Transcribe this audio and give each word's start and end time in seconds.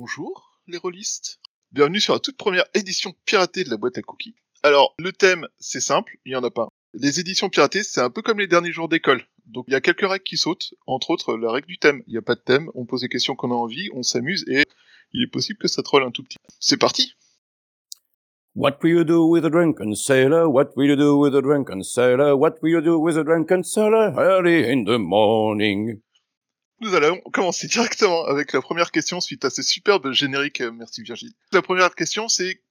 Bonjour 0.00 0.58
les 0.66 0.78
rôlistes. 0.78 1.40
Bienvenue 1.72 2.00
sur 2.00 2.14
la 2.14 2.20
toute 2.20 2.38
première 2.38 2.64
édition 2.72 3.12
piratée 3.26 3.64
de 3.64 3.68
la 3.68 3.76
boîte 3.76 3.98
à 3.98 4.00
cookies. 4.00 4.34
Alors, 4.62 4.94
le 4.98 5.12
thème, 5.12 5.46
c'est 5.58 5.82
simple, 5.82 6.16
il 6.24 6.32
y 6.32 6.36
en 6.36 6.42
a 6.42 6.50
pas. 6.50 6.68
Les 6.94 7.20
éditions 7.20 7.50
piratées, 7.50 7.82
c'est 7.82 8.00
un 8.00 8.08
peu 8.08 8.22
comme 8.22 8.38
les 8.38 8.46
derniers 8.46 8.72
jours 8.72 8.88
d'école. 8.88 9.22
Donc 9.44 9.66
il 9.68 9.72
y 9.72 9.76
a 9.76 9.82
quelques 9.82 10.08
règles 10.08 10.24
qui 10.24 10.38
sautent, 10.38 10.72
entre 10.86 11.10
autres 11.10 11.36
la 11.36 11.52
règle 11.52 11.66
du 11.66 11.76
thème. 11.76 12.02
Il 12.06 12.12
n'y 12.12 12.16
a 12.16 12.22
pas 12.22 12.34
de 12.34 12.40
thème, 12.40 12.70
on 12.74 12.86
pose 12.86 13.02
des 13.02 13.10
questions 13.10 13.36
qu'on 13.36 13.50
a 13.50 13.54
envie, 13.54 13.90
on 13.92 14.02
s'amuse 14.02 14.46
et 14.48 14.64
il 15.12 15.22
est 15.22 15.30
possible 15.30 15.58
que 15.58 15.68
ça 15.68 15.82
troll 15.82 16.02
un 16.02 16.10
tout 16.10 16.22
petit. 16.22 16.38
C'est 16.60 16.78
parti 16.78 17.14
What 18.54 18.78
will 18.82 18.94
you 18.94 19.04
do 19.04 19.26
with 19.26 19.44
a 19.44 19.94
sailor? 19.96 20.48
What 20.48 20.70
will 20.76 20.88
you 20.88 20.96
do 20.96 21.18
with 21.18 21.34
a 21.34 21.82
sailor? 21.82 22.38
What 22.38 22.54
will 22.62 22.72
you 22.72 22.80
do 22.80 22.98
with 22.98 23.18
a 23.18 23.62
sailor? 23.64 24.14
Early 24.16 24.66
in 24.72 24.86
the 24.86 24.96
morning? 24.98 26.00
Nous 26.80 26.94
allons 26.94 27.20
commencer 27.32 27.66
directement 27.66 28.24
avec 28.24 28.54
la 28.54 28.62
première 28.62 28.90
question 28.90 29.20
suite 29.20 29.44
à 29.44 29.50
ces 29.50 29.62
superbes 29.62 30.12
génériques. 30.12 30.62
euh, 30.62 30.72
Merci 30.72 31.02
Virgile. 31.02 31.32
La 31.52 31.60
première 31.60 31.94
question 31.94 32.28
c'est 32.28 32.62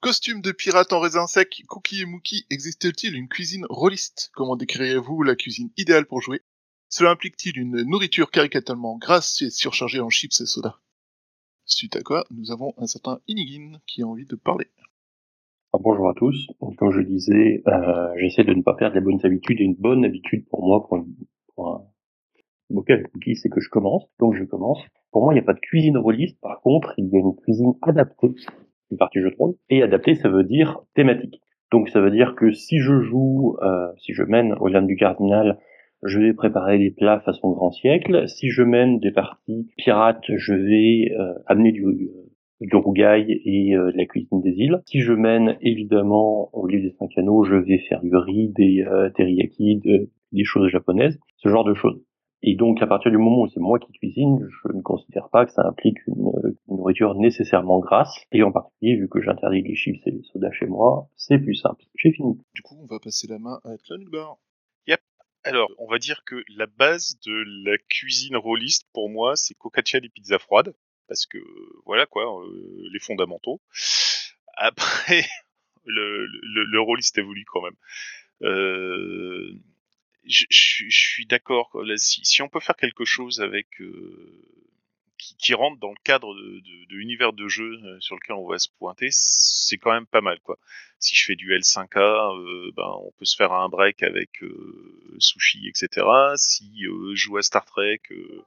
Costume 0.00 0.40
de 0.40 0.52
pirate 0.52 0.92
en 0.92 1.00
raisin 1.00 1.26
sec, 1.26 1.62
Cookie 1.68 2.00
et 2.00 2.06
Mookie, 2.06 2.44
existe-t-il 2.50 3.14
une 3.14 3.28
cuisine 3.28 3.66
rôliste? 3.68 4.30
Comment 4.34 4.56
décririez-vous 4.56 5.22
la 5.22 5.36
cuisine 5.36 5.70
idéale 5.76 6.06
pour 6.06 6.20
jouer? 6.20 6.40
Cela 6.88 7.10
implique-t-il 7.10 7.56
une 7.58 7.82
nourriture 7.82 8.30
caricatalement 8.30 8.96
grasse 8.96 9.42
et 9.42 9.50
surchargée 9.50 10.00
en 10.00 10.10
chips 10.10 10.40
et 10.40 10.46
soda? 10.46 10.80
Suite 11.66 11.94
à 11.94 12.00
quoi, 12.00 12.24
nous 12.30 12.50
avons 12.50 12.74
un 12.78 12.86
certain 12.86 13.20
Inigin 13.28 13.78
qui 13.86 14.02
a 14.02 14.06
envie 14.06 14.26
de 14.26 14.34
parler. 14.34 14.66
Ah, 15.72 15.78
bonjour 15.80 16.08
à 16.08 16.14
tous. 16.14 16.48
Comme 16.78 16.90
je 16.90 17.00
disais, 17.00 17.62
euh, 17.68 18.08
j'essaie 18.18 18.44
de 18.44 18.54
ne 18.54 18.62
pas 18.62 18.74
perdre 18.74 18.96
les 18.96 19.00
bonnes 19.02 19.24
habitudes 19.24 19.60
et 19.60 19.64
une 19.64 19.76
bonne 19.76 20.04
habitude 20.04 20.48
pour 20.48 20.66
moi 20.66 20.88
bocal 22.72 23.00
à 23.00 23.08
cookies, 23.08 23.36
c'est 23.36 23.48
que 23.48 23.60
je 23.60 23.68
commence. 23.68 24.04
Donc 24.18 24.34
je 24.34 24.44
commence. 24.44 24.80
Pour 25.12 25.22
moi, 25.22 25.32
il 25.32 25.36
n'y 25.36 25.40
a 25.42 25.44
pas 25.44 25.52
de 25.54 25.60
cuisine 25.60 25.96
rôliste. 25.98 26.38
Par 26.40 26.60
contre, 26.62 26.94
il 26.98 27.08
y 27.08 27.16
a 27.16 27.20
une 27.20 27.34
cuisine 27.36 27.74
adaptée, 27.82 28.30
une 28.90 28.96
partie 28.98 29.20
jeu 29.20 29.30
de 29.30 29.36
rôle. 29.36 29.54
Et 29.70 29.82
adaptée, 29.82 30.14
ça 30.14 30.28
veut 30.28 30.44
dire 30.44 30.80
thématique. 30.94 31.40
Donc 31.70 31.88
ça 31.88 32.00
veut 32.00 32.10
dire 32.10 32.34
que 32.34 32.52
si 32.52 32.78
je 32.80 33.00
joue, 33.00 33.56
euh, 33.62 33.88
si 33.98 34.12
je 34.12 34.22
mène 34.24 34.54
au 34.60 34.68
Lame 34.68 34.86
du 34.86 34.96
Cardinal, 34.96 35.58
je 36.02 36.18
vais 36.18 36.32
préparer 36.34 36.78
des 36.78 36.90
plats 36.90 37.20
façon 37.20 37.52
grand 37.52 37.70
siècle. 37.70 38.26
Si 38.28 38.50
je 38.50 38.62
mène 38.62 38.98
des 39.00 39.12
parties 39.12 39.68
pirates, 39.76 40.24
je 40.28 40.52
vais 40.54 41.14
euh, 41.18 41.32
amener 41.46 41.72
du, 41.72 41.84
du 42.60 42.76
rougail 42.76 43.40
et 43.44 43.74
euh, 43.76 43.92
de 43.92 43.96
la 43.96 44.04
cuisine 44.06 44.40
des 44.42 44.50
îles. 44.50 44.80
Si 44.86 45.00
je 45.00 45.12
mène 45.12 45.56
évidemment 45.60 46.50
au 46.52 46.66
lieu 46.66 46.80
des 46.80 46.90
cinq 46.98 47.16
anneaux, 47.16 47.44
je 47.44 47.54
vais 47.54 47.78
faire 47.88 48.00
du 48.02 48.14
riz, 48.16 48.48
des 48.56 48.82
euh, 48.86 49.10
teriyaki, 49.10 49.76
de- 49.76 50.10
des 50.32 50.44
choses 50.44 50.68
japonaises, 50.70 51.18
ce 51.36 51.48
genre 51.48 51.64
de 51.64 51.74
choses. 51.74 52.00
Et 52.42 52.56
donc 52.56 52.82
à 52.82 52.86
partir 52.86 53.10
du 53.10 53.18
moment 53.18 53.42
où 53.42 53.48
c'est 53.48 53.60
moi 53.60 53.78
qui 53.78 53.92
cuisine, 53.92 54.38
je 54.48 54.72
ne 54.76 54.82
considère 54.82 55.28
pas 55.30 55.46
que 55.46 55.52
ça 55.52 55.66
implique 55.66 55.98
une, 56.08 56.32
une 56.68 56.76
nourriture 56.76 57.14
nécessairement 57.14 57.78
grasse. 57.78 58.14
Et 58.32 58.42
en 58.42 58.52
particulier, 58.52 58.96
vu 58.96 59.08
que 59.08 59.20
j'interdis 59.20 59.62
les 59.62 59.74
chips 59.74 60.04
et 60.06 60.10
les 60.10 60.22
sodas 60.24 60.52
chez 60.52 60.66
moi, 60.66 61.08
c'est 61.16 61.38
plus 61.38 61.54
simple. 61.54 61.84
J'ai 61.94 62.12
fini. 62.12 62.38
Du 62.54 62.62
coup, 62.62 62.76
on 62.82 62.86
va 62.86 62.98
passer 62.98 63.26
la 63.28 63.38
main 63.38 63.60
à 63.64 63.76
Tlonbar. 63.78 64.38
Alors, 65.44 65.72
on 65.78 65.88
va 65.88 65.98
dire 65.98 66.22
que 66.24 66.44
la 66.56 66.66
base 66.66 67.18
de 67.26 67.32
la 67.68 67.76
cuisine 67.88 68.36
rôliste, 68.36 68.86
pour 68.92 69.10
moi, 69.10 69.34
c'est 69.34 69.56
focaccia 69.58 69.98
et 69.98 70.08
pizza 70.08 70.38
froide. 70.38 70.74
Parce 71.08 71.26
que, 71.26 71.38
voilà 71.84 72.06
quoi, 72.06 72.40
euh, 72.44 72.88
les 72.92 73.00
fondamentaux. 73.00 73.60
Après, 74.54 75.24
le, 75.84 76.26
le, 76.26 76.64
le 76.64 76.80
rôliste 76.80 77.18
évolue 77.18 77.44
quand 77.44 77.62
même. 77.62 77.76
Euh, 78.42 79.52
je, 80.26 80.44
je- 80.50 80.84
je 80.88 80.98
suis 80.98 81.26
d'accord. 81.26 81.70
Si, 81.96 82.24
si 82.24 82.42
on 82.42 82.48
peut 82.48 82.60
faire 82.60 82.76
quelque 82.76 83.04
chose 83.04 83.40
avec 83.40 83.68
euh, 83.80 84.44
qui, 85.18 85.36
qui 85.36 85.54
rentre 85.54 85.78
dans 85.80 85.90
le 85.90 86.02
cadre 86.04 86.34
de, 86.34 86.60
de, 86.60 86.84
de 86.88 86.96
l'univers 86.96 87.32
de 87.32 87.48
jeu 87.48 87.78
euh, 87.84 88.00
sur 88.00 88.16
lequel 88.16 88.36
on 88.36 88.48
va 88.48 88.58
se 88.58 88.68
pointer, 88.78 89.08
c'est 89.10 89.78
quand 89.78 89.92
même 89.92 90.06
pas 90.06 90.20
mal, 90.20 90.40
quoi. 90.40 90.58
Si 90.98 91.16
je 91.16 91.24
fais 91.24 91.34
du 91.34 91.52
L5A, 91.52 92.36
euh, 92.38 92.70
ben 92.76 92.88
on 93.04 93.12
peut 93.18 93.24
se 93.24 93.34
faire 93.36 93.52
un 93.52 93.68
break 93.68 94.02
avec 94.04 94.42
euh, 94.42 95.16
sushi, 95.18 95.68
etc. 95.68 96.06
Si 96.36 96.86
euh, 96.86 97.14
je 97.14 97.22
joue 97.24 97.36
à 97.38 97.42
Star 97.42 97.64
Trek, 97.64 98.00
euh, 98.10 98.42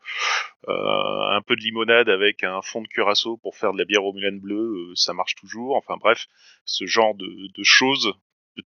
un 0.68 1.42
peu 1.42 1.56
de 1.56 1.62
limonade 1.62 2.10
avec 2.10 2.44
un 2.44 2.62
fond 2.62 2.82
de 2.82 2.88
curaçao 2.88 3.38
pour 3.38 3.56
faire 3.56 3.74
de 3.74 3.78
la 3.78 3.86
bière 3.86 4.04
au 4.04 4.14
Mulan 4.14 4.38
bleu, 4.38 4.90
euh, 4.90 4.96
ça 4.96 5.14
marche 5.14 5.36
toujours. 5.36 5.76
Enfin 5.76 5.98
bref, 5.98 6.28
ce 6.66 6.86
genre 6.86 7.16
de, 7.16 7.26
de 7.28 7.64
choses 7.64 8.14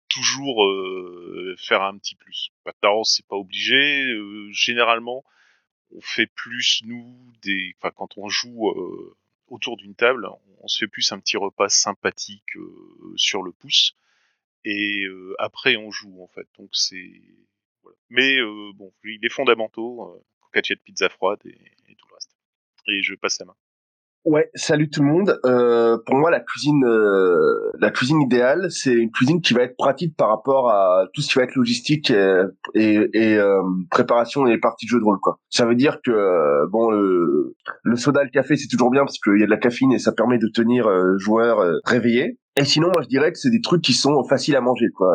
toujours 0.09 0.65
euh, 0.65 1.55
faire 1.57 1.81
un 1.81 1.97
petit 1.97 2.15
plus. 2.15 2.49
Maintenant, 2.65 3.03
c'est 3.03 3.25
pas 3.27 3.35
obligé. 3.35 4.03
généralement, 4.51 5.23
on 5.91 6.01
fait 6.01 6.27
plus 6.27 6.81
nous 6.85 7.15
des, 7.41 7.75
enfin 7.77 7.91
quand 7.95 8.17
on 8.17 8.27
joue 8.29 8.69
euh, 8.69 9.15
autour 9.47 9.77
d'une 9.77 9.95
table, 9.95 10.27
on 10.61 10.67
se 10.67 10.79
fait 10.79 10.87
plus 10.87 11.11
un 11.11 11.19
petit 11.19 11.37
repas 11.37 11.69
sympathique 11.69 12.53
sur 13.15 13.43
le 13.43 13.51
pouce. 13.51 13.95
Et 14.63 15.05
après, 15.37 15.75
on 15.75 15.91
joue 15.91 16.23
en 16.23 16.27
fait. 16.27 16.47
Donc 16.57 16.69
c'est 16.73 17.21
voilà. 17.83 17.97
Mais 18.09 18.37
bon, 18.73 18.91
les 19.03 19.29
fondamentaux, 19.29 20.23
euh, 20.55 20.61
de 20.61 20.79
pizza 20.83 21.09
froide 21.09 21.39
et, 21.45 21.49
et 21.89 21.95
tout 21.95 22.07
le 22.09 22.13
reste. 22.15 22.31
Et 22.87 23.03
je 23.03 23.13
passe 23.15 23.39
la 23.39 23.45
main. 23.45 23.55
Ouais, 24.25 24.49
salut 24.55 24.89
tout 24.89 25.03
le 25.03 25.07
monde. 25.07 25.39
Euh, 25.45 25.99
pour 26.03 26.15
moi, 26.15 26.31
la 26.31 26.39
cuisine, 26.39 26.83
euh, 26.83 27.69
la 27.79 27.91
cuisine 27.91 28.19
idéale, 28.21 28.71
c'est 28.71 28.91
une 28.91 29.11
cuisine 29.11 29.39
qui 29.39 29.53
va 29.53 29.61
être 29.61 29.77
pratique 29.77 30.17
par 30.17 30.29
rapport 30.29 30.71
à 30.71 31.05
tout 31.13 31.21
ce 31.21 31.27
qui 31.31 31.37
va 31.37 31.43
être 31.43 31.53
logistique 31.53 32.09
et, 32.09 32.41
et, 32.73 33.07
et, 33.13 33.37
euh, 33.37 33.61
préparation 33.91 34.45
des 34.45 34.57
parties 34.57 34.87
de 34.87 34.89
jeu 34.89 34.99
de 34.99 35.03
rôle. 35.03 35.19
Quoi. 35.19 35.37
Ça 35.51 35.67
veut 35.67 35.75
dire 35.75 35.99
que 36.03 36.09
euh, 36.09 36.65
bon, 36.71 36.89
le, 36.89 37.53
le 37.83 37.95
soda, 37.97 38.23
le 38.23 38.31
café, 38.31 38.55
c'est 38.55 38.67
toujours 38.67 38.89
bien 38.89 39.01
parce 39.05 39.19
qu'il 39.19 39.39
y 39.39 39.43
a 39.43 39.45
de 39.45 39.51
la 39.51 39.57
caféine 39.57 39.91
et 39.91 39.99
ça 39.99 40.11
permet 40.11 40.39
de 40.39 40.47
tenir 40.47 40.87
euh, 40.87 41.19
joueur 41.19 41.59
euh, 41.59 41.75
réveillé. 41.85 42.39
Et 42.57 42.65
sinon, 42.65 42.87
moi, 42.87 43.03
je 43.03 43.07
dirais 43.09 43.31
que 43.31 43.37
c'est 43.37 43.51
des 43.51 43.61
trucs 43.61 43.83
qui 43.83 43.93
sont 43.93 44.23
faciles 44.23 44.55
à 44.55 44.61
manger. 44.61 44.87
Quoi. 44.95 45.13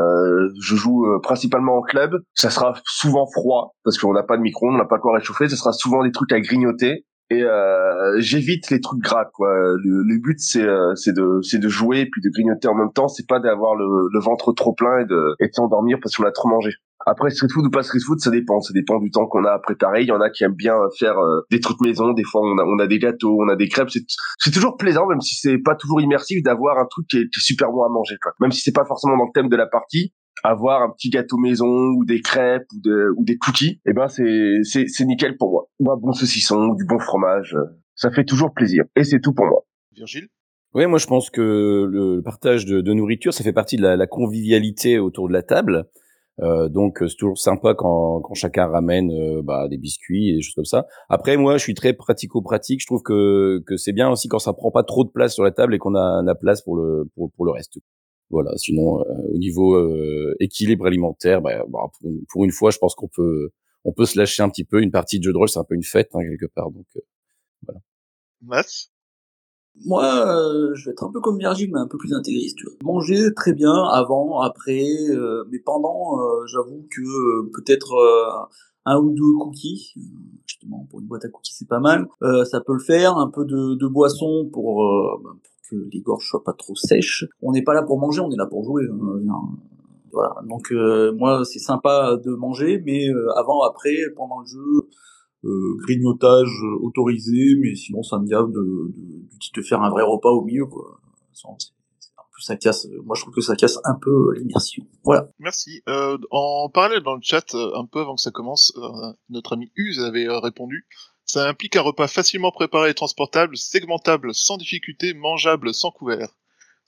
Je 0.61 0.77
joue 0.77 1.07
principalement 1.23 1.79
en 1.79 1.81
club. 1.81 2.21
Ça 2.35 2.51
sera 2.51 2.75
souvent 2.85 3.27
froid 3.27 3.75
parce 3.83 3.97
qu'on 3.97 4.13
n'a 4.13 4.23
pas 4.23 4.37
de 4.37 4.43
micro-ondes, 4.43 4.75
on 4.75 4.79
n'a 4.79 4.85
pas 4.85 4.99
quoi 4.99 5.15
réchauffer. 5.15 5.49
Ça 5.49 5.57
sera 5.57 5.73
souvent 5.73 6.05
des 6.05 6.13
trucs 6.13 6.31
à 6.33 6.41
grignoter 6.41 7.07
et 7.31 7.43
euh, 7.45 8.19
j'évite 8.19 8.71
les 8.71 8.81
trucs 8.81 9.01
gras 9.01 9.27
quoi. 9.33 9.49
Le, 9.53 10.03
le 10.03 10.19
but 10.19 10.41
c'est 10.41 10.65
euh, 10.65 10.95
c'est 10.97 11.15
de 11.15 11.41
c'est 11.43 11.59
de 11.59 11.69
jouer 11.69 12.07
puis 12.07 12.21
de 12.21 12.29
grignoter 12.29 12.67
en 12.67 12.75
même 12.75 12.93
temps. 12.93 13.07
C'est 13.07 13.27
pas 13.27 13.39
d'avoir 13.39 13.77
le, 13.77 13.87
le 14.13 14.21
ventre 14.21 14.53
trop 14.53 14.75
plein 14.75 14.99
et 14.99 15.05
de 15.05 15.37
et 15.39 15.47
de 15.47 15.53
s'endormir 15.53 15.99
parce 16.03 16.17
qu'on 16.17 16.25
a 16.25 16.33
trop 16.33 16.49
mangé. 16.49 16.73
Après 17.07 17.31
street 17.31 17.49
food 17.55 17.67
ou 17.67 17.71
pas 17.71 17.85
street 17.85 18.01
food 18.05 18.19
ça 18.19 18.31
dépend. 18.31 18.61
Ça 18.61 18.73
dépend 18.75 18.99
du 18.99 19.13
temps 19.13 19.27
qu'on 19.27 19.45
a 19.45 19.53
à 19.53 19.59
préparer. 19.61 20.03
Il 20.03 20.09
y 20.09 20.13
en 20.13 20.21
a 20.21 20.29
qui 20.29 20.43
aiment 20.43 20.55
bien 20.55 20.75
faire 20.99 21.19
euh, 21.19 21.43
des 21.53 21.61
trucs 21.61 21.81
maison. 21.81 22.13
Des 22.13 22.25
fois 22.25 22.43
on 22.43 22.59
a 22.59 22.65
on 22.65 22.79
a 22.81 22.89
des 22.89 22.99
gâteaux 22.99 23.39
on 23.41 23.49
a 23.49 23.55
des 23.55 23.69
crêpes. 23.69 23.91
C'est 23.91 24.05
c'est 24.39 24.51
toujours 24.51 24.77
plaisant 24.77 25.07
même 25.07 25.21
si 25.21 25.37
c'est 25.37 25.59
pas 25.59 25.77
toujours 25.77 26.01
immersif 26.01 26.43
d'avoir 26.43 26.79
un 26.79 26.87
truc 26.87 27.07
qui 27.07 27.19
est, 27.19 27.29
qui 27.31 27.39
est 27.39 27.45
super 27.45 27.71
bon 27.71 27.85
à 27.85 27.89
manger 27.89 28.17
quoi. 28.21 28.33
Même 28.41 28.51
si 28.51 28.61
c'est 28.61 28.75
pas 28.75 28.85
forcément 28.85 29.17
dans 29.17 29.27
le 29.27 29.33
thème 29.33 29.49
de 29.49 29.57
la 29.57 29.67
partie 29.67 30.13
avoir 30.43 30.83
un 30.83 30.91
petit 30.91 31.11
gâteau 31.11 31.37
maison 31.37 31.67
ou 31.67 32.05
des 32.05 32.21
crêpes 32.21 32.67
ou, 32.75 32.81
de, 32.83 33.11
ou 33.17 33.25
des 33.25 33.37
cookies, 33.37 33.81
eh 33.87 33.93
ben 33.93 34.09
c'est 34.09 34.61
c'est 34.63 34.87
c'est 34.89 35.05
nickel 35.05 35.37
pour 35.37 35.51
moi. 35.51 35.69
Ou 35.79 35.91
un 35.91 35.97
bon 35.97 36.13
saucisson, 36.13 36.71
ou 36.71 36.77
du 36.77 36.85
bon 36.85 36.99
fromage, 36.99 37.57
ça 37.95 38.11
fait 38.11 38.25
toujours 38.25 38.53
plaisir. 38.53 38.85
Et 38.97 39.05
c'est 39.05 39.21
tout 39.21 39.35
pour 39.35 39.47
moi. 39.47 39.65
Virgile? 39.95 40.29
Oui, 40.75 40.87
moi 40.87 40.99
je 40.99 41.07
pense 41.07 41.31
que 41.31 41.87
le 41.91 42.23
partage 42.23 42.65
de, 42.65 42.81
de 42.81 42.93
nourriture, 42.93 43.35
ça 43.35 43.43
fait 43.43 43.53
partie 43.53 43.77
de 43.77 43.83
la, 43.83 43.97
la 43.97 44.07
convivialité 44.07 44.99
autour 44.99 45.29
de 45.29 45.33
la 45.33 45.43
table. 45.43 45.89
Euh, 46.43 46.71
donc 46.71 46.99
c'est 47.01 47.17
toujours 47.19 47.39
sympa 47.39 47.75
quand, 47.75 48.21
quand 48.23 48.33
chacun 48.35 48.67
ramène 48.67 49.11
euh, 49.11 49.43
bah, 49.43 49.69
des 49.69 49.77
biscuits 49.77 50.31
et 50.31 50.37
des 50.37 50.41
choses 50.41 50.55
comme 50.55 50.65
ça. 50.65 50.87
Après, 51.11 51.37
moi, 51.37 51.59
je 51.59 51.63
suis 51.63 51.75
très 51.75 51.93
pratico-pratique. 51.93 52.81
Je 52.81 52.87
trouve 52.87 53.03
que, 53.03 53.63
que 53.67 53.77
c'est 53.77 53.93
bien 53.93 54.09
aussi 54.09 54.29
quand 54.29 54.39
ça 54.39 54.55
prend 54.55 54.71
pas 54.71 54.83
trop 54.83 55.05
de 55.05 55.11
place 55.11 55.35
sur 55.35 55.45
la 55.45 55.51
table 55.51 55.75
et 55.75 55.79
qu'on 55.79 55.95
a 55.95 56.23
la 56.25 56.35
place 56.35 56.63
pour 56.63 56.77
le 56.77 57.11
pour, 57.15 57.31
pour 57.37 57.45
le 57.45 57.51
reste. 57.51 57.79
Voilà. 58.31 58.53
Sinon, 58.57 59.01
euh, 59.01 59.35
au 59.35 59.39
niveau 59.39 59.75
euh, 59.75 60.35
équilibre 60.41 60.87
alimentaire, 60.87 61.43
bah, 61.43 61.65
bah, 61.69 61.81
pour, 61.99 62.11
une, 62.11 62.25
pour 62.29 62.45
une 62.45 62.53
fois, 62.53 62.71
je 62.71 62.79
pense 62.79 62.95
qu'on 62.95 63.09
peut 63.09 63.51
on 63.85 63.93
peut 63.93 64.05
se 64.07 64.19
lâcher 64.19 64.43
un 64.43 64.49
petit 64.51 64.65
peu. 64.65 64.83
Une 64.83 64.91
partie 64.91 65.19
de 65.19 65.25
jeu 65.25 65.33
de 65.33 65.39
rôle, 65.39 65.49
c'est 65.49 65.59
un 65.59 65.65
peu 65.65 65.75
une 65.75 65.83
fête 65.83 66.11
hein, 66.15 66.21
quelque 66.21 66.53
part. 66.53 66.71
Donc 66.71 66.87
euh, 66.97 67.73
Mas 68.43 68.91
Moi, 69.87 70.05
euh, 70.05 70.75
je 70.75 70.85
vais 70.87 70.93
être 70.93 71.05
un 71.05 71.11
peu 71.13 71.21
comme 71.21 71.39
Virgile, 71.39 71.71
mais 71.73 71.81
un 71.81 71.87
peu 71.89 71.99
plus 71.99 72.13
intégriste. 72.15 72.57
Tu 72.57 72.67
vois. 72.67 72.75
Manger 72.83 73.33
très 73.35 73.53
bien 73.53 73.75
avant, 73.93 74.41
après, 74.41 74.85
euh, 75.11 75.45
mais 75.51 75.59
pendant, 75.59 76.19
euh, 76.21 76.47
j'avoue 76.47 76.87
que 76.91 77.01
euh, 77.01 77.51
peut-être 77.55 77.93
euh, 77.95 78.47
un 78.87 78.99
ou 78.99 79.11
deux 79.11 79.39
cookies, 79.41 79.93
euh, 79.97 80.01
justement 80.47 80.87
pour 80.91 81.01
une 81.01 81.07
boîte 81.07 81.25
à 81.25 81.29
cookies 81.29 81.55
c'est 81.55 81.69
pas 81.69 81.81
mal. 81.81 82.07
Euh, 82.23 82.45
ça 82.45 82.61
peut 82.61 82.75
le 82.75 82.81
faire, 82.83 83.17
un 83.17 83.31
peu 83.31 83.45
de, 83.45 83.75
de 83.75 83.87
boisson 83.87 84.49
pour, 84.53 84.85
euh, 84.85 85.21
bah, 85.23 85.31
pour 85.43 85.53
que 85.71 85.77
les 85.93 86.01
gorges 86.01 86.27
soient 86.29 86.45
pas 86.45 86.53
trop 86.53 86.75
sèches. 86.75 87.25
On 87.43 87.53
n'est 87.53 87.63
pas 87.63 87.75
là 87.75 87.83
pour 87.83 87.99
manger, 87.99 88.21
on 88.21 88.31
est 88.31 88.37
là 88.37 88.47
pour 88.47 88.65
jouer. 88.65 88.85
hein. 88.91 89.59
Voilà. 90.13 90.35
Donc 90.49 90.73
euh, 90.73 91.13
moi, 91.13 91.45
c'est 91.45 91.59
sympa 91.59 92.17
de 92.17 92.33
manger, 92.33 92.83
mais 92.85 93.09
euh, 93.09 93.31
avant, 93.37 93.63
après, 93.63 93.97
pendant 94.17 94.41
le 94.41 94.47
jeu. 94.47 94.89
Euh, 95.43 95.75
grignotage 95.79 96.53
autorisé, 96.83 97.57
mais 97.63 97.75
sinon 97.75 98.03
ça 98.03 98.19
me 98.19 98.27
gave 98.27 98.51
de, 98.53 98.93
de, 98.93 99.57
de, 99.57 99.63
faire 99.63 99.81
un 99.81 99.89
vrai 99.89 100.03
repas 100.03 100.29
au 100.29 100.45
milieu, 100.45 100.67
quoi. 100.67 101.01
En 101.47 101.57
plus, 102.31 102.43
ça 102.43 102.57
casse. 102.57 102.87
Moi, 103.07 103.17
je 103.17 103.23
trouve 103.23 103.33
que 103.33 103.41
ça 103.41 103.57
casse 103.57 103.79
un 103.85 103.95
peu 103.95 104.35
l'immersion. 104.37 104.85
Voilà. 105.03 105.29
Merci. 105.39 105.83
En 106.31 106.69
parallèle 106.69 107.03
dans 107.03 107.15
le 107.15 107.23
chat, 107.23 107.55
un 107.55 107.87
peu 107.87 108.01
avant 108.01 108.17
que 108.17 108.21
ça 108.21 108.31
commence, 108.31 108.79
notre 109.31 109.55
ami 109.55 109.73
Uz 109.77 110.01
avait 110.01 110.29
répondu. 110.29 110.87
Ça 111.33 111.49
implique 111.49 111.77
un 111.77 111.83
repas 111.83 112.09
facilement 112.09 112.51
préparé 112.51 112.91
et 112.91 112.95
transportable, 112.95 113.57
segmentable 113.57 114.35
sans 114.35 114.57
difficulté, 114.57 115.15
mangeable 115.15 115.73
sans 115.73 115.93
couvert. 115.93 116.37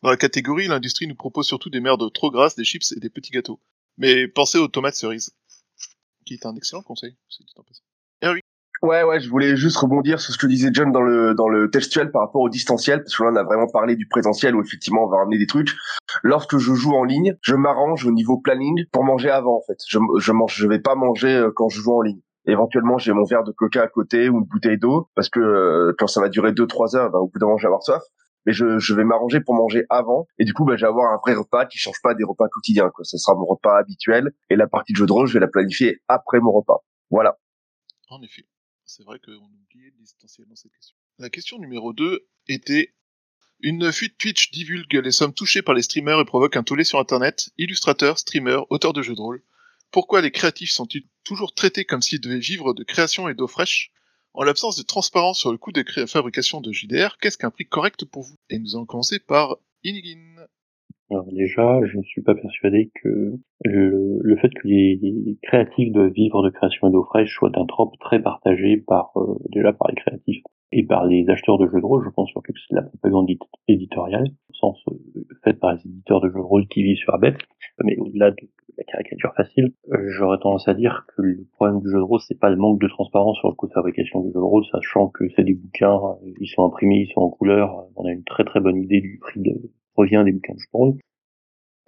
Dans 0.03 0.11
la 0.11 0.17
catégorie, 0.17 0.67
l'industrie 0.67 1.07
nous 1.07 1.15
propose 1.15 1.47
surtout 1.47 1.71
des 1.71 1.79
merdes 1.79 2.13
trop 2.13 2.33
grasses, 2.33 2.57
des 2.57 2.65
chips 2.65 2.91
et 2.91 2.99
des 2.99 3.09
petits 3.09 3.31
gâteaux. 3.31 3.61
Mais 3.99 4.27
pensez 4.27 4.59
aux 4.59 4.67
tomates 4.67 4.97
cerises. 4.97 5.33
Qui 6.27 6.35
est 6.35 6.45
un 6.45 6.57
excellent 6.57 6.83
conseil. 6.83 7.15
Ouais, 8.83 9.05
ouais, 9.05 9.21
je 9.21 9.31
voulais 9.31 9.57
juste 9.57 9.77
rebondir 9.77 10.21
sur 10.21 10.33
ce 10.35 10.39
que 10.39 10.49
disait 10.49 10.71
John 10.73 10.91
dans 10.91 11.03
le 11.03 11.35
dans 11.35 11.49
le 11.49 11.71
textuel 11.71 12.11
par 12.11 12.23
rapport 12.23 12.41
au 12.41 12.49
distanciel, 12.49 13.05
parce 13.05 13.17
que 13.17 13.23
là 13.23 13.31
on 13.33 13.37
a 13.37 13.45
vraiment 13.45 13.69
parlé 13.69 13.95
du 13.95 14.09
présentiel 14.09 14.57
où 14.57 14.61
effectivement 14.61 15.05
on 15.05 15.09
va 15.09 15.19
ramener 15.19 15.39
des 15.39 15.47
trucs. 15.47 15.71
Lorsque 16.25 16.59
je 16.59 16.75
joue 16.75 16.95
en 16.95 17.05
ligne, 17.05 17.37
je 17.43 17.55
m'arrange 17.55 18.05
au 18.07 18.11
niveau 18.11 18.39
planning 18.39 18.87
pour 18.91 19.05
manger 19.05 19.31
avant 19.31 19.59
en 19.59 19.63
fait. 19.69 19.79
Je 19.87 20.01
je 20.19 20.33
mange, 20.33 20.57
je 20.57 20.67
vais 20.67 20.81
pas 20.81 20.97
manger 20.97 21.33
euh, 21.33 21.53
quand 21.55 21.69
je 21.69 21.81
joue 21.81 21.97
en 21.97 22.03
ligne. 22.03 22.23
Éventuellement, 22.47 22.99
j'ai 22.99 23.13
mon 23.13 23.25
verre 23.25 23.45
de 23.45 23.53
coca 23.53 23.83
à 23.83 23.89
côté 23.89 24.29
ou 24.29 24.39
une 24.39 24.45
bouteille 24.45 24.79
d'eau 24.79 25.09
parce 25.15 25.29
que 25.29 25.41
euh, 25.41 25.95
quand 25.99 26.09
ça 26.09 26.21
va 26.21 26.29
durer 26.29 26.53
deux 26.53 26.67
trois 26.67 26.97
heures, 26.97 27.11
bah, 27.11 27.19
au 27.19 27.29
bout 27.29 27.39
d'un 27.39 27.47
moment, 27.47 27.59
je 27.59 27.63
vais 27.63 27.69
avoir 27.69 27.83
soif. 27.83 28.03
Mais 28.45 28.53
je, 28.53 28.81
je 28.81 28.95
vais 28.95 29.05
m'arranger 29.05 29.41
pour 29.41 29.55
manger 29.55 29.85
avant 29.89 30.27
et 30.39 30.45
du 30.45 30.53
coup, 30.53 30.65
bah, 30.65 30.75
je 30.77 30.85
avoir 30.85 31.13
un 31.13 31.19
vrai 31.19 31.35
repas 31.35 31.67
qui 31.67 31.79
change 31.79 32.01
pas 32.03 32.15
des 32.15 32.25
repas 32.25 32.49
quotidiens. 32.49 32.91
Quoi. 32.91 33.05
Ce 33.05 33.17
sera 33.17 33.37
mon 33.37 33.45
repas 33.45 33.79
habituel 33.79 34.33
et 34.51 34.57
la 34.57 34.67
partie 34.67 34.93
de 34.93 34.99
jeu 34.99 35.07
de 35.07 35.13
rôle, 35.13 35.29
je 35.29 35.35
vais 35.35 35.41
la 35.41 35.47
planifier 35.47 36.03
après 36.09 36.41
mon 36.41 36.51
repas. 36.51 36.85
Voilà. 37.11 37.39
En 38.11 38.21
effet. 38.23 38.45
C'est 38.85 39.05
vrai 39.05 39.21
qu'on 39.25 39.33
oubliait 39.33 39.93
dans 39.97 40.05
cette 40.57 40.73
question. 40.73 40.97
La 41.19 41.31
question 41.31 41.59
numéro 41.59 41.93
2 41.93 42.27
était 42.49 42.93
une 43.61 43.93
fuite 43.93 44.19
Twitch 44.19 44.51
divulgue 44.51 44.95
les 44.95 45.13
sommes 45.13 45.33
touchées 45.33 45.63
par 45.63 45.75
les 45.75 45.83
streamers 45.83 46.19
et 46.19 46.25
provoque 46.25 46.57
un 46.57 46.65
tollé 46.65 46.83
sur 46.83 46.99
internet. 46.99 47.51
Illustrateurs, 47.59 48.19
streamers, 48.19 48.67
auteurs 48.71 48.93
de 48.93 49.03
jeux 49.03 49.15
de 49.15 49.21
rôle. 49.21 49.43
Pourquoi 49.93 50.21
les 50.21 50.33
créatifs 50.33 50.73
sont-ils 50.73 51.07
toujours 51.25 51.55
traités 51.55 51.85
comme 51.85 52.03
s'ils 52.03 52.21
devaient 52.21 52.39
vivre 52.39 52.75
de 52.75 52.85
création 52.85 53.29
et 53.29 53.35
d'eau 53.35 53.47
fraîche. 53.47 53.93
En 54.35 54.45
l'absence 54.45 54.77
de 54.77 54.83
transparence 54.83 55.39
sur 55.39 55.53
le 55.53 55.59
coût 55.59 55.73
de 55.73 55.85
fabrication 56.07 56.61
de 56.61 56.73
JDR, 56.73 57.19
qu'est-ce 57.21 57.37
qu'un 57.37 57.51
prix 57.51 57.67
correct 57.67 58.05
pour 58.07 58.23
vous? 58.23 58.37
Et 58.49 58.59
nous 58.59 58.77
allons 58.77 58.87
commencer 58.87 59.19
par 59.19 59.57
Inigin. 59.85 60.47
Alors 61.11 61.31
déjà, 61.31 61.81
je 61.85 61.99
ne 61.99 62.03
suis 62.05 62.23
pas 62.23 62.35
persuadé 62.35 62.91
que 63.03 63.35
le, 63.65 64.19
le 64.23 64.37
fait 64.37 64.49
que 64.49 64.67
les 64.67 65.39
créatifs 65.43 65.93
doivent 65.93 66.13
vivre 66.13 66.43
de 66.43 66.49
création 66.49 66.89
et 66.89 66.91
d'eau 66.91 67.05
fraîche 67.05 67.35
soit 67.35 67.57
un 67.59 67.67
trope 67.67 67.99
très 68.01 68.23
partagé 68.23 68.79
par 68.79 69.13
euh, 69.17 69.39
déjà 69.51 69.75
par 69.75 69.89
les 69.89 69.97
créatifs 69.97 70.43
et 70.73 70.85
par 70.85 71.07
les 71.07 71.29
acheteurs 71.29 71.59
de 71.59 71.67
jeux 71.67 71.81
de 71.81 71.87
rôle. 71.87 72.05
Je 72.05 72.11
pense 72.11 72.29
surtout 72.31 72.53
que 72.53 72.59
c'est 72.59 72.75
de 72.75 72.81
la 72.81 72.87
propagande 72.87 73.29
éditoriale, 73.69 74.27
au 74.51 74.55
sens 74.55 74.79
euh, 74.89 75.25
fait 75.45 75.55
par 75.55 75.75
les 75.75 75.81
éditeurs 75.87 76.21
de 76.21 76.29
jeux 76.29 76.35
de 76.35 76.41
rôle 76.41 76.67
qui 76.69 76.83
vivent 76.83 76.97
sur 76.97 77.13
la 77.13 77.19
bête. 77.19 77.39
Mais 77.85 77.97
au-delà 77.99 78.31
de 78.31 78.37
la 78.79 78.85
caricature 78.85 79.33
facile, 79.37 79.73
euh, 79.93 79.99
j'aurais 80.09 80.39
tendance 80.39 80.67
à 80.69 80.75
dire 80.75 81.07
que 81.09 81.23
le 81.23 81.47
problème 81.53 81.81
du 81.81 81.91
jeu 81.91 81.99
de 81.99 82.03
rôle, 82.03 82.21
c'est 82.27 82.39
pas 82.39 82.51
le 82.51 82.57
manque 82.57 82.81
de 82.81 82.89
transparence 82.89 83.39
sur 83.39 83.49
le 83.49 83.55
coût 83.55 83.69
de 83.69 83.73
fabrication 83.73 84.21
du 84.21 84.29
jeu 84.29 84.35
de 84.35 84.39
rôle, 84.39 84.65
sachant 84.73 85.09
que 85.09 85.25
c'est 85.37 85.45
des 85.45 85.55
bouquins, 85.55 86.01
ils 86.41 86.49
sont 86.49 86.65
imprimés, 86.65 87.07
ils 87.09 87.13
sont 87.13 87.21
en 87.21 87.31
couleur, 87.31 87.87
on 87.97 88.07
a 88.07 88.13
une 88.13 88.25
très 88.25 88.45
très 88.45 88.61
bonne 88.61 88.77
idée 88.77 89.01
du 89.01 89.19
prix 89.21 89.41
de, 89.41 89.71
revient 89.97 90.23
des 90.25 90.33
bouquins 90.33 90.55
de 90.55 90.61
sport, 90.61 90.95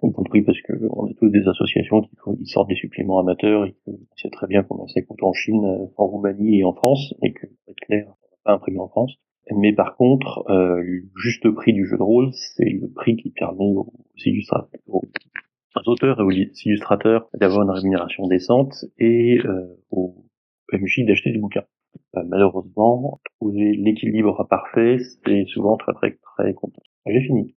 y 0.03 0.13
compris 0.13 0.41
parce 0.41 0.61
que 0.61 0.73
on 0.91 1.05
a 1.05 1.13
tous 1.13 1.29
des 1.29 1.47
associations 1.47 2.01
qui, 2.01 2.45
sortent 2.45 2.69
des 2.69 2.75
suppléments 2.75 3.19
amateurs 3.19 3.65
et 3.65 3.73
que 3.85 3.91
c'est 4.17 4.31
très 4.31 4.47
bien 4.47 4.63
comment 4.63 4.87
ça 4.87 5.01
coûte 5.01 5.23
en 5.23 5.33
Chine, 5.33 5.65
euh, 5.65 5.87
en 5.97 6.07
Roumanie 6.07 6.59
et 6.59 6.63
en 6.63 6.73
France, 6.73 7.13
et 7.23 7.33
que, 7.33 7.47
pour 7.47 7.69
être 7.69 7.79
clair, 7.85 8.05
on 8.07 8.34
pas 8.45 8.53
imprimer 8.53 8.79
en 8.79 8.87
France. 8.87 9.13
Mais 9.51 9.73
par 9.73 9.95
contre, 9.95 10.43
euh, 10.49 10.81
le 10.81 11.03
juste 11.15 11.49
prix 11.51 11.73
du 11.73 11.85
jeu 11.85 11.97
de 11.97 12.03
rôle, 12.03 12.29
c'est 12.33 12.69
le 12.69 12.89
prix 12.91 13.15
qui 13.15 13.29
permet 13.31 13.63
aux 13.63 13.93
illustrateurs, 14.25 14.79
aux 14.87 15.03
auteurs 15.85 16.19
et 16.19 16.23
aux 16.23 16.31
illustrateurs 16.31 17.27
d'avoir 17.33 17.63
une 17.63 17.69
rémunération 17.69 18.27
décente 18.27 18.73
et 18.97 19.39
euh, 19.45 19.67
aux 19.91 20.25
MJ 20.71 21.05
d'acheter 21.05 21.31
des 21.31 21.37
bouquins. 21.37 21.65
Euh, 22.15 22.23
malheureusement, 22.27 23.19
trouver 23.39 23.73
l'équilibre 23.75 24.47
parfait, 24.49 24.97
c'est 25.25 25.45
souvent 25.45 25.77
très 25.77 25.93
très 25.93 26.17
très 26.37 26.53
compliqué. 26.53 26.89
J'ai 27.05 27.21
fini. 27.21 27.55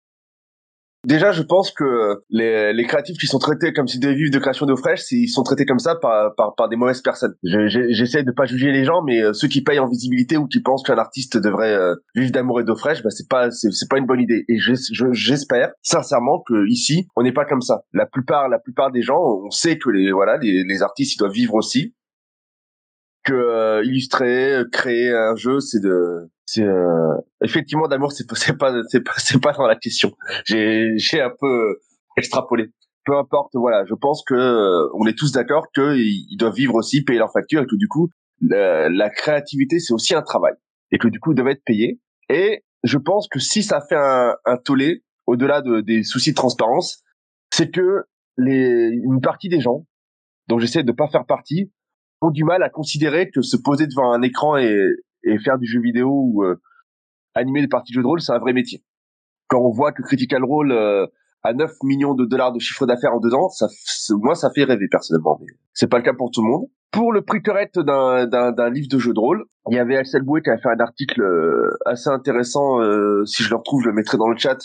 Déjà, 1.05 1.31
je 1.31 1.41
pense 1.41 1.71
que 1.71 2.21
les, 2.29 2.83
créatifs 2.85 3.17
qui 3.17 3.27
sont 3.27 3.39
traités 3.39 3.71
comme 3.71 3.87
si 3.87 3.99
des 3.99 4.13
vivent 4.13 4.31
de 4.31 4.39
création 4.39 4.65
d'eau 4.65 4.75
fraîche, 4.75 5.03
ils 5.11 5.27
sont 5.27 5.43
traités 5.43 5.65
comme 5.65 5.79
ça 5.79 5.95
par, 5.95 6.69
des 6.69 6.75
mauvaises 6.75 7.01
personnes. 7.01 7.35
J'essaie 7.43 8.23
de 8.23 8.31
pas 8.31 8.45
juger 8.45 8.71
les 8.71 8.83
gens, 8.83 9.01
mais 9.03 9.21
euh, 9.21 9.33
ceux 9.33 9.47
qui 9.47 9.61
payent 9.61 9.79
en 9.79 9.87
visibilité 9.87 10.37
ou 10.37 10.47
qui 10.47 10.61
pensent 10.61 10.83
qu'un 10.83 10.97
artiste 10.97 11.37
devrait 11.37 11.73
euh, 11.73 11.95
vivre 12.15 12.31
d'amour 12.31 12.59
et 12.59 12.63
d'eau 12.63 12.75
fraîche, 12.75 13.03
bah, 13.03 13.09
c'est 13.09 13.27
pas 13.29 13.97
une 13.97 14.05
bonne 14.05 14.21
idée. 14.21 14.45
Et 14.49 14.57
j'espère 14.59 15.71
sincèrement 15.81 16.43
que 16.45 16.67
ici, 16.67 17.07
on 17.15 17.23
n'est 17.23 17.33
pas 17.33 17.45
comme 17.45 17.61
ça. 17.61 17.83
La 17.93 18.05
plupart 18.05 18.49
la 18.49 18.59
plupart 18.59 18.91
des 18.91 19.01
gens, 19.01 19.19
on 19.19 19.49
sait 19.49 19.77
que 19.77 19.89
les 19.89 20.11
voilà 20.11 20.37
les 20.37 20.81
artistes 20.81 21.15
ils 21.15 21.19
doivent 21.19 21.31
vivre 21.31 21.53
aussi 21.53 21.93
que 23.27 23.33
euh, 23.33 23.83
illustrer, 23.83 24.63
créer 24.71 25.11
un 25.11 25.35
jeu, 25.35 25.59
c'est 25.59 25.81
de, 25.81 26.29
c'est 26.45 26.63
euh, 26.63 27.13
effectivement 27.43 27.87
d'amour, 27.87 28.13
c'est 28.13 28.27
pas 28.27 28.35
c'est 28.35 28.57
pas 28.57 28.73
c'est 29.17 29.41
pas 29.41 29.51
dans 29.51 29.67
la 29.67 29.75
question. 29.75 30.13
J'ai 30.45 30.93
j'ai 30.97 31.21
un 31.21 31.31
peu 31.37 31.77
extrapolé. 32.15 32.71
Peu 33.05 33.17
importe, 33.17 33.51
voilà, 33.55 33.85
je 33.85 33.93
pense 33.93 34.23
que 34.25 34.33
euh, 34.33 34.89
on 34.93 35.05
est 35.07 35.17
tous 35.17 35.31
d'accord 35.31 35.65
qu'ils 35.73 36.37
doivent 36.37 36.55
vivre 36.55 36.75
aussi, 36.75 37.03
payer 37.03 37.19
leurs 37.19 37.31
factures 37.31 37.61
et 37.61 37.65
que 37.65 37.75
du 37.75 37.87
coup 37.87 38.09
la, 38.41 38.89
la 38.89 39.09
créativité 39.09 39.79
c'est 39.79 39.93
aussi 39.93 40.13
un 40.13 40.21
travail 40.21 40.53
et 40.91 40.97
que 40.97 41.07
du 41.07 41.19
coup 41.19 41.31
ils 41.33 41.35
doivent 41.35 41.49
être 41.49 41.63
payés. 41.65 41.99
Et 42.29 42.63
je 42.83 42.97
pense 42.97 43.27
que 43.27 43.39
si 43.39 43.61
ça 43.61 43.81
fait 43.81 43.95
un, 43.95 44.35
un 44.45 44.57
tollé 44.57 45.03
au-delà 45.25 45.61
de, 45.61 45.81
des 45.81 46.03
soucis 46.03 46.31
de 46.31 46.35
transparence, 46.35 47.03
c'est 47.51 47.71
que 47.71 48.03
les 48.37 48.89
une 49.03 49.19
partie 49.19 49.49
des 49.49 49.59
gens 49.59 49.85
dont 50.47 50.59
j'essaie 50.59 50.83
de 50.83 50.91
pas 50.93 51.07
faire 51.07 51.25
partie 51.25 51.71
ont 52.21 52.31
du 52.31 52.43
mal 52.43 52.63
à 52.63 52.69
considérer 52.69 53.29
que 53.29 53.41
se 53.41 53.57
poser 53.57 53.87
devant 53.87 54.11
un 54.11 54.21
écran 54.21 54.57
et, 54.57 54.79
et 55.23 55.37
faire 55.39 55.57
du 55.57 55.65
jeu 55.67 55.81
vidéo 55.81 56.09
ou 56.09 56.43
euh, 56.43 56.55
animer 57.35 57.61
des 57.61 57.67
parties 57.67 57.91
de 57.91 57.95
jeux 57.95 58.01
de 58.01 58.07
rôle, 58.07 58.21
c'est 58.21 58.31
un 58.31 58.39
vrai 58.39 58.53
métier. 58.53 58.83
Quand 59.47 59.61
on 59.61 59.71
voit 59.71 59.91
que 59.91 60.01
Critical 60.01 60.43
Role 60.43 60.71
euh, 60.71 61.05
a 61.43 61.53
9 61.53 61.71
millions 61.83 62.13
de 62.13 62.25
dollars 62.25 62.51
de 62.51 62.59
chiffre 62.59 62.85
d'affaires 62.85 63.13
en 63.13 63.19
deux 63.19 63.33
ans, 63.33 63.49
ça, 63.49 63.67
moi, 64.11 64.35
ça 64.35 64.49
fait 64.53 64.63
rêver 64.63 64.87
personnellement. 64.89 65.39
Mais 65.41 65.53
c'est 65.73 65.87
pas 65.87 65.97
le 65.97 66.03
cas 66.03 66.13
pour 66.13 66.31
tout 66.31 66.41
le 66.41 66.49
monde. 66.49 66.65
Pour 66.91 67.11
le 67.11 67.21
prix 67.21 67.41
correct 67.41 67.77
d'un 67.79 68.69
livre 68.69 68.87
de 68.89 68.97
jeu 68.97 69.13
de 69.13 69.19
rôle, 69.19 69.45
il 69.69 69.75
y 69.75 69.79
avait 69.79 69.97
Axel 69.97 70.23
Bouet 70.23 70.41
qui 70.41 70.49
a 70.49 70.57
fait 70.57 70.69
un 70.69 70.79
article 70.79 71.21
euh, 71.21 71.77
assez 71.85 72.09
intéressant. 72.09 72.79
si 73.25 73.43
je 73.43 73.49
le 73.49 73.57
retrouve, 73.57 73.83
je 73.83 73.89
le 73.89 73.93
mettrai 73.93 74.17
dans 74.17 74.29
le 74.29 74.37
chat 74.37 74.57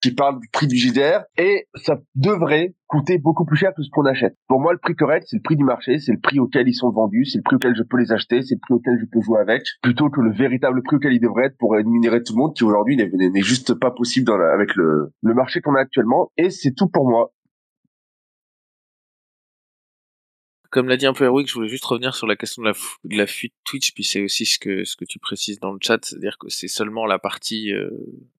qui 0.00 0.14
parle 0.14 0.40
du 0.40 0.48
prix 0.52 0.66
du 0.66 0.76
JDR 0.76 1.22
et 1.36 1.66
ça 1.74 1.98
devrait 2.14 2.74
coûter 2.86 3.18
beaucoup 3.18 3.44
plus 3.44 3.56
cher 3.56 3.72
que 3.74 3.82
ce 3.82 3.90
qu'on 3.90 4.06
achète. 4.06 4.34
Pour 4.48 4.60
moi, 4.60 4.72
le 4.72 4.78
prix 4.78 4.94
correct, 4.94 5.26
c'est 5.28 5.36
le 5.36 5.42
prix 5.42 5.56
du 5.56 5.64
marché, 5.64 5.98
c'est 5.98 6.12
le 6.12 6.20
prix 6.20 6.40
auquel 6.40 6.66
ils 6.68 6.74
sont 6.74 6.90
vendus, 6.90 7.24
c'est 7.26 7.38
le 7.38 7.42
prix 7.42 7.56
auquel 7.56 7.74
je 7.76 7.82
peux 7.82 7.98
les 7.98 8.10
acheter, 8.10 8.42
c'est 8.42 8.56
le 8.56 8.60
prix 8.60 8.74
auquel 8.74 8.98
je 9.00 9.06
peux 9.06 9.20
jouer 9.20 9.40
avec, 9.40 9.62
plutôt 9.82 10.10
que 10.10 10.20
le 10.20 10.32
véritable 10.32 10.82
prix 10.82 10.96
auquel 10.96 11.12
ils 11.12 11.20
devraient 11.20 11.46
être 11.46 11.58
pour 11.58 11.72
rémunérer 11.72 12.22
tout 12.22 12.32
le 12.34 12.38
monde, 12.38 12.54
qui 12.54 12.64
aujourd'hui 12.64 12.96
n'est 12.96 13.42
juste 13.42 13.74
pas 13.74 13.90
possible 13.90 14.32
avec 14.32 14.74
le 14.74 15.12
marché 15.22 15.60
qu'on 15.60 15.74
a 15.74 15.80
actuellement. 15.80 16.32
Et 16.36 16.50
c'est 16.50 16.72
tout 16.72 16.88
pour 16.88 17.08
moi. 17.08 17.32
Comme 20.70 20.88
l'a 20.88 20.96
dit 20.96 21.06
un 21.06 21.12
peu 21.12 21.24
Erwick, 21.24 21.48
je 21.48 21.54
voulais 21.54 21.68
juste 21.68 21.84
revenir 21.84 22.14
sur 22.14 22.26
la 22.26 22.36
question 22.36 22.62
de 22.62 22.68
la, 22.68 22.74
de 23.04 23.16
la 23.16 23.26
fuite 23.26 23.54
Twitch, 23.64 23.92
puis 23.92 24.04
c'est 24.04 24.22
aussi 24.22 24.46
ce 24.46 24.58
que, 24.58 24.84
ce 24.84 24.96
que 24.96 25.04
tu 25.04 25.18
précises 25.18 25.58
dans 25.58 25.72
le 25.72 25.78
chat, 25.82 26.04
c'est-à-dire 26.04 26.38
que 26.38 26.48
c'est 26.48 26.68
seulement 26.68 27.06
la 27.06 27.18
partie, 27.18 27.72
euh, 27.72 27.90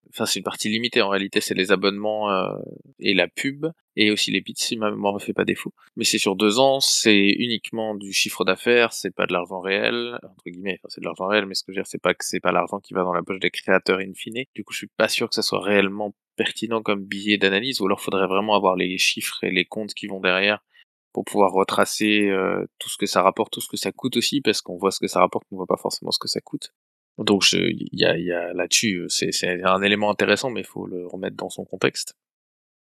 enfin 0.10 0.26
c'est 0.26 0.40
une 0.40 0.46
partie 0.46 0.70
limitée 0.70 1.02
en 1.02 1.10
réalité, 1.10 1.42
c'est 1.42 1.54
les 1.54 1.72
abonnements 1.72 2.32
euh, 2.32 2.58
et 3.00 3.14
la 3.14 3.28
pub, 3.28 3.68
et 3.98 4.12
aussi 4.12 4.32
les 4.32 4.40
bits 4.40 4.54
si 4.56 4.78
ma 4.78 4.90
mémoire 4.90 5.14
me 5.14 5.20
fait 5.20 5.34
pas 5.34 5.44
défaut. 5.44 5.74
Mais 5.98 6.06
c'est 6.06 6.18
sur 6.18 6.38
deux 6.38 6.60
ans, 6.60 6.80
c'est 6.80 7.20
uniquement 7.20 7.96
du 7.96 8.14
chiffre 8.14 8.46
d'affaires, 8.46 8.94
c'est 8.94 9.14
pas 9.14 9.28
de 9.28 9.34
l'argent 9.34 9.60
réel, 9.60 10.18
entre 10.24 10.50
guillemets, 10.50 10.80
enfin 10.80 10.88
c'est 10.90 11.02
de 11.02 11.06
l'argent 11.06 11.28
réel, 11.28 11.46
mais 11.46 11.54
ce 11.54 11.64
que 11.64 11.74
je 11.74 11.80
veux 11.80 11.84
dire, 11.84 11.88
c'est 11.88 12.02
pas 12.02 12.14
que 12.14 12.24
c'est 12.24 12.40
pas 12.40 12.54
l'argent 12.54 12.80
qui 12.80 12.94
va 12.94 13.04
dans 13.04 13.14
la 13.14 13.24
poche 13.24 13.40
des 13.40 13.52
créateurs 13.52 14.00
in 14.00 14.14
fine. 14.16 14.46
Du 14.56 14.64
coup, 14.64 14.72
je 14.72 14.78
suis 14.78 14.92
pas 14.96 15.10
sûr 15.10 15.28
que 15.28 15.36
ça 15.36 15.42
soit 15.42 15.62
réellement 15.62 16.16
pertinent 16.38 16.82
comme 16.82 17.04
billet 17.04 17.38
d'analyse, 17.38 17.82
ou 17.82 17.86
alors 17.88 18.00
faudrait 18.00 18.28
vraiment 18.28 18.56
avoir 18.56 18.78
les 18.78 18.98
chiffres 18.98 19.44
et 19.44 19.52
les 19.52 19.66
comptes 19.66 19.94
qui 19.94 20.08
vont 20.08 20.22
derrière 20.22 20.64
pour 21.14 21.26
pouvoir 21.26 21.52
retracer 21.52 22.30
euh, 22.30 22.66
tout 22.80 22.90
ce 22.90 22.98
que 22.98 23.06
ça 23.06 23.22
rapporte, 23.22 23.52
tout 23.52 23.62
ce 23.62 23.68
que 23.68 23.78
ça 23.78 23.92
coûte 23.92 24.18
aussi, 24.18 24.42
parce 24.42 24.62
qu'on 24.62 24.78
voit 24.78 24.92
ce 24.92 25.00
que 25.00 25.08
ça 25.08 25.20
rapporte, 25.20 25.46
on 25.52 25.58
voit 25.58 25.68
pas 25.68 25.78
forcément 25.78 26.12
ce 26.12 26.20
que 26.20 26.28
ça 26.28 26.42
coûte. 26.42 26.74
Donc 27.18 27.44
il 27.52 27.90
y 27.92 28.06
a, 28.06 28.18
y 28.18 28.32
a 28.32 28.54
là-dessus, 28.54 29.02
euh, 29.02 29.10
c'est, 29.10 29.64
un 29.64 29.82
élément 29.82 30.10
intéressant, 30.10 30.50
mais 30.50 30.62
il 30.62 30.68
faut 30.68 30.86
le 30.86 31.06
remettre 31.08 31.36
dans 31.36 31.50
son 31.50 31.66
contexte. 31.66 32.16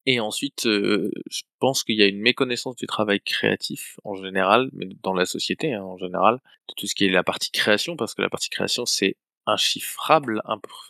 Et 0.06 0.18
ensuite, 0.18 0.64
euh, 0.66 1.10
je 1.30 1.42
pense 1.58 1.84
qu'il 1.84 1.98
y 1.98 2.02
a 2.02 2.06
une 2.06 2.20
méconnaissance 2.20 2.76
du 2.76 2.86
travail 2.86 3.20
créatif 3.20 3.98
en 4.04 4.14
général, 4.14 4.70
mais 4.72 4.86
dans 5.02 5.12
la 5.12 5.26
société 5.26 5.74
hein, 5.74 5.82
en 5.82 5.98
général, 5.98 6.36
de 6.68 6.74
tout 6.76 6.86
ce 6.86 6.94
qui 6.94 7.04
est 7.04 7.10
la 7.10 7.22
partie 7.22 7.50
création, 7.50 7.96
parce 7.96 8.14
que 8.14 8.22
la 8.22 8.30
partie 8.30 8.48
création 8.48 8.86
c'est 8.86 9.16
inchiffrable, 9.46 10.42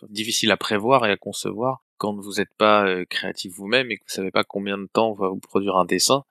difficile 0.09 0.51
à 0.51 0.57
prévoir 0.57 1.05
et 1.05 1.11
à 1.11 1.17
concevoir 1.17 1.83
quand 1.97 2.15
vous 2.15 2.33
n'êtes 2.37 2.53
pas 2.57 3.05
créatif 3.05 3.53
vous-même 3.53 3.91
et 3.91 3.97
que 3.97 4.03
vous 4.03 4.13
savez 4.13 4.31
pas 4.31 4.43
combien 4.43 4.77
de 4.77 4.87
temps 4.91 5.13
va 5.13 5.29
vous 5.29 5.39
produire 5.39 5.77
un 5.77 5.85
dessin 5.85 6.25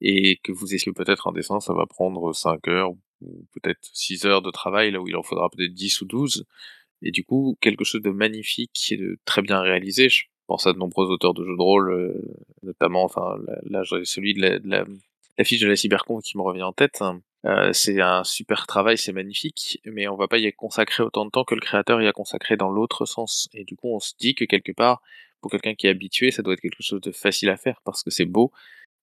et 0.00 0.38
que 0.42 0.52
vous 0.52 0.74
essayez 0.74 0.92
peut-être 0.92 1.28
un 1.28 1.32
dessin, 1.32 1.60
ça 1.60 1.72
va 1.72 1.86
prendre 1.86 2.32
5 2.32 2.68
heures 2.68 2.90
ou 3.22 3.46
peut-être 3.54 3.88
6 3.92 4.26
heures 4.26 4.42
de 4.42 4.50
travail, 4.50 4.90
là 4.90 5.00
où 5.00 5.08
il 5.08 5.16
en 5.16 5.22
faudra 5.22 5.48
peut-être 5.48 5.72
10 5.72 6.02
ou 6.02 6.04
12. 6.06 6.44
Et 7.02 7.10
du 7.10 7.24
coup, 7.24 7.56
quelque 7.60 7.84
chose 7.84 8.02
de 8.02 8.10
magnifique 8.10 8.88
et 8.90 8.96
de 8.96 9.18
très 9.24 9.42
bien 9.42 9.60
réalisé. 9.60 10.08
Je 10.08 10.24
pense 10.46 10.66
à 10.66 10.72
de 10.72 10.78
nombreux 10.78 11.06
auteurs 11.06 11.34
de 11.34 11.44
jeux 11.44 11.56
de 11.56 11.62
rôle, 11.62 11.92
euh, 11.92 12.22
notamment, 12.62 13.04
enfin, 13.04 13.36
là, 13.64 13.82
celui 14.04 14.34
de 14.34 14.42
la, 14.42 14.84
l'affiche 15.38 15.60
de 15.60 15.68
la 15.68 15.76
cybercon 15.76 16.20
qui 16.20 16.36
me 16.36 16.42
revient 16.42 16.62
en 16.62 16.72
tête. 16.72 17.02
Euh, 17.44 17.72
c'est 17.72 18.00
un 18.00 18.24
super 18.24 18.66
travail, 18.66 18.98
c'est 18.98 19.12
magnifique, 19.12 19.80
mais 19.84 20.08
on 20.08 20.16
va 20.16 20.26
pas 20.26 20.38
y 20.38 20.50
consacrer 20.52 21.02
autant 21.02 21.24
de 21.24 21.30
temps 21.30 21.44
que 21.44 21.54
le 21.54 21.60
créateur 21.60 22.02
y 22.02 22.08
a 22.08 22.12
consacré 22.12 22.56
dans 22.56 22.70
l'autre 22.70 23.06
sens. 23.06 23.48
Et 23.52 23.64
du 23.64 23.76
coup, 23.76 23.94
on 23.94 24.00
se 24.00 24.14
dit 24.18 24.34
que 24.34 24.44
quelque 24.44 24.72
part, 24.72 25.00
pour 25.40 25.50
quelqu'un 25.50 25.74
qui 25.74 25.86
est 25.86 25.90
habitué, 25.90 26.30
ça 26.30 26.42
doit 26.42 26.54
être 26.54 26.60
quelque 26.60 26.82
chose 26.82 27.00
de 27.00 27.12
facile 27.12 27.50
à 27.50 27.56
faire 27.56 27.80
parce 27.84 28.02
que 28.02 28.10
c'est 28.10 28.24
beau. 28.24 28.52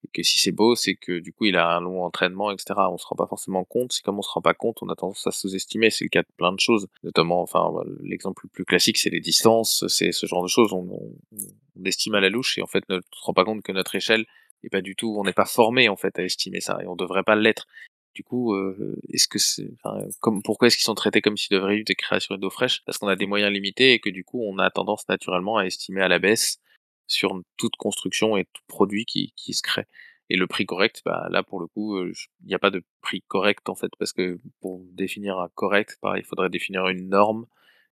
Et 0.05 0.09
que 0.13 0.23
si 0.23 0.39
c'est 0.39 0.51
beau, 0.51 0.75
c'est 0.75 0.95
que 0.95 1.19
du 1.19 1.31
coup, 1.31 1.45
il 1.45 1.55
a 1.55 1.75
un 1.75 1.81
long 1.81 2.03
entraînement, 2.03 2.51
etc. 2.51 2.73
On 2.91 2.97
se 2.97 3.05
rend 3.05 3.15
pas 3.15 3.27
forcément 3.27 3.63
compte. 3.63 3.93
C'est 3.93 4.03
comme 4.03 4.19
on 4.19 4.21
se 4.21 4.29
rend 4.29 4.41
pas 4.41 4.53
compte, 4.53 4.77
on 4.81 4.89
a 4.89 4.95
tendance 4.95 5.25
à 5.27 5.31
sous-estimer. 5.31 5.89
C'est 5.89 6.05
le 6.05 6.09
cas 6.09 6.23
de 6.23 6.27
plein 6.37 6.51
de 6.51 6.59
choses. 6.59 6.87
Notamment, 7.03 7.41
enfin, 7.41 7.71
l'exemple 8.01 8.45
le 8.45 8.49
plus 8.49 8.65
classique, 8.65 8.97
c'est 8.97 9.09
les 9.09 9.21
distances, 9.21 9.85
c'est 9.87 10.11
ce 10.11 10.25
genre 10.25 10.43
de 10.43 10.49
choses. 10.49 10.73
On, 10.73 10.87
on, 10.91 11.85
estime 11.85 12.15
à 12.15 12.21
la 12.21 12.29
louche 12.29 12.57
et 12.57 12.61
en 12.61 12.67
fait, 12.67 12.87
ne 12.89 12.99
se 12.99 13.23
rend 13.23 13.33
pas 13.33 13.43
compte 13.43 13.63
que 13.63 13.71
notre 13.71 13.95
échelle 13.95 14.25
est 14.63 14.69
pas 14.69 14.81
du 14.81 14.95
tout, 14.95 15.15
on 15.17 15.23
n'est 15.23 15.33
pas 15.33 15.45
formé 15.45 15.89
en 15.89 15.95
fait 15.95 16.17
à 16.19 16.23
estimer 16.23 16.61
ça 16.61 16.77
et 16.81 16.87
on 16.87 16.95
devrait 16.95 17.23
pas 17.23 17.35
l'être. 17.35 17.67
Du 18.13 18.23
coup, 18.23 18.53
euh, 18.53 19.01
est-ce 19.11 19.27
que 19.27 19.39
c'est, 19.39 19.67
enfin, 19.83 20.07
comme, 20.19 20.43
pourquoi 20.43 20.67
est-ce 20.67 20.77
qu'ils 20.77 20.83
sont 20.83 20.93
traités 20.93 21.21
comme 21.21 21.35
s'ils 21.35 21.55
devraient 21.57 21.75
vivre 21.75 21.85
des 21.85 21.95
créations 21.95 22.37
d'eau 22.37 22.51
fraîche? 22.51 22.83
Parce 22.85 22.99
qu'on 22.99 23.07
a 23.07 23.15
des 23.15 23.25
moyens 23.25 23.51
limités 23.51 23.93
et 23.93 23.99
que 23.99 24.09
du 24.09 24.23
coup, 24.23 24.43
on 24.43 24.59
a 24.59 24.69
tendance 24.69 25.07
naturellement 25.09 25.57
à 25.57 25.65
estimer 25.65 26.01
à 26.01 26.07
la 26.07 26.19
baisse 26.19 26.59
sur 27.07 27.39
toute 27.57 27.75
construction 27.75 28.37
et 28.37 28.45
tout 28.45 28.61
produit 28.67 29.05
qui, 29.05 29.33
qui 29.35 29.53
se 29.53 29.61
crée. 29.61 29.85
Et 30.29 30.37
le 30.37 30.47
prix 30.47 30.65
correct, 30.65 31.01
bah 31.05 31.27
là 31.29 31.43
pour 31.43 31.59
le 31.59 31.67
coup, 31.67 31.97
euh, 31.97 32.11
il 32.41 32.47
n'y 32.47 32.55
a 32.55 32.59
pas 32.59 32.71
de 32.71 32.83
prix 33.01 33.21
correct 33.27 33.69
en 33.69 33.75
fait, 33.75 33.91
parce 33.99 34.13
que 34.13 34.39
pour 34.61 34.81
définir 34.91 35.39
un 35.39 35.49
correct, 35.53 35.97
pareil, 36.01 36.23
il 36.23 36.27
faudrait 36.27 36.49
définir 36.49 36.87
une 36.87 37.09
norme. 37.09 37.45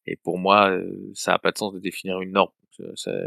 Et 0.06 0.16
pour 0.16 0.38
moi, 0.38 0.70
euh, 0.70 1.12
ça 1.14 1.32
n'a 1.32 1.38
pas 1.38 1.52
de 1.52 1.58
sens 1.58 1.72
de 1.72 1.80
définir 1.80 2.20
une 2.20 2.32
norme. 2.32 2.52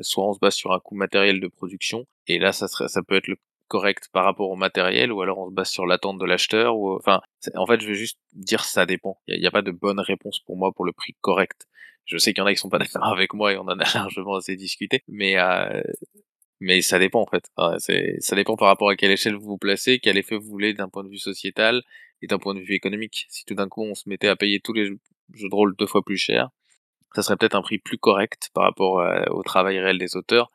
soit 0.01 0.27
on 0.27 0.33
se 0.33 0.39
base 0.39 0.55
sur 0.55 0.73
un 0.73 0.79
coût 0.79 0.95
matériel 0.95 1.39
de 1.39 1.47
production, 1.47 2.07
et 2.27 2.39
là 2.39 2.51
ça 2.51 2.67
serait, 2.67 2.87
ça 2.87 3.01
peut 3.03 3.15
être 3.15 3.27
le 3.27 3.37
correct 3.69 4.09
par 4.11 4.25
rapport 4.25 4.49
au 4.49 4.55
matériel 4.57 5.13
ou 5.13 5.21
alors 5.21 5.37
on 5.39 5.49
se 5.49 5.53
base 5.53 5.69
sur 5.69 5.85
l'attente 5.85 6.17
de 6.17 6.25
l'acheteur 6.25 6.77
ou 6.77 6.95
enfin 6.95 7.21
en 7.55 7.65
fait 7.65 7.79
je 7.79 7.87
vais 7.87 7.93
juste 7.93 8.19
dire 8.33 8.65
ça 8.65 8.85
dépend 8.85 9.21
il 9.27 9.39
n'y 9.39 9.47
a, 9.47 9.51
pas 9.51 9.61
de 9.61 9.71
bonne 9.71 9.99
réponse 9.99 10.39
pour 10.39 10.57
moi 10.57 10.73
pour 10.73 10.85
le 10.85 10.91
prix 10.91 11.15
correct 11.21 11.67
je 12.09 12.17
sais 12.17 12.33
qu'il 12.33 12.41
y 12.41 12.43
en 12.43 12.47
a 12.47 12.53
qui 12.53 12.59
sont 12.59 12.69
pas 12.69 12.79
d'accord 12.79 13.05
avec 13.05 13.33
moi 13.33 13.53
et 13.53 13.57
on 13.57 13.61
en 13.61 13.79
a 13.79 13.93
largement 13.93 14.35
assez 14.35 14.55
discuté 14.55 15.03
mais 15.07 15.37
euh, 15.37 15.81
mais 16.59 16.81
ça 16.81 16.99
dépend 16.99 17.21
en 17.21 17.25
fait. 17.25 17.49
Ça 18.19 18.35
dépend 18.35 18.57
par 18.57 18.67
rapport 18.67 18.89
à 18.89 18.97
quelle 18.97 19.11
échelle 19.11 19.35
vous 19.35 19.47
vous 19.47 19.57
placez 19.57 19.99
quel 19.99 20.17
effet 20.17 20.35
vous 20.35 20.49
voulez 20.49 20.73
d'un 20.73 20.89
point 20.89 21.03
de 21.05 21.09
vue 21.09 21.17
sociétal 21.17 21.83
et 22.21 22.27
d'un 22.27 22.37
point 22.37 22.53
de 22.53 22.59
vue 22.59 22.75
économique. 22.75 23.27
Si 23.29 23.45
tout 23.45 23.55
d'un 23.55 23.69
coup 23.69 23.83
on 23.83 23.95
se 23.95 24.09
mettait 24.09 24.27
à 24.27 24.35
payer 24.35 24.59
tous 24.59 24.73
les 24.73 24.85
jeux 24.85 24.99
de 25.49 25.55
rôle 25.55 25.75
deux 25.77 25.87
fois 25.87 26.03
plus 26.03 26.17
cher 26.17 26.49
ça 27.15 27.23
serait 27.23 27.37
peut-être 27.37 27.55
un 27.55 27.61
prix 27.61 27.79
plus 27.79 27.97
correct 27.97 28.49
par 28.53 28.63
rapport 28.63 28.99
euh, 28.99 29.23
au 29.31 29.43
travail 29.43 29.79
réel 29.79 29.97
des 29.97 30.15
auteurs. 30.15 30.51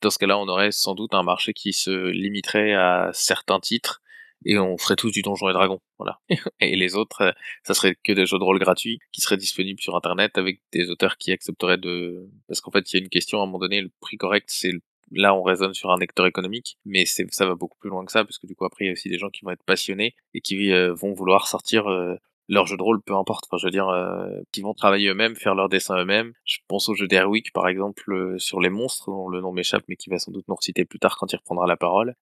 Dans 0.00 0.10
ce 0.10 0.18
cas-là, 0.18 0.38
on 0.38 0.48
aurait 0.48 0.70
sans 0.70 0.94
doute 0.94 1.14
un 1.14 1.22
marché 1.22 1.52
qui 1.52 1.72
se 1.72 2.08
limiterait 2.10 2.74
à 2.74 3.10
certains 3.12 3.60
titres 3.60 4.02
et 4.44 4.58
on 4.58 4.76
ferait 4.78 4.96
tous 4.96 5.10
du 5.10 5.22
Donjon 5.22 5.48
et 5.48 5.52
Dragon, 5.52 5.80
voilà. 5.98 6.20
et 6.60 6.76
les 6.76 6.94
autres, 6.94 7.22
euh, 7.22 7.32
ça 7.64 7.74
serait 7.74 7.96
que 8.02 8.12
des 8.12 8.26
jeux 8.26 8.38
de 8.38 8.44
rôle 8.44 8.58
gratuits 8.58 8.98
qui 9.12 9.20
seraient 9.20 9.36
disponibles 9.36 9.80
sur 9.80 9.96
Internet 9.96 10.38
avec 10.38 10.60
des 10.72 10.90
auteurs 10.90 11.16
qui 11.16 11.32
accepteraient 11.32 11.78
de... 11.78 12.28
Parce 12.46 12.60
qu'en 12.60 12.70
fait, 12.70 12.92
il 12.92 12.96
y 12.96 13.00
a 13.00 13.02
une 13.02 13.08
question 13.08 13.40
à 13.40 13.42
un 13.42 13.46
moment 13.46 13.58
donné, 13.58 13.80
le 13.80 13.90
prix 14.00 14.16
correct, 14.16 14.48
c'est 14.48 14.72
là 15.10 15.34
on 15.34 15.42
raisonne 15.42 15.74
sur 15.74 15.90
un 15.90 15.98
acteur 16.00 16.26
économique, 16.26 16.78
mais 16.84 17.04
ça 17.06 17.46
va 17.46 17.54
beaucoup 17.54 17.78
plus 17.78 17.90
loin 17.90 18.04
que 18.04 18.12
ça, 18.12 18.24
parce 18.24 18.38
que 18.38 18.46
du 18.46 18.54
coup 18.54 18.66
après 18.66 18.84
il 18.84 18.88
y 18.88 18.90
a 18.90 18.92
aussi 18.92 19.08
des 19.08 19.16
gens 19.16 19.30
qui 19.30 19.42
vont 19.42 19.50
être 19.50 19.64
passionnés 19.64 20.14
et 20.34 20.42
qui 20.42 20.70
euh, 20.70 20.92
vont 20.92 21.14
vouloir 21.14 21.48
sortir 21.48 21.88
euh, 21.88 22.16
leur 22.48 22.66
jeu 22.66 22.76
de 22.76 22.82
rôle, 22.82 23.02
peu 23.02 23.14
importe. 23.14 23.44
Enfin, 23.46 23.58
je 23.58 23.66
veux 23.66 23.70
dire, 23.70 23.88
euh, 23.88 24.40
qui 24.52 24.62
vont 24.62 24.74
travailler 24.74 25.08
eux-mêmes, 25.08 25.36
faire 25.36 25.54
leurs 25.54 25.68
dessins 25.68 25.98
eux-mêmes. 26.00 26.32
Je 26.44 26.58
pense 26.66 26.88
au 26.88 26.94
jeu 26.94 27.06
d'Airwick, 27.06 27.52
par 27.52 27.68
exemple, 27.68 28.10
euh, 28.12 28.38
sur 28.38 28.60
les 28.60 28.70
monstres, 28.70 29.10
dont 29.10 29.28
le 29.28 29.40
nom 29.40 29.52
m'échappe, 29.52 29.84
mais 29.88 29.96
qui 29.96 30.08
va 30.08 30.18
sans 30.18 30.32
doute 30.32 30.46
nous 30.48 30.54
reciter 30.54 30.84
plus 30.84 30.98
tard 30.98 31.16
quand 31.18 31.30
il 31.32 31.36
reprendra 31.36 31.66
la 31.66 31.76
parole. 31.76 32.14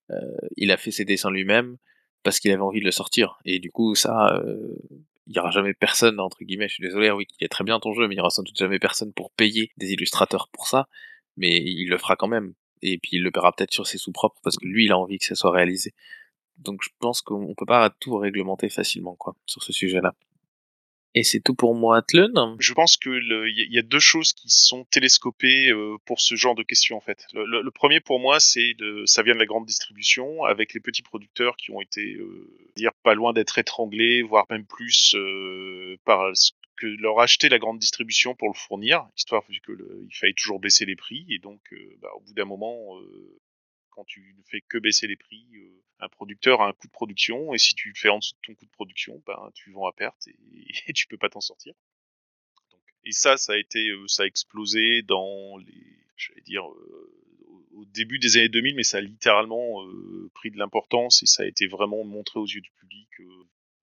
Il 0.56 0.72
a 0.72 0.76
fait 0.76 0.90
ses 0.90 1.04
dessins 1.04 1.30
lui-même 1.30 1.76
parce 2.26 2.40
qu'il 2.40 2.50
avait 2.50 2.60
envie 2.60 2.80
de 2.80 2.84
le 2.84 2.90
sortir. 2.90 3.38
Et 3.44 3.60
du 3.60 3.70
coup, 3.70 3.94
ça, 3.94 4.42
il 5.28 5.36
y 5.36 5.38
aura 5.38 5.52
jamais 5.52 5.74
personne, 5.74 6.18
entre 6.18 6.42
guillemets, 6.42 6.66
je 6.66 6.74
suis 6.74 6.82
désolé, 6.82 7.06
Airwick, 7.06 7.30
il 7.38 7.44
est 7.44 7.48
très 7.48 7.62
bien 7.62 7.78
ton 7.78 7.94
jeu, 7.94 8.08
mais 8.08 8.16
il 8.16 8.18
y 8.18 8.20
aura 8.20 8.30
sans 8.30 8.42
doute 8.42 8.58
jamais 8.58 8.80
personne 8.80 9.12
pour 9.12 9.30
payer 9.30 9.70
des 9.76 9.92
illustrateurs 9.92 10.48
pour 10.48 10.66
ça. 10.66 10.88
Mais 11.36 11.62
il 11.62 11.88
le 11.88 11.98
fera 11.98 12.16
quand 12.16 12.26
même. 12.26 12.54
Et 12.82 12.98
puis 12.98 13.10
il 13.12 13.22
le 13.22 13.30
paiera 13.30 13.52
peut-être 13.52 13.72
sur 13.72 13.86
ses 13.86 13.96
sous 13.96 14.10
propres 14.10 14.40
parce 14.42 14.56
que 14.56 14.66
lui, 14.66 14.86
il 14.86 14.90
a 14.90 14.98
envie 14.98 15.18
que 15.18 15.24
ça 15.24 15.36
soit 15.36 15.52
réalisé. 15.52 15.94
Donc 16.58 16.80
je 16.82 16.88
pense 16.98 17.22
qu'on 17.22 17.54
peut 17.54 17.64
pas 17.64 17.90
tout 18.00 18.16
réglementer 18.16 18.68
facilement, 18.70 19.14
quoi, 19.14 19.36
sur 19.46 19.62
ce 19.62 19.72
sujet-là. 19.72 20.12
Et 21.16 21.24
c'est 21.24 21.40
tout 21.40 21.54
pour 21.54 21.74
moi, 21.74 21.96
Atlun. 21.96 22.56
Je 22.60 22.74
pense 22.74 22.98
que 22.98 23.08
il 23.48 23.72
y 23.72 23.78
a 23.78 23.82
deux 23.82 23.98
choses 23.98 24.34
qui 24.34 24.50
sont 24.50 24.84
télescopées 24.84 25.70
euh, 25.70 25.96
pour 26.04 26.20
ce 26.20 26.34
genre 26.34 26.54
de 26.54 26.62
questions 26.62 26.94
en 26.98 27.00
fait. 27.00 27.26
Le, 27.32 27.70
premier 27.70 28.00
pour 28.00 28.20
moi, 28.20 28.38
c'est 28.38 28.76
ça 29.06 29.22
vient 29.22 29.32
de 29.32 29.38
la 29.38 29.46
grande 29.46 29.64
distribution 29.64 30.44
avec 30.44 30.74
les 30.74 30.80
petits 30.80 31.00
producteurs 31.00 31.56
qui 31.56 31.70
ont 31.70 31.80
été 31.80 32.16
euh, 32.16 32.46
dire 32.76 32.92
pas 33.02 33.14
loin 33.14 33.32
d'être 33.32 33.56
étranglés, 33.56 34.20
voire 34.20 34.44
même 34.50 34.66
plus 34.66 35.14
euh, 35.14 35.96
par 36.04 36.30
que 36.76 36.86
leur 36.86 37.18
acheter 37.18 37.48
la 37.48 37.58
grande 37.58 37.78
distribution 37.78 38.34
pour 38.34 38.48
le 38.48 38.54
fournir, 38.54 39.08
histoire 39.16 39.42
que 39.66 39.72
il 39.72 40.14
fallait 40.14 40.34
toujours 40.34 40.60
baisser 40.60 40.84
les 40.84 40.96
prix 40.96 41.24
et 41.30 41.38
donc 41.38 41.62
bah, 42.02 42.10
au 42.14 42.20
bout 42.20 42.34
d'un 42.34 42.44
moment 42.44 42.98
quand 43.96 44.04
tu 44.04 44.34
ne 44.38 44.42
fais 44.44 44.60
que 44.60 44.78
baisser 44.78 45.06
les 45.06 45.16
prix, 45.16 45.46
euh, 45.54 45.82
un 46.00 46.08
producteur 46.08 46.60
a 46.60 46.68
un 46.68 46.72
coût 46.72 46.86
de 46.86 46.92
production, 46.92 47.54
et 47.54 47.58
si 47.58 47.74
tu 47.74 47.88
le 47.88 47.94
fais 47.96 48.10
en 48.10 48.18
dessous 48.18 48.34
de 48.34 48.46
ton 48.46 48.54
coût 48.54 48.66
de 48.66 48.70
production, 48.70 49.22
ben, 49.26 49.50
tu 49.54 49.72
vends 49.72 49.88
à 49.88 49.92
perte 49.92 50.28
et, 50.28 50.36
et 50.88 50.92
tu 50.92 51.06
peux 51.06 51.16
pas 51.16 51.30
t'en 51.30 51.40
sortir. 51.40 51.74
Et 53.04 53.12
ça, 53.12 53.36
ça 53.36 53.54
a 53.54 53.56
été, 53.56 53.88
euh, 53.88 54.06
ça 54.06 54.24
a 54.24 54.26
explosé 54.26 55.02
dans 55.02 55.56
les, 55.56 55.98
j'allais 56.16 56.42
dire, 56.42 56.68
euh, 56.68 57.12
au 57.72 57.84
début 57.86 58.18
des 58.18 58.36
années 58.36 58.48
2000, 58.48 58.74
mais 58.76 58.82
ça 58.82 58.98
a 58.98 59.00
littéralement 59.00 59.86
pris 60.34 60.50
de 60.50 60.58
l'importance 60.58 61.22
et 61.22 61.26
ça 61.26 61.42
a 61.42 61.46
été 61.46 61.66
vraiment 61.66 62.04
montré 62.04 62.40
aux 62.40 62.46
yeux 62.46 62.62
du 62.62 62.70
public 62.70 63.08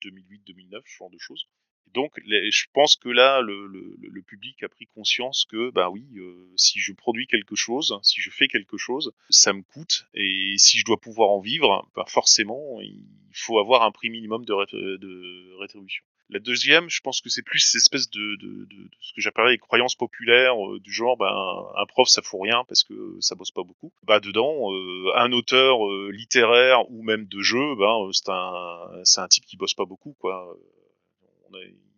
2008-2009, 0.02 0.82
ce 0.86 0.98
genre 0.98 1.12
de 1.12 1.20
choses 1.20 1.48
donc, 1.94 2.12
je 2.26 2.66
pense 2.74 2.96
que 2.96 3.10
là, 3.10 3.42
le, 3.42 3.68
le, 3.68 3.96
le, 4.00 4.22
public 4.24 4.64
a 4.64 4.70
pris 4.70 4.88
conscience 4.88 5.46
que, 5.50 5.70
bah 5.70 5.90
oui, 5.90 6.06
euh, 6.18 6.52
si 6.56 6.80
je 6.80 6.92
produis 6.92 7.28
quelque 7.28 7.56
chose, 7.56 8.00
si 8.02 8.20
je 8.20 8.32
fais 8.32 8.48
quelque 8.48 8.78
chose, 8.78 9.14
ça 9.30 9.54
me 9.54 9.62
coûte, 9.62 10.08
et 10.16 10.56
si 10.58 10.80
je 10.80 10.86
dois 10.86 11.00
pouvoir 11.00 11.30
en 11.30 11.40
vivre, 11.40 11.88
bah 11.96 12.06
forcément, 12.08 12.82
il 12.82 13.06
faut 13.34 13.60
avoir 13.60 13.84
un 13.84 13.92
prix 13.92 14.10
minimum 14.10 14.44
de, 14.44 14.98
de 14.98 15.60
rétribution. 15.60 16.04
La 16.30 16.40
deuxième, 16.40 16.90
je 16.90 17.02
pense 17.02 17.22
que 17.22 17.30
c'est 17.30 17.44
plus 17.44 17.60
cette 17.60 17.82
espèce 17.82 18.10
de, 18.10 18.38
de, 18.38 18.66
de, 18.66 18.90
ce 19.02 19.14
que 19.14 19.22
j'appellerais 19.22 19.52
les 19.52 19.58
croyances 19.60 19.96
populaires 19.96 20.56
euh, 20.56 20.80
du 20.80 20.92
genre, 20.92 21.16
ben 21.18 21.28
un 21.76 21.86
prof 21.86 22.08
ça 22.08 22.24
fout 22.24 22.40
rien 22.42 22.64
parce 22.68 22.84
que 22.84 23.18
ça 23.20 23.36
bosse 23.36 23.52
pas 23.52 23.64
beaucoup. 23.64 23.92
Bah 24.02 24.20
dedans, 24.20 24.74
euh, 24.74 25.12
un 25.16 25.32
auteur 25.32 25.78
littéraire 26.10 26.90
ou 26.90 27.04
même 27.04 27.26
de 27.26 27.42
jeu, 27.42 27.76
ben 27.76 28.10
c'est 28.14 28.30
un 28.30 29.04
c'est 29.04 29.20
un 29.20 29.28
type 29.28 29.46
qui 29.46 29.58
bosse 29.58 29.76
pas 29.76 29.86
beaucoup 29.86 30.16
quoi 30.20 30.58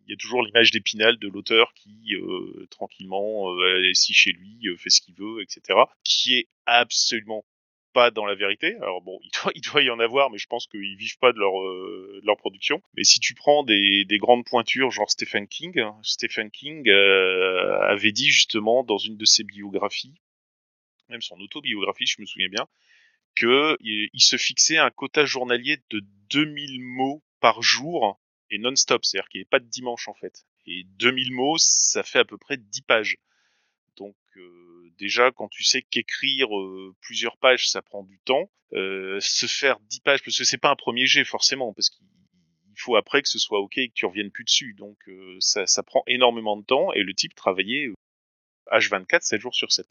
il 0.07 0.11
y 0.11 0.13
a 0.13 0.17
toujours 0.17 0.43
l'image 0.43 0.71
d'Épinal 0.71 1.17
de 1.17 1.27
l'auteur 1.27 1.73
qui 1.73 2.15
euh, 2.15 2.67
tranquillement 2.69 3.51
euh, 3.51 3.83
est 3.83 3.91
assis 3.91 4.13
chez 4.13 4.31
lui, 4.31 4.67
euh, 4.67 4.77
fait 4.77 4.89
ce 4.89 5.01
qu'il 5.01 5.15
veut, 5.15 5.41
etc. 5.41 5.79
Qui 6.03 6.37
est 6.37 6.47
absolument 6.65 7.43
pas 7.93 8.11
dans 8.11 8.25
la 8.25 8.35
vérité. 8.35 8.75
Alors 8.81 9.01
bon, 9.01 9.19
il 9.23 9.31
doit, 9.31 9.51
il 9.55 9.61
doit 9.61 9.81
y 9.81 9.89
en 9.89 9.99
avoir, 9.99 10.29
mais 10.29 10.37
je 10.37 10.47
pense 10.47 10.67
qu'ils 10.67 10.97
vivent 10.97 11.17
pas 11.17 11.31
de 11.33 11.39
leur, 11.39 11.53
leur 12.23 12.37
production. 12.37 12.81
Mais 12.95 13.03
si 13.03 13.19
tu 13.19 13.33
prends 13.33 13.63
des, 13.63 14.05
des 14.05 14.17
grandes 14.17 14.45
pointures, 14.45 14.91
genre 14.91 15.09
Stephen 15.09 15.47
King, 15.47 15.81
Stephen 16.03 16.51
King 16.51 16.87
avait 16.89 18.11
dit 18.11 18.29
justement 18.29 18.83
dans 18.83 18.97
une 18.97 19.17
de 19.17 19.25
ses 19.25 19.43
biographies, 19.43 20.21
même 21.09 21.21
son 21.21 21.39
autobiographie, 21.39 22.05
je 22.05 22.21
me 22.21 22.25
souviens 22.25 22.49
bien, 22.49 22.67
que 23.35 23.77
il 23.81 24.21
se 24.21 24.37
fixait 24.37 24.77
un 24.77 24.91
quota 24.91 25.25
journalier 25.25 25.77
de 25.89 26.03
2000 26.29 26.81
mots 26.81 27.23
par 27.39 27.61
jour 27.61 28.19
et 28.49 28.57
non-stop, 28.57 29.03
c'est-à-dire 29.05 29.29
qu'il 29.29 29.41
n'y 29.41 29.45
a 29.45 29.49
pas 29.49 29.59
de 29.59 29.65
dimanche 29.65 30.07
en 30.07 30.13
fait. 30.13 30.45
Et 30.65 30.83
2000 30.97 31.33
mots, 31.33 31.57
ça 31.57 32.03
fait 32.03 32.19
à 32.19 32.25
peu 32.25 32.37
près 32.37 32.57
10 32.57 32.81
pages. 32.83 33.17
Donc 33.97 34.15
euh, 34.37 34.91
déjà, 34.97 35.31
quand 35.31 35.47
tu 35.47 35.63
sais 35.63 35.81
qu'écrire 35.81 36.47
euh, 36.57 36.95
plusieurs 37.01 37.37
pages, 37.37 37.69
ça 37.69 37.81
prend 37.81 38.03
du 38.03 38.19
temps, 38.19 38.49
euh, 38.73 39.19
se 39.19 39.45
faire 39.47 39.79
10 39.79 39.99
pages, 40.01 40.23
parce 40.23 40.37
que 40.37 40.43
c'est 40.43 40.57
pas 40.57 40.69
un 40.69 40.75
premier 40.75 41.05
jet 41.05 41.23
forcément, 41.23 41.73
parce 41.73 41.89
qu'il 41.89 42.05
faut 42.77 42.95
après 42.95 43.21
que 43.21 43.29
ce 43.29 43.39
soit 43.39 43.59
ok 43.59 43.77
et 43.77 43.89
que 43.89 43.93
tu 43.93 44.05
reviennes 44.05 44.31
plus 44.31 44.43
dessus. 44.43 44.73
Donc 44.73 44.97
ça, 45.39 45.65
ça, 45.65 45.83
prend 45.83 46.03
énormément 46.07 46.57
de 46.57 46.65
temps 46.65 46.91
et 46.93 47.03
le 47.03 47.13
type 47.13 47.35
travaillait 47.35 47.87
H24, 48.71 49.21
7 49.21 49.41
jours 49.41 49.55
sur 49.55 49.71
7. 49.71 49.87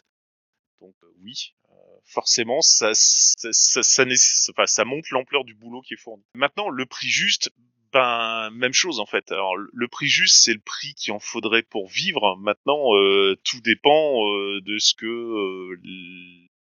Donc 0.80 0.94
oui, 1.22 1.54
forcément, 2.04 2.60
ça, 2.60 2.90
ça, 2.94 3.52
ça, 3.52 3.82
ça, 3.82 4.04
enfin, 4.50 4.66
ça 4.66 4.84
monte 4.84 5.08
l'ampleur 5.10 5.44
du 5.44 5.54
boulot 5.54 5.80
qui 5.80 5.94
est 5.94 5.98
fourni. 5.98 6.24
Maintenant, 6.34 6.68
le 6.68 6.84
prix 6.84 7.08
juste, 7.08 7.50
ben 7.94 8.50
même 8.50 8.72
chose 8.72 8.98
en 8.98 9.06
fait. 9.06 9.30
Alors 9.30 9.56
le 9.56 9.88
prix 9.88 10.08
juste, 10.08 10.42
c'est 10.42 10.52
le 10.52 10.60
prix 10.60 10.94
qu'il 10.94 11.12
en 11.12 11.20
faudrait 11.20 11.62
pour 11.62 11.88
vivre. 11.88 12.36
Maintenant, 12.36 12.94
euh, 12.96 13.36
tout 13.44 13.60
dépend 13.60 14.28
euh, 14.28 14.60
de 14.62 14.78
ce 14.78 14.94
que 14.94 15.06
euh, 15.06 15.80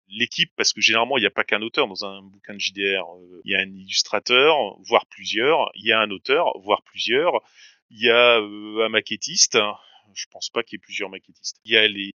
l'équipe, 0.10 0.52
parce 0.56 0.74
que 0.74 0.80
généralement 0.80 1.18
il 1.18 1.22
n'y 1.22 1.28
a 1.28 1.32
pas 1.32 1.44
qu'un 1.44 1.64
auteur 1.64 1.88
dans 1.88 2.06
un 2.06 2.22
bouquin 2.22 2.54
de 2.54 2.60
JDR. 2.60 3.04
Il 3.46 3.52
y 3.52 3.56
a 3.56 3.60
un 3.60 3.76
illustrateur, 3.76 4.56
voire 4.88 5.08
plusieurs. 5.08 5.72
Il 5.74 5.88
y 5.88 5.92
a 5.92 6.00
un 6.00 6.12
auteur, 6.12 6.58
voire 6.60 6.84
plusieurs. 6.84 7.42
Il 7.90 8.02
y 8.02 8.12
a 8.12 8.38
un 8.38 8.90
maquettiste. 8.90 9.58
Je 10.14 10.26
pense 10.32 10.52
pas 10.52 10.62
qu'il 10.62 10.78
y 10.78 10.78
ait 10.78 10.86
plusieurs 10.86 11.10
maquettistes. 11.10 11.58
Il 11.66 11.74
y 11.74 11.78
a 11.78 11.88
les 11.88 12.14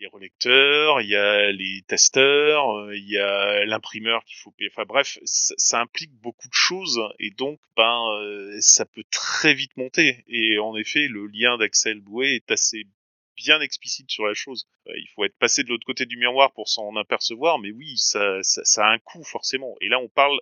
les 0.00 0.06
relecteurs, 0.06 1.00
il 1.00 1.08
y 1.08 1.16
a 1.16 1.52
les 1.52 1.82
testeurs, 1.86 2.70
euh, 2.76 2.96
il 2.96 3.08
y 3.08 3.18
a 3.18 3.64
l'imprimeur 3.64 4.24
qu'il 4.24 4.36
faut 4.36 4.50
payer. 4.50 4.70
Enfin 4.72 4.84
bref, 4.84 5.18
ça, 5.24 5.80
implique 5.80 6.12
beaucoup 6.12 6.48
de 6.48 6.54
choses 6.54 7.00
et 7.18 7.30
donc 7.30 7.60
ben 7.76 8.08
euh, 8.20 8.56
ça 8.60 8.84
peut 8.84 9.04
très 9.10 9.54
vite 9.54 9.76
monter. 9.76 10.24
Et 10.26 10.58
en 10.58 10.76
effet, 10.76 11.06
le 11.08 11.26
lien 11.26 11.58
d'Axel 11.58 12.00
Boué 12.00 12.34
est 12.34 12.50
assez 12.50 12.84
bien 13.36 13.60
explicite 13.60 14.10
sur 14.10 14.26
la 14.26 14.34
chose. 14.34 14.66
Euh, 14.88 14.92
il 14.96 15.08
faut 15.14 15.24
être 15.24 15.38
passé 15.38 15.62
de 15.62 15.68
l'autre 15.68 15.86
côté 15.86 16.06
du 16.06 16.16
miroir 16.16 16.52
pour 16.52 16.68
s'en 16.68 16.94
apercevoir, 16.96 17.58
mais 17.58 17.70
oui, 17.72 17.96
ça, 17.96 18.38
ça, 18.42 18.86
a 18.86 18.92
un 18.92 18.98
coût 18.98 19.24
forcément. 19.24 19.74
Et 19.80 19.88
là, 19.88 19.98
on 19.98 20.08
parle 20.08 20.38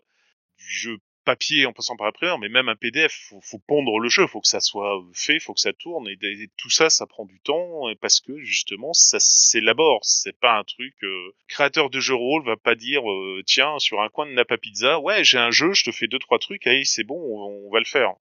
du 0.59 0.71
jeu 0.71 0.99
papier 1.25 1.67
en 1.67 1.73
passant 1.73 1.97
par 1.97 2.07
l'imprimeur, 2.07 2.39
mais 2.39 2.49
même 2.49 2.69
un 2.69 2.77
PDF, 2.77 3.13
faut, 3.29 3.41
faut 3.41 3.59
pondre 3.59 3.99
le 3.99 4.09
jeu, 4.09 4.27
faut 4.27 4.41
que 4.41 4.49
ça 4.49 4.61
soit 4.61 5.03
fait, 5.15 5.39
faut 5.41 5.55
que 5.55 5.61
ça 5.61 5.73
tourne, 5.73 6.09
et, 6.09 6.19
tout 6.57 6.71
ça, 6.71 6.91
ça 6.91 7.07
prend 7.07 7.25
du 7.25 7.41
temps, 7.41 7.85
parce 8.01 8.21
que 8.21 8.39
justement, 8.41 8.93
ça 8.93 9.19
s'élabore. 9.21 10.01
C'est 10.03 10.39
pas 10.39 10.59
un 10.59 10.65
truc. 10.65 10.95
Euh, 11.03 11.35
créateur 11.49 11.91
de 11.91 12.01
jeu 12.01 12.15
rôle 12.15 12.45
va 12.45 12.57
pas 12.57 12.75
dire, 12.75 13.11
euh, 13.11 13.43
tiens, 13.47 13.79
sur 13.79 14.01
un 14.01 14.09
coin 14.09 14.27
de 14.27 14.33
Napa 14.33 14.59
Pizza, 14.59 15.01
ouais, 15.01 15.25
j'ai 15.25 15.39
un 15.39 15.51
jeu, 15.51 15.73
je 15.73 15.85
te 15.85 15.93
fais 15.93 16.09
deux 16.09 16.19
trois 16.19 16.39
trucs, 16.39 16.67
allez, 16.67 16.85
c'est 16.85 17.05
bon, 17.05 17.19
on, 17.19 17.71
va 17.71 17.79
le 17.79 17.85
faire. 17.85 18.15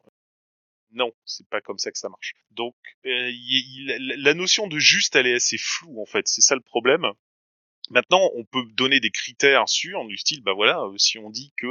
Non, 0.93 1.11
c'est 1.25 1.47
pas 1.49 1.61
comme 1.61 1.77
ça 1.77 1.91
que 1.91 1.97
ça 1.97 2.09
marche. 2.09 2.33
Donc, 2.51 2.75
euh, 3.05 3.29
y, 3.31 3.85
y, 3.85 4.17
la 4.17 4.33
notion 4.33 4.67
de 4.67 4.77
juste, 4.77 5.15
elle 5.15 5.27
est 5.27 5.35
assez 5.35 5.57
floue 5.57 6.01
en 6.01 6.05
fait. 6.05 6.27
C'est 6.27 6.41
ça 6.41 6.55
le 6.55 6.61
problème. 6.61 7.05
Maintenant, 7.89 8.29
on 8.35 8.45
peut 8.45 8.63
donner 8.73 8.99
des 8.99 9.09
critères 9.09 9.67
sûrs 9.67 10.05
du 10.05 10.17
style, 10.17 10.41
bah 10.41 10.53
voilà, 10.53 10.81
si 10.97 11.17
on 11.17 11.29
dit 11.29 11.51
que 11.57 11.67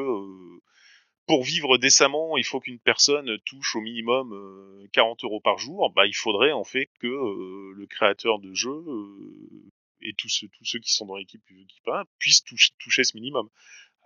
pour 1.30 1.44
vivre 1.44 1.78
décemment, 1.78 2.36
il 2.36 2.44
faut 2.44 2.58
qu'une 2.58 2.80
personne 2.80 3.38
touche 3.46 3.76
au 3.76 3.80
minimum 3.80 4.32
euh, 4.32 4.88
40 4.92 5.22
euros 5.22 5.38
par 5.38 5.58
jour. 5.58 5.92
Bah, 5.94 6.04
il 6.04 6.12
faudrait 6.12 6.50
en 6.50 6.64
fait 6.64 6.88
que 6.98 7.06
euh, 7.06 7.72
le 7.72 7.86
créateur 7.86 8.40
de 8.40 8.52
jeu 8.52 8.72
euh, 8.72 9.70
et 10.02 10.12
tous 10.14 10.28
ceux, 10.28 10.48
qui 10.80 10.92
sont 10.92 11.06
dans 11.06 11.14
l'équipe 11.14 11.40
qui 11.46 11.80
puissent 12.18 12.42
toucher, 12.42 13.04
ce 13.04 13.16
minimum. 13.16 13.48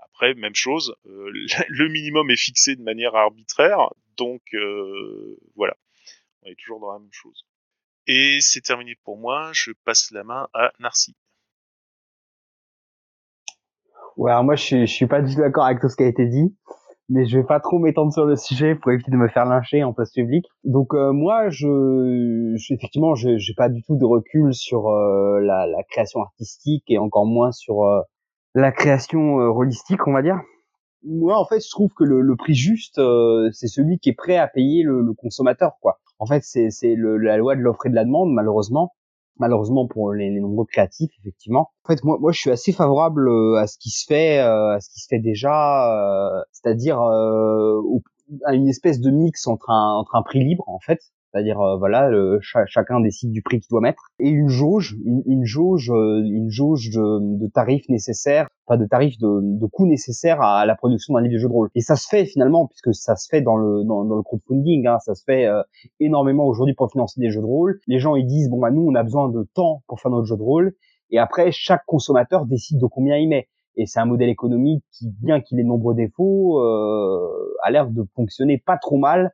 Après, 0.03 0.35
même 0.35 0.55
chose, 0.55 0.97
euh, 1.07 1.31
le 1.69 1.89
minimum 1.89 2.31
est 2.31 2.37
fixé 2.37 2.77
de 2.77 2.83
manière 2.83 3.15
arbitraire, 3.15 3.89
donc 4.19 4.43
euh, 4.53 5.39
voilà, 5.57 5.79
on 6.43 6.51
est 6.51 6.57
toujours 6.57 6.79
dans 6.79 6.93
la 6.93 6.99
même 6.99 7.09
chose. 7.11 7.47
Et 8.07 8.41
c'est 8.43 8.61
terminé 8.61 8.97
pour 9.03 9.17
moi. 9.17 9.49
Je 9.55 9.71
passe 9.87 10.11
la 10.11 10.25
main 10.25 10.47
à 10.53 10.75
Narcy. 10.79 11.17
Ouais, 14.19 14.31
alors 14.31 14.45
moi 14.45 14.57
je 14.57 14.85
je 14.85 14.93
suis 14.93 15.07
pas 15.07 15.23
du 15.23 15.35
tout 15.35 15.41
d'accord 15.41 15.65
avec 15.65 15.81
tout 15.81 15.89
ce 15.89 15.97
qui 15.97 16.03
a 16.03 16.07
été 16.07 16.27
dit 16.27 16.55
mais 17.09 17.27
je 17.27 17.39
vais 17.39 17.45
pas 17.45 17.61
trop 17.61 17.79
m'étendre 17.79 18.13
sur 18.13 18.25
le 18.25 18.37
sujet 18.37 18.75
pour 18.75 18.93
éviter 18.93 19.11
de 19.11 19.17
me 19.17 19.29
faire 19.29 19.45
lyncher 19.45 19.85
en 19.85 19.93
place 19.93 20.13
publique. 20.13 20.47
Donc 20.65 20.95
euh, 20.95 21.13
moi, 21.13 21.51
je, 21.51 22.55
je 22.57 22.75
effectivement, 22.75 23.15
j'ai 23.15 23.55
pas 23.57 23.69
du 23.69 23.83
tout 23.83 23.97
de 23.97 24.05
recul 24.05 24.55
sur 24.55 24.89
euh, 24.89 25.41
la, 25.41 25.67
la, 25.67 25.83
création 25.83 26.21
artistique 26.21 26.85
et 26.89 26.99
encore 26.99 27.27
moins 27.27 27.53
sur 27.53 27.85
euh, 27.85 28.01
la 28.55 28.73
création 28.73 29.37
holistique, 29.37 30.07
on 30.07 30.13
va 30.13 30.23
dire. 30.23 30.41
Moi, 31.03 31.39
en 31.39 31.45
fait, 31.45 31.61
je 31.63 31.71
trouve 31.71 31.91
que 31.95 32.05
le, 32.05 32.23
le 32.23 32.37
prix 32.37 32.55
juste, 32.55 33.01
c'est 33.53 33.67
celui 33.67 33.99
qui 33.99 34.09
est 34.11 34.15
prêt 34.15 34.39
à 34.39 34.49
payer 34.49 34.83
le, 34.83 35.03
le 35.03 35.13
consommateur, 35.13 35.73
quoi. 35.81 36.01
En 36.19 36.27
fait, 36.27 36.43
c'est 36.43 36.95
la 36.97 37.37
loi 37.37 37.57
de 37.57 37.61
l'offre 37.61 37.87
et 37.87 37.91
de 37.91 37.95
la 37.95 38.05
demande, 38.05 38.33
malheureusement 38.33 38.93
malheureusement 39.39 39.87
pour 39.87 40.13
les, 40.13 40.31
les, 40.31 40.41
nombreux 40.41 40.65
créatifs 40.65 41.11
effectivement. 41.21 41.71
En 41.85 41.93
fait 41.93 42.05
moi 42.05 42.19
moi 42.21 42.33
je 42.33 42.41
suis 42.41 42.51
assez 42.51 42.73
favorable 42.73 43.29
euh, 43.29 43.57
à 43.57 43.67
ce 43.67 43.79
qui 43.79 43.91
se 43.91 44.05
fait 44.07 44.39
euh, 44.39 44.77
à 44.77 44.81
ce 44.81 44.91
qui 44.91 45.01
se 45.01 45.07
fait 45.09 45.19
déjà 45.19 45.93
euh, 45.93 46.43
c'est-à-dire 46.53 46.99
à 47.01 48.55
une 48.55 48.69
espèce 48.69 49.01
de 49.01 49.11
mix 49.11 49.47
entre 49.47 49.71
un 49.71 49.95
entre 49.95 50.17
un 50.17 50.23
prix 50.23 50.43
libre 50.45 50.65
en 50.69 50.79
fait 50.79 51.01
c'est-à-dire 51.35 51.59
voilà 51.79 52.09
le, 52.09 52.39
chacun 52.41 53.01
décide 53.01 53.33
du 53.33 53.43
prix 53.43 53.59
qu'il 53.59 53.69
doit 53.71 53.81
mettre. 53.81 54.05
Et 54.21 54.29
une 54.29 54.49
jauge 54.49 54.97
une, 55.05 55.23
une 55.27 55.45
jauge 55.45 55.89
une 55.91 56.49
jauge 56.49 56.91
de, 56.91 57.39
de, 57.39 57.47
tarifs 57.49 57.89
nécessaires 57.89 58.49
pas 58.67 58.77
de 58.77 58.87
tarifs 58.87 59.19
de, 59.19 59.41
de 59.43 59.67
coûts 59.67 59.87
nécessaires 59.87 60.41
à, 60.41 60.65
la 60.65 60.75
production 60.77 61.15
d'un 61.15 61.21
livre 61.21 61.35
de 61.35 61.39
jeu 61.39 61.49
de 61.49 61.53
rôle. 61.53 61.71
Et 61.75 61.81
ça 61.81 61.97
se 61.97 62.09
fait 62.09 62.25
finalement 62.25 62.67
puisque 62.67 62.95
ça 62.95 63.17
se 63.17 63.29
fait 63.29 63.43
dans 63.43 63.57
le 63.57 63.85
dans, 63.85 64.03
le 64.03 64.23
crowdfunding 64.23 64.87
hein, 64.87 64.99
ça 65.01 65.15
se 65.15 65.25
fait 65.25 65.47
euh, 65.47 65.63
énormément 66.01 66.47
aujourd'hui 66.47 66.75
pour 66.75 66.91
financer 66.91 67.21
des 67.21 67.31
jeux 67.31 67.41
de 67.41 67.47
rôle. 67.47 67.81
Les 67.89 67.99
gens 67.99 68.15
ils 68.15 68.27
disent 68.27 68.49
bon 68.49 68.61
bah 68.61 68.71
nous 68.71 68.87
on 68.87 68.95
a 68.95 69.03
besoin 69.03 69.29
de 69.29 69.47
temps 69.55 69.83
pour 69.89 70.01
faire 70.01 70.13
notre 70.13 70.27
jeu 70.27 70.37
de 70.37 70.43
rôle. 70.43 70.75
Et 71.11 71.19
après 71.19 71.51
chaque 71.51 71.85
consommateur 71.87 72.47
décide 72.47 72.81
de 72.81 72.87
combien 72.87 73.17
il 73.17 73.29
met. 73.29 73.49
Et 73.77 73.87
c'est 73.87 73.99
un 73.99 74.07
modèle 74.07 74.29
économique 74.29 74.85
qui 74.93 75.11
bien 75.21 75.41
qu'il 75.41 75.59
ait 75.59 75.65
nombreux 75.65 75.95
défauts 75.95 76.61
euh, 76.61 77.55
a 77.63 77.71
l'air 77.73 77.89
de 77.89 78.05
fonctionner 78.15 78.63
pas 78.65 78.79
trop 78.79 78.99
mal 78.99 79.33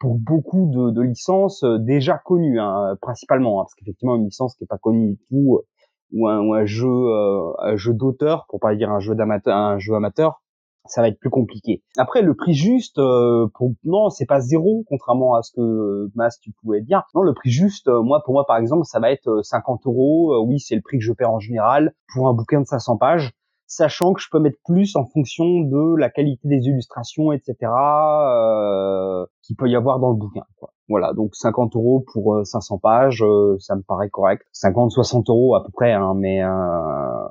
pour 0.00 0.18
beaucoup 0.18 0.70
de, 0.72 1.02
licences 1.02 1.62
euh, 1.62 1.78
déjà 1.78 2.18
connues, 2.18 2.58
hein, 2.58 2.96
principalement, 3.00 3.60
hein, 3.60 3.64
parce 3.64 3.74
qu'effectivement 3.74 4.16
une 4.16 4.24
licence 4.24 4.56
qui 4.56 4.64
est 4.64 4.66
pas 4.66 4.78
connue 4.78 5.10
du 5.10 5.18
tout, 5.28 5.58
euh, 5.58 5.66
ou 6.12 6.26
un, 6.26 6.64
jeu, 6.64 6.88
euh, 6.88 7.76
jeu 7.76 7.92
d'auteur, 7.92 8.46
pour 8.48 8.58
pas 8.58 8.74
dire 8.74 8.90
un 8.90 8.98
jeu 8.98 9.14
un 9.46 9.78
jeu 9.78 9.94
amateur, 9.94 10.42
ça 10.86 11.02
va 11.02 11.08
être 11.08 11.20
plus 11.20 11.30
compliqué. 11.30 11.84
Après 11.98 12.22
le 12.22 12.34
prix 12.34 12.54
juste, 12.54 12.98
euh, 12.98 13.46
pour 13.54 13.74
non, 13.84 14.08
c'est 14.08 14.26
pas 14.26 14.40
zéro, 14.40 14.82
contrairement 14.88 15.36
à 15.36 15.42
ce 15.42 15.52
que 15.52 16.10
Mas 16.16 16.40
tu 16.40 16.50
pouvais 16.62 16.80
dire. 16.80 17.04
Non, 17.14 17.22
le 17.22 17.34
prix 17.34 17.50
juste, 17.50 17.88
moi 17.88 18.22
pour 18.24 18.34
moi 18.34 18.44
par 18.46 18.56
exemple, 18.56 18.84
ça 18.86 18.98
va 18.98 19.12
être 19.12 19.42
50 19.42 19.86
euros. 19.86 20.44
oui, 20.46 20.58
c'est 20.58 20.74
le 20.74 20.82
prix 20.82 20.98
que 20.98 21.04
je 21.04 21.12
perds 21.12 21.30
en 21.30 21.38
général 21.38 21.92
pour 22.12 22.26
un 22.26 22.34
bouquin 22.34 22.60
de 22.60 22.66
500 22.66 22.96
pages 22.96 23.30
sachant 23.70 24.14
que 24.14 24.20
je 24.20 24.26
peux 24.30 24.40
mettre 24.40 24.58
plus 24.64 24.96
en 24.96 25.06
fonction 25.06 25.60
de 25.60 25.96
la 25.96 26.10
qualité 26.10 26.48
des 26.48 26.66
illustrations, 26.66 27.30
etc., 27.30 27.54
euh, 27.62 29.24
qu'il 29.42 29.54
peut 29.54 29.68
y 29.68 29.76
avoir 29.76 30.00
dans 30.00 30.10
le 30.10 30.16
bouquin. 30.16 30.42
Quoi. 30.58 30.72
Voilà, 30.88 31.12
donc 31.12 31.36
50 31.36 31.76
euros 31.76 32.04
pour 32.12 32.44
500 32.44 32.74
euh, 32.74 32.78
pages, 32.82 33.22
euh, 33.22 33.56
ça 33.60 33.76
me 33.76 33.82
paraît 33.82 34.10
correct. 34.10 34.44
50-60 34.54 35.30
euros 35.30 35.54
à 35.54 35.64
peu 35.64 35.70
près, 35.70 35.92
hein, 35.92 36.14
mais 36.16 36.42
euh, 36.42 37.28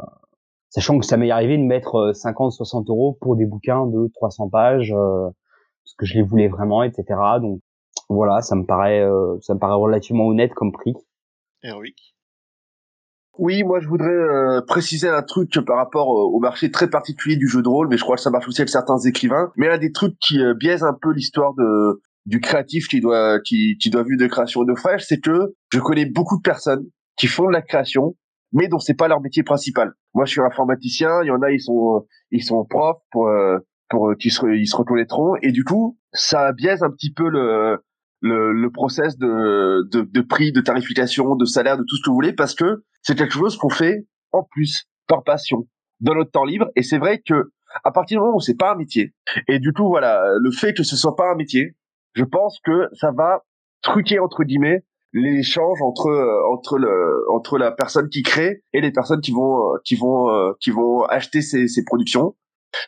sachant 0.69 0.97
que 0.97 1.05
ça 1.05 1.17
m'est 1.17 1.29
arrivé 1.29 1.57
de 1.57 1.63
mettre 1.63 2.13
50-60 2.13 2.89
euros 2.89 3.17
pour 3.19 3.35
des 3.35 3.45
bouquins 3.45 3.85
de 3.85 4.09
300 4.15 4.47
pages, 4.47 4.95
parce 4.95 5.95
que 5.97 6.05
je 6.05 6.15
les 6.15 6.23
voulais 6.23 6.47
vraiment, 6.47 6.83
etc. 6.83 7.03
Donc 7.41 7.59
voilà, 8.07 8.41
ça 8.41 8.55
me 8.55 8.65
paraît, 8.65 9.05
ça 9.41 9.55
me 9.55 9.59
paraît 9.59 9.75
relativement 9.75 10.27
honnête 10.27 10.53
comme 10.53 10.71
prix. 10.71 10.95
Héroïque. 11.61 12.15
Oui, 13.39 13.63
moi 13.63 13.79
je 13.79 13.87
voudrais 13.87 14.09
euh, 14.09 14.61
préciser 14.67 15.07
un 15.07 15.21
truc 15.21 15.57
par 15.65 15.77
rapport 15.77 16.09
euh, 16.09 16.23
au 16.25 16.41
marché 16.41 16.71
très 16.71 16.89
particulier 16.89 17.37
du 17.37 17.47
jeu 17.47 17.61
de 17.61 17.69
rôle, 17.69 17.87
mais 17.87 17.95
je 17.95 18.03
crois 18.03 18.17
que 18.17 18.21
ça 18.21 18.29
marche 18.29 18.45
aussi 18.49 18.59
avec 18.59 18.67
certains 18.67 18.99
écrivains. 18.99 19.53
Mais 19.55 19.69
un 19.69 19.77
des 19.77 19.93
trucs 19.93 20.19
qui 20.19 20.41
euh, 20.41 20.53
un 20.81 20.93
peu 21.01 21.13
l'histoire 21.13 21.53
de 21.53 22.01
du 22.25 22.41
créatif 22.41 22.89
qui 22.89 22.99
doit 22.99 23.39
qui, 23.39 23.77
qui 23.79 23.89
doit 23.89 24.03
vivre 24.03 24.19
de 24.19 24.27
création 24.27 24.65
de 24.65 24.75
fraîche, 24.75 25.05
c'est 25.07 25.21
que 25.21 25.55
je 25.71 25.79
connais 25.79 26.05
beaucoup 26.05 26.35
de 26.35 26.41
personnes 26.41 26.85
qui 27.15 27.27
font 27.27 27.47
de 27.47 27.53
la 27.53 27.61
création, 27.61 28.17
mais 28.51 28.67
dont 28.67 28.77
c'est 28.77 28.93
pas 28.93 29.07
leur 29.07 29.21
métier 29.21 29.43
principal. 29.43 29.93
Moi, 30.13 30.25
je 30.25 30.31
suis 30.31 30.41
informaticien, 30.41 31.21
il 31.23 31.27
y 31.27 31.31
en 31.31 31.41
a 31.41 31.49
ils 31.49 31.61
sont 31.61 32.05
ils 32.31 32.43
sont 32.43 32.65
profs 32.65 32.99
pour 33.09 33.31
pour 33.89 34.15
qui 34.19 34.31
se 34.31 34.45
ils 34.53 34.67
se 34.67 34.75
reconnaîtront 34.75 35.35
et 35.41 35.53
du 35.53 35.63
coup 35.63 35.97
ça 36.11 36.51
biaise 36.51 36.83
un 36.83 36.89
petit 36.89 37.13
peu 37.13 37.29
le 37.29 37.77
le, 38.21 38.51
le 38.51 38.71
process 38.71 39.17
de, 39.17 39.87
de, 39.91 40.01
de, 40.01 40.21
prix, 40.21 40.51
de 40.51 40.61
tarification, 40.61 41.35
de 41.35 41.45
salaire, 41.45 41.77
de 41.77 41.83
tout 41.87 41.95
ce 41.95 42.01
que 42.03 42.09
vous 42.09 42.15
voulez, 42.15 42.33
parce 42.33 42.55
que 42.55 42.83
c'est 43.01 43.17
quelque 43.17 43.33
chose 43.33 43.57
qu'on 43.57 43.69
fait 43.69 44.05
en 44.31 44.43
plus, 44.43 44.85
par 45.07 45.23
passion, 45.23 45.67
dans 45.99 46.15
notre 46.15 46.31
temps 46.31 46.45
libre. 46.45 46.67
Et 46.75 46.83
c'est 46.83 46.97
vrai 46.97 47.21
que 47.25 47.51
à 47.83 47.91
partir 47.91 48.19
du 48.19 48.23
moment 48.23 48.37
où 48.37 48.41
c'est 48.41 48.57
pas 48.57 48.73
un 48.73 48.75
métier, 48.75 49.13
et 49.47 49.59
du 49.59 49.73
coup 49.73 49.87
voilà, 49.87 50.23
le 50.39 50.51
fait 50.51 50.73
que 50.73 50.83
ce 50.83 50.95
soit 50.95 51.15
pas 51.15 51.31
un 51.31 51.35
métier, 51.35 51.75
je 52.13 52.23
pense 52.23 52.59
que 52.63 52.89
ça 52.93 53.11
va 53.11 53.43
truquer 53.81 54.19
entre 54.19 54.43
guillemets 54.43 54.83
l'échange 55.13 55.81
entre 55.81 56.09
entre 56.51 56.77
le 56.77 57.25
entre 57.31 57.57
la 57.57 57.71
personne 57.71 58.09
qui 58.09 58.21
crée 58.21 58.63
et 58.73 58.81
les 58.81 58.91
personnes 58.91 59.21
qui 59.21 59.31
vont 59.31 59.61
qui 59.83 59.95
vont 59.95 60.53
qui 60.59 60.71
vont 60.71 61.03
acheter 61.03 61.41
ces, 61.41 61.67
ces 61.67 61.83
productions 61.83 62.35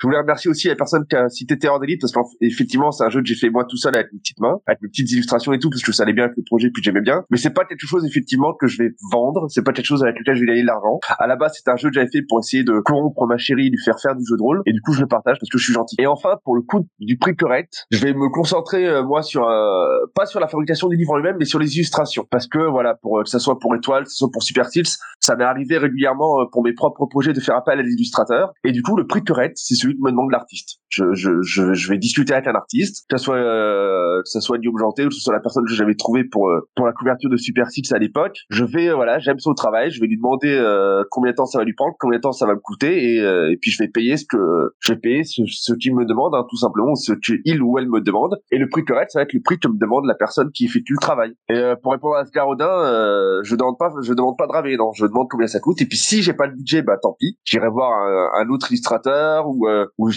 je 0.02 0.08
voulais 0.08 0.20
remercier 0.20 0.50
aussi 0.50 0.68
la 0.68 0.76
personne 0.76 1.06
qui 1.08 1.16
a 1.16 1.30
cité 1.30 1.58
Terror 1.58 1.80
d'élite 1.80 2.02
parce 2.02 2.14
qu'effectivement 2.14 2.92
c'est 2.92 3.04
un 3.04 3.10
jeu 3.10 3.22
que 3.22 3.28
j'ai 3.28 3.36
fait 3.36 3.50
moi 3.50 3.66
tout 3.66 3.78
seul 3.78 3.96
avec 3.96 4.12
mes 4.14 4.20
petites 4.20 4.40
mains, 4.40 4.60
avec 4.68 4.82
mes 4.82 4.90
petites 4.90 5.12
illustrations 5.12 5.54
et 5.54 5.60
tout 5.60 5.70
parce 5.70 5.84
que 5.84 5.92
ça 5.92 6.04
allait 6.04 6.14
bien 6.14 6.26
avec 6.26 6.38
le 6.38 6.44
projet 6.46 6.70
puis 6.74 6.84
j'aimais 6.84 7.02
bien. 7.02 7.24
Mais 7.30 7.38
c'est 7.38 7.54
pas 7.54 7.66
quelque 7.66 7.86
chose 7.86 8.06
effectivement 8.06 8.54
que 8.54 8.68
je 8.68 8.82
vais 8.82 8.90
vendre, 9.12 9.48
c'est 9.50 9.64
pas 9.64 9.74
quelque 9.74 9.86
chose 9.86 10.04
avec 10.04 10.18
lequel 10.20 10.36
je 10.36 10.42
vais 10.42 10.48
gagner 10.48 10.62
de 10.62 10.68
l'argent. 10.68 11.00
À 11.20 11.28
la 11.28 11.36
base 11.36 11.54
c'est 11.56 11.70
un 11.70 11.76
jeu 11.76 11.90
que 11.90 11.96
j'avais 11.96 12.10
fait 12.12 12.22
pour 12.28 12.40
essayer 12.40 12.64
de 12.64 12.80
corrompre 12.80 13.26
ma 13.28 13.38
chérie, 13.38 13.70
lui 13.70 13.78
faire 13.84 14.00
faire 14.00 14.16
du 14.16 14.24
jeu 14.26 14.38
de 14.38 14.42
rôle 14.42 14.62
et 14.66 14.74
du 14.74 14.82
coup 14.82 14.94
je 14.94 15.02
le 15.02 15.08
partage 15.08 15.38
parce 15.40 15.50
que 15.50 15.58
je 15.58 15.64
suis 15.64 15.74
gentil. 15.74 15.96
Et 16.00 16.08
enfin 16.08 16.38
pour 16.44 16.56
le 16.56 16.62
coup 16.62 16.88
du 17.00 17.18
prix 17.18 17.36
correct, 17.36 17.86
je 17.92 18.00
vais 18.00 18.14
me 18.14 18.30
concentrer 18.30 18.88
euh, 18.88 19.04
moi 19.04 19.24
sur 19.24 19.48
euh, 19.48 20.06
pas 20.16 20.26
sur 20.26 20.40
la 20.40 20.48
fabrication 20.48 20.88
des 20.88 20.96
livres 20.96 21.14
en 21.14 21.18
lui-même 21.18 21.38
mais 21.40 21.46
sur 21.46 21.60
les 21.60 21.76
illustrations 21.76 22.26
parce 22.30 22.48
que 22.48 22.60
voilà 22.60 22.96
pour 23.02 23.20
euh, 23.20 23.24
que 23.24 23.30
ça 23.30 23.40
soit 23.40 23.60
pour 23.60 23.76
Étoile, 23.76 24.04
que 24.04 24.10
ce 24.10 24.18
soit 24.18 24.32
pour 24.32 24.44
Super 24.44 24.66
Steels, 24.66 24.98
ça 25.20 25.36
m'est 25.36 25.44
arrivé 25.44 25.78
régulièrement 25.78 26.46
pour 26.52 26.64
mes 26.64 26.74
propres 26.74 27.06
projets 27.06 27.34
de 27.34 27.40
faire 27.40 27.56
appel 27.56 27.80
à 27.80 27.84
des 27.84 27.92
illustrateurs 27.92 28.52
et 28.64 28.72
du 28.72 28.82
coup 28.82 28.96
le 28.96 29.08
prix 29.08 29.24
correct 29.24 29.58
c'est 29.72 29.82
celui 29.82 29.96
que 29.96 30.02
me 30.02 30.12
demande 30.12 30.32
l'artiste. 30.32 30.80
Je, 30.90 31.14
je, 31.14 31.42
je, 31.42 31.74
je, 31.74 31.90
vais 31.90 31.98
discuter 31.98 32.34
avec 32.34 32.48
un 32.48 32.54
artiste, 32.54 33.06
que 33.10 33.18
ce 33.18 33.24
soit 33.24 33.38
euh, 33.38 34.22
que 34.22 34.30
ce 34.30 34.42
soit 34.42 34.58
Guillaume 34.58 34.78
Janté 34.78 35.06
ou 35.06 35.08
que 35.08 35.14
ce 35.14 35.22
soit 35.22 35.34
la 35.34 35.40
personne 35.40 35.64
que 35.66 35.74
j'avais 35.74 35.96
trouvé 35.96 36.26
pour 36.26 36.50
euh, 36.50 36.68
pour 36.76 36.86
la 36.86 36.92
couverture 36.92 37.30
de 37.30 37.38
Super 37.38 37.70
Six 37.70 37.94
à 37.94 37.98
l'époque. 37.98 38.38
Je 38.50 38.66
vais 38.66 38.90
euh, 38.90 38.96
voilà, 38.96 39.20
j'aime 39.20 39.40
son 39.40 39.54
travail, 39.54 39.92
je 39.92 40.02
vais 40.02 40.08
lui 40.08 40.18
demander 40.18 40.50
euh, 40.50 41.04
combien 41.10 41.32
de 41.32 41.38
temps 41.38 41.46
ça 41.46 41.60
va 41.60 41.64
lui 41.64 41.74
prendre, 41.74 41.96
combien 41.98 42.18
de 42.18 42.22
temps 42.22 42.34
ça 42.34 42.46
va 42.46 42.56
me 42.56 42.60
coûter 42.60 43.16
et, 43.16 43.22
euh, 43.22 43.52
et 43.52 43.58
puis 43.58 43.72
je 43.72 43.82
vais 43.82 43.88
payer 43.88 44.18
ce 44.18 44.26
que 44.26 44.38
je 44.80 44.94
vais 44.94 45.00
payer 45.00 45.24
ce, 45.24 45.44
ce 45.48 45.74
qu'il 45.74 45.96
me 45.96 46.06
demande 46.06 46.36
hein, 46.36 46.46
tout 46.50 46.58
simplement, 46.58 46.96
ce 46.96 47.14
qu'il 47.14 47.62
ou 47.62 47.78
elle 47.80 47.90
me 47.90 48.02
demande 48.02 48.38
et 48.52 48.58
le 48.58 48.68
prix 48.68 48.84
correct 48.84 49.12
ça 49.12 49.20
va 49.20 49.24
être 49.24 49.34
le 49.34 49.42
prix 49.42 49.60
que 49.60 49.70
me 49.70 49.80
demande 49.80 50.06
la 50.06 50.16
personne 50.16 50.52
qui 50.52 50.66
effectue 50.66 50.94
le 50.94 51.02
travail. 51.02 51.32
Et 51.50 51.74
pour 51.82 51.94
répondre 51.94 52.16
à 52.16 52.26
ce 52.26 52.32
Garodin, 52.32 53.42
je 53.44 53.56
demande 53.56 53.78
pas 53.78 53.94
je 54.04 54.14
demande 54.14 54.38
pas 54.38 54.48
de 54.48 54.52
raver, 54.52 54.76
non, 54.76 54.92
je 54.94 55.06
demande 55.06 55.28
combien 55.30 55.48
ça 55.48 55.60
coûte. 55.60 55.82
Et 55.82 55.86
puis 55.86 55.98
si 55.98 56.22
j'ai 56.22 56.34
pas 56.34 56.48
le 56.48 56.56
budget, 56.56 56.82
bah 56.82 56.98
tant 57.02 57.16
pis, 57.18 57.38
j'irai 57.46 57.70
voir 57.70 57.92
un, 58.36 58.50
autre 58.50 58.72
illustrateur 58.72 59.48
euh, 59.68 59.86
ou, 59.98 60.10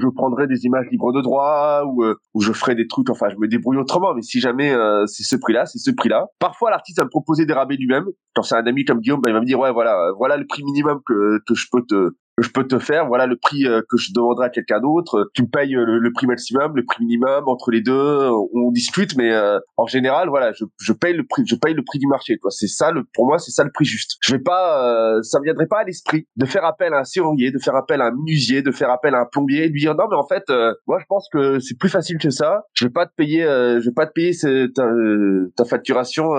je 0.00 0.08
prendrai 0.14 0.46
des 0.46 0.64
images 0.64 0.86
libres 0.90 1.12
de 1.12 1.20
droit 1.20 1.82
ou 1.86 2.04
ou 2.34 2.40
je 2.40 2.52
ferai 2.52 2.74
des 2.74 2.86
trucs. 2.86 3.10
Enfin, 3.10 3.28
je 3.30 3.36
me 3.36 3.48
débrouille 3.48 3.78
autrement. 3.78 4.14
Mais 4.14 4.22
si 4.22 4.40
jamais 4.40 4.74
c'est 5.06 5.24
ce 5.24 5.36
prix-là, 5.36 5.66
c'est 5.66 5.78
ce 5.78 5.90
prix-là. 5.90 6.26
Parfois, 6.38 6.70
l'artiste 6.70 6.98
va 6.98 7.04
me 7.04 7.10
proposer 7.10 7.46
des 7.46 7.52
rabais 7.52 7.76
lui-même. 7.76 8.06
Quand 8.34 8.42
c'est 8.42 8.56
un 8.56 8.66
ami 8.66 8.84
comme 8.84 9.00
Guillaume, 9.00 9.20
il 9.26 9.32
va 9.32 9.40
me 9.40 9.46
dire 9.46 9.58
ouais 9.58 9.72
voilà 9.72 9.96
voilà 10.18 10.36
le 10.36 10.46
prix 10.46 10.62
minimum 10.64 11.00
que 11.06 11.38
que 11.46 11.54
je 11.54 11.66
peux 11.70 11.82
te 11.88 12.10
je 12.38 12.48
peux 12.48 12.66
te 12.66 12.78
faire, 12.78 13.06
voilà 13.06 13.26
le 13.26 13.36
prix 13.36 13.66
euh, 13.66 13.82
que 13.88 13.96
je 13.96 14.12
demanderai 14.14 14.46
à 14.46 14.50
quelqu'un 14.50 14.80
d'autre, 14.80 15.30
tu 15.34 15.42
me 15.42 15.48
payes 15.48 15.76
euh, 15.76 15.84
le, 15.84 16.12
prix 16.12 16.26
maximum, 16.26 16.74
le 16.74 16.84
prix 16.84 17.04
minimum, 17.04 17.44
entre 17.46 17.70
les 17.70 17.82
deux, 17.82 18.30
on 18.54 18.70
discute, 18.72 19.16
mais 19.16 19.32
euh, 19.32 19.58
en 19.76 19.86
général, 19.86 20.28
voilà, 20.28 20.52
je, 20.52 20.64
je 20.80 20.92
paye 20.92 21.14
le 21.14 21.24
prix, 21.24 21.42
je 21.46 21.54
paye 21.56 21.74
le 21.74 21.82
prix 21.84 21.98
du 21.98 22.06
marché, 22.06 22.38
toi. 22.38 22.50
C'est 22.50 22.68
ça 22.68 22.90
le, 22.90 23.04
pour 23.12 23.26
moi, 23.26 23.38
c'est 23.38 23.50
ça 23.50 23.64
le 23.64 23.70
prix 23.70 23.84
juste. 23.84 24.16
Je 24.20 24.32
vais 24.34 24.42
pas, 24.42 25.18
ça 25.22 25.38
me 25.40 25.44
viendrait 25.44 25.66
pas 25.66 25.80
à 25.80 25.84
l'esprit 25.84 26.26
de 26.36 26.46
faire 26.46 26.64
appel 26.64 26.94
à 26.94 27.00
un 27.00 27.04
serrurier, 27.04 27.50
de 27.50 27.58
faire 27.58 27.76
appel 27.76 28.00
à 28.00 28.06
un 28.06 28.10
menuisier, 28.12 28.62
de 28.62 28.70
faire 28.70 28.90
appel 28.90 29.14
à 29.14 29.20
un 29.20 29.26
plombier, 29.30 29.68
de 29.68 29.72
lui 29.72 29.80
dire 29.80 29.94
non, 29.94 30.04
mais 30.10 30.16
en 30.16 30.26
fait, 30.26 30.44
moi, 30.86 30.98
je 31.00 31.04
pense 31.08 31.28
que 31.32 31.58
c'est 31.58 31.78
plus 31.78 31.90
facile 31.90 32.18
que 32.18 32.30
ça. 32.30 32.62
Je 32.74 32.86
vais 32.86 32.92
pas 32.92 33.06
te 33.06 33.12
payer, 33.14 33.42
je 33.42 33.84
vais 33.84 33.94
pas 33.94 34.06
te 34.06 34.12
payer 34.12 34.32
ta, 34.74 34.84
ta, 35.56 35.64
facturation, 35.64 36.34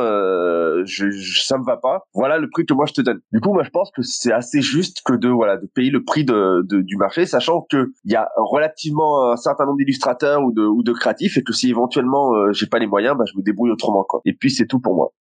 je, 0.85 1.11
je, 1.11 1.43
ça 1.43 1.57
me 1.57 1.65
va 1.65 1.77
pas. 1.77 2.03
Voilà 2.13 2.37
le 2.37 2.49
prix 2.49 2.65
que 2.65 2.73
moi 2.73 2.85
je 2.87 2.93
te 2.93 3.01
donne. 3.01 3.19
Du 3.31 3.39
coup, 3.39 3.53
moi, 3.53 3.63
je 3.63 3.69
pense 3.69 3.91
que 3.95 4.01
c'est 4.01 4.33
assez 4.33 4.61
juste 4.61 5.01
que 5.05 5.13
de 5.13 5.29
voilà 5.29 5.57
de 5.57 5.67
payer 5.73 5.82
le 5.89 6.03
prix 6.03 6.25
de, 6.25 6.63
du 6.81 6.97
marché, 6.97 7.25
sachant 7.25 7.61
que 7.69 7.93
il 8.05 8.11
y 8.11 8.15
a 8.15 8.29
relativement 8.37 9.31
un 9.31 9.37
certain 9.37 9.65
nombre 9.65 9.77
d'illustrateurs 9.77 10.41
ou 10.43 10.51
de, 10.51 10.93
créatifs 10.93 11.37
et 11.37 11.43
que 11.43 11.53
si 11.53 11.69
éventuellement 11.69 12.33
euh, 12.35 12.51
j'ai 12.53 12.67
pas 12.67 12.79
les 12.79 12.87
moyens, 12.87 13.17
bah, 13.17 13.25
je 13.31 13.37
me 13.37 13.43
débrouille 13.43 13.71
autrement 13.71 14.03
quoi. 14.03 14.21
Et 14.25 14.33
puis 14.33 14.51
c'est 14.51 14.67
tout 14.67 14.79
pour 14.79 14.95
moi. 14.95 15.13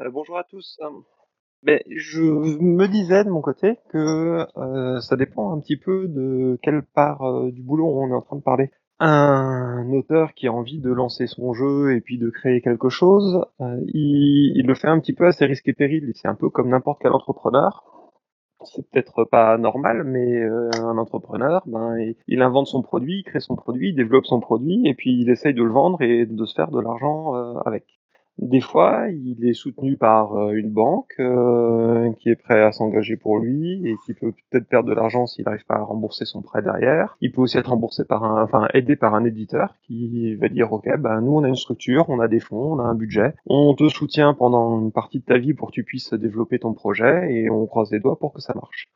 Euh, 0.00 0.10
bonjour 0.10 0.38
à 0.38 0.44
tous. 0.44 0.78
Mais 1.62 1.82
je 1.88 2.20
me 2.22 2.86
disais 2.86 3.24
de 3.24 3.30
mon 3.30 3.40
côté 3.40 3.78
que 3.90 4.46
euh, 4.58 5.00
ça 5.00 5.16
dépend 5.16 5.56
un 5.56 5.60
petit 5.60 5.78
peu 5.78 6.08
de 6.08 6.58
quelle 6.62 6.82
part 6.82 7.22
du 7.50 7.62
boulot 7.62 7.86
on 7.86 8.08
est 8.08 8.14
en 8.14 8.20
train 8.20 8.36
de 8.36 8.42
parler 8.42 8.70
un 9.00 9.90
auteur 9.92 10.34
qui 10.34 10.46
a 10.46 10.52
envie 10.52 10.78
de 10.78 10.90
lancer 10.90 11.26
son 11.26 11.52
jeu 11.52 11.94
et 11.94 12.00
puis 12.00 12.18
de 12.18 12.30
créer 12.30 12.60
quelque 12.60 12.88
chose, 12.88 13.44
euh, 13.60 13.80
il, 13.88 14.64
le 14.66 14.74
fait 14.74 14.88
un 14.88 15.00
petit 15.00 15.12
peu 15.12 15.26
à 15.26 15.32
ses 15.32 15.46
risques 15.46 15.68
et 15.68 15.72
périls. 15.72 16.12
C'est 16.14 16.28
un 16.28 16.34
peu 16.34 16.48
comme 16.50 16.68
n'importe 16.68 17.00
quel 17.02 17.12
entrepreneur. 17.12 17.84
C'est 18.64 18.88
peut-être 18.88 19.24
pas 19.24 19.58
normal, 19.58 20.04
mais 20.04 20.40
euh, 20.40 20.70
un 20.80 20.96
entrepreneur, 20.96 21.62
ben, 21.66 21.96
il, 22.28 22.40
invente 22.40 22.66
son 22.66 22.82
produit, 22.82 23.22
crée 23.24 23.40
son 23.40 23.56
produit, 23.56 23.92
développe 23.92 24.24
son 24.24 24.40
produit, 24.40 24.86
et 24.86 24.94
puis 24.94 25.20
il 25.20 25.28
essaye 25.28 25.52
de 25.52 25.62
le 25.62 25.70
vendre 25.70 26.00
et 26.00 26.24
de 26.24 26.44
se 26.46 26.54
faire 26.54 26.70
de 26.70 26.80
l'argent 26.80 27.34
euh, 27.36 27.58
avec. 27.66 27.84
Des 28.38 28.60
fois, 28.60 29.06
il 29.10 29.46
est 29.46 29.54
soutenu 29.54 29.96
par 29.96 30.36
euh, 30.36 30.52
une 30.54 30.70
banque 30.70 31.14
euh, 31.20 32.10
qui 32.18 32.30
est 32.30 32.36
prêt 32.36 32.62
à 32.62 32.72
s'engager 32.72 33.16
pour 33.16 33.38
lui 33.38 33.88
et 33.88 33.94
qui 34.04 34.12
peut 34.12 34.32
peut-être 34.50 34.66
perdre 34.66 34.88
de 34.88 34.94
l'argent 34.94 35.26
s'il 35.26 35.44
n'arrive 35.44 35.64
pas 35.66 35.76
à 35.76 35.82
rembourser 35.82 36.24
son 36.24 36.42
prêt 36.42 36.60
derrière. 36.60 37.16
Il 37.20 37.30
peut 37.30 37.42
aussi 37.42 37.58
être 37.58 37.70
remboursé 37.70 38.04
par 38.04 38.24
un, 38.24 38.42
enfin 38.42 38.66
aidé 38.74 38.96
par 38.96 39.14
un 39.14 39.24
éditeur 39.24 39.76
qui 39.86 40.34
va 40.34 40.48
dire 40.48 40.72
ok, 40.72 40.98
ben 40.98 41.20
nous 41.20 41.32
on 41.32 41.44
a 41.44 41.48
une 41.48 41.54
structure, 41.54 42.06
on 42.08 42.18
a 42.18 42.26
des 42.26 42.40
fonds, 42.40 42.74
on 42.74 42.80
a 42.80 42.84
un 42.84 42.96
budget, 42.96 43.34
on 43.46 43.72
te 43.74 43.88
soutient 43.88 44.34
pendant 44.34 44.80
une 44.80 44.90
partie 44.90 45.20
de 45.20 45.24
ta 45.24 45.38
vie 45.38 45.54
pour 45.54 45.68
que 45.68 45.74
tu 45.74 45.84
puisses 45.84 46.12
développer 46.12 46.58
ton 46.58 46.74
projet 46.74 47.32
et 47.32 47.50
on 47.50 47.66
croise 47.66 47.92
les 47.92 48.00
doigts 48.00 48.18
pour 48.18 48.32
que 48.32 48.40
ça 48.40 48.52
marche. 48.54 48.88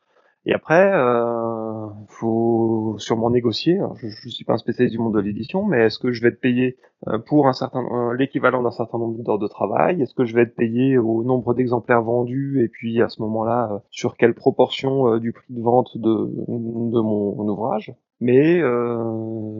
Et 0.45 0.53
après, 0.53 0.91
euh, 0.93 1.87
faut 2.07 2.95
sûrement 2.97 3.29
négocier. 3.29 3.79
je, 3.95 4.07
ne 4.07 4.31
suis 4.31 4.45
pas 4.45 4.53
un 4.53 4.57
spécialiste 4.57 4.95
du 4.95 5.01
monde 5.01 5.13
de 5.13 5.19
l'édition, 5.19 5.65
mais 5.65 5.85
est-ce 5.85 5.99
que 5.99 6.11
je 6.11 6.21
vais 6.21 6.29
être 6.29 6.39
payé 6.39 6.77
euh, 7.07 7.17
pour 7.17 7.47
un 7.47 7.53
certain 7.53 7.81
euh, 7.81 8.13
l'équivalent 8.15 8.61
d'un 8.61 8.71
certain 8.71 8.97
nombre 8.97 9.23
d'heures 9.23 9.39
de 9.39 9.47
travail? 9.47 10.01
Est-ce 10.01 10.13
que 10.13 10.25
je 10.25 10.35
vais 10.35 10.41
être 10.41 10.55
payé 10.55 10.97
au 10.97 11.23
nombre 11.23 11.53
d'exemplaires 11.53 12.03
vendus? 12.03 12.63
Et 12.63 12.67
puis 12.67 13.01
à 13.01 13.09
ce 13.09 13.21
moment-là, 13.21 13.69
euh, 13.71 13.79
sur 13.89 14.17
quelle 14.17 14.33
proportion 14.33 15.17
du 15.17 15.31
prix 15.33 15.53
de 15.53 15.61
vente 15.61 15.97
de, 15.97 16.09
de 16.09 17.01
mon, 17.01 17.47
ouvrage? 17.47 17.93
Mais 18.21 18.61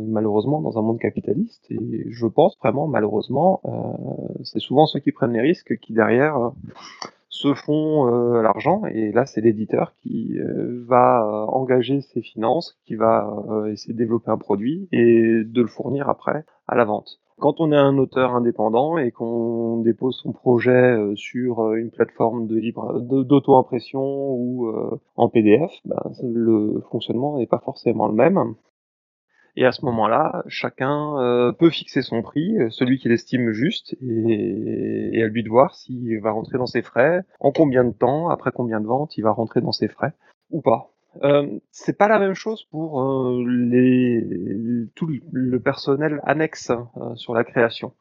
malheureusement 0.09 0.61
dans 0.61 0.77
un 0.77 0.81
monde 0.81 0.99
capitaliste 0.99 1.65
et 1.69 2.05
je 2.09 2.25
pense 2.25 2.57
vraiment 2.57 2.87
malheureusement 2.87 3.61
c'est 4.43 4.59
souvent 4.59 4.85
ceux 4.85 4.99
qui 4.99 5.13
prennent 5.13 5.31
les 5.31 5.39
risques 5.39 5.77
qui 5.79 5.93
derrière 5.93 6.51
se 7.29 7.53
font 7.53 8.07
euh, 8.07 8.41
l'argent 8.41 8.81
et 8.91 9.11
là 9.11 9.25
c'est 9.25 9.41
l'éditeur 9.41 9.93
qui 10.01 10.37
euh, 10.39 10.83
va 10.87 11.23
euh, 11.23 11.45
engager 11.47 12.01
ses 12.01 12.21
finances, 12.21 12.77
qui 12.85 12.95
va 12.95 13.31
essayer 13.71 13.93
de 13.93 13.97
développer 13.97 14.31
un 14.31 14.37
produit 14.37 14.89
et 14.91 15.43
de 15.45 15.61
le 15.61 15.67
fournir 15.67 16.09
après 16.09 16.43
à 16.67 16.75
la 16.75 16.85
vente. 16.85 17.19
Quand 17.37 17.61
on 17.61 17.71
est 17.71 17.77
un 17.77 17.97
auteur 17.97 18.35
indépendant 18.35 18.97
et 18.97 19.11
qu'on 19.11 19.77
dépose 19.77 20.19
son 20.21 20.33
projet 20.33 20.97
sur 21.15 21.73
une 21.73 21.89
plateforme 21.89 22.47
de 22.47 22.57
libre 22.57 22.99
d'auto-impression 22.99 24.01
ou 24.01 24.69
en 25.15 25.29
PDF, 25.29 25.71
ben, 25.85 26.01
le 26.21 26.83
fonctionnement 26.91 27.37
n'est 27.37 27.47
pas 27.47 27.59
forcément 27.59 28.07
le 28.07 28.13
même. 28.13 28.55
Et 29.59 29.65
à 29.65 29.73
ce 29.73 29.83
moment-là, 29.83 30.45
chacun 30.47 31.17
euh, 31.17 31.51
peut 31.51 31.69
fixer 31.69 32.01
son 32.01 32.21
prix, 32.21 32.57
euh, 32.57 32.69
celui 32.69 32.97
qu'il 32.97 33.11
estime 33.11 33.51
juste, 33.51 33.93
et, 34.01 35.21
à 35.21 35.27
lui 35.27 35.43
de 35.43 35.49
voir 35.49 35.75
s'il 35.75 36.17
va 36.21 36.31
rentrer 36.31 36.57
dans 36.57 36.65
ses 36.65 36.81
frais, 36.81 37.25
en 37.41 37.51
combien 37.51 37.83
de 37.83 37.91
temps, 37.91 38.29
après 38.29 38.51
combien 38.53 38.79
de 38.79 38.87
ventes 38.87 39.17
il 39.17 39.21
va 39.21 39.31
rentrer 39.31 39.59
dans 39.59 39.73
ses 39.73 39.89
frais, 39.89 40.13
ou 40.49 40.61
pas. 40.61 40.93
Euh, 41.23 41.59
c'est 41.71 41.97
pas 41.97 42.07
la 42.07 42.19
même 42.19 42.35
chose 42.35 42.63
pour 42.71 43.03
les, 43.45 44.25
tout 44.95 45.09
le 45.33 45.59
personnel 45.59 46.21
annexe 46.23 46.71
sur 47.15 47.33
la 47.33 47.43
création 47.43 47.91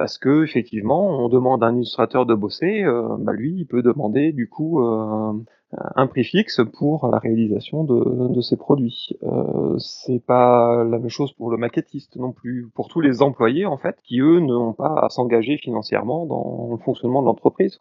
parce 0.00 0.16
que 0.16 0.44
effectivement, 0.44 1.08
on 1.22 1.28
demande 1.28 1.62
à 1.62 1.66
un 1.66 1.76
illustrateur 1.76 2.24
de 2.24 2.34
bosser, 2.34 2.84
bah 3.18 3.32
lui, 3.32 3.52
il 3.58 3.66
peut 3.66 3.82
demander 3.82 4.32
du 4.32 4.48
coup 4.48 4.80
un 5.72 6.06
prix 6.08 6.24
fixe 6.24 6.60
pour 6.78 7.08
la 7.08 7.18
réalisation 7.18 7.84
de, 7.84 8.40
ses 8.40 8.56
produits. 8.56 9.10
Euh, 9.22 9.78
c'est 9.78 10.24
pas 10.24 10.84
la 10.84 10.98
même 10.98 11.08
chose 11.08 11.32
pour 11.32 11.50
le 11.50 11.56
maquettiste 11.56 12.16
non 12.16 12.32
plus, 12.32 12.68
pour 12.74 12.88
tous 12.88 13.00
les 13.00 13.22
employés 13.22 13.66
en 13.66 13.76
fait, 13.76 13.96
qui 14.02 14.20
eux 14.20 14.40
n'ont 14.40 14.72
pas 14.72 14.94
à 15.02 15.08
s'engager 15.10 15.58
financièrement 15.58 16.26
dans 16.26 16.68
le 16.72 16.78
fonctionnement 16.78 17.20
de 17.20 17.26
l'entreprise. 17.26 17.78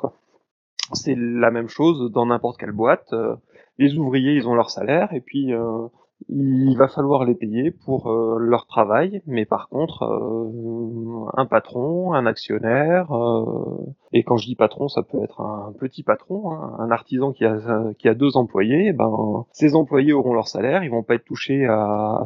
C'est 0.94 1.16
la 1.16 1.52
même 1.52 1.70
chose 1.70 2.12
dans 2.12 2.26
n'importe 2.26 2.60
quelle 2.60 2.72
boîte. 2.72 3.14
Euh, 3.14 3.36
les 3.78 3.98
ouvriers, 3.98 4.34
ils 4.34 4.48
ont 4.48 4.56
leur 4.56 4.70
salaire 4.70 5.14
et 5.14 5.22
puis 5.22 5.54
euh, 5.54 5.88
il 6.28 6.76
va 6.78 6.88
falloir 6.88 7.24
les 7.24 7.34
payer 7.34 7.72
pour 7.72 8.08
euh, 8.08 8.38
leur 8.40 8.68
travail, 8.68 9.22
mais 9.26 9.46
par 9.46 9.70
contre, 9.70 10.04
euh, 10.04 11.30
un 11.38 11.46
patron, 11.46 12.14
un 12.14 12.26
actionnaire, 12.26 13.12
euh, 13.12 13.94
et 14.12 14.24
quand 14.24 14.38
je 14.38 14.48
dis 14.48 14.56
patron, 14.56 14.90
ça 14.90 15.02
peut 15.02 15.24
être 15.24 15.42
un 15.42 15.74
petit 15.80 16.04
patron, 16.04 16.52
hein, 16.52 16.76
un 16.80 16.92
artisan 16.92 17.32
qui 17.32 17.46
a, 17.46 17.58
qui 17.98 18.10
a 18.10 18.14
deux 18.14 18.36
employés, 18.36 18.88
eh 18.90 18.94
ben 18.94 19.46
ces 19.52 19.76
employés 19.76 20.14
auront 20.14 20.34
leur 20.34 20.48
salaire, 20.48 20.84
ils 20.84 20.92
vont 20.92 21.04
pas 21.04 21.16
être 21.16 21.26
touchés 21.26 21.66
à, 21.66 22.24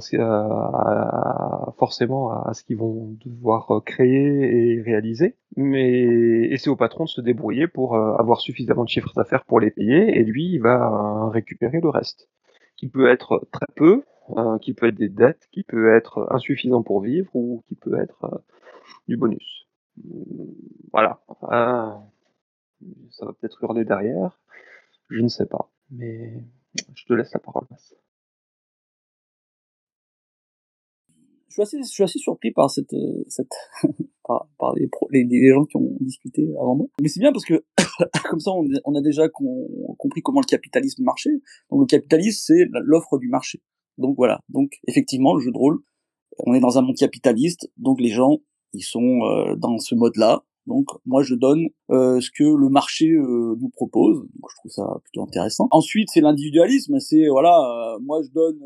forcément 1.77 2.31
à 2.31 2.53
ce 2.53 2.63
qu'ils 2.63 2.77
vont 2.77 3.15
devoir 3.25 3.81
créer 3.85 4.75
et 4.75 4.81
réaliser, 4.81 5.35
mais 5.55 6.49
et 6.49 6.57
c'est 6.57 6.69
au 6.69 6.75
patron 6.75 7.03
de 7.03 7.09
se 7.09 7.21
débrouiller 7.21 7.67
pour 7.67 7.95
avoir 7.95 8.39
suffisamment 8.41 8.83
de 8.83 8.89
chiffres 8.89 9.13
d'affaires 9.15 9.45
pour 9.45 9.59
les 9.59 9.71
payer, 9.71 10.17
et 10.17 10.23
lui, 10.23 10.49
il 10.53 10.59
va 10.59 11.29
récupérer 11.31 11.79
le 11.79 11.89
reste 11.89 12.29
qui 12.83 12.89
peut 12.89 13.09
être 13.09 13.47
très 13.53 13.65
peu, 13.77 14.03
euh, 14.31 14.57
qui 14.59 14.73
peut 14.73 14.87
être 14.87 14.95
des 14.95 15.07
dettes, 15.07 15.47
qui 15.53 15.63
peut 15.63 15.95
être 15.95 16.27
insuffisant 16.31 16.83
pour 16.83 16.99
vivre 16.99 17.33
ou 17.33 17.63
qui 17.69 17.75
peut 17.75 17.97
être 17.97 18.25
euh, 18.25 18.37
du 19.07 19.15
bonus. 19.15 19.69
Voilà. 20.91 21.21
ça 21.41 23.25
va 23.25 23.31
peut-être 23.31 23.63
hurler 23.63 23.85
derrière. 23.85 24.37
Je 25.09 25.21
ne 25.21 25.29
sais 25.29 25.45
pas. 25.45 25.71
Mais 25.91 26.43
je 26.93 27.05
te 27.05 27.13
laisse 27.13 27.31
la 27.33 27.39
parole. 27.39 27.67
Je 31.55 31.63
suis 31.65 32.03
assez, 32.03 32.19
surpris 32.19 32.51
par 32.51 32.69
cette, 32.71 32.95
cette 33.27 33.53
par, 34.23 34.73
les, 35.11 35.49
gens 35.49 35.65
qui 35.65 35.77
ont 35.77 35.97
discuté 35.99 36.47
avant 36.59 36.75
moi. 36.75 36.87
Mais 37.01 37.07
c'est 37.07 37.19
bien 37.19 37.31
parce 37.31 37.45
que 37.45 37.63
comme 38.29 38.39
ça, 38.39 38.51
on, 38.85 38.95
a 38.95 39.01
déjà 39.01 39.29
compris 39.29 40.21
comment 40.23 40.39
le 40.39 40.45
capitalisme 40.45 41.03
marchait. 41.03 41.41
Donc 41.69 41.81
le 41.81 41.85
capitalisme, 41.85 42.41
c'est 42.43 42.65
l'offre 42.71 43.19
du 43.19 43.27
marché. 43.27 43.61
Donc 43.97 44.15
voilà. 44.17 44.39
Donc 44.49 44.71
effectivement, 44.87 45.35
le 45.35 45.41
jeu 45.41 45.51
de 45.51 45.57
rôle, 45.57 45.79
on 46.39 46.53
est 46.53 46.59
dans 46.59 46.77
un 46.77 46.81
monde 46.81 46.97
capitaliste, 46.97 47.71
donc 47.77 48.01
les 48.01 48.09
gens, 48.09 48.39
ils 48.73 48.81
sont 48.81 49.21
euh, 49.23 49.55
dans 49.55 49.77
ce 49.77 49.95
mode-là. 49.95 50.43
Donc 50.65 50.87
moi 51.05 51.23
je 51.23 51.35
donne 51.35 51.67
euh, 51.91 52.21
ce 52.21 52.31
que 52.31 52.43
le 52.43 52.69
marché 52.69 53.09
euh, 53.09 53.55
nous 53.59 53.69
propose. 53.69 54.19
Donc 54.19 54.49
je 54.49 54.55
trouve 54.55 54.71
ça 54.71 54.99
plutôt 55.03 55.23
intéressant. 55.23 55.67
Ensuite 55.71 56.09
c'est 56.11 56.21
l'individualisme, 56.21 56.99
c'est 56.99 57.27
voilà, 57.27 57.97
moi 58.01 58.21
je 58.23 58.29
donne 58.31 58.59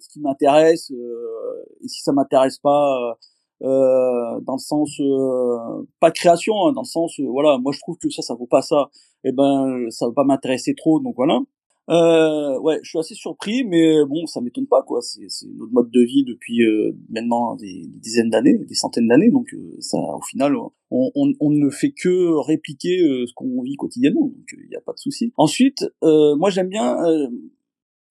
ce 0.00 0.08
qui 0.08 0.20
m'intéresse 0.20 0.90
et 0.90 1.88
si 1.88 2.02
ça 2.02 2.12
m'intéresse 2.12 2.58
pas, 2.58 3.16
euh, 3.62 4.40
dans 4.40 4.54
le 4.54 4.58
sens 4.58 4.98
euh, 5.00 5.86
pas 6.00 6.10
création, 6.10 6.54
hein, 6.66 6.72
dans 6.72 6.80
le 6.80 6.86
sens 6.86 7.18
euh, 7.20 7.26
voilà, 7.28 7.58
moi 7.58 7.72
je 7.72 7.80
trouve 7.80 7.98
que 7.98 8.08
ça 8.08 8.22
ça 8.22 8.34
vaut 8.34 8.46
pas 8.46 8.62
ça, 8.62 8.90
et 9.22 9.28
eh 9.28 9.32
ben 9.32 9.86
ça 9.90 10.06
va 10.06 10.12
pas 10.12 10.24
m'intéresser 10.24 10.74
trop, 10.74 11.00
donc 11.00 11.14
voilà. 11.16 11.40
Euh, 11.90 12.56
ouais, 12.60 12.78
je 12.84 12.90
suis 12.90 12.98
assez 12.98 13.14
surpris, 13.14 13.64
mais 13.64 14.04
bon, 14.06 14.24
ça 14.26 14.40
m'étonne 14.40 14.68
pas, 14.68 14.82
quoi. 14.82 15.00
C'est, 15.02 15.26
notre 15.56 15.72
mode 15.72 15.90
de 15.90 16.00
vie 16.00 16.24
depuis 16.24 16.62
euh, 16.62 16.96
maintenant 17.08 17.56
des, 17.56 17.82
dizaines 17.86 18.30
d'années, 18.30 18.58
des 18.58 18.74
centaines 18.74 19.08
d'années, 19.08 19.30
donc 19.30 19.52
euh, 19.52 19.76
ça, 19.80 19.98
au 19.98 20.22
final, 20.22 20.54
on, 20.92 21.10
on, 21.14 21.50
ne 21.50 21.68
fait 21.68 21.90
que 21.90 22.38
répliquer 22.46 23.02
euh, 23.02 23.26
ce 23.26 23.32
qu'on 23.34 23.62
vit 23.62 23.74
quotidiennement, 23.74 24.26
donc 24.26 24.54
il 24.56 24.68
n'y 24.68 24.76
a 24.76 24.80
pas 24.80 24.92
de 24.92 24.98
souci. 24.98 25.32
Ensuite, 25.36 25.84
moi 26.02 26.50
j'aime 26.50 26.68
bien, 26.68 26.96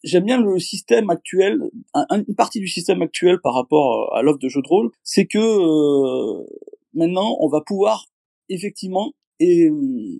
j'aime 0.03 0.25
bien 0.25 0.41
le 0.41 0.59
système 0.59 1.09
actuel, 1.09 1.61
une 2.11 2.35
partie 2.35 2.59
du 2.59 2.67
système 2.67 3.01
actuel 3.01 3.39
par 3.41 3.53
rapport 3.53 4.15
à 4.15 4.21
l'offre 4.21 4.39
de 4.39 4.49
jeu 4.49 4.61
de 4.61 4.67
rôle, 4.67 4.91
c'est 5.03 5.25
que 5.25 5.39
maintenant 6.93 7.37
on 7.39 7.47
va 7.47 7.61
pouvoir 7.61 8.05
effectivement 8.49 9.13
et 9.39 9.69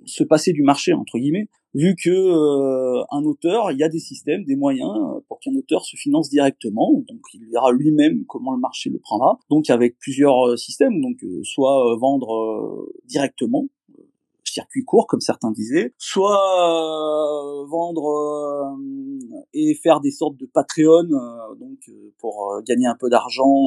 se 0.06 0.24
passer 0.24 0.54
du 0.54 0.64
marché 0.64 0.94
entre 0.94 1.18
guillemets 1.18 1.48
vu 1.74 1.96
que 1.96 2.10
euh, 2.10 3.04
un 3.12 3.24
auteur, 3.24 3.72
il 3.72 3.78
y 3.78 3.84
a 3.84 3.90
des 3.90 4.00
systèmes, 4.00 4.44
des 4.44 4.56
moyens 4.56 4.90
euh, 4.90 5.20
pour 5.28 5.40
qu'un 5.40 5.56
auteur 5.56 5.86
se 5.86 5.96
finance 5.96 6.30
directement. 6.30 6.92
Donc 7.08 7.20
il 7.34 7.46
verra 7.52 7.72
lui-même 7.72 8.26
comment 8.28 8.54
le 8.54 8.60
marché 8.60 8.90
le 8.90 9.00
prendra. 9.00 9.40
Donc 9.50 9.70
avec 9.70 9.98
plusieurs 10.00 10.48
euh, 10.48 10.58
systèmes, 10.58 11.02
donc 11.02 11.18
soit 11.44 11.96
vendre 12.00 12.90
directement 13.06 13.68
circuit 14.60 14.84
court 14.84 15.08
comme 15.08 15.22
certains 15.22 15.52
disaient, 15.52 15.94
soit 15.98 16.40
vendre 17.68 18.78
et 19.54 19.76
faire 19.76 20.02
des 20.02 20.12
sortes 20.12 20.38
de 20.38 20.46
Patreon 20.46 21.04
donc 21.60 21.90
pour 22.18 22.62
gagner 22.66 22.88
un 22.88 22.96
peu 23.00 23.10
d'argent 23.10 23.66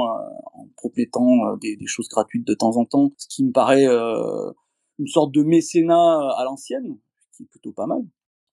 en 0.55 0.69
promettant 0.77 1.57
des, 1.61 1.79
choses 1.87 2.09
gratuites 2.09 2.47
de 2.47 2.55
temps 2.55 2.77
en 2.77 2.85
temps, 2.85 3.13
ce 3.17 3.27
qui 3.29 3.45
me 3.45 3.53
paraît 3.53 3.87
une 3.87 5.07
sorte 5.07 5.33
de 5.33 5.43
mécénat 5.43 6.31
à 6.37 6.45
l'ancienne, 6.45 6.99
qui 7.37 7.45
est 7.45 7.47
plutôt 7.47 7.73
pas 7.73 7.87
mal. 7.87 8.03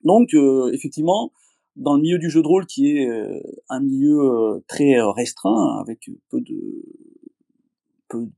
Donc 0.03 0.33
euh, 0.33 0.71
effectivement, 0.73 1.31
dans 1.75 1.95
le 1.95 2.01
milieu 2.01 2.17
du 2.17 2.29
jeu 2.29 2.41
de 2.41 2.47
rôle 2.47 2.65
qui 2.65 2.97
est 2.97 3.07
euh, 3.07 3.39
un 3.69 3.81
milieu 3.81 4.19
euh, 4.19 4.63
très 4.67 4.99
restreint 5.15 5.79
avec 5.79 6.09
peu 6.29 6.41
de 6.41 6.83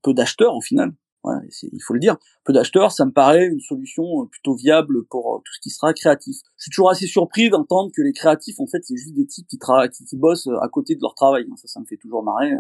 peu 0.02 0.14
d'acheteurs 0.14 0.56
au 0.56 0.62
final, 0.62 0.94
voilà, 1.24 1.42
il 1.50 1.82
faut 1.82 1.94
le 1.94 2.00
dire, 2.00 2.18
peu 2.44 2.54
d'acheteurs, 2.54 2.92
ça 2.92 3.06
me 3.06 3.12
paraît 3.12 3.46
une 3.46 3.60
solution 3.60 4.26
plutôt 4.28 4.56
viable 4.56 5.06
pour 5.06 5.42
tout 5.46 5.54
ce 5.54 5.60
qui 5.60 5.70
sera 5.70 5.94
créatif. 5.94 6.38
Je 6.58 6.64
suis 6.64 6.72
toujours 6.72 6.90
assez 6.90 7.06
surpris 7.06 7.50
d'entendre 7.50 7.92
que 7.96 8.02
les 8.02 8.14
créatifs, 8.14 8.60
en 8.60 8.68
fait, 8.68 8.80
c'est 8.84 8.98
juste 8.98 9.14
des 9.14 9.28
types 9.28 9.48
qui, 9.48 9.58
qui, 9.58 10.06
qui, 10.06 10.18
bossent 10.18 10.50
à 10.62 10.68
côté 10.68 10.96
de 10.96 11.02
leur 11.02 11.14
travail. 11.14 11.46
Ça, 11.58 11.68
ça 11.68 11.80
me 11.80 11.86
fait 11.86 11.98
toujours 11.98 12.24
marrer. 12.24 12.52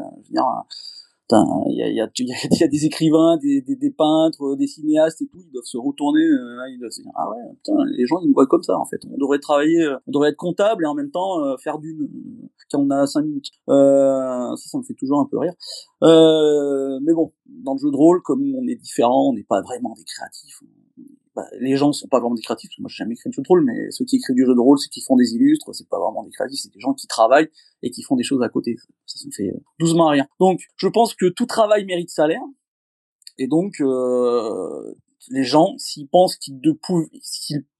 Il 1.70 1.76
y 1.76 1.82
a, 1.82 1.90
y, 1.90 2.02
a, 2.02 2.10
y 2.60 2.64
a, 2.64 2.68
des 2.68 2.86
écrivains, 2.86 3.38
des, 3.38 3.62
des, 3.62 3.76
des, 3.76 3.92
peintres, 3.92 4.56
des 4.56 4.68
cinéastes 4.68 5.22
et 5.22 5.28
tout, 5.28 5.40
ils 5.46 5.52
doivent 5.52 5.64
se 5.66 5.78
retourner, 5.78 6.24
euh, 6.24 6.70
ils 6.70 6.80
doivent 6.80 6.92
se 6.92 7.02
dire 7.02 7.12
ah 7.16 7.30
ouais, 7.30 7.38
putain, 7.56 7.74
les 7.98 8.06
gens 8.06 8.20
ils 8.22 8.28
nous 8.28 8.34
voient 8.34 8.48
comme 8.48 8.64
ça 8.64 8.78
en 8.78 8.86
fait. 8.86 9.02
On 9.12 9.18
devrait 9.18 9.40
travailler, 9.40 9.82
euh, 9.82 9.98
on 10.08 10.12
devrait 10.12 10.30
être 10.30 10.38
comptable 10.38 10.84
et 10.84 10.88
en 10.88 10.94
même 10.94 11.12
temps 11.12 11.44
euh, 11.44 11.56
faire 11.58 11.80
d'une 11.80 12.08
quand 12.72 12.80
on 12.80 12.90
a 12.90 13.06
cinq 13.06 13.24
minutes. 13.24 13.50
Euh, 13.70 14.56
ça, 14.56 14.70
ça 14.70 14.78
me 14.78 14.84
fait 14.84 14.94
toujours 14.94 15.20
un 15.20 15.28
peu 15.30 15.38
rire. 15.38 15.54
Euh, 16.04 17.00
mais 17.04 17.14
bon, 17.14 17.34
dans 17.46 17.74
le 17.74 17.80
jeu 17.80 17.92
de 17.92 17.96
rôle, 17.96 18.22
comme 18.22 18.42
on 18.56 18.68
est 18.68 18.76
différent, 18.76 19.30
on 19.30 19.34
n'est 19.34 19.44
pas 19.44 19.62
vraiment 19.62 19.94
des 19.96 20.04
créatifs. 20.04 20.62
Bah, 21.42 21.48
les 21.60 21.76
gens 21.76 21.92
sont 21.92 22.08
pas 22.08 22.20
vraiment 22.20 22.36
des 22.36 22.42
créatifs. 22.42 22.72
Moi, 22.80 22.90
j'ai 22.90 22.98
jamais 22.98 23.14
écrit 23.14 23.30
de 23.30 23.34
jeu 23.34 23.42
de 23.42 23.48
rôle, 23.48 23.64
mais 23.64 23.90
ceux 23.92 24.06
qui 24.06 24.18
écrivent 24.18 24.36
du 24.36 24.46
jeu 24.46 24.54
de 24.54 24.60
rôle, 24.60 24.78
c'est 24.80 24.90
qui 24.90 25.02
font 25.02 25.16
des 25.16 25.34
illustres, 25.34 25.74
c'est 25.74 25.88
pas 25.90 26.00
vraiment 26.00 26.24
des 26.24 26.30
créatifs, 26.30 26.60
c'est 26.62 26.74
des 26.74 26.80
gens 26.80 26.94
qui 26.94 27.08
travaillent 27.08 27.50
et 27.82 27.90
qui 27.90 28.04
font 28.04 28.16
des 28.16 28.24
choses 28.24 28.44
à 28.44 28.50
côté. 28.50 28.76
Ça, 29.06 29.18
ça 29.18 29.26
me 29.26 29.32
fait 29.32 29.54
doucement 29.80 30.08
rien. 30.08 30.28
Donc, 30.40 30.62
je 30.76 30.88
pense 30.88 31.16
que 31.16 31.28
tout 31.28 31.46
travail 31.46 31.86
mérite 31.86 32.10
salaire. 32.10 32.42
Et 33.38 33.48
donc, 33.48 33.80
euh, 33.82 34.94
les 35.30 35.44
gens, 35.44 35.76
s'ils 35.78 36.08
pensent 36.08 36.36
qu'ils 36.36 36.62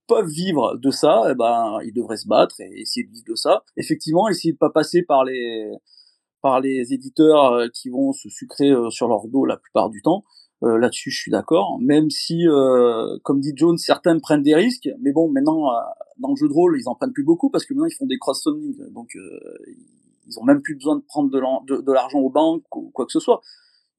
peuvent 0.08 0.28
vivre 0.28 0.76
de 0.76 0.90
ça, 0.90 1.22
eh 1.30 1.34
ben, 1.34 1.78
ils 1.84 1.92
devraient 1.92 2.16
se 2.16 2.26
battre 2.26 2.60
et 2.60 2.80
essayer 2.80 3.06
de 3.06 3.12
vivre 3.12 3.26
de 3.28 3.34
ça. 3.34 3.64
Effectivement, 3.76 4.28
essayer 4.28 4.52
de 4.52 4.58
pas 4.58 4.70
passer 4.70 5.02
par 5.02 5.24
les 5.24 5.70
par 6.42 6.60
les 6.60 6.92
éditeurs 6.92 7.52
euh, 7.52 7.68
qui 7.72 7.88
vont 7.88 8.12
se 8.12 8.28
sucrer 8.28 8.70
euh, 8.70 8.90
sur 8.90 9.06
leur 9.06 9.28
dos 9.28 9.44
la 9.44 9.56
plupart 9.56 9.88
du 9.88 10.02
temps. 10.02 10.24
Euh, 10.62 10.78
là-dessus, 10.78 11.10
je 11.10 11.18
suis 11.18 11.30
d'accord. 11.30 11.78
Même 11.80 12.10
si, 12.10 12.46
euh, 12.46 13.18
comme 13.24 13.40
dit 13.40 13.52
Jones, 13.56 13.78
certains 13.78 14.18
prennent 14.20 14.42
des 14.42 14.54
risques, 14.54 14.88
mais 15.00 15.12
bon, 15.12 15.28
maintenant, 15.28 15.70
euh, 15.70 15.80
dans 16.18 16.30
le 16.30 16.36
jeu 16.36 16.48
de 16.48 16.52
rôle, 16.52 16.78
ils 16.78 16.88
en 16.88 16.94
prennent 16.94 17.12
plus 17.12 17.24
beaucoup 17.24 17.50
parce 17.50 17.64
que 17.64 17.74
maintenant, 17.74 17.86
ils 17.86 17.94
font 17.94 18.06
des 18.06 18.18
crowdfunding, 18.18 18.92
donc 18.92 19.16
ils 20.28 20.38
ont 20.38 20.44
même 20.44 20.62
plus 20.62 20.76
besoin 20.76 20.96
de 20.96 21.02
prendre 21.02 21.30
de 21.30 21.92
l'argent 21.92 22.20
aux 22.20 22.30
banques 22.30 22.76
ou 22.76 22.90
quoi 22.94 23.06
que 23.06 23.12
ce 23.12 23.20
soit 23.20 23.40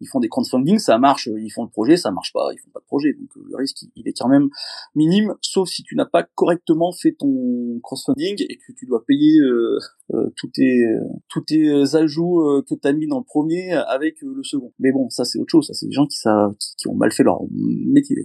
ils 0.04 0.08
font 0.08 0.20
des 0.20 0.28
crowdfunding, 0.28 0.80
ça 0.80 0.98
marche, 0.98 1.30
ils 1.34 1.50
font 1.50 1.64
le 1.64 1.70
projet, 1.70 1.96
ça 1.96 2.12
marche 2.12 2.34
pas, 2.34 2.50
ils 2.52 2.60
font 2.60 2.70
pas 2.72 2.82
de 2.82 2.86
projet. 2.86 3.14
Donc 3.14 3.30
le 3.36 3.56
risque, 3.56 3.86
il 3.96 4.08
est 4.08 4.14
quand 4.14 4.28
même 4.28 4.50
minime, 4.96 5.34
sauf 5.42 5.70
si 5.70 5.82
tu 5.82 5.96
n'as 5.96 6.06
pas 6.06 6.24
correctement 6.24 6.92
fait 6.92 7.14
ton 7.14 7.80
crowdfunding 7.82 8.46
et 8.50 8.58
que 8.58 8.74
tu 8.78 8.86
dois 8.86 9.06
payer 9.06 9.40
euh, 9.40 9.80
euh, 10.14 10.30
tous 10.36 10.50
tes 10.50 10.84
tous 11.30 11.42
tes 11.42 11.96
ajouts 11.96 12.42
euh, 12.42 12.64
que 12.68 12.76
tu 12.76 12.88
as 12.88 12.92
mis 12.92 13.08
dans 13.08 13.20
le 13.20 13.24
premier 13.24 13.72
avec 13.72 14.22
le 14.22 14.44
second. 14.44 14.74
Mais 14.78 14.92
bon, 14.92 15.10
ça 15.10 15.24
c'est 15.24 15.40
autre 15.40 15.52
chose, 15.52 15.68
ça 15.68 15.74
c'est 15.74 15.88
des 15.88 15.94
gens 15.94 16.06
qui 16.06 16.18
savent 16.18 16.54
qui, 16.78 16.88
ont 16.90 16.96
mal 16.96 17.12
fait 17.14 17.24
leur 17.24 17.40
métier 17.52 18.18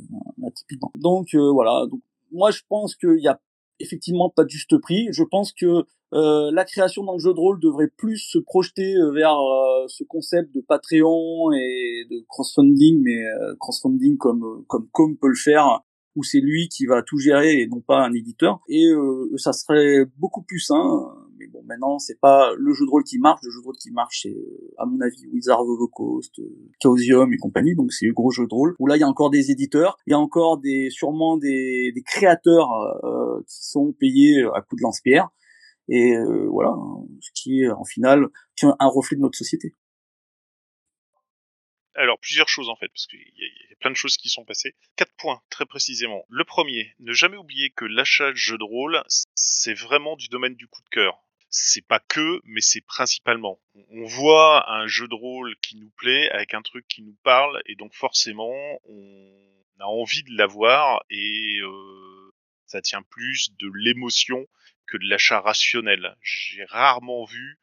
hein, 0.42 0.48
typiquement. 0.54 0.90
Donc 0.98 1.28
voilà, 1.34 1.86
moi 2.32 2.50
je 2.50 2.62
pense 2.68 2.96
qu'il 2.96 3.20
y 3.20 3.28
a 3.28 3.40
effectivement 3.78 4.30
pas 4.30 4.42
de 4.42 4.50
juste 4.50 4.76
prix. 4.78 5.08
Je 5.12 5.22
pense 5.22 5.52
que 5.52 5.84
euh, 6.14 6.50
la 6.52 6.64
création 6.64 7.04
dans 7.04 7.14
le 7.14 7.18
jeu 7.18 7.34
de 7.34 7.38
rôle 7.38 7.60
devrait 7.60 7.90
plus 7.96 8.16
se 8.16 8.38
projeter 8.38 8.94
euh, 8.94 9.12
vers 9.12 9.34
euh, 9.34 9.84
ce 9.88 10.04
concept 10.04 10.54
de 10.54 10.62
Patreon 10.66 11.52
et 11.52 12.06
de 12.10 12.24
crowdfunding, 12.28 13.02
mais 13.02 13.22
crowdfunding 13.58 14.16
comme 14.16 14.64
comme 14.68 14.88
comme 14.92 15.18
peut 15.18 15.28
le 15.28 15.34
faire, 15.34 15.82
où 16.16 16.22
c'est 16.22 16.40
lui 16.40 16.68
qui 16.68 16.86
va 16.86 17.02
tout 17.02 17.18
gérer 17.18 17.60
et 17.60 17.66
non 17.66 17.80
pas 17.80 17.98
un 17.98 18.12
éditeur. 18.14 18.60
Et 18.68 18.86
ça 19.36 19.52
serait 19.52 20.06
beaucoup 20.16 20.42
plus 20.42 20.60
sain. 20.60 21.14
Mais 21.38 21.46
bon, 21.46 21.62
maintenant 21.66 21.98
c'est 21.98 22.18
pas 22.18 22.52
le 22.56 22.72
jeu 22.72 22.84
de 22.86 22.90
rôle 22.90 23.04
qui 23.04 23.18
marche. 23.18 23.40
Le 23.44 23.50
jeu 23.50 23.60
de 23.60 23.64
rôle 23.64 23.76
qui 23.76 23.90
marche, 23.90 24.22
c'est 24.22 24.36
à 24.78 24.86
mon 24.86 25.00
avis 25.00 25.26
Wizard 25.32 25.60
of 25.60 25.78
the 25.78 25.90
Coast, 25.92 26.40
Chaosium 26.82 27.32
et 27.32 27.36
compagnie. 27.36 27.76
Donc 27.76 27.92
c'est 27.92 28.06
le 28.06 28.14
gros 28.14 28.30
jeu 28.30 28.46
de 28.46 28.54
rôle. 28.54 28.74
Où 28.78 28.86
là 28.86 28.96
il 28.96 29.00
y 29.00 29.04
a 29.04 29.08
encore 29.08 29.30
des 29.30 29.50
éditeurs, 29.50 29.98
il 30.06 30.12
y 30.12 30.14
a 30.14 30.18
encore 30.18 30.58
des 30.58 30.88
sûrement 30.90 31.36
des, 31.36 31.92
des 31.94 32.02
créateurs 32.02 32.70
qui 33.46 33.68
sont 33.68 33.92
payés 33.92 34.42
à 34.54 34.62
coup 34.62 34.74
de 34.74 34.82
lance-pierre 34.82 35.28
et 35.88 36.12
euh, 36.12 36.48
voilà, 36.50 36.74
ce 37.20 37.30
qui 37.34 37.62
est 37.62 37.70
en 37.70 37.84
final 37.84 38.26
un 38.62 38.88
reflet 38.88 39.16
de 39.16 39.22
notre 39.22 39.38
société. 39.38 39.74
Alors, 41.94 42.20
plusieurs 42.20 42.48
choses 42.48 42.68
en 42.68 42.76
fait, 42.76 42.86
parce 42.88 43.06
qu'il 43.06 43.18
y, 43.18 43.72
a 43.72 43.76
plein 43.80 43.90
de 43.90 43.96
choses 43.96 44.16
qui 44.16 44.28
sont 44.28 44.44
passées. 44.44 44.76
Quatre 44.94 45.12
points, 45.16 45.42
très 45.50 45.66
précisément. 45.66 46.24
Le 46.28 46.44
premier, 46.44 46.94
ne 47.00 47.12
jamais 47.12 47.36
oublier 47.36 47.70
que 47.70 47.84
l'achat 47.84 48.30
de 48.30 48.36
jeux 48.36 48.56
de 48.56 48.62
rôle, 48.62 49.02
c'est 49.34 49.74
vraiment 49.74 50.14
du 50.14 50.28
domaine 50.28 50.54
du 50.54 50.68
coup 50.68 50.80
de 50.82 50.88
cœur. 50.90 51.18
C'est 51.50 51.84
pas 51.84 51.98
que, 51.98 52.40
mais 52.44 52.60
c'est 52.60 52.82
principalement. 52.82 53.58
On 53.90 54.04
voit 54.04 54.70
un 54.70 54.86
jeu 54.86 55.08
de 55.08 55.14
rôle 55.14 55.56
qui 55.60 55.76
nous 55.76 55.90
plaît, 55.96 56.30
avec 56.30 56.54
un 56.54 56.62
truc 56.62 56.86
qui 56.86 57.02
nous 57.02 57.16
parle, 57.24 57.60
et 57.66 57.74
donc 57.74 57.94
forcément, 57.94 58.54
on 58.84 59.80
a 59.80 59.86
envie 59.86 60.22
de 60.22 60.36
l'avoir, 60.36 61.02
et 61.10 61.58
euh, 61.62 62.32
ça 62.66 62.80
tient 62.80 63.02
plus 63.02 63.50
de 63.58 63.68
l'émotion 63.74 64.46
que 64.88 64.96
de 64.96 65.08
l'achat 65.08 65.40
rationnel. 65.40 66.16
J'ai 66.22 66.64
rarement 66.64 67.24
vu 67.24 67.58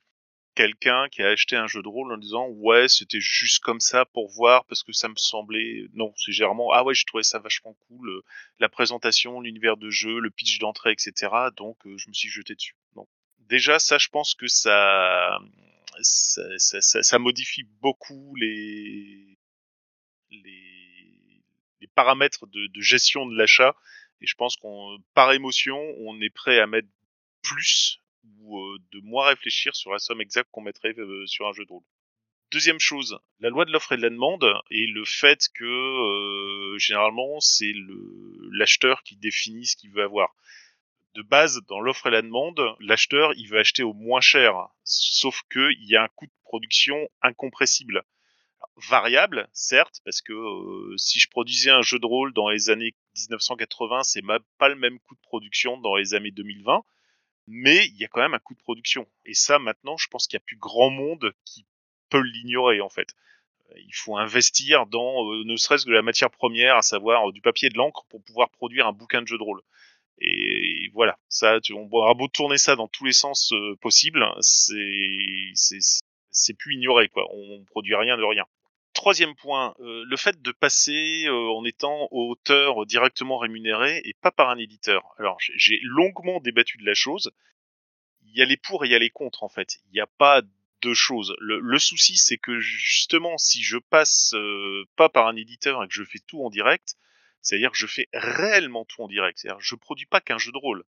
quelqu'un 0.55 1.09
qui 1.09 1.21
a 1.21 1.29
acheté 1.29 1.55
un 1.57 1.67
jeu 1.67 1.83
de 1.83 1.87
rôle 1.87 2.11
en 2.13 2.17
disant 2.17 2.47
ouais 2.47 2.87
c'était 2.87 3.19
juste 3.19 3.59
comme 3.59 3.81
ça 3.81 4.05
pour 4.05 4.31
voir 4.31 4.65
parce 4.65 4.83
que 4.83 4.93
ça 4.93 5.09
me 5.09 5.15
semblait 5.17 5.87
non 5.93 6.13
c'est 6.15 6.31
généralement 6.31 6.71
ah 6.71 6.83
ouais 6.83 6.95
j'ai 6.95 7.03
trouvé 7.03 7.23
ça 7.23 7.39
vachement 7.39 7.75
cool 7.87 8.09
euh, 8.09 8.23
la 8.59 8.69
présentation 8.69 9.41
l'univers 9.41 9.75
de 9.75 9.89
jeu 9.89 10.19
le 10.19 10.29
pitch 10.31 10.59
d'entrée 10.59 10.93
etc 10.93 11.27
donc 11.57 11.85
euh, 11.85 11.97
je 11.97 12.07
me 12.07 12.13
suis 12.13 12.29
jeté 12.29 12.55
dessus 12.55 12.75
donc 12.95 13.09
déjà 13.39 13.79
ça 13.79 13.97
je 13.97 14.07
pense 14.07 14.33
que 14.33 14.47
ça 14.47 15.39
ça, 16.01 16.81
ça, 16.81 17.19
modifie 17.19 17.63
beaucoup 17.81 18.35
les 18.37 19.37
les, 20.31 21.43
les 21.81 21.87
paramètres 21.95 22.47
de, 22.47 22.67
de 22.67 22.81
gestion 22.81 23.25
de 23.25 23.35
l'achat 23.35 23.75
et 24.21 24.25
je 24.25 24.35
pense 24.35 24.55
qu'on 24.55 24.97
par 25.13 25.33
émotion 25.33 25.77
on 25.99 26.19
est 26.21 26.29
prêt 26.29 26.59
à 26.59 26.67
mettre 26.67 26.87
plus 27.45 28.01
ou 28.41 28.77
de 28.91 28.99
moins 29.01 29.27
réfléchir 29.27 29.75
sur 29.75 29.91
la 29.91 29.99
somme 29.99 30.21
exacte 30.21 30.49
qu'on 30.51 30.61
mettrait 30.61 30.95
sur 31.25 31.47
un 31.47 31.53
jeu 31.53 31.65
de 31.65 31.71
rôle. 31.71 31.83
Deuxième 32.51 32.79
chose, 32.79 33.19
la 33.39 33.49
loi 33.49 33.65
de 33.65 33.71
l'offre 33.71 33.91
et 33.91 33.97
de 33.97 34.01
la 34.01 34.09
demande 34.09 34.45
et 34.69 34.87
le 34.87 35.03
fait 35.05 35.47
que 35.53 36.75
généralement 36.77 37.39
c'est 37.39 37.73
l'acheteur 38.51 39.03
qui 39.03 39.15
définit 39.15 39.65
ce 39.65 39.75
qu'il 39.75 39.91
veut 39.91 40.03
avoir. 40.03 40.33
De 41.15 41.21
base, 41.21 41.61
dans 41.67 41.79
l'offre 41.79 42.07
et 42.07 42.11
la 42.11 42.21
demande, 42.21 42.61
l'acheteur 42.79 43.33
il 43.35 43.47
veut 43.49 43.59
acheter 43.59 43.83
au 43.83 43.93
moins 43.93 44.21
cher, 44.21 44.53
sauf 44.83 45.41
que 45.49 45.71
il 45.79 45.89
y 45.89 45.95
a 45.95 46.03
un 46.03 46.09
coût 46.09 46.27
de 46.27 46.33
production 46.43 47.09
incompressible 47.21 48.03
variable, 48.89 49.47
certes, 49.53 50.01
parce 50.03 50.21
que 50.21 50.33
si 50.97 51.19
je 51.19 51.29
produisais 51.29 51.71
un 51.71 51.81
jeu 51.81 51.99
de 51.99 52.05
rôle 52.05 52.33
dans 52.33 52.49
les 52.49 52.69
années 52.69 52.95
1980, 53.29 54.03
c'est 54.03 54.21
pas 54.57 54.69
le 54.69 54.75
même 54.75 54.99
coût 54.99 55.15
de 55.15 55.21
production 55.21 55.77
dans 55.77 55.95
les 55.95 56.13
années 56.13 56.31
2020 56.31 56.83
mais 57.47 57.85
il 57.87 57.97
y 57.97 58.05
a 58.05 58.07
quand 58.07 58.21
même 58.21 58.33
un 58.33 58.39
coût 58.39 58.53
de 58.53 58.59
production. 58.59 59.07
Et 59.25 59.33
ça, 59.33 59.59
maintenant, 59.59 59.97
je 59.97 60.07
pense 60.07 60.27
qu'il 60.27 60.37
y 60.37 60.41
a 60.41 60.45
plus 60.45 60.57
grand 60.57 60.89
monde 60.89 61.33
qui 61.45 61.65
peut 62.09 62.21
l'ignorer, 62.21 62.81
en 62.81 62.89
fait. 62.89 63.09
Euh, 63.71 63.75
il 63.77 63.93
faut 63.93 64.17
investir 64.17 64.85
dans 64.87 65.31
euh, 65.31 65.43
ne 65.45 65.55
serait-ce 65.55 65.85
que 65.85 65.91
la 65.91 66.01
matière 66.01 66.31
première, 66.31 66.77
à 66.77 66.81
savoir 66.81 67.29
euh, 67.29 67.31
du 67.31 67.41
papier 67.41 67.67
et 67.67 67.71
de 67.71 67.77
l'encre, 67.77 68.05
pour 68.09 68.23
pouvoir 68.23 68.49
produire 68.49 68.87
un 68.87 68.93
bouquin 68.93 69.21
de 69.21 69.27
jeu 69.27 69.37
de 69.37 69.43
rôle. 69.43 69.61
Et 70.19 70.89
voilà, 70.93 71.17
ça, 71.27 71.59
tu, 71.59 71.73
on 71.73 71.89
aura 71.91 72.13
beau 72.13 72.27
tourner 72.27 72.57
ça 72.57 72.75
dans 72.75 72.87
tous 72.87 73.05
les 73.05 73.13
sens 73.13 73.51
euh, 73.51 73.75
possibles, 73.81 74.25
c'est 74.39 75.51
c'est 75.53 75.79
c'est 76.31 76.53
plus 76.53 76.75
ignoré 76.75 77.09
quoi. 77.09 77.25
On 77.33 77.63
produit 77.65 77.95
rien 77.95 78.17
de 78.17 78.23
rien. 78.23 78.45
Troisième 78.95 79.35
point, 79.35 79.75
euh, 79.81 80.03
le 80.07 80.15
fait 80.17 80.41
de 80.41 80.51
passer 80.53 81.25
euh, 81.27 81.51
en 81.51 81.65
étant 81.65 82.07
auteur 82.11 82.85
directement 82.85 83.37
rémunéré 83.37 84.01
et 84.05 84.13
pas 84.13 84.31
par 84.31 84.49
un 84.49 84.57
éditeur. 84.57 85.13
Alors 85.19 85.37
j'ai- 85.39 85.79
longuement 85.83 86.39
débattu 86.39 86.77
de 86.77 86.85
la 86.85 86.93
chose. 86.93 87.31
Il 88.23 88.35
y 88.35 88.41
a 88.41 88.45
les 88.45 88.55
pour 88.55 88.83
et 88.83 88.87
il 88.87 88.91
y 88.91 88.95
a 88.95 88.99
les 88.99 89.09
contre 89.09 89.43
en 89.43 89.49
fait. 89.49 89.79
Il 89.85 89.91
n'y 89.91 89.99
a 89.99 90.07
pas 90.07 90.41
deux 90.81 90.93
choses. 90.93 91.35
Le, 91.39 91.77
souci 91.77 92.15
c'est 92.17 92.37
que 92.37 92.59
justement 92.61 93.37
si 93.37 93.61
je 93.63 93.77
passe 93.77 94.33
euh, 94.33 94.85
pas 94.95 95.09
par 95.09 95.27
un 95.27 95.35
éditeur 95.35 95.83
et 95.83 95.87
que 95.87 95.93
je 95.93 96.05
fais 96.05 96.19
tout 96.25 96.41
en 96.43 96.49
direct, 96.49 96.95
c'est-à-dire 97.41 97.71
que 97.71 97.77
je 97.77 97.87
fais 97.87 98.07
réellement 98.13 98.85
tout 98.85 99.03
en 99.03 99.07
direct. 99.09 99.37
C'est-à-dire 99.37 99.59
que 99.59 99.65
je 99.65 99.75
produis 99.75 100.05
pas 100.05 100.21
qu'un 100.21 100.37
jeu 100.37 100.53
de 100.53 100.57
rôle. 100.57 100.85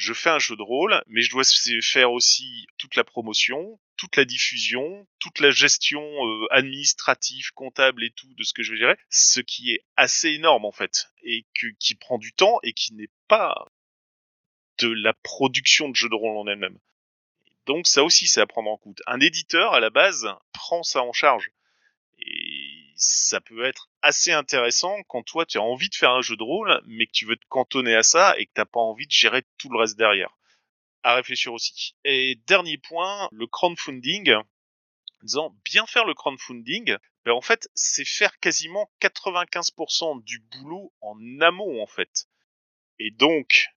Je 0.00 0.14
fais 0.14 0.30
un 0.30 0.38
jeu 0.38 0.56
de 0.56 0.62
rôle, 0.62 1.04
mais 1.08 1.20
je 1.20 1.30
dois 1.30 1.42
faire 1.82 2.10
aussi 2.10 2.66
toute 2.78 2.96
la 2.96 3.04
promotion, 3.04 3.78
toute 3.98 4.16
la 4.16 4.24
diffusion, 4.24 5.06
toute 5.18 5.40
la 5.40 5.50
gestion 5.50 6.00
euh, 6.00 6.46
administrative, 6.50 7.50
comptable 7.52 8.02
et 8.02 8.10
tout 8.10 8.32
de 8.32 8.42
ce 8.42 8.54
que 8.54 8.62
je 8.62 8.74
gérer, 8.76 8.96
ce 9.10 9.40
qui 9.40 9.72
est 9.72 9.84
assez 9.96 10.30
énorme 10.30 10.64
en 10.64 10.72
fait, 10.72 11.10
et 11.22 11.44
qui 11.52 11.94
prend 11.96 12.16
du 12.16 12.32
temps 12.32 12.60
et 12.62 12.72
qui 12.72 12.94
n'est 12.94 13.10
pas 13.28 13.70
de 14.78 14.88
la 14.88 15.12
production 15.12 15.90
de 15.90 15.96
jeux 15.96 16.08
de 16.08 16.14
rôle 16.14 16.38
en 16.38 16.46
elle-même. 16.46 16.78
Donc 17.66 17.86
ça 17.86 18.02
aussi, 18.02 18.26
c'est 18.26 18.40
à 18.40 18.46
prendre 18.46 18.70
en 18.70 18.78
compte. 18.78 19.02
Un 19.06 19.20
éditeur, 19.20 19.74
à 19.74 19.80
la 19.80 19.90
base, 19.90 20.26
prend 20.54 20.82
ça 20.82 21.02
en 21.02 21.12
charge. 21.12 21.50
Et 22.20 22.90
ça 22.96 23.42
peut 23.42 23.66
être 23.66 23.89
assez 24.02 24.32
intéressant 24.32 24.96
quand 25.08 25.22
toi, 25.22 25.46
tu 25.46 25.58
as 25.58 25.62
envie 25.62 25.88
de 25.88 25.94
faire 25.94 26.12
un 26.12 26.22
jeu 26.22 26.36
de 26.36 26.42
rôle, 26.42 26.80
mais 26.86 27.06
que 27.06 27.12
tu 27.12 27.26
veux 27.26 27.36
te 27.36 27.46
cantonner 27.48 27.94
à 27.94 28.02
ça 28.02 28.34
et 28.38 28.46
que 28.46 28.52
t'as 28.54 28.64
pas 28.64 28.80
envie 28.80 29.06
de 29.06 29.12
gérer 29.12 29.42
tout 29.58 29.70
le 29.70 29.78
reste 29.78 29.96
derrière. 29.96 30.36
À 31.02 31.14
réfléchir 31.14 31.52
aussi. 31.52 31.96
Et 32.04 32.40
dernier 32.46 32.78
point, 32.78 33.28
le 33.32 33.46
crowdfunding. 33.46 34.32
En 34.32 34.44
disant 35.22 35.56
bien 35.64 35.86
faire 35.86 36.06
le 36.06 36.14
crowdfunding, 36.14 36.96
ben 37.24 37.32
en 37.32 37.40
fait, 37.40 37.68
c'est 37.74 38.06
faire 38.06 38.38
quasiment 38.38 38.90
95% 39.02 40.22
du 40.24 40.40
boulot 40.40 40.92
en 41.00 41.16
amont, 41.40 41.82
en 41.82 41.86
fait. 41.86 42.26
Et 42.98 43.10
donc, 43.10 43.68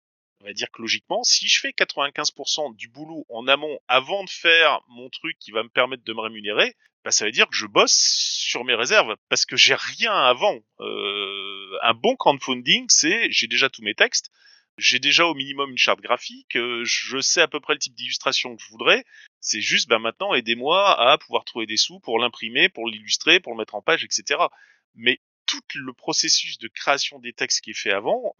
on 0.43 0.47
va 0.47 0.53
dire 0.53 0.69
que 0.71 0.82
logiquement, 0.82 1.23
si 1.23 1.47
je 1.47 1.60
fais 1.62 1.69
95% 1.69 2.75
du 2.75 2.89
boulot 2.89 3.25
en 3.29 3.47
amont 3.47 3.79
avant 3.88 4.23
de 4.25 4.29
faire 4.29 4.82
mon 4.89 5.10
truc 5.10 5.38
qui 5.39 5.51
va 5.51 5.63
me 5.63 5.69
permettre 5.69 6.03
de 6.03 6.13
me 6.13 6.19
rémunérer, 6.19 6.75
bah 7.06 7.12
ça 7.12 7.25
veut 7.25 7.32
dire 7.32 7.47
que 7.47 7.56
je 7.56 7.65
bosse 7.65 7.93
sur 7.93 8.65
mes 8.65 8.75
réserves 8.75 9.15
parce 9.29 9.45
que 9.45 9.56
j'ai 9.56 9.75
rien 9.75 10.13
avant. 10.13 10.60
Euh, 10.82 11.77
un 11.82 11.93
bon 11.93 12.17
crowdfunding, 12.17 12.86
c'est 12.89 13.32
j'ai 13.32 13.47
déjà 13.47 13.69
tous 13.69 13.84
mes 13.84 13.95
textes, 13.95 14.32
j'ai 14.77 14.99
déjà 14.99 15.25
au 15.27 15.34
minimum 15.34 15.71
une 15.71 15.77
charte 15.77 16.01
graphique, 16.01 16.58
euh, 16.58 16.84
je 16.84 17.19
sais 17.21 17.41
à 17.41 17.47
peu 17.47 17.62
près 17.62 17.73
le 17.73 17.79
type 17.79 17.95
d'illustration 17.95 18.56
que 18.56 18.62
je 18.62 18.69
voudrais. 18.69 19.06
C'est 19.39 19.62
juste, 19.62 19.88
bah 19.88 19.99
maintenant, 19.99 20.34
aidez-moi 20.34 20.99
à 20.99 21.17
pouvoir 21.17 21.45
trouver 21.45 21.67
des 21.67 21.77
sous 21.77 22.01
pour 22.01 22.19
l'imprimer, 22.19 22.67
pour 22.67 22.89
l'illustrer, 22.89 23.39
pour 23.39 23.53
le 23.53 23.60
mettre 23.60 23.75
en 23.75 23.82
page, 23.82 24.03
etc. 24.03 24.41
Mais 24.95 25.21
tout 25.45 25.62
le 25.75 25.93
processus 25.93 26.58
de 26.58 26.67
création 26.67 27.19
des 27.19 27.34
textes 27.34 27.62
qui 27.62 27.71
est 27.71 27.79
fait 27.79 27.91
avant, 27.91 28.36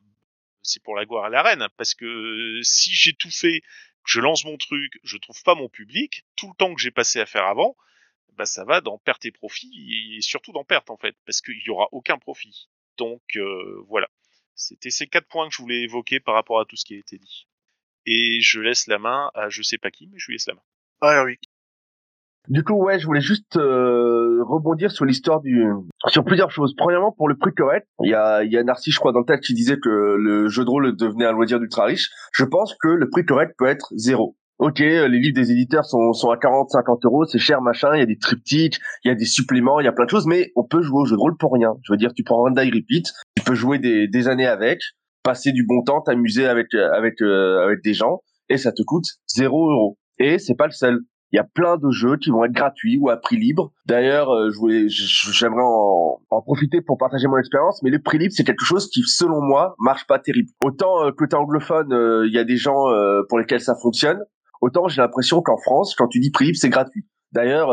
c'est 0.64 0.82
pour 0.82 0.96
la 0.96 1.06
gloire 1.06 1.26
à 1.26 1.30
la 1.30 1.44
reine. 1.44 1.68
Parce 1.78 1.94
que 1.94 2.06
euh, 2.06 2.64
si 2.64 2.94
j'ai 2.94 3.14
tout 3.14 3.32
fait, 3.32 3.62
je 4.06 4.20
lance 4.20 4.46
mon 4.46 4.58
truc, 4.58 5.00
je 5.04 5.18
trouve 5.18 5.42
pas 5.44 5.56
mon 5.56 5.70
public, 5.70 6.26
tout 6.36 6.48
le 6.48 6.56
temps 6.56 6.74
que 6.74 6.82
j'ai 6.82 6.92
passé 6.92 7.20
à 7.20 7.26
faire 7.26 7.46
avant, 7.46 7.78
bah 8.34 8.46
ça 8.46 8.66
va 8.66 8.82
dans 8.82 8.98
perte 8.98 9.26
et 9.26 9.32
profit, 9.32 10.18
et 10.18 10.22
surtout 10.22 10.52
dans 10.52 10.64
perte 10.64 10.90
en 10.90 10.98
fait, 10.98 11.16
parce 11.26 11.42
qu'il 11.42 11.62
y 11.64 11.70
aura 11.70 11.88
aucun 11.92 12.18
profit. 12.18 12.70
Donc 12.98 13.22
euh, 13.36 13.84
voilà. 13.88 14.10
C'était 14.56 14.92
ces 14.92 15.08
quatre 15.08 15.28
points 15.28 15.48
que 15.50 15.56
je 15.56 15.62
voulais 15.62 15.82
évoquer 15.82 16.20
par 16.20 16.36
rapport 16.36 16.60
à 16.60 16.66
tout 16.66 16.76
ce 16.76 16.86
qui 16.86 16.96
a 16.96 17.00
été 17.00 17.18
dit. 17.18 17.48
Et 18.06 18.40
je 18.42 18.60
laisse 18.60 18.88
la 18.88 19.00
main 19.00 19.32
à 19.34 19.50
je 19.50 19.62
sais 19.62 19.78
pas 19.78 19.92
qui, 19.92 20.08
mais 20.08 20.20
je 20.20 20.28
lui 20.28 20.36
laisse 20.36 20.48
la 20.48 20.56
main. 20.56 20.64
Ah 21.02 21.24
oui. 21.24 21.40
Du 22.50 22.64
coup, 22.64 22.74
ouais, 22.74 23.00
je 23.00 23.06
voulais 23.06 23.22
juste 23.22 23.56
euh, 23.56 24.44
rebondir 24.44 24.92
sur 24.92 25.06
l'histoire 25.06 25.40
du, 25.40 25.66
sur 26.08 26.26
plusieurs 26.26 26.52
choses. 26.52 26.76
Premièrement, 26.76 27.12
pour 27.12 27.30
le 27.30 27.38
prix 27.38 27.54
correct, 27.54 27.88
il 28.04 28.10
y 28.10 28.14
a, 28.14 28.44
il 28.44 28.52
y 28.52 28.58
a 28.58 28.64
Narcisse, 28.64 28.94
je 28.94 29.00
crois, 29.00 29.14
dans 29.14 29.20
le 29.20 29.26
texte 29.26 29.48
qui 29.48 29.54
disait 29.54 29.80
que 29.80 29.90
le 29.90 30.50
jeu 30.50 30.66
de 30.66 30.70
rôle 30.70 30.96
devenait 30.96 31.26
un 31.26 31.32
loisir 31.32 31.60
d'ultra 31.60 31.86
riche. 31.86 32.10
Je 32.34 32.44
pense 32.44 32.76
que 32.82 32.90
le 32.90 33.10
prix 33.10 33.26
correct 33.26 33.56
peut 33.58 33.68
être 33.68 33.94
zéro. 33.96 34.36
Ok, 34.60 34.80
les 34.80 35.10
livres 35.10 35.36
des 35.36 35.52
éditeurs 35.52 35.84
sont, 35.84 36.14
sont 36.14 36.30
à 36.30 36.38
40, 36.38 36.70
50 36.70 37.06
euros, 37.06 37.26
c'est 37.26 37.40
cher, 37.40 37.62
machin, 37.62 37.90
il 37.96 38.00
y 38.00 38.04
a 38.04 38.06
des 38.06 38.18
triptyques, 38.18 38.80
il 39.04 39.08
y 39.08 39.12
a 39.12 39.16
des 39.16 39.26
suppléments, 39.26 39.80
il 39.80 39.84
y 39.84 39.88
a 39.88 39.92
plein 39.92 40.06
de 40.06 40.10
choses, 40.10 40.28
mais 40.28 40.52
on 40.56 40.64
peut 40.64 40.82
jouer 40.82 41.02
au 41.02 41.06
jeu 41.06 41.16
de 41.16 41.20
rôle 41.20 41.36
pour 41.38 41.54
rien. 41.54 41.74
Je 41.84 41.92
veux 41.92 41.98
dire, 41.98 42.14
tu 42.14 42.24
prends 42.24 42.42
One 42.42 42.54
Die 42.54 42.72
Repeat, 42.72 43.12
tu 43.36 43.44
peux 43.44 43.56
jouer 43.56 43.80
des, 43.80 44.08
des 44.08 44.28
années 44.28 44.48
avec, 44.48 44.80
passer 45.24 45.52
du 45.52 45.66
bon 45.66 45.82
temps, 45.82 46.02
t'amuser 46.02 46.46
avec, 46.46 46.74
avec, 46.76 47.22
euh, 47.22 47.64
avec 47.64 47.84
des 47.84 47.94
gens, 47.94 48.22
et 48.48 48.58
ça 48.58 48.72
te 48.72 48.84
coûte 48.84 49.06
zéro 49.28 49.72
euro. 49.72 49.98
Et 50.20 50.38
c'est 50.38 50.56
pas 50.56 50.68
le 50.68 50.72
seul. 50.72 51.00
Il 51.34 51.38
y 51.38 51.40
a 51.40 51.44
plein 51.44 51.78
de 51.78 51.90
jeux 51.90 52.18
qui 52.18 52.30
vont 52.30 52.46
être 52.46 52.52
gratuits 52.52 53.00
ou 53.02 53.10
à 53.10 53.18
prix 53.18 53.38
libre. 53.38 53.74
D'ailleurs, 53.88 54.30
euh, 54.30 54.52
je 54.52 54.58
voulais, 54.60 54.86
j'aimerais 54.88 55.64
en, 55.64 56.20
profiter 56.44 56.80
pour 56.82 57.00
partager 57.00 57.28
mon 57.28 57.38
expérience, 57.38 57.82
mais 57.82 57.90
le 57.90 58.00
prix 58.00 58.20
libre, 58.20 58.34
c'est 58.36 58.44
quelque 58.44 58.64
chose 58.64 58.88
qui, 58.88 59.02
selon 59.02 59.42
moi, 59.42 59.74
marche 59.80 60.06
pas 60.06 60.20
terrible. 60.20 60.50
Autant 60.64 61.04
euh, 61.04 61.12
côté 61.12 61.36
anglophone, 61.36 61.92
euh, 61.92 62.28
il 62.28 62.34
y 62.34 62.38
a 62.38 62.44
des 62.44 62.58
gens 62.58 62.86
pour 63.30 63.40
lesquels 63.40 63.62
ça 63.62 63.74
fonctionne, 63.74 64.20
autant 64.62 64.88
j'ai 64.88 65.02
l'impression 65.02 65.42
qu'en 65.42 65.58
France, 65.58 65.96
quand 65.96 66.08
tu 66.08 66.20
dis 66.20 66.30
prix 66.30 66.46
libre, 66.46 66.58
c'est 66.60 66.70
gratuit. 66.70 67.04
D'ailleurs, 67.32 67.70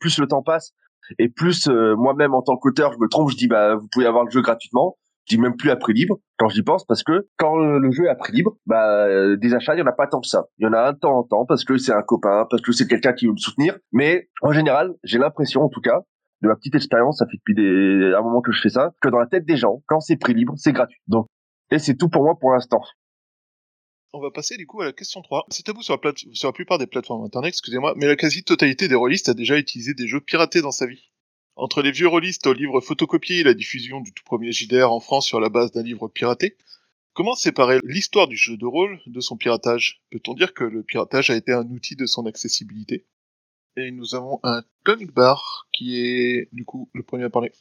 plus 0.00 0.18
le 0.18 0.26
temps 0.26 0.42
passe 0.42 0.72
et 1.20 1.28
plus 1.28 1.68
moi-même 1.68 2.34
en 2.34 2.42
tant 2.42 2.56
qu'auteur, 2.56 2.92
je 2.92 2.98
me 2.98 3.08
trompe, 3.08 3.30
je 3.30 3.36
dis 3.36 3.46
bah 3.46 3.76
vous 3.76 3.86
pouvez 3.92 4.06
avoir 4.06 4.24
le 4.24 4.30
jeu 4.30 4.42
gratuitement. 4.42 4.96
Je 5.26 5.36
dis 5.36 5.40
même 5.40 5.56
plus 5.56 5.70
à 5.70 5.76
prix 5.76 5.94
libre 5.94 6.18
quand 6.38 6.48
j'y 6.48 6.62
pense 6.62 6.84
parce 6.84 7.02
que 7.02 7.28
quand 7.38 7.56
le 7.56 7.90
jeu 7.92 8.04
est 8.04 8.08
à 8.10 8.14
prix 8.14 8.32
libre, 8.32 8.56
bah 8.66 9.06
euh, 9.06 9.36
des 9.36 9.54
achats, 9.54 9.74
il 9.74 9.78
y 9.78 9.82
en 9.82 9.86
a 9.86 9.92
pas 9.92 10.06
tant 10.06 10.20
que 10.20 10.26
ça. 10.26 10.44
Il 10.58 10.64
y 10.64 10.66
en 10.66 10.72
a 10.74 10.80
un 10.88 10.94
temps 10.94 11.18
en 11.18 11.22
temps 11.24 11.46
parce 11.46 11.64
que 11.64 11.78
c'est 11.78 11.92
un 11.92 12.02
copain, 12.02 12.46
parce 12.50 12.62
que 12.62 12.72
c'est 12.72 12.86
quelqu'un 12.86 13.12
qui 13.14 13.26
veut 13.26 13.32
me 13.32 13.38
soutenir. 13.38 13.78
Mais 13.92 14.28
en 14.42 14.52
général, 14.52 14.94
j'ai 15.02 15.18
l'impression, 15.18 15.62
en 15.62 15.68
tout 15.70 15.80
cas, 15.80 16.00
de 16.42 16.48
ma 16.48 16.56
petite 16.56 16.74
expérience, 16.74 17.18
ça 17.18 17.26
fait 17.26 17.38
depuis 17.38 17.54
des, 17.54 18.12
un 18.14 18.20
moment 18.22 18.42
que 18.42 18.52
je 18.52 18.60
fais 18.60 18.68
ça, 18.68 18.92
que 19.00 19.08
dans 19.08 19.18
la 19.18 19.26
tête 19.26 19.46
des 19.46 19.56
gens, 19.56 19.82
quand 19.86 20.00
c'est 20.00 20.16
prix 20.16 20.34
libre, 20.34 20.52
c'est 20.56 20.72
gratuit. 20.72 21.00
Donc, 21.06 21.26
et 21.70 21.78
c'est 21.78 21.96
tout 21.96 22.10
pour 22.10 22.22
moi 22.22 22.34
pour 22.38 22.52
l'instant. 22.52 22.82
On 24.12 24.20
va 24.20 24.30
passer 24.30 24.56
du 24.56 24.66
coup 24.66 24.80
à 24.82 24.84
la 24.84 24.92
question 24.92 25.22
3. 25.22 25.46
C'est 25.48 25.64
tabou 25.64 25.82
sur 25.82 25.94
la, 25.94 25.98
plate- 25.98 26.18
sur 26.34 26.48
la 26.48 26.52
plupart 26.52 26.78
des 26.78 26.86
plateformes 26.86 27.24
internet, 27.24 27.48
excusez-moi, 27.48 27.94
mais 27.96 28.06
la 28.06 28.14
quasi-totalité 28.16 28.86
des 28.88 28.94
rôlistes 28.94 29.28
a 29.30 29.34
déjà 29.34 29.58
utilisé 29.58 29.94
des 29.94 30.06
jeux 30.06 30.20
piratés 30.20 30.60
dans 30.60 30.70
sa 30.70 30.86
vie. 30.86 31.10
Entre 31.56 31.82
les 31.82 31.92
vieux 31.92 32.08
rôlistes 32.08 32.46
aux 32.46 32.52
livres 32.52 32.80
photocopiés 32.80 33.40
et 33.40 33.44
la 33.44 33.54
diffusion 33.54 34.00
du 34.00 34.12
tout 34.12 34.24
premier 34.24 34.50
JDR 34.50 34.90
en 34.90 35.00
France 35.00 35.26
sur 35.26 35.38
la 35.38 35.48
base 35.48 35.70
d'un 35.70 35.84
livre 35.84 36.08
piraté, 36.08 36.56
comment 37.12 37.34
séparer 37.34 37.78
l'histoire 37.84 38.26
du 38.26 38.36
jeu 38.36 38.56
de 38.56 38.66
rôle 38.66 39.00
de 39.06 39.20
son 39.20 39.36
piratage? 39.36 40.02
Peut-on 40.10 40.34
dire 40.34 40.52
que 40.52 40.64
le 40.64 40.82
piratage 40.82 41.30
a 41.30 41.36
été 41.36 41.52
un 41.52 41.66
outil 41.68 41.94
de 41.94 42.06
son 42.06 42.26
accessibilité? 42.26 43.04
Et 43.76 43.92
nous 43.92 44.14
avons 44.14 44.40
un 44.42 44.62
Tonic 44.84 45.12
Bar 45.12 45.68
qui 45.72 46.00
est 46.00 46.48
du 46.52 46.64
coup 46.64 46.88
le 46.92 47.02
premier 47.02 47.24
à 47.24 47.30
parler. 47.30 47.52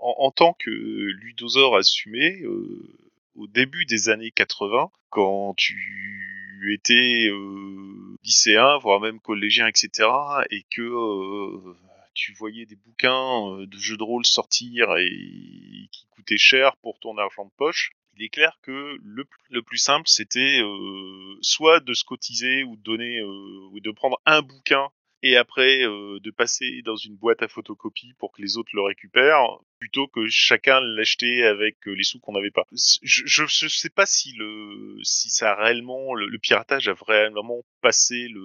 En, 0.00 0.30
tant 0.30 0.54
que 0.58 0.70
ludosaure 0.70 1.76
assumé, 1.76 2.42
euh, 2.42 2.94
au 3.34 3.46
début 3.46 3.86
des 3.86 4.10
années 4.10 4.30
80, 4.30 4.90
quand 5.08 5.54
tu 5.56 6.72
étais 6.74 7.28
euh, 7.30 8.16
lycéen, 8.22 8.78
voire 8.78 9.00
même 9.00 9.18
collégien, 9.18 9.66
etc., 9.66 10.08
et 10.50 10.64
que 10.70 10.82
euh, 10.82 11.74
tu 12.18 12.32
voyais 12.34 12.66
des 12.66 12.74
bouquins 12.76 13.52
euh, 13.52 13.66
de 13.66 13.78
jeux 13.78 13.96
de 13.96 14.02
rôle 14.02 14.26
sortir 14.26 14.96
et 14.96 15.08
qui 15.92 16.06
coûtaient 16.10 16.36
cher 16.36 16.76
pour 16.78 16.98
ton 16.98 17.16
argent 17.16 17.44
de 17.44 17.50
poche, 17.56 17.92
il 18.16 18.24
est 18.24 18.28
clair 18.28 18.58
que 18.62 18.98
le, 19.00 19.24
plus- 19.24 19.40
le 19.50 19.62
plus 19.62 19.78
simple, 19.78 20.08
c'était 20.08 20.60
euh, 20.60 21.38
soit 21.42 21.78
de 21.78 21.94
se 21.94 22.02
cotiser 22.04 22.64
ou 22.64 22.76
de 22.76 22.82
donner 22.82 23.20
euh, 23.20 23.68
ou 23.72 23.78
de 23.80 23.90
prendre 23.92 24.18
un 24.26 24.42
bouquin 24.42 24.88
et 25.22 25.36
après 25.36 25.80
de 25.82 26.30
passer 26.30 26.82
dans 26.84 26.94
une 26.96 27.16
boîte 27.16 27.42
à 27.42 27.48
photocopie 27.48 28.14
pour 28.20 28.30
que 28.32 28.40
les 28.40 28.56
autres 28.56 28.70
le 28.72 28.82
récupèrent 28.82 29.58
plutôt 29.78 30.06
que 30.08 30.26
chacun 30.28 30.80
l'acheter 30.80 31.44
avec 31.44 31.76
euh, 31.86 31.92
les 31.92 32.04
sous 32.04 32.18
qu'on 32.18 32.32
n'avait 32.32 32.50
pas. 32.50 32.66
Je, 33.02 33.44
je 33.46 33.68
sais 33.68 33.90
pas 33.90 34.06
si 34.06 34.32
le 34.32 34.98
si 35.02 35.30
ça 35.30 35.52
a 35.52 35.62
réellement 35.62 36.14
le, 36.14 36.38
piratage 36.38 36.88
a 36.88 36.92
vraiment 36.92 37.64
passé 37.80 38.28
le 38.28 38.40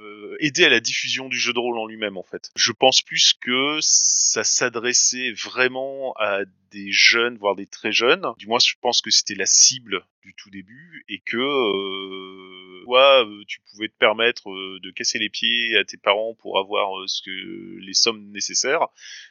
euh, 0.00 0.36
aidé 0.40 0.64
à 0.64 0.68
la 0.68 0.80
diffusion 0.80 1.28
du 1.28 1.38
jeu 1.38 1.52
de 1.52 1.58
rôle 1.58 1.78
en 1.78 1.86
lui-même 1.86 2.16
en 2.16 2.22
fait. 2.22 2.50
Je 2.56 2.72
pense 2.72 3.02
plus 3.02 3.34
que 3.40 3.78
ça 3.80 4.44
s'adressait 4.44 5.32
vraiment 5.32 6.12
à 6.18 6.40
des 6.70 6.92
jeunes 6.92 7.38
voire 7.38 7.56
des 7.56 7.66
très 7.66 7.92
jeunes. 7.92 8.26
Du 8.38 8.46
moins 8.46 8.58
je 8.58 8.74
pense 8.80 9.00
que 9.00 9.10
c'était 9.10 9.34
la 9.34 9.46
cible 9.46 10.04
du 10.22 10.34
tout 10.34 10.50
début 10.50 11.04
et 11.08 11.20
que 11.20 11.36
euh, 11.36 12.84
toi 12.84 13.24
euh, 13.24 13.42
tu 13.46 13.60
pouvais 13.70 13.88
te 13.88 13.96
permettre 13.98 14.50
de 14.50 14.90
casser 14.90 15.18
les 15.18 15.30
pieds 15.30 15.76
à 15.76 15.84
tes 15.84 15.96
parents 15.96 16.34
pour 16.34 16.58
avoir 16.58 17.08
ce 17.08 17.22
que 17.22 17.78
les 17.80 17.94
sommes 17.94 18.30
nécessaires 18.30 18.86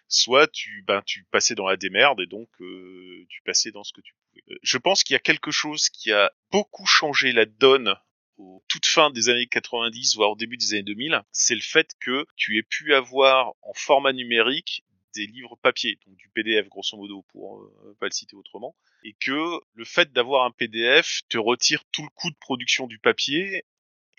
soit 0.08 0.48
tu 0.48 0.84
ben 0.88 1.02
tu 1.06 1.17
passais 1.26 1.56
dans 1.56 1.68
la 1.68 1.78
démerde 1.78 2.22
et 2.22 2.28
donc 2.28 2.50
euh, 2.62 3.26
tu 3.30 3.42
passais 3.44 3.72
dans 3.72 3.84
ce 3.84 3.94
que 3.94 4.02
tu 4.02 4.14
pouvais. 4.14 4.44
Euh, 4.54 4.60
Je 4.62 4.78
pense 4.78 5.04
qu'il 5.04 5.14
y 5.14 5.18
a 5.18 5.20
quelque 5.20 5.52
chose 5.52 5.90
qui 5.90 6.12
a 6.12 6.32
beaucoup 6.52 6.86
changé 6.86 7.32
la 7.32 7.46
donne 7.46 7.96
au 8.38 8.64
toute 8.68 8.86
fin 8.86 9.10
des 9.10 9.30
années 9.30 9.48
90 9.48 10.16
voire 10.16 10.32
au 10.32 10.36
début 10.36 10.58
des 10.58 10.74
années 10.74 10.84
2000, 10.84 11.24
c'est 11.32 11.56
le 11.56 11.62
fait 11.62 11.92
que 12.00 12.26
tu 12.36 12.58
aies 12.58 12.64
pu 12.64 12.94
avoir 12.94 13.54
en 13.62 13.74
format 13.74 14.14
numérique 14.14 14.84
des 15.16 15.26
livres 15.26 15.58
papier, 15.62 16.00
donc 16.06 16.16
du 16.16 16.30
PDF 16.30 16.68
grosso 16.70 16.96
modo 16.96 17.24
pour 17.30 17.60
euh, 17.60 17.98
pas 18.00 18.06
le 18.06 18.12
citer 18.12 18.36
autrement, 18.36 18.76
et 19.04 19.14
que 19.14 19.60
le 19.74 19.86
fait 19.86 20.12
d'avoir 20.14 20.46
un 20.46 20.52
PDF 20.52 21.22
te 21.30 21.38
retire 21.38 21.84
tout 21.92 22.04
le 22.04 22.10
coût 22.10 22.30
de 22.30 22.36
production 22.36 22.86
du 22.86 23.00
papier, 23.00 23.64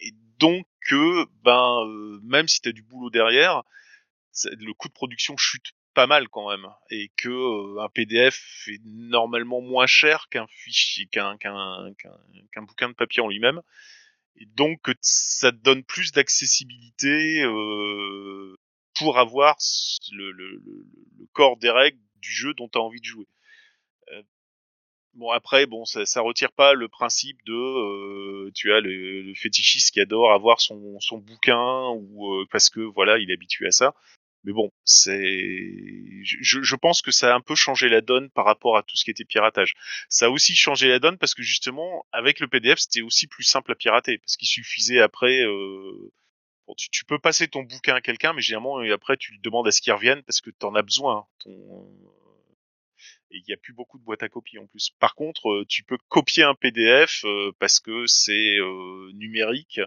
et 0.00 0.12
donc 0.38 0.66
que 0.80 1.26
ben 1.42 1.84
euh, 1.86 2.20
même 2.24 2.48
si 2.48 2.60
tu 2.60 2.68
as 2.68 2.72
du 2.72 2.82
boulot 2.82 3.10
derrière, 3.10 3.62
le 4.44 4.72
coût 4.72 4.88
de 4.88 4.92
production 4.92 5.36
chute 5.36 5.72
pas 5.98 6.06
mal 6.06 6.28
quand 6.28 6.48
même 6.48 6.68
et 6.92 7.10
que 7.16 7.28
euh, 7.28 7.82
un 7.82 7.88
PDF 7.88 8.68
est 8.68 8.80
normalement 8.84 9.60
moins 9.60 9.88
cher 9.88 10.28
qu'un 10.30 10.46
fichier 10.46 11.06
qu'un 11.06 11.36
qu'un 11.38 11.92
qu'un 12.52 12.62
bouquin 12.62 12.88
de 12.88 12.94
papier 12.94 13.20
en 13.20 13.26
lui-même 13.26 13.60
et 14.36 14.46
donc 14.46 14.92
ça 15.00 15.50
donne 15.50 15.82
plus 15.82 16.12
d'accessibilité 16.12 17.42
euh, 17.42 18.56
pour 18.94 19.18
avoir 19.18 19.56
le, 20.12 20.30
le, 20.30 20.62
le, 20.64 21.26
corps 21.32 21.56
des 21.56 21.70
règles 21.70 21.98
du 22.22 22.30
jeu 22.30 22.54
dont 22.54 22.68
tu 22.68 22.78
as 22.78 22.82
envie 22.82 23.00
de 23.00 23.04
jouer. 23.04 23.26
Euh, 24.12 24.22
bon 25.14 25.32
après 25.32 25.66
bon 25.66 25.84
ça, 25.84 26.20
retire 26.20 26.52
pas 26.52 26.74
le 26.74 26.86
principe 26.86 27.44
de 27.44 28.50
tu 28.54 28.72
as 28.72 28.78
le, 28.78 29.34
fétichiste 29.34 29.90
qui 29.90 29.98
adore 29.98 30.30
avoir 30.30 30.60
son, 30.60 31.00
son 31.00 31.18
bouquin 31.18 31.88
ou 31.88 32.46
parce 32.52 32.70
que 32.70 32.82
voilà 32.82 33.18
il 33.18 33.32
est 33.32 33.34
habitué 33.34 33.66
à 33.66 33.72
ça 33.72 33.96
mais 34.44 34.52
bon, 34.52 34.70
c'est, 34.84 35.20
je, 36.22 36.76
pense 36.76 37.02
que 37.02 37.10
ça 37.10 37.32
a 37.32 37.36
un 37.36 37.40
peu 37.40 37.54
changé 37.54 37.88
la 37.88 38.00
donne 38.00 38.30
par 38.30 38.44
rapport 38.44 38.76
à 38.76 38.82
tout 38.82 38.96
ce 38.96 39.04
qui 39.04 39.10
était 39.10 39.24
piratage. 39.24 39.74
Ça 40.08 40.26
a 40.26 40.30
aussi 40.30 40.54
changé 40.54 40.88
la 40.88 40.98
donne 41.00 41.18
parce 41.18 41.34
que 41.34 41.42
justement, 41.42 42.06
avec 42.12 42.40
le 42.40 42.48
PDF, 42.48 42.78
c'était 42.78 43.02
aussi 43.02 43.26
plus 43.26 43.42
simple 43.42 43.72
à 43.72 43.74
pirater 43.74 44.18
parce 44.18 44.36
qu'il 44.36 44.48
suffisait 44.48 45.00
après. 45.00 45.42
Euh... 45.42 46.12
Tu, 46.76 47.06
peux 47.06 47.18
passer 47.18 47.48
ton 47.48 47.62
bouquin 47.62 47.94
à 47.94 48.02
quelqu'un, 48.02 48.34
mais 48.34 48.42
généralement, 48.42 48.82
et 48.82 48.92
après, 48.92 49.16
tu 49.16 49.32
lui 49.32 49.40
demandes 49.40 49.66
à 49.66 49.70
ce 49.70 49.80
qu'il 49.80 49.92
revienne 49.94 50.22
parce 50.24 50.42
que 50.42 50.50
tu 50.50 50.66
en 50.66 50.74
as 50.74 50.82
besoin. 50.82 51.26
Ton... 51.38 51.50
Et 53.30 53.38
il 53.38 53.44
n'y 53.46 53.54
a 53.54 53.56
plus 53.56 53.72
beaucoup 53.72 53.98
de 53.98 54.04
boîtes 54.04 54.22
à 54.22 54.28
copier 54.28 54.58
en 54.58 54.66
plus. 54.66 54.90
Par 54.98 55.14
contre, 55.14 55.50
euh, 55.50 55.64
tu 55.68 55.82
peux 55.82 55.98
copier 56.08 56.44
un 56.44 56.54
PDF 56.54 57.24
euh, 57.24 57.52
parce 57.58 57.80
que 57.80 58.06
c'est 58.06 58.58
euh, 58.58 59.10
numérique 59.14 59.78
euh, 59.78 59.86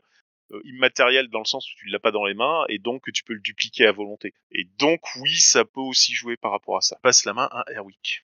immatériel 0.65 1.29
dans 1.29 1.39
le 1.39 1.45
sens 1.45 1.69
où 1.71 1.75
tu 1.77 1.87
l'as 1.87 1.99
pas 1.99 2.11
dans 2.11 2.25
les 2.25 2.33
mains 2.33 2.63
et 2.69 2.77
donc 2.77 3.11
tu 3.13 3.23
peux 3.23 3.33
le 3.33 3.39
dupliquer 3.39 3.85
à 3.85 3.91
volonté. 3.91 4.33
Et 4.51 4.65
donc 4.77 5.01
oui, 5.17 5.35
ça 5.39 5.65
peut 5.65 5.81
aussi 5.81 6.13
jouer 6.13 6.37
par 6.37 6.51
rapport 6.51 6.77
à 6.77 6.81
ça. 6.81 6.97
Passe 7.01 7.25
la 7.25 7.33
main 7.33 7.49
à 7.51 7.63
Erwick. 7.73 8.23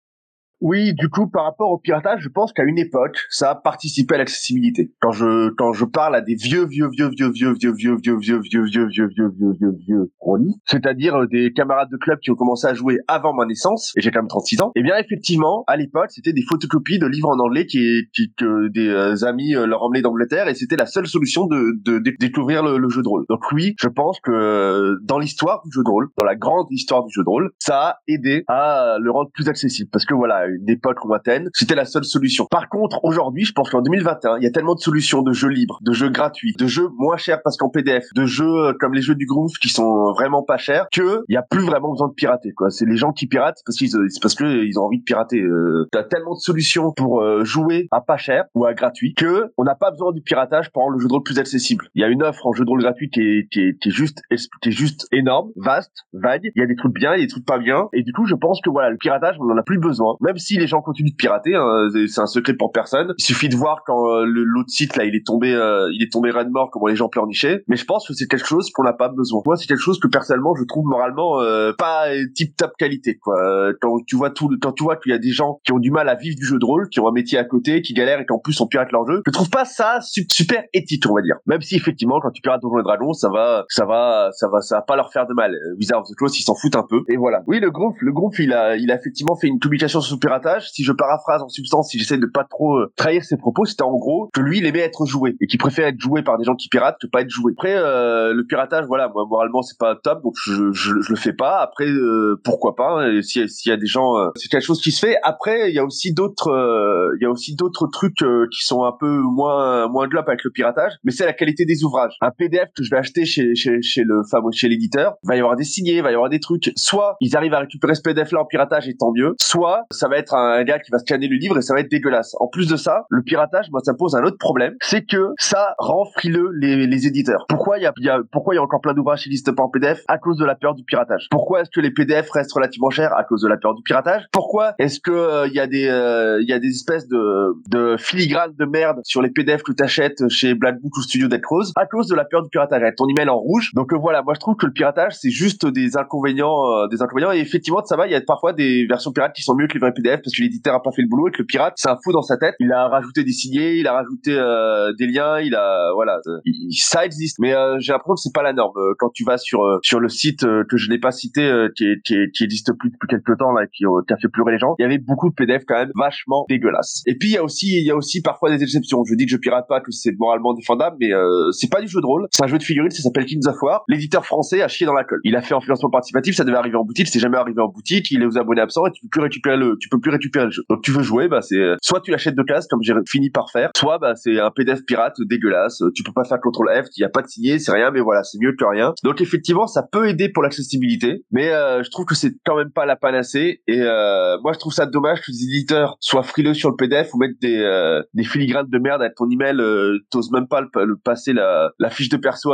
Oui, 0.60 0.93
du 0.95 1.10
coup, 1.10 1.28
par 1.28 1.43
rapport 1.43 1.72
au 1.72 1.78
piratage, 1.78 2.22
je 2.22 2.30
pense 2.30 2.51
qu'à 2.51 2.64
une 2.64 2.80
époque, 2.80 3.18
ça 3.30 3.51
a 3.51 3.55
participé 3.55 4.16
à 4.16 4.18
l'accessibilité. 4.18 4.91
Quand 4.99 5.12
je 5.12 5.49
quand 5.51 5.72
je 5.72 5.86
parle 5.86 6.16
à 6.16 6.22
des 6.22 6.34
vieux 6.34 6.66
vieux 6.66 6.89
vieux 6.89 7.10
vieux 7.10 7.30
vieux 7.32 7.53
vieux 7.53 7.76
vieux 7.76 7.95
vieux 8.01 8.18
vieux 8.20 8.39
vieux 8.39 8.64
vieux 8.64 8.66
vieux 8.66 9.08
vieux 9.08 9.30
vieux 9.38 9.51
vieux 9.60 9.78
vieux 9.86 10.12
rôlistes, 10.20 10.60
c'est-à-dire 10.66 11.28
des 11.28 11.53
camarades 11.53 11.89
de 11.91 11.97
club 11.97 12.20
qui 12.20 12.32
ont 12.32 12.36
commencé 12.36 12.66
à 12.66 12.74
jouer 12.74 12.97
avant 13.08 13.34
ma 13.34 13.45
naissance, 13.45 13.93
et 13.95 14.01
j'ai 14.01 14.10
quand 14.10 14.20
même 14.20 14.28
36 14.28 14.62
ans, 14.62 14.72
eh 14.76 14.82
bien 14.82 14.97
effectivement, 14.97 15.64
à 15.68 15.78
l'époque, 15.78 16.10
c'était 16.10 16.34
des 16.34 16.41
photocopies 16.41 16.97
de 16.97 17.05
livres 17.05 17.30
en 17.30 17.39
anglais 17.39 17.68
qui, 17.68 18.08
qui 18.14 18.34
que 18.36 18.68
des 18.70 19.24
amis 19.24 19.51
leur 19.51 19.84
emmenaient 19.84 20.01
d'Angleterre, 20.01 20.47
et 20.47 20.55
c'était 20.55 20.76
la 20.76 20.88
seule 20.88 21.05
solution 21.05 21.45
de, 21.45 21.80
de, 21.86 21.99
découvrir 22.20 22.64
le, 22.64 22.89
jeu 22.89 23.03
de 23.03 23.08
rôle. 23.08 23.26
Donc 23.30 23.51
oui, 23.51 23.76
je 23.80 23.89
pense 23.89 24.20
que 24.22 24.97
dans 25.03 25.20
l'histoire 25.20 25.62
du 25.66 25.72
jeu 25.72 25.84
de 25.84 25.89
rôle, 25.89 26.08
dans 26.18 26.26
la 26.26 26.36
grande 26.36 26.66
histoire 26.72 27.03
du 27.03 27.14
jeu 27.14 27.24
de 27.24 27.30
rôle, 27.30 27.51
ça 27.60 27.80
a 27.80 27.95
aidé 28.08 28.43
à 28.47 28.97
le 28.99 29.12
rendre 29.12 29.30
plus 29.32 29.49
accessible, 29.49 29.89
parce 29.91 30.05
que 30.05 30.16
voilà 30.16 30.47
une 30.50 30.70
époque 30.70 31.04
lointaine, 31.04 31.50
c'était 31.54 31.76
la 31.76 31.86
seule 31.86 32.06
solution. 32.06 32.45
Par 32.50 32.70
contre, 32.70 33.00
aujourd'hui, 33.04 33.45
je 33.45 33.54
pense 33.54 33.70
qu'en 33.70 33.82
2021, 33.82 34.38
il 34.38 34.43
y 34.43 34.48
a 34.48 34.52
tellement 34.52 34.76
de 34.76 34.80
solutions 34.80 35.22
de 35.22 35.34
jeux 35.34 35.50
libres, 35.50 35.80
de 35.82 35.93
jeux 35.93 36.10
gratuits, 36.10 36.54
de 36.58 36.68
jeux 36.68 36.89
moins 36.98 37.18
chers 37.18 37.41
parce 37.43 37.58
qu'en 37.58 37.70
PDF, 37.70 38.06
de 38.16 38.26
jeux 38.26 38.74
comme 38.80 38.93
les 38.93 39.02
jeux 39.02 39.16
du 39.16 39.26
Groove 39.26 39.54
qui 39.62 39.70
sont 39.70 40.12
vraiment 40.14 40.43
pas 40.43 40.58
chers, 40.58 40.88
que 40.91 41.24
il 41.28 41.34
y 41.34 41.38
a 41.38 41.43
plus 41.43 41.64
vraiment 41.64 41.91
besoin 41.91 42.08
de 42.08 42.14
pirater. 42.14 42.52
Quoi, 42.54 42.70
c'est 42.70 42.86
les 42.86 42.98
gens 42.98 43.12
qui 43.12 43.28
piratent 43.28 43.62
parce 43.66 43.78
qu'ils, 43.78 43.89
c'est 43.89 44.22
parce 44.22 44.36
que 44.36 44.66
ils 44.66 44.80
ont 44.80 44.84
envie 44.84 45.00
de 45.00 45.04
pirater. 45.04 45.41
Euh, 45.41 45.88
T'as 45.91 46.04
tellement 46.04 46.36
de 46.36 46.39
solutions 46.39 46.91
pour 46.91 47.22
euh, 47.22 47.43
jouer 47.43 47.88
à 47.91 48.02
pas 48.02 48.18
cher 48.18 48.45
ou 48.56 48.66
à 48.66 48.74
gratuit 48.74 49.14
que 49.14 49.52
on 49.58 49.64
n'a 49.64 49.76
pas 49.76 49.91
besoin 49.91 50.12
du 50.12 50.22
piratage 50.22 50.72
pour 50.72 50.84
rendre 50.84 50.95
le 50.95 51.00
jeu 51.00 51.08
de 51.08 51.14
rôle 51.14 51.24
plus 51.24 51.39
accessible. 51.39 51.89
Il 51.95 52.02
y 52.02 52.06
a 52.06 52.08
une 52.08 52.24
offre 52.24 52.45
en 52.45 52.54
jeu 52.54 52.64
de 52.64 52.70
rôle 52.70 52.82
gratuit 52.82 53.10
qui 53.10 53.22
est, 53.22 53.48
qui 53.52 53.62
est, 53.62 53.80
qui 53.80 53.89
est 53.89 53.91
juste, 53.91 54.22
qui 54.62 54.70
est 54.70 54.72
juste 54.72 55.08
énorme, 55.12 55.50
vaste, 55.56 56.06
vague. 56.14 56.52
Il 56.56 56.60
y 56.60 56.64
a 56.64 56.68
des 56.68 56.76
trucs 56.76 56.93
bien, 56.93 57.14
il 57.16 57.20
y 57.20 57.24
a 57.24 57.26
des 57.26 57.32
trucs 57.32 57.45
pas 57.45 57.58
bien, 57.58 57.88
et 57.93 58.04
du 58.04 58.14
coup, 58.14 58.26
je 58.26 58.36
pense 58.36 58.62
que 58.62 58.70
voilà, 58.70 58.89
le 58.89 58.98
piratage, 58.98 59.36
on 59.39 59.50
en 59.50 59.58
a 59.58 59.64
plus 59.64 59.80
besoin, 59.80 60.16
si 60.38 60.58
les 60.58 60.68
gens 60.68 60.82
continuent 60.82 61.12
de 61.12 61.16
pirater. 61.16 61.56
Hein, 61.56 61.90
c'est 62.08 62.22
un 62.22 62.26
secret 62.26 62.54
pour 62.54 62.72
personne. 62.72 63.14
Il 63.18 63.24
suffit 63.24 63.50
de 63.50 63.56
voir 63.56 63.84
quand 63.86 64.10
euh, 64.10 64.26
l'autre 64.26 64.70
site 64.70 64.96
là, 64.96 65.06
il 65.06 65.16
est 65.16 65.26
tombé, 65.26 65.54
euh, 65.54 65.90
il 65.94 66.04
est 66.04 66.12
tombé 66.12 66.32
red 66.32 66.50
mort, 66.50 66.70
comment 66.72 66.88
les 66.88 66.96
gens 66.96 67.10
pleurnichaient. 67.10 67.64
Mais 67.68 67.76
je 67.76 67.86
pense 67.86 68.08
que 68.08 68.14
c'est 68.14 68.28
quelque 68.28 68.48
chose 68.48 68.70
qu'on 68.72 68.84
n'a 68.84 68.94
pas 68.94 69.10
besoin. 69.10 69.42
Moi, 69.46 69.56
c'est 69.56 69.68
quelque 69.68 69.82
chose 69.82 70.00
que 70.00 70.08
personnellement, 70.08 70.56
je 70.56 70.64
trouve 70.64 70.86
moralement 70.86 71.42
euh, 71.42 71.74
pas 71.78 72.06
tip 72.36 72.56
top 72.56 72.72
qualité. 72.78 73.18
Quoi. 73.18 73.36
Euh, 73.40 73.74
quand 73.82 73.98
tu 74.06 74.16
vois 74.16 74.30
tout, 74.30 74.50
quand 74.62 74.72
tu 74.72 74.84
vois 74.84 74.98
qu'il 74.98 75.12
y 75.12 75.16
a 75.16 75.20
des 75.20 75.32
gens 75.32 75.60
qui 75.64 75.72
ont 75.72 75.80
du 75.80 75.92
mal 75.92 76.10
à 76.10 76.16
vivre 76.16 76.36
du 76.36 76.46
jeu 76.46 76.60
de 76.60 76.66
rôle, 76.66 76.90
qui 76.90 77.00
ont 77.00 77.08
un 77.08 77.12
métier 77.12 77.38
à 77.38 77.44
côté, 77.44 77.82
qui 77.82 77.94
galèrent 77.94 78.20
et 78.20 78.26
qu'en 78.26 78.40
plus 78.40 78.60
on 78.62 78.68
pirate 78.68 78.92
leur 78.92 79.08
jeu, 79.08 79.22
je 79.26 79.32
trouve 79.32 79.50
pas 79.50 79.66
ça 79.66 80.00
super 80.02 80.64
éthique, 80.74 81.04
on 81.10 81.16
va 81.16 81.22
dire. 81.22 81.36
Même 81.46 81.62
si 81.62 81.76
effectivement, 81.76 82.20
quand 82.20 82.32
tu 82.32 82.42
pirates 82.42 82.62
Donjons 82.62 82.80
et 82.80 82.84
Dragons, 82.84 83.14
ça 83.14 83.30
va, 83.30 83.66
ça 83.70 83.86
va, 83.86 84.30
ça 84.32 84.48
va, 84.50 84.62
ça 84.62 84.78
va 84.78 84.82
pas 84.82 84.96
leur 84.96 85.12
faire 85.12 85.28
de 85.28 85.34
mal. 85.34 85.56
Wizards 85.78 86.02
of 86.02 86.08
the 86.08 86.16
Coast, 86.16 86.40
ils 86.40 86.44
s'en 86.44 86.56
foutent 86.56 86.76
un 86.76 86.86
peu. 86.88 87.02
Et 87.10 87.18
voilà. 87.18 87.44
Oui, 87.48 87.60
le 87.60 87.72
groupe, 87.72 87.96
le 88.00 88.12
groupe, 88.12 88.38
il 88.40 88.54
a, 88.54 88.76
il 88.76 88.92
a 88.92 88.96
effectivement 88.96 89.36
fait 89.36 89.48
une 89.48 89.60
publication 89.60 90.02
sur 90.02 90.20
piratage. 90.28 90.69
Si 90.71 90.84
je 90.84 90.91
paraphrase 90.91 91.41
en 91.41 91.47
substance, 91.47 91.89
si 91.89 91.99
j'essaie 91.99 92.17
de 92.17 92.25
pas 92.25 92.43
trop 92.43 92.78
euh, 92.78 92.91
trahir 92.97 93.23
ses 93.23 93.38
propos, 93.38 93.65
c'était 93.65 93.84
en 93.84 93.95
gros 93.95 94.30
que 94.34 94.41
lui, 94.41 94.57
il 94.57 94.65
aimait 94.65 94.80
être 94.80 95.05
joué 95.05 95.38
et 95.39 95.47
qu'il 95.47 95.57
préfère 95.57 95.88
être 95.88 95.99
joué 95.99 96.21
par 96.21 96.38
des 96.38 96.43
gens 96.43 96.55
qui 96.55 96.67
piratent 96.67 96.97
que 97.01 97.07
pas 97.07 97.21
être 97.21 97.30
joué. 97.30 97.53
Après, 97.57 97.75
euh, 97.75 98.34
le 98.34 98.45
piratage, 98.45 98.86
voilà, 98.88 99.09
moi 99.13 99.25
moralement 99.30 99.61
c'est 99.61 99.78
pas 99.78 99.95
top, 99.95 100.21
donc 100.23 100.34
je, 100.43 100.71
je, 100.73 100.93
je, 101.01 101.09
le 101.09 101.15
fais 101.15 101.34
pas. 101.34 101.59
Après, 101.59 101.88
euh, 101.88 102.39
pourquoi 102.43 102.75
pas 102.75 103.01
hein, 103.01 103.21
S'il 103.21 103.47
y, 103.65 103.71
a 103.71 103.78
des 103.78 103.88
gens, 103.88 104.17
euh, 104.17 104.30
c'est 104.36 104.49
quelque 104.49 104.65
chose 104.65 104.82
qui 104.82 104.91
se 104.91 105.05
fait. 105.05 105.15
Après, 105.23 105.69
il 105.69 105.75
y 105.75 105.80
a 105.80 105.86
aussi 105.86 106.13
d'autres, 106.13 106.49
euh, 106.49 107.15
il 107.19 107.23
y 107.23 107.25
a 107.25 107.32
aussi 107.32 107.55
d'autres 107.55 107.88
trucs 107.88 108.17
qui 108.17 108.65
sont 108.65 108.84
un 108.84 108.93
peu 108.99 109.19
moins 109.21 109.88
moins 109.88 110.07
glop 110.07 110.28
avec 110.28 110.43
le 110.43 110.51
piratage, 110.51 110.93
mais 111.03 111.11
c'est 111.11 111.25
la 111.25 111.34
qualité 111.34 111.65
des 111.65 111.84
ouvrages. 111.84 112.15
Un 112.21 112.32
PDF 112.32 112.69
que 112.75 112.84
je 112.84 112.89
vais 112.89 112.97
acheter 112.97 113.25
chez 113.25 113.55
chez, 113.55 113.82
chez 113.82 114.03
le 114.03 114.23
fameux 114.30 114.51
chez 114.51 114.67
l'éditeur, 114.67 115.13
va 115.23 115.36
y 115.36 115.39
avoir 115.39 115.55
des 115.55 115.63
signés, 115.63 116.01
va 116.01 116.11
y 116.11 116.15
avoir 116.15 116.30
des 116.30 116.39
trucs. 116.39 116.71
Soit 116.75 117.15
ils 117.21 117.36
arrivent 117.38 117.53
à 117.53 117.59
récupérer 117.59 117.95
ce 117.95 118.01
PDF 118.01 118.32
là 118.32 118.41
en 118.41 118.45
piratage 118.45 118.89
et 118.89 118.95
tant 118.95 119.11
mieux. 119.13 119.36
Soit 119.41 119.86
ça 119.91 120.07
va 120.07 120.16
être 120.18 120.36
un 120.36 120.63
gars 120.63 120.80
qui 120.80 120.91
va 120.91 120.99
scanner 120.99 121.28
le 121.28 121.38
livre 121.38 121.57
et 121.57 121.61
ça 121.61 121.74
va 121.74 121.82
être 121.82 121.91
dégueulasse. 121.91 122.36
En 122.39 122.47
plus 122.47 122.68
de 122.68 122.76
ça, 122.76 123.05
le 123.09 123.22
piratage, 123.22 123.70
moi, 123.72 123.82
ça 123.84 123.93
pose 123.93 124.15
un 124.15 124.24
autre 124.24 124.38
problème, 124.38 124.76
c'est 124.82 125.05
que 125.05 125.34
ça 125.38 125.76
rend 125.78 126.05
frileux 126.05 126.51
les, 126.59 126.88
les 126.88 127.07
éditeurs. 127.07 127.45
Pourquoi 127.49 127.78
il 127.78 127.84
y 127.84 127.86
a, 127.86 127.93
y 127.97 128.09
a, 128.09 128.20
pourquoi 128.32 128.53
il 128.53 128.57
y 128.57 128.59
a 128.59 128.63
encore 128.63 128.82
plein 128.82 128.93
d'ouvrages 128.93 129.24
qui 129.24 129.30
n'existent 129.30 129.53
pas 129.53 129.63
en 129.63 129.70
PDF 129.70 130.03
à 130.07 130.18
cause 130.18 130.38
de 130.38 130.45
la 130.45 130.55
peur 130.55 130.76
du 130.76 130.84
piratage 130.84 131.28
Pourquoi 131.32 131.61
est-ce 131.61 131.70
que 131.70 131.82
les 131.82 131.91
PDF 131.91 132.30
restent 132.32 132.53
relativement 132.53 132.89
chers? 132.89 133.15
À 133.18 133.24
cause 133.24 133.41
de 133.41 133.47
la 133.47 133.57
peur 133.57 133.76
du 133.76 133.84
piratage 133.84 134.24
Pourquoi 134.32 134.74
est-ce 134.80 134.99
que 134.99 135.11
il 135.11 135.15
euh, 135.15 135.47
y 135.53 135.59
a 135.59 135.68
des, 135.68 135.82
il 135.82 135.89
euh, 135.89 136.41
y 136.43 136.53
a 136.53 136.59
des 136.59 136.70
espèces 136.70 137.07
de, 137.07 137.53
de 137.70 137.97
filigranes 137.97 138.53
de 138.57 138.65
merde 138.65 138.99
sur 139.03 139.22
les 139.22 139.30
PDF 139.30 139.63
que 139.63 139.72
t'achètes 139.72 140.28
chez 140.30 140.53
Black 140.53 140.80
Book 140.82 140.95
ou 140.97 141.01
Studio 141.01 141.28
Dead 141.28 141.41
Rose 141.47 141.74
à 141.76 141.86
cause 141.86 142.07
de 142.07 142.15
la 142.15 142.26
peur 142.26 142.43
du 142.43 142.49
piratage 142.49 142.82
Avec 142.82 142.95
ton 142.95 143.07
email 143.07 143.30
en 143.30 143.38
rouge. 143.38 143.72
Donc 143.74 143.93
euh, 143.93 143.97
voilà, 143.97 144.22
moi 144.24 144.34
je 144.34 144.39
trouve 144.39 144.55
que 144.55 144.65
le 144.65 144.74
piratage 144.74 145.13
c'est 145.13 145.30
juste 145.30 145.65
des 145.65 145.97
inconvénients, 145.97 146.88
des 146.88 147.01
inconvénients. 147.01 147.32
Et 147.32 147.39
effectivement, 147.39 147.84
ça 147.86 147.95
va. 147.95 148.07
Il 148.07 148.11
y 148.11 148.15
a 148.15 148.22
parfois 148.22 148.53
des 148.53 148.86
versions 148.88 149.11
pirates 149.11 149.34
qui 149.34 149.41
sont 149.41 149.55
mieux 149.55 149.68
que 149.68 149.74
les 149.74 149.80
vrais 149.80 149.93
PDF 149.93 150.07
parce 150.16 150.36
que 150.36 150.41
l'éditeur 150.41 150.76
a 150.76 150.82
pas 150.82 150.91
fait 150.91 151.01
le 151.01 151.08
boulot 151.08 151.28
et 151.28 151.32
que 151.32 151.39
le 151.39 151.45
pirate 151.45 151.74
c'est 151.76 151.89
un 151.89 151.97
fou 152.03 152.12
dans 152.12 152.22
sa 152.22 152.38
tête. 152.38 152.55
Il 152.60 152.72
a 152.72 152.88
rajouté 152.88 153.24
des 153.24 153.32
signés, 153.32 153.76
il 153.76 153.88
a 153.88 153.93
rajouté 153.93 154.32
euh, 154.32 154.93
des 154.97 155.08
liens, 155.08 155.39
il 155.39 155.55
a 155.55 155.91
voilà, 155.93 156.20
il, 156.45 156.74
ça 156.74 157.05
existe. 157.05 157.39
Mais 157.39 157.53
euh, 157.53 157.78
j'ai 157.80 157.91
l'impression 157.93 158.16
que 158.16 158.22
c'est 158.22 158.34
pas 158.34 158.43
la 158.43 158.53
norme. 158.53 158.78
Euh, 158.78 158.93
quand 158.97 159.10
tu 159.14 159.24
vas 159.24 159.38
sur 159.38 159.62
sur 159.84 159.99
le 159.99 160.10
site 160.10 160.41
que 160.41 160.78
je 160.78 160.89
n'ai 160.89 160.99
pas 160.99 161.12
cité, 161.12 161.68
qui, 161.76 161.86
qui, 162.03 162.16
qui 162.34 162.43
existe 162.43 162.72
plus 162.78 162.89
depuis 162.89 163.08
quelques 163.08 163.38
temps 163.38 163.51
là, 163.51 163.66
qui, 163.68 163.84
qui 163.84 164.14
a 164.14 164.18
fait 164.18 164.30
pleurer 164.30 164.53
les 164.53 164.60
gens, 164.60 164.76
il 164.80 164.84
y 164.84 164.86
avait 164.86 164.97
beaucoup 164.97 165.30
de 165.30 165.36
PDF 165.36 165.64
quand 165.68 165.76
même 165.76 165.91
vachement 165.95 166.45
dégueulasses. 166.49 167.03
Et 167.05 167.16
puis 167.16 167.30
il 167.30 167.34
y 167.34 167.38
a 167.38 167.43
aussi 167.43 167.80
il 167.80 167.86
y 167.86 167.91
a 167.91 167.95
aussi 167.95 168.22
parfois 168.22 168.49
des 168.49 168.62
exceptions. 168.64 169.03
Je 169.05 169.16
dis 169.16 169.26
que 169.26 169.32
je 169.32 169.38
pirate 169.38 169.66
pas, 169.68 169.82
que 169.82 169.91
c'est 169.91 170.12
moralement 170.18 170.53
défendable, 170.53 170.97
mais 170.99 171.10
c'est 171.51 171.72
pas 171.72 171.82
du 171.82 171.88
jeu 171.88 172.01
de 172.01 172.05
rôle. 172.05 172.28
C'est 172.32 172.43
un 172.43 172.47
jeu 172.47 172.58
de 172.58 172.64
figurines, 172.64 172.91
ça 172.91 173.01
s'appelle 173.01 173.26
Kings 173.26 173.47
of 173.47 173.62
War. 173.62 173.84
L'éditeur 173.88 174.26
français 174.26 174.62
a 174.62 174.68
chié 174.68 174.86
dans 174.86 174.93
la 174.93 175.03
colle. 175.03 175.20
Il 175.24 175.36
a 175.36 175.41
fait 175.41 175.53
en 175.53 175.62
financement 175.62 175.89
participatif, 175.89 176.36
ça 176.36 176.43
devait 176.43 176.58
arriver 176.58 176.78
en 176.78 176.84
boutique, 176.84 177.08
c'est 177.08 177.20
jamais 177.20 177.38
arrivé 177.38 177.62
en 177.62 177.70
boutique. 177.70 178.12
Il 178.12 178.22
est 178.22 178.26
aux 178.26 178.38
abonnés 178.38 178.62
absents 178.62 178.86
et 178.86 178.91
tu 178.91 179.01
peux 179.01 179.10
plus 179.10 179.22
récupérer 179.22 179.58
le, 179.58 179.78
tu 179.80 179.89
peux 179.89 179.97
plus 180.02 180.12
récupérer 180.12 180.45
le. 180.45 180.52
Donc 180.70 180.84
tu 180.84 180.91
veux 180.91 181.04
jouer, 181.04 181.28
bah 181.28 181.41
c'est 181.41 181.62
soit 181.82 182.02
tu 182.02 182.12
l'achètes 182.12 182.36
de 182.36 182.43
casse 182.43 182.68
comme 182.68 182.82
j'ai 182.82 182.93
fini 183.08 183.30
par 183.30 183.50
faire, 183.52 183.70
soit 183.76 184.00
bah 184.00 184.16
c'est 184.16 184.39
un 184.39 184.52
PDF 184.52 184.84
pirate 184.86 185.16
dégueulasse, 185.20 185.82
tu 185.95 186.04
peux 186.04 186.14
pas 186.14 186.24
faire 186.24 186.39
contrôle 186.39 186.70
F, 186.70 186.88
il 186.98 187.02
y 187.02 187.06
a 187.06 187.10
pas 187.10 187.22
de 187.22 187.28
signé, 187.28 187.60
c'est 187.60 187.72
rien, 187.72 187.91
mais 187.91 188.00
voilà, 188.00 188.24
c'est 188.24 188.38
mieux 188.39 188.54
que 188.58 188.66
rien. 188.66 188.93
Donc 189.04 189.22
effectivement, 189.22 189.68
ça 189.68 189.84
peut 189.84 190.08
aider 190.08 190.30
pour 190.30 190.43
l'accessibilité, 190.43 191.24
mais 191.32 191.52
euh, 191.52 191.84
je 191.84 191.89
trouve 191.89 192.06
que 192.06 192.16
c'est 192.16 192.34
quand 192.45 192.58
même 192.58 192.72
pas 192.72 192.86
la 192.86 192.95
panacée. 192.95 193.62
Et 193.68 193.82
euh, 193.82 194.38
moi, 194.43 194.54
je 194.54 194.60
trouve 194.60 194.74
ça 194.74 194.86
dommage 194.86 195.22
que 195.22 195.32
les 195.32 195.43
éditeurs 195.43 195.98
soient 196.00 196.24
frileux 196.24 196.54
sur 196.54 196.70
le 196.70 196.76
PDF 196.76 197.14
ou 197.14 197.18
mettent 197.18 197.39
des 197.41 197.60
euh, 197.60 198.02
des 198.14 198.24
filigranes 198.24 198.70
de 198.70 198.80
merde 198.80 199.02
avec 199.02 199.16
ton 199.16 199.30
email, 199.30 199.60
euh, 199.60 200.00
t'oses 200.12 200.32
même 200.32 200.48
pas 200.48 200.62
le, 200.62 200.98
passer 201.04 201.34
la, 201.34 201.72
la 201.80 201.89
fiche 201.89 202.10
de 202.10 202.18
perso, 202.18 202.54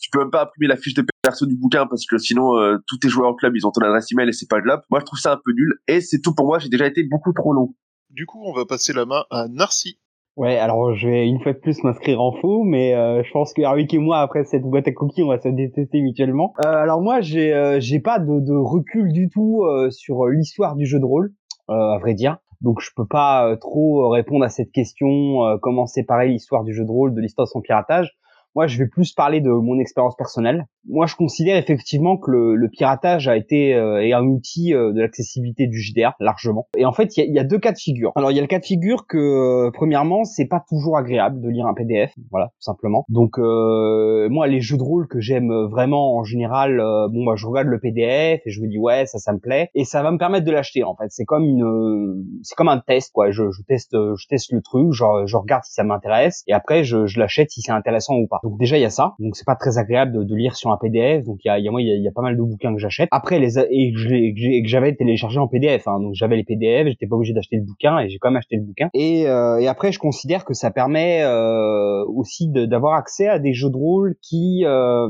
tu 0.00 0.10
peux 0.10 0.20
même 0.20 0.30
pas 0.30 0.42
imprimer 0.42 0.68
la 0.68 0.76
fiche 0.76 0.94
de 0.94 1.02
perso 1.02 1.21
du 1.42 1.56
bouquin 1.56 1.86
parce 1.86 2.04
que 2.04 2.18
sinon 2.18 2.54
tous 2.88 2.98
tes 2.98 3.08
joueurs 3.08 3.30
en 3.30 3.34
club 3.34 3.54
ils 3.54 3.64
ont 3.64 3.70
ton 3.70 3.82
adresse 3.82 4.10
email 4.10 4.28
et 4.28 4.32
c'est 4.32 4.48
pas 4.48 4.56
le 4.56 4.62
club. 4.62 4.80
Moi, 4.90 4.98
je 4.98 5.04
trouve 5.04 5.20
ça 5.20 5.34
un 5.34 5.40
peu 5.44 5.52
nul 5.52 5.74
et 5.86 6.00
c'est 6.00 6.20
tout 6.20 6.34
pour 6.34 6.46
moi. 6.46 6.58
J'ai 6.58 6.68
déjà 6.68 6.86
été 6.86 7.04
beaucoup 7.04 7.32
trop 7.32 7.52
long. 7.52 7.74
Du 8.10 8.26
coup, 8.26 8.42
on 8.44 8.52
va 8.52 8.64
passer 8.66 8.92
la 8.92 9.06
main 9.06 9.22
à 9.30 9.46
Narcy. 9.48 9.98
Ouais, 10.36 10.56
alors 10.56 10.94
je 10.94 11.08
vais 11.08 11.28
une 11.28 11.40
fois 11.40 11.52
de 11.52 11.58
plus 11.58 11.84
m'inscrire 11.84 12.20
en 12.20 12.32
faux, 12.32 12.64
mais 12.64 12.94
euh, 12.94 13.22
je 13.22 13.30
pense 13.32 13.52
que 13.52 13.62
Harwick 13.62 13.94
et 13.94 13.98
moi, 13.98 14.18
après 14.18 14.44
cette 14.44 14.62
boîte 14.62 14.88
à 14.88 14.92
coquilles, 14.92 15.22
on 15.22 15.28
va 15.28 15.38
se 15.38 15.48
détester 15.48 16.00
mutuellement. 16.00 16.54
Euh, 16.64 16.68
alors 16.68 17.02
moi, 17.02 17.20
j'ai 17.20 17.52
euh, 17.52 17.78
j'ai 17.78 18.00
pas 18.00 18.18
de, 18.18 18.40
de 18.40 18.54
recul 18.54 19.12
du 19.12 19.28
tout 19.28 19.62
euh, 19.62 19.90
sur 19.90 20.26
l'histoire 20.26 20.74
du 20.74 20.86
jeu 20.86 20.98
de 20.98 21.04
rôle, 21.04 21.32
à 21.68 21.98
vrai 22.00 22.14
dire. 22.14 22.38
Donc 22.62 22.80
je 22.80 22.90
peux 22.96 23.06
pas 23.06 23.56
trop 23.60 24.08
répondre 24.08 24.44
à 24.44 24.48
cette 24.48 24.72
question, 24.72 25.58
comment 25.60 25.86
séparer 25.86 26.28
l'histoire 26.28 26.64
du 26.64 26.74
jeu 26.74 26.84
de 26.84 26.90
rôle 26.90 27.14
de 27.14 27.20
l'histoire 27.20 27.46
de 27.46 27.50
son 27.50 27.60
piratage. 27.60 28.12
Moi, 28.54 28.66
je 28.66 28.78
vais 28.78 28.86
plus 28.86 29.12
parler 29.12 29.40
de 29.40 29.50
mon 29.50 29.78
expérience 29.78 30.16
personnelle. 30.16 30.66
Moi, 30.88 31.06
je 31.06 31.14
considère 31.16 31.56
effectivement 31.56 32.16
que 32.16 32.30
le, 32.30 32.56
le 32.56 32.68
piratage 32.68 33.28
a 33.28 33.36
été 33.36 33.74
euh, 33.74 34.02
est 34.02 34.12
un 34.12 34.24
outil 34.24 34.74
euh, 34.74 34.92
de 34.92 35.00
l'accessibilité 35.00 35.66
du 35.66 35.80
JDR 35.80 36.12
largement. 36.20 36.68
Et 36.76 36.84
en 36.84 36.92
fait, 36.92 37.16
il 37.16 37.24
y 37.24 37.28
a, 37.28 37.32
y 37.32 37.38
a, 37.38 37.44
deux 37.44 37.58
cas 37.58 37.72
de 37.72 37.78
figure. 37.78 38.12
Alors, 38.16 38.30
il 38.30 38.34
y 38.34 38.38
a 38.38 38.42
le 38.42 38.48
cas 38.48 38.58
de 38.58 38.64
figure 38.64 39.06
que 39.06 39.18
euh, 39.18 39.70
premièrement, 39.72 40.24
c'est 40.24 40.46
pas 40.46 40.62
toujours 40.68 40.96
agréable 40.96 41.40
de 41.40 41.48
lire 41.48 41.66
un 41.66 41.74
PDF, 41.74 42.12
voilà, 42.30 42.48
tout 42.48 42.62
simplement. 42.62 43.04
Donc, 43.08 43.38
euh, 43.38 44.28
moi, 44.28 44.46
les 44.46 44.60
jeux 44.60 44.76
de 44.76 44.82
rôle 44.82 45.06
que 45.08 45.20
j'aime 45.20 45.52
vraiment 45.70 46.16
en 46.16 46.24
général, 46.24 46.78
bon, 46.78 47.22
moi, 47.24 47.36
je 47.36 47.46
regarde 47.46 47.68
le 47.68 47.78
PDF 47.78 48.40
et 48.44 48.50
je 48.50 48.60
me 48.60 48.68
dis 48.68 48.78
ouais, 48.78 49.06
ça, 49.06 49.18
ça 49.18 49.32
me 49.32 49.38
plaît, 49.38 49.70
et 49.74 49.84
ça 49.84 50.02
va 50.02 50.10
me 50.10 50.18
permettre 50.18 50.46
de 50.46 50.52
l'acheter. 50.52 50.84
En 50.84 50.96
fait, 50.96 51.06
c'est 51.10 51.24
comme 51.24 51.44
une, 51.44 52.24
c'est 52.42 52.54
comme 52.56 52.68
un 52.68 52.78
test, 52.78 53.12
quoi. 53.12 53.30
Je, 53.30 53.50
je 53.50 53.62
teste, 53.62 53.92
je 53.92 54.26
teste 54.28 54.52
le 54.52 54.62
truc, 54.62 54.92
genre, 54.92 55.26
je 55.26 55.36
regarde 55.36 55.62
si 55.64 55.72
ça 55.72 55.84
m'intéresse, 55.84 56.42
et 56.46 56.52
après, 56.52 56.82
je, 56.84 57.06
je 57.06 57.20
l'achète 57.20 57.50
si 57.50 57.60
c'est 57.60 57.72
intéressant 57.72 58.14
ou 58.14 58.26
pas. 58.26 58.40
Donc 58.42 58.58
déjà 58.58 58.78
il 58.78 58.82
y 58.82 58.84
a 58.84 58.90
ça, 58.90 59.14
donc 59.18 59.36
c'est 59.36 59.46
pas 59.46 59.56
très 59.56 59.78
agréable 59.78 60.12
de, 60.12 60.24
de, 60.24 60.34
lire 60.34 60.56
sur 60.56 60.71
un 60.72 60.78
PDF. 60.80 61.24
Donc 61.24 61.38
il 61.44 61.48
y 61.48 61.50
a, 61.50 61.58
y 61.58 61.68
a 61.68 61.70
moi 61.70 61.82
il 61.82 62.02
y 62.02 62.08
a, 62.08 62.12
pas 62.12 62.22
mal 62.22 62.36
de 62.36 62.42
bouquins 62.42 62.72
que 62.72 62.80
j'achète. 62.80 63.08
Après 63.10 63.38
les 63.38 63.58
et 63.58 63.92
que 63.92 64.68
j'avais 64.68 64.94
téléchargé 64.94 65.38
en 65.38 65.48
PDF, 65.48 65.86
hein, 65.86 66.00
donc 66.00 66.14
j'avais 66.14 66.36
les 66.36 66.44
PDF, 66.44 66.88
j'étais 66.88 67.06
pas 67.06 67.16
obligé 67.16 67.32
d'acheter 67.32 67.56
le 67.56 67.62
bouquin 67.62 67.98
et 67.98 68.08
j'ai 68.08 68.18
quand 68.18 68.30
même 68.30 68.38
acheté 68.38 68.56
le 68.56 68.62
bouquin. 68.62 68.88
Et, 68.94 69.28
euh, 69.28 69.58
et 69.58 69.68
après 69.68 69.92
je 69.92 69.98
considère 69.98 70.44
que 70.44 70.54
ça 70.54 70.70
permet 70.70 71.22
euh, 71.22 72.04
aussi 72.06 72.48
d'avoir 72.48 72.94
accès 72.94 73.28
à 73.28 73.38
des 73.38 73.52
jeux 73.52 73.70
de 73.70 73.76
rôle 73.76 74.16
qui 74.22 74.64
euh, 74.64 75.08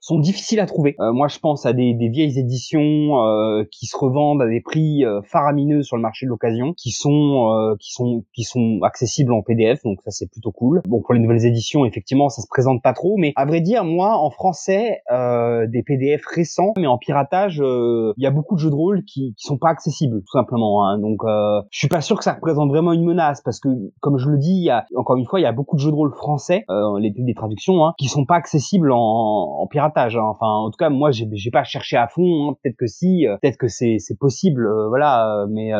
sont 0.00 0.18
difficiles 0.18 0.60
à 0.60 0.66
trouver. 0.66 0.94
Euh, 1.00 1.12
moi 1.12 1.28
je 1.28 1.38
pense 1.38 1.66
à 1.66 1.72
des, 1.72 1.94
des 1.94 2.08
vieilles 2.08 2.38
éditions 2.38 3.22
euh, 3.24 3.64
qui 3.70 3.86
se 3.86 3.96
revendent 3.96 4.42
à 4.42 4.48
des 4.48 4.60
prix 4.60 5.04
faramineux 5.24 5.82
sur 5.82 5.96
le 5.96 6.02
marché 6.02 6.26
de 6.26 6.30
l'occasion, 6.30 6.72
qui 6.74 6.90
sont 6.90 7.76
qui 7.80 7.92
sont 7.92 8.24
qui 8.34 8.44
sont 8.44 8.80
accessibles 8.82 9.32
en 9.32 9.42
PDF, 9.42 9.82
donc 9.82 10.00
ça 10.04 10.10
c'est 10.10 10.30
plutôt 10.30 10.52
cool. 10.52 10.82
Bon 10.86 11.00
pour 11.00 11.14
les 11.14 11.20
nouvelles 11.20 11.46
éditions 11.46 11.84
effectivement 11.84 12.28
ça 12.28 12.42
se 12.42 12.48
présente 12.48 12.82
pas 12.82 12.92
trop, 12.92 13.16
mais 13.16 13.32
à 13.36 13.44
vrai 13.44 13.60
dire, 13.60 13.84
moi, 13.84 14.16
en 14.16 14.30
français, 14.30 14.97
euh, 15.10 15.66
des 15.66 15.82
PDF 15.82 16.22
récents, 16.26 16.72
mais 16.76 16.86
en 16.86 16.98
piratage, 16.98 17.60
euh, 17.60 18.12
il 18.16 18.24
y 18.24 18.26
a 18.26 18.30
beaucoup 18.30 18.54
de 18.54 18.60
jeux 18.60 18.70
de 18.70 18.74
rôle 18.74 19.04
qui, 19.04 19.34
qui 19.36 19.46
sont 19.46 19.58
pas 19.58 19.68
accessibles, 19.68 20.20
tout 20.20 20.32
simplement. 20.32 20.86
Hein. 20.86 20.98
Donc, 20.98 21.18
euh, 21.24 21.60
je 21.70 21.78
suis 21.78 21.88
pas 21.88 22.00
sûr 22.00 22.16
que 22.16 22.24
ça 22.24 22.34
représente 22.34 22.68
vraiment 22.70 22.92
une 22.92 23.04
menace, 23.04 23.40
parce 23.42 23.60
que, 23.60 23.68
comme 24.00 24.18
je 24.18 24.28
le 24.28 24.38
dis, 24.38 24.62
y 24.62 24.70
a 24.70 24.84
encore 24.96 25.16
une 25.16 25.26
fois, 25.26 25.40
il 25.40 25.42
y 25.42 25.46
a 25.46 25.52
beaucoup 25.52 25.76
de 25.76 25.80
jeux 25.80 25.90
de 25.90 25.96
rôle 25.96 26.14
français, 26.14 26.64
euh, 26.70 26.98
les 26.98 27.10
des 27.10 27.34
traductions, 27.34 27.84
hein, 27.84 27.94
qui 27.98 28.08
sont 28.08 28.24
pas 28.24 28.36
accessibles 28.36 28.92
en, 28.92 28.98
en 28.98 29.66
piratage. 29.66 30.16
Hein. 30.16 30.24
Enfin, 30.24 30.46
en 30.46 30.70
tout 30.70 30.76
cas, 30.78 30.90
moi, 30.90 31.10
j'ai, 31.10 31.26
pas 31.50 31.64
cherché 31.64 31.96
à 31.96 32.08
fond. 32.08 32.50
Hein. 32.50 32.54
Peut-être 32.62 32.76
que 32.76 32.86
si, 32.86 33.26
euh, 33.26 33.36
peut-être 33.40 33.56
que 33.56 33.68
c'est, 33.68 33.96
c'est 33.98 34.18
possible, 34.18 34.68
voilà. 34.88 35.46
Mais 35.50 35.72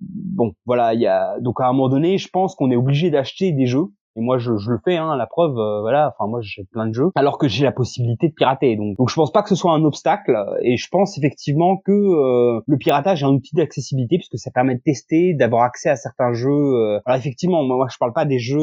bon, 0.00 0.52
voilà, 0.66 0.94
il 0.94 1.00
y 1.00 1.06
a 1.06 1.38
donc 1.40 1.60
à 1.60 1.66
un 1.66 1.72
moment 1.72 1.88
donné, 1.88 2.18
je 2.18 2.28
pense 2.28 2.54
qu'on 2.54 2.70
est 2.70 2.76
obligé 2.76 3.10
d'acheter 3.10 3.52
des 3.52 3.66
jeux 3.66 3.86
et 4.18 4.20
moi, 4.20 4.38
je, 4.38 4.56
je 4.56 4.72
le 4.72 4.78
fais, 4.84 4.96
hein, 4.96 5.16
la 5.16 5.26
preuve, 5.26 5.56
euh, 5.58 5.80
voilà. 5.80 6.12
Enfin, 6.18 6.28
moi, 6.28 6.40
j'ai 6.42 6.64
plein 6.64 6.88
de 6.88 6.92
jeux, 6.92 7.10
alors 7.14 7.38
que 7.38 7.46
j'ai 7.46 7.62
la 7.62 7.70
possibilité 7.70 8.28
de 8.28 8.34
pirater. 8.34 8.74
Donc, 8.74 8.96
donc, 8.96 9.10
je 9.10 9.14
pense 9.14 9.30
pas 9.30 9.42
que 9.44 9.48
ce 9.48 9.54
soit 9.54 9.72
un 9.72 9.84
obstacle. 9.84 10.36
Et 10.62 10.76
je 10.76 10.88
pense 10.90 11.16
effectivement 11.16 11.76
que 11.76 11.92
euh, 11.92 12.60
le 12.66 12.76
piratage 12.78 13.22
est 13.22 13.26
un 13.26 13.30
outil 13.30 13.54
d'accessibilité 13.54 14.16
puisque 14.16 14.36
ça 14.36 14.50
permet 14.50 14.74
de 14.74 14.80
tester, 14.80 15.34
d'avoir 15.34 15.62
accès 15.62 15.88
à 15.88 15.94
certains 15.94 16.32
jeux. 16.32 16.50
Euh. 16.50 17.00
Alors, 17.06 17.16
effectivement, 17.16 17.62
moi, 17.62 17.86
je 17.92 17.96
parle 17.98 18.12
pas 18.12 18.24
des 18.24 18.40
jeux 18.40 18.58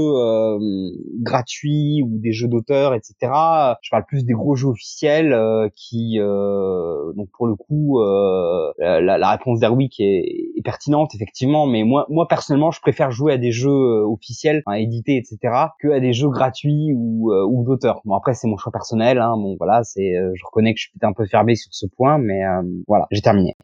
gratuits 1.22 2.01
ou 2.03 2.20
des 2.20 2.34
jeux 2.34 2.49
d'auteur, 2.49 2.93
etc. 2.93 3.16
Je 3.82 3.89
parle 3.89 4.03
plus 4.06 4.26
des 4.26 4.34
gros 4.34 4.56
jeux 4.56 4.68
officiels 4.68 5.34
qui, 5.76 6.18
donc, 6.20 7.30
pour 7.38 7.47
le 7.47 7.56
coup, 7.56 8.01
la, 8.80 9.18
la, 9.18 9.30
réponse 9.30 9.60
d'Erwick 9.60 9.95
est, 9.99 10.55
pertinente, 10.66 11.16
effectivement. 11.16 11.66
Mais 11.66 11.84
moi, 11.84 12.05
moi, 12.09 12.28
personnellement, 12.28 12.72
je 12.72 12.82
préfère 12.82 13.11
jouer 13.11 13.32
à 13.32 13.38
des 13.38 13.51
jeux 13.51 14.03
officiels, 14.05 14.61
enfin, 14.66 14.76
édités, 14.78 15.16
etc 15.16 15.45
que 15.80 15.89
à 15.89 15.99
des 15.99 16.13
jeux 16.13 16.30
gratuits 16.30 16.93
ou, 16.95 17.32
euh, 17.32 17.45
ou 17.45 17.63
d'auteurs. 17.63 18.01
Bon 18.05 18.16
après 18.16 18.34
c'est 18.34 18.47
mon 18.47 18.57
choix 18.57 18.72
personnel, 18.72 19.20
hein. 19.20 19.36
bon 19.38 19.55
voilà, 19.57 19.84
c'est, 19.84 20.16
euh, 20.16 20.32
je 20.36 20.45
reconnais 20.45 20.74
que 20.74 20.80
je 20.80 20.84
suis 20.84 20.91
peut-être 20.91 21.09
un 21.09 21.13
peu 21.13 21.26
fermé 21.26 21.55
sur 21.55 21.74
ce 21.74 21.86
point, 21.95 22.18
mais 22.18 22.45
euh, 22.45 22.61
voilà, 22.88 23.07
j'ai 23.11 23.22
terminé. 23.22 23.55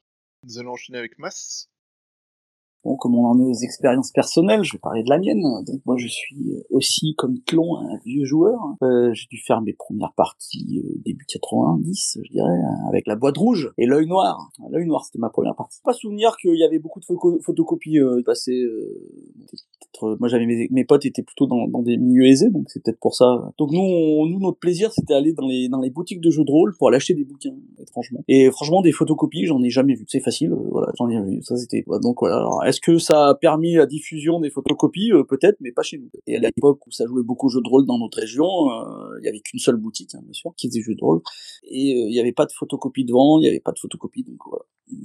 Bon, 2.84 2.96
comme 2.96 3.16
on 3.16 3.26
en 3.26 3.40
est 3.40 3.46
aux 3.46 3.62
expériences 3.62 4.12
personnelles, 4.12 4.64
je 4.64 4.74
vais 4.74 4.80
parler 4.80 5.04
de 5.04 5.10
la 5.10 5.20
mienne. 5.20 5.44
Donc 5.68 5.82
moi, 5.86 5.98
je 5.98 6.08
suis 6.08 6.52
aussi, 6.72 7.14
comme 7.16 7.38
Clon, 7.46 7.78
un 7.78 8.00
vieux 8.06 8.26
joueur. 8.26 8.60
Euh, 8.82 9.14
j'ai 9.14 9.28
dû 9.30 9.38
faire 9.38 9.62
mes 9.62 9.74
premières 9.74 10.14
parties 10.14 10.82
euh, 10.84 11.02
début 11.06 11.26
90, 11.26 12.20
je 12.24 12.32
dirais, 12.32 12.58
avec 12.88 13.06
la 13.06 13.16
boîte 13.16 13.38
rouge 13.38 13.72
et 13.78 13.86
l'œil 13.86 14.08
noir. 14.08 14.50
L'œil 14.72 14.88
noir, 14.88 15.06
c'était 15.06 15.20
ma 15.20 15.30
première 15.30 15.56
partie. 15.56 15.80
Pas 15.84 15.94
souvenir 15.94 16.36
qu'il 16.38 16.56
y 16.56 16.64
avait 16.64 16.80
beaucoup 16.80 17.00
de 17.00 17.06
photocopies 17.06 18.00
euh, 18.00 18.24
passées. 18.26 18.64
Euh, 18.64 20.16
moi, 20.20 20.28
j'avais 20.28 20.46
mes, 20.48 20.68
mes, 20.72 20.86
potes 20.86 21.06
étaient 21.06 21.22
plutôt 21.22 21.46
dans, 21.46 21.68
dans 21.68 21.84
des 21.84 21.98
milieux 21.98 22.26
aisés, 22.26 22.50
donc 22.50 22.66
c'est 22.70 22.82
peut-être 22.82 23.00
pour 23.00 23.14
ça. 23.14 23.54
Donc 23.60 23.72
nous, 23.72 24.28
nous, 24.28 24.40
notre 24.40 24.58
plaisir, 24.58 24.92
c'était 24.92 25.14
aller 25.14 25.34
dans 25.34 25.46
les 25.46 25.70
dans 25.70 25.80
les 25.80 25.92
boutiques 25.92 26.22
de 26.22 26.32
jeux 26.32 26.44
de 26.44 26.52
rôle 26.52 26.74
pour 26.80 26.88
aller 26.88 26.98
acheter 26.98 27.14
des 27.14 27.26
bouquins, 27.26 27.54
étrangement. 27.80 28.24
Et 28.28 28.50
franchement, 28.50 28.82
des 28.82 28.92
photocopies, 28.92 29.46
j'en 29.46 29.62
ai 29.62 29.70
jamais 29.70 29.94
vu. 29.94 30.06
C'est 30.08 30.22
facile, 30.22 30.54
voilà, 30.72 30.92
j'en 30.98 31.10
ai 31.10 31.22
vu. 31.22 31.44
Ça, 31.44 31.56
c'était 31.58 31.84
donc 32.02 32.18
voilà. 32.22 32.48
Est-ce 32.72 32.80
que 32.80 32.98
ça 32.98 33.28
a 33.28 33.36
permis 33.36 33.74
la 33.74 33.86
diffusion 33.86 34.40
des 34.40 34.50
photocopies? 34.50 35.12
Euh, 35.12 35.24
Peut-être, 35.24 35.58
mais 35.60 35.74
pas 35.74 35.84
chez 35.84 35.98
nous. 35.98 36.10
Et 36.26 36.38
à 36.38 36.40
l'époque 36.40 36.88
où 36.88 36.92
ça 36.92 37.06
jouait 37.06 37.24
beaucoup 37.24 37.48
de 37.48 37.52
jeux 37.52 37.62
de 37.62 37.68
rôle 37.70 37.86
dans 37.86 38.00
notre 38.00 38.18
région, 38.20 38.46
euh, 38.46 39.20
il 39.20 39.26
y 39.26 39.28
avait 39.28 39.42
qu'une 39.42 39.60
seule 39.60 39.76
boutique, 39.76 40.16
hein, 40.16 40.22
bien 40.24 40.32
sûr, 40.32 40.54
qui 40.56 40.68
faisait 40.68 40.82
jeux 40.82 40.96
de 40.96 41.04
rôle. 41.04 41.22
Et 41.66 41.94
euh, 41.94 42.08
il 42.08 42.12
n'y 42.12 42.20
avait 42.20 42.32
pas 42.32 42.46
de 42.46 42.54
photocopies 42.54 43.04
devant, 43.04 43.40
il 43.40 43.42
n'y 43.42 43.50
avait 43.50 43.60
pas 43.60 43.74
de 43.74 43.80
photocopies, 43.80 44.24
donc 44.24 44.40
voilà. 44.50 44.64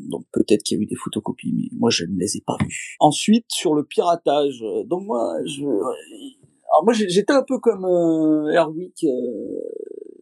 Donc 0.09 0.25
peut-être 0.33 0.63
qu'il 0.63 0.79
y 0.79 0.81
a 0.81 0.83
eu 0.83 0.87
des 0.87 0.97
photocopies, 0.97 1.53
mais 1.57 1.69
moi 1.73 1.91
je 1.91 2.05
ne 2.05 2.17
les 2.19 2.37
ai 2.37 2.41
pas 2.41 2.57
vues. 2.61 2.97
Ensuite, 3.01 3.47
sur 3.49 3.75
le 3.75 3.85
piratage, 3.85 4.65
donc 4.87 5.05
moi, 5.05 5.35
je... 5.45 5.65
Alors 6.73 6.85
moi 6.85 6.93
j'étais 6.93 7.33
un 7.33 7.45
peu 7.47 7.59
comme 7.61 7.85
euh, 7.85 8.51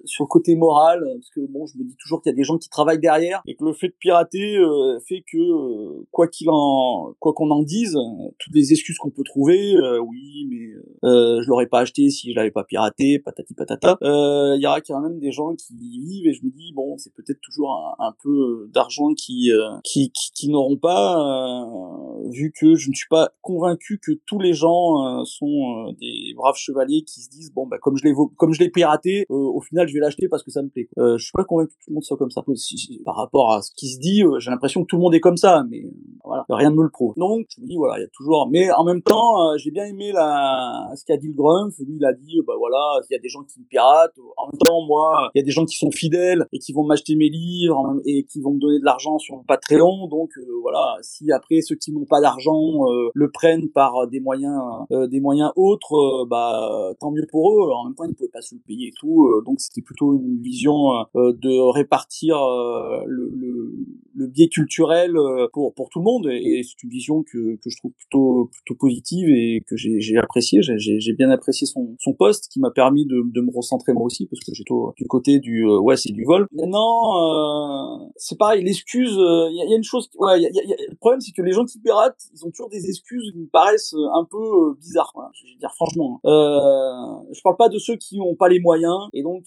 sur 0.05 0.24
le 0.24 0.28
côté 0.28 0.55
moral, 0.57 1.00
parce 1.14 1.30
que 1.30 1.40
bon, 1.50 1.66
je 1.66 1.78
me 1.78 1.84
dis 1.84 1.96
toujours 1.96 2.22
qu'il 2.22 2.30
y 2.30 2.34
a 2.34 2.36
des 2.36 2.44
gens 2.44 2.59
qui 2.59 2.68
travaillent 2.68 3.00
derrière 3.00 3.42
et 3.46 3.55
que 3.55 3.64
le 3.64 3.72
fait 3.72 3.88
de 3.88 3.94
pirater 3.98 4.57
euh, 4.57 4.98
fait 5.00 5.22
que 5.30 5.38
euh, 5.38 6.07
quoi 6.11 6.28
qu'il 6.28 6.48
en, 6.50 7.14
quoi 7.18 7.32
qu'on 7.32 7.50
en 7.50 7.62
dise, 7.62 7.96
toutes 8.38 8.55
les 8.55 8.72
excuses 8.72 8.98
qu'on 8.98 9.11
peut 9.11 9.24
trouver, 9.24 9.74
euh, 9.76 9.98
oui, 10.00 10.48
mais 10.50 10.64
je 11.02 11.48
l'aurais 11.48 11.66
pas 11.66 11.80
acheté 11.80 12.09
si 12.11 12.32
je 12.32 12.36
l'avais 12.36 12.50
pas 12.50 12.64
piraté, 12.64 13.18
patati 13.18 13.55
patata. 13.55 13.98
Il 14.02 14.61
y 14.61 14.66
aura 14.66 14.80
quand 14.80 15.00
même 15.00 15.18
des 15.18 15.32
gens 15.32 15.55
qui 15.55 15.74
vivent 15.76 16.26
et 16.26 16.32
je 16.32 16.44
me 16.44 16.50
dis 16.50 16.72
bon, 16.74 16.96
c'est 16.98 17.12
peut-être 17.14 17.40
toujours 17.40 17.96
un, 17.98 18.14
peu 18.22 18.68
d'argent 18.72 19.12
qui, 19.14 19.50
qui, 19.82 20.11
qui, 20.11 20.30
qui 20.32 20.48
n'auront 20.48 20.76
pas, 20.76 21.66
vu 22.30 22.52
que 22.59 22.74
je 22.74 22.88
ne 22.88 22.94
suis 22.94 23.09
pas 23.09 23.30
convaincu 23.42 23.98
que 24.02 24.12
tous 24.26 24.38
les 24.38 24.55
gens 24.55 25.24
sont 25.24 25.92
des 26.00 26.32
braves 26.36 26.57
chevaliers 26.57 27.02
qui 27.02 27.20
se 27.20 27.30
disent 27.30 27.52
bon 27.52 27.66
bah 27.66 27.78
comme 27.78 27.96
je 27.96 28.05
l'ai 28.05 28.14
comme 28.36 28.52
je 28.52 28.61
l'ai 28.61 28.70
piraté, 28.70 29.26
au 29.28 29.61
final 29.61 29.88
vais 29.95 30.01
l'acheter 30.01 30.28
parce 30.28 30.42
que 30.42 30.51
ça 30.51 30.62
me 30.62 30.68
plaît. 30.68 30.88
Euh, 30.99 31.16
je 31.18 31.24
suis 31.24 31.32
pas 31.32 31.45
convaincu 31.45 31.74
que 31.76 31.84
tout 31.84 31.90
le 31.90 31.95
monde 31.95 32.05
soit 32.05 32.16
comme 32.16 32.30
ça. 32.30 32.42
par 33.05 33.16
rapport 33.16 33.53
à 33.53 33.62
ce 33.62 33.70
qui 33.74 33.88
se 33.88 33.99
dit, 33.99 34.22
euh, 34.22 34.38
j'ai 34.38 34.51
l'impression 34.51 34.82
que 34.82 34.86
tout 34.86 34.97
le 34.97 35.03
monde 35.03 35.14
est 35.14 35.20
comme 35.20 35.36
ça, 35.36 35.64
mais 35.68 35.84
euh, 35.84 35.90
voilà, 36.24 36.45
rien 36.49 36.70
ne 36.70 36.76
me 36.76 36.82
le 36.82 36.90
prouve. 36.90 37.14
Donc 37.16 37.47
je 37.49 37.61
me 37.61 37.66
dis 37.66 37.76
voilà, 37.76 37.99
il 37.99 38.03
y 38.03 38.05
a 38.05 38.09
toujours. 38.12 38.49
Mais 38.51 38.70
en 38.72 38.84
même 38.84 39.03
temps, 39.03 39.51
euh, 39.51 39.57
j'ai 39.57 39.70
bien 39.70 39.84
aimé 39.84 40.12
la 40.12 40.90
ce 40.97 41.05
qu'a 41.05 41.16
dit 41.16 41.28
le 41.28 41.34
Grumpf. 41.34 41.78
Lui, 41.78 41.97
il 41.97 42.05
a 42.05 42.12
dit 42.12 42.40
bah 42.47 42.55
voilà, 42.59 43.01
il 43.09 43.12
y 43.12 43.16
a 43.16 43.20
des 43.20 43.28
gens 43.28 43.42
qui 43.42 43.61
me 43.61 43.64
piratent. 43.66 44.18
En 44.36 44.47
même 44.47 44.59
temps, 44.59 44.82
moi, 44.86 45.30
il 45.34 45.38
y 45.38 45.42
a 45.42 45.45
des 45.45 45.51
gens 45.51 45.64
qui 45.64 45.76
sont 45.76 45.90
fidèles 45.90 46.47
et 46.53 46.59
qui 46.59 46.72
vont 46.72 46.84
m'acheter 46.84 47.16
mes 47.16 47.28
livres 47.28 48.01
et 48.05 48.24
qui 48.24 48.40
vont 48.40 48.53
me 48.53 48.61
donner 48.61 48.78
de 48.78 48.84
l'argent 48.84 49.18
sur 49.18 49.42
Patreon. 49.47 50.09
Donc 50.09 50.30
voilà, 50.62 50.97
si 51.03 51.30
après 51.32 51.61
ceux 51.61 51.76
qui 51.76 51.92
n'ont 51.92 52.07
pas 52.07 52.20
d'argent 52.20 52.84
le 53.14 53.30
prennent 53.30 53.68
par 53.70 54.07
des 54.09 54.20
moyens 54.20 54.61
des 54.90 55.20
moyens 55.20 55.53
autres, 55.57 56.24
bah 56.26 56.92
tant 57.01 57.11
mieux 57.11 57.26
pour 57.30 57.53
eux. 57.53 57.72
En 57.72 57.84
même 57.84 57.95
temps, 57.95 58.05
ils 58.05 58.11
ne 58.11 58.14
pouvaient 58.14 58.28
pas 58.28 58.42
se 58.42 58.55
le 58.55 58.61
payer 58.66 58.88
et 58.88 58.92
tout. 58.99 59.28
donc 59.45 59.61
c'était 59.61 59.82
plutôt 59.85 60.14
une 60.14 60.41
vision 60.41 60.93
euh, 61.16 61.32
de 61.32 61.72
répartir 61.72 62.37
euh, 62.37 63.03
le, 63.07 63.30
le, 63.35 63.74
le, 64.14 64.26
biais 64.26 64.49
culturel 64.49 65.16
euh, 65.16 65.47
pour 65.53 65.74
pour 65.74 65.89
tout 65.91 66.01
le 66.01 66.05
monde. 66.05 66.26
Et, 66.30 66.62
c'est 66.64 66.82
une 66.82 66.91
vision 66.91 67.22
que, 67.22 67.57
que 67.57 67.70
je 67.70 67.76
trouve 67.76 67.93
plutôt 67.93 68.51
plutôt 68.53 68.74
positive 68.74 69.28
et 69.28 69.62
que 69.66 69.76
j'ai 69.76 70.16
apprécié 70.16 70.61
j'ai 70.62 71.12
bien 71.12 71.30
apprécié 71.30 71.66
son 71.66 71.95
son 71.99 72.14
poste 72.14 72.49
qui 72.51 72.61
m'a 72.61 72.70
permis 72.70 73.07
de, 73.07 73.22
de 73.32 73.41
me 73.41 73.55
recentrer 73.55 73.93
moi 73.93 74.05
aussi 74.05 74.26
parce 74.26 74.41
que 74.41 74.53
j'étais 74.55 74.74
du 74.97 75.07
côté 75.07 75.39
du 75.39 75.66
ouais 75.66 75.97
c'est 75.97 76.12
du 76.12 76.24
vol. 76.24 76.47
Maintenant 76.53 78.11
c'est 78.16 78.39
pareil 78.39 78.64
l'excuse 78.64 79.12
il 79.12 79.57
y 79.57 79.62
a, 79.62 79.66
y, 79.66 79.74
a 79.74 79.76
une 79.76 79.85
chose 79.85 80.09
ouais 80.18 80.41
y 80.41 80.47
a, 80.47 80.51
y 80.51 80.72
a, 80.72 80.76
le 80.89 80.97
problème 80.97 81.20
c'est 81.20 81.32
que 81.32 81.43
les 81.43 81.53
gens 81.53 81.64
qui 81.64 81.78
piratent 81.78 82.22
ils 82.35 82.45
ont 82.45 82.51
toujours 82.51 82.70
des 82.70 82.89
excuses 82.89 83.30
qui 83.32 83.39
me 83.39 83.49
paraissent 83.49 83.95
un 84.14 84.24
peu 84.24 84.74
bizarres 84.80 85.12
je 85.35 85.45
vais 85.45 85.59
dire 85.59 85.72
franchement 85.74 86.20
euh, 86.24 87.32
je 87.32 87.41
parle 87.43 87.57
pas 87.57 87.68
de 87.68 87.78
ceux 87.78 87.97
qui 87.97 88.18
ont 88.20 88.35
pas 88.35 88.49
les 88.49 88.61
moyens 88.61 89.09
et 89.12 89.22
donc 89.22 89.45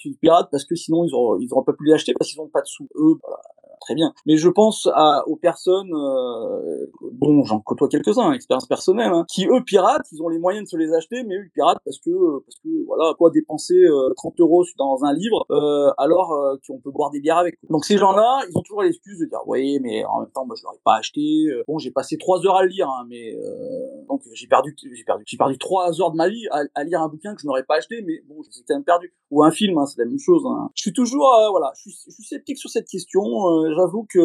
parce 0.51 0.65
que 0.65 0.75
sinon 0.75 1.03
ils 1.03 1.13
auraient, 1.13 1.39
ils 1.41 1.53
auraient 1.53 1.65
pas 1.65 1.73
pu 1.73 1.85
les 1.85 1.93
acheter 1.93 2.13
parce 2.17 2.29
qu'ils 2.31 2.41
ont 2.41 2.47
pas 2.47 2.61
de 2.61 2.67
sous. 2.67 2.87
Eux, 2.95 3.15
voilà, 3.21 3.39
très 3.81 3.95
bien. 3.95 4.13
Mais 4.25 4.37
je 4.37 4.49
pense 4.49 4.87
à, 4.93 5.23
aux 5.27 5.35
personnes, 5.37 5.93
euh, 5.93 6.85
dont 7.13 7.43
j'en 7.43 7.59
côtoie 7.59 7.87
quelques-uns, 7.87 8.33
expérience 8.33 8.65
personnelle, 8.67 9.11
hein, 9.13 9.25
qui 9.29 9.45
eux 9.47 9.63
piratent, 9.65 10.07
ils 10.11 10.21
ont 10.21 10.29
les 10.29 10.39
moyens 10.39 10.65
de 10.65 10.69
se 10.69 10.77
les 10.77 10.93
acheter, 10.93 11.23
mais 11.23 11.35
eux 11.35 11.47
piratent 11.53 11.79
parce 11.85 11.99
que, 11.99 12.39
parce 12.43 12.57
que 12.63 12.85
voilà, 12.85 13.13
quoi 13.17 13.29
dépenser 13.31 13.75
euh, 13.75 14.13
30 14.15 14.39
euros 14.41 14.65
dans 14.77 15.03
un 15.03 15.13
livre 15.13 15.45
euh, 15.51 15.91
alors 15.97 16.33
euh, 16.33 16.55
qu'on 16.67 16.79
peut 16.79 16.91
boire 16.91 17.11
des 17.11 17.21
bières 17.21 17.37
avec. 17.37 17.57
Donc 17.69 17.85
ces 17.85 17.97
gens-là, 17.97 18.41
ils 18.49 18.57
ont 18.57 18.61
toujours 18.61 18.81
l'excuse 18.81 19.19
de 19.19 19.25
dire, 19.25 19.39
oui, 19.45 19.79
mais 19.81 20.03
en 20.05 20.21
même 20.21 20.31
temps, 20.31 20.45
moi 20.45 20.55
je 20.57 20.63
l'aurais 20.63 20.79
pas 20.83 20.95
acheté. 20.95 21.21
Euh, 21.49 21.63
Bon, 21.67 21.77
j'ai 21.79 21.91
passé 21.91 22.17
trois 22.17 22.45
heures 22.45 22.55
à 22.55 22.63
le 22.63 22.69
lire, 22.69 22.87
hein, 22.89 23.05
mais 23.09 23.35
euh, 23.35 24.05
donc 24.07 24.21
j'ai 24.33 24.47
perdu, 24.47 24.73
j'ai 24.81 25.03
perdu, 25.03 25.23
j'ai 25.27 25.37
perdu 25.37 25.57
trois 25.57 25.99
heures 26.01 26.11
de 26.11 26.15
ma 26.15 26.29
vie 26.29 26.47
à, 26.51 26.61
à 26.75 26.83
lire 26.83 27.01
un 27.01 27.09
bouquin 27.09 27.35
que 27.35 27.41
je 27.41 27.47
n'aurais 27.47 27.63
pas 27.63 27.75
acheté, 27.75 28.01
mais 28.05 28.21
bon, 28.27 28.41
j'ai 28.43 28.61
quand 28.67 28.75
même 28.75 28.83
perdu. 28.83 29.13
Ou 29.31 29.43
un 29.43 29.51
film, 29.51 29.77
hein, 29.77 29.85
c'est 29.85 29.97
même 30.03 30.16
chose. 30.19 30.43
Hein. 30.45 30.69
Je 30.75 30.81
suis 30.81 30.93
toujours, 30.93 31.33
euh, 31.33 31.49
voilà, 31.49 31.71
je 31.75 31.89
suis, 31.89 31.99
je 32.07 32.11
suis 32.11 32.23
sceptique 32.23 32.57
sur 32.57 32.69
cette 32.69 32.87
question. 32.87 33.23
Euh, 33.23 33.73
J'avoue 33.75 34.05
que 34.09 34.19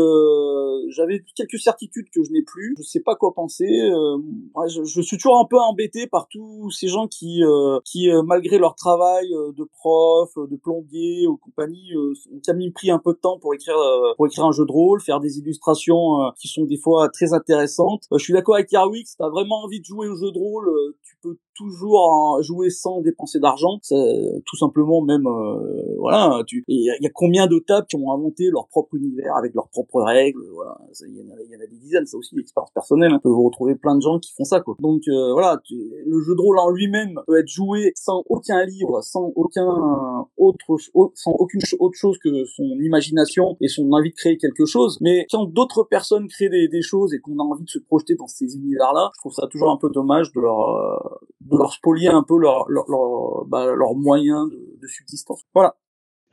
j'avais 0.89 1.25
quelques 1.37 1.59
certitudes 1.59 2.07
que 2.15 2.23
je 2.23 2.33
n'ai 2.33 2.43
plus. 2.43 2.75
Je 2.79 2.83
sais 2.83 3.01
pas 3.01 3.17
quoi 3.17 3.33
penser. 3.35 3.67
Euh, 3.67 4.19
ouais, 4.55 4.69
je, 4.69 4.85
je, 4.85 5.01
suis 5.01 5.17
toujours 5.17 5.39
un 5.39 5.45
peu 5.45 5.59
embêté 5.59 6.07
par 6.07 6.29
tous 6.29 6.71
ces 6.71 6.89
gens 6.89 7.09
qui, 7.09 7.43
euh, 7.45 7.81
qui 7.85 8.11
euh, 8.11 8.23
malgré 8.23 8.59
leur 8.59 8.75
travail 8.75 9.33
euh, 9.33 9.53
de 9.53 9.65
prof, 9.65 10.31
de 10.37 10.57
plombier 10.57 11.27
ou 11.27 11.37
compagnie, 11.37 11.97
ont 11.97 12.41
quand 12.45 12.55
même 12.55 12.73
pris 12.73 12.91
un 12.91 12.99
peu 12.99 13.13
de 13.13 13.19
temps 13.19 13.39
pour 13.39 13.55
écrire, 13.55 13.77
pour 14.17 14.27
écrire 14.27 14.45
un 14.45 14.53
jeu 14.53 14.65
de 14.65 14.73
rôle, 14.73 15.01
faire 15.01 15.21
des 15.21 15.39
illustrations 15.39 16.33
qui 16.39 16.49
sont 16.49 16.65
des 16.65 16.79
fois 16.79 17.09
très 17.09 17.33
intéressantes. 17.33 18.05
je 18.13 18.23
suis 18.23 18.33
d'accord 18.33 18.57
avec 18.57 18.71
Yarwick, 18.73 19.07
si 19.07 19.17
t'as 19.17 19.29
vraiment 19.29 19.65
envie 19.65 19.81
de 19.81 19.85
jouer 19.85 20.09
au 20.09 20.17
jeu 20.17 20.31
de 20.31 20.39
rôle, 20.39 20.71
tu 21.03 21.17
peux 21.23 21.37
toujours 21.55 22.43
jouer 22.43 22.71
sans 22.71 23.01
dépenser 23.01 23.39
d'argent. 23.39 23.79
Tout 23.89 24.57
simplement, 24.57 25.03
même, 25.03 25.27
euh, 25.27 25.82
voilà. 25.99 26.43
Il 26.69 26.97
y, 27.01 27.07
a 27.07 27.11
combien 27.15 27.47
de 27.47 27.59
tables 27.59 27.87
qui 27.87 27.97
ont 27.97 28.13
inventé 28.13 28.51
leur 28.51 28.69
propre 28.69 28.95
univers 28.95 29.37
avec 29.37 29.55
leurs 29.55 29.69
propres 29.69 30.03
règles. 30.03 30.43
Voilà, 30.55 30.79
il 31.07 31.17
y, 31.17 31.57
en 31.57 31.61
a 31.61 31.67
des 31.67 31.77
dizaines. 31.79 32.07
Ça 32.07 32.17
aussi, 32.17 32.35
l'expérience 32.37 32.71
personnelle. 32.73 33.13
Hein. 33.13 33.21
Vous 33.25 33.45
retrouvez 33.45 33.75
plein 33.75 33.97
de 33.97 34.01
gens 34.01 34.19
qui 34.19 34.33
font 34.33 34.45
ça, 34.45 34.61
quoi. 34.61 34.77
Donc 34.81 35.03
euh, 35.09 35.33
voilà, 35.33 35.61
tu, 35.65 35.75
le 36.07 36.21
jeu 36.21 36.35
de 36.35 36.41
rôle 36.41 36.59
en 36.59 36.71
lui-même 36.71 37.21
peut 37.27 37.39
être 37.39 37.49
joué 37.49 37.93
sans 37.95 38.23
aucun 38.29 38.65
livre, 38.65 39.03
sans 39.03 39.33
aucun 39.37 40.27
autre, 40.37 40.77
sans 41.15 41.33
aucune 41.33 41.61
autre 41.79 41.97
chose 41.97 42.19
que 42.19 42.45
son 42.45 42.79
imagination 42.81 43.57
et 43.61 43.69
son 43.69 43.91
envie 43.93 44.11
de 44.11 44.15
créer 44.17 44.39
quelque 44.39 44.67
chose. 44.67 44.99
Mais 45.01 45.27
quand 45.31 45.45
d'autres 45.47 45.85
personnes 45.85 46.29
créent 46.29 46.49
des, 46.49 46.83
choses 46.83 47.15
et 47.15 47.21
qu'on 47.21 47.39
a 47.39 47.43
envie 47.43 47.65
de 47.65 47.71
se 47.71 47.79
projeter 47.79 48.17
dans 48.17 48.27
ces 48.27 48.57
univers-là, 48.57 49.11
je 49.15 49.21
trouve 49.21 49.33
ça 49.33 49.47
toujours 49.47 49.71
un 49.71 49.77
peu 49.77 49.89
dommage 49.91 50.33
de 50.33 50.41
leur 50.41 50.69
euh, 50.69 50.97
de 51.43 51.57
leur 51.57 51.73
spolier 51.73 52.09
un 52.09 52.23
peu 52.23 52.37
leurs 52.39 52.69
leur, 52.69 52.91
leur, 52.91 53.45
bah, 53.47 53.73
leur 53.75 53.95
moyens 53.95 54.51
de, 54.51 54.79
de 54.81 54.87
subsistance. 54.87 55.45
Voilà. 55.55 55.72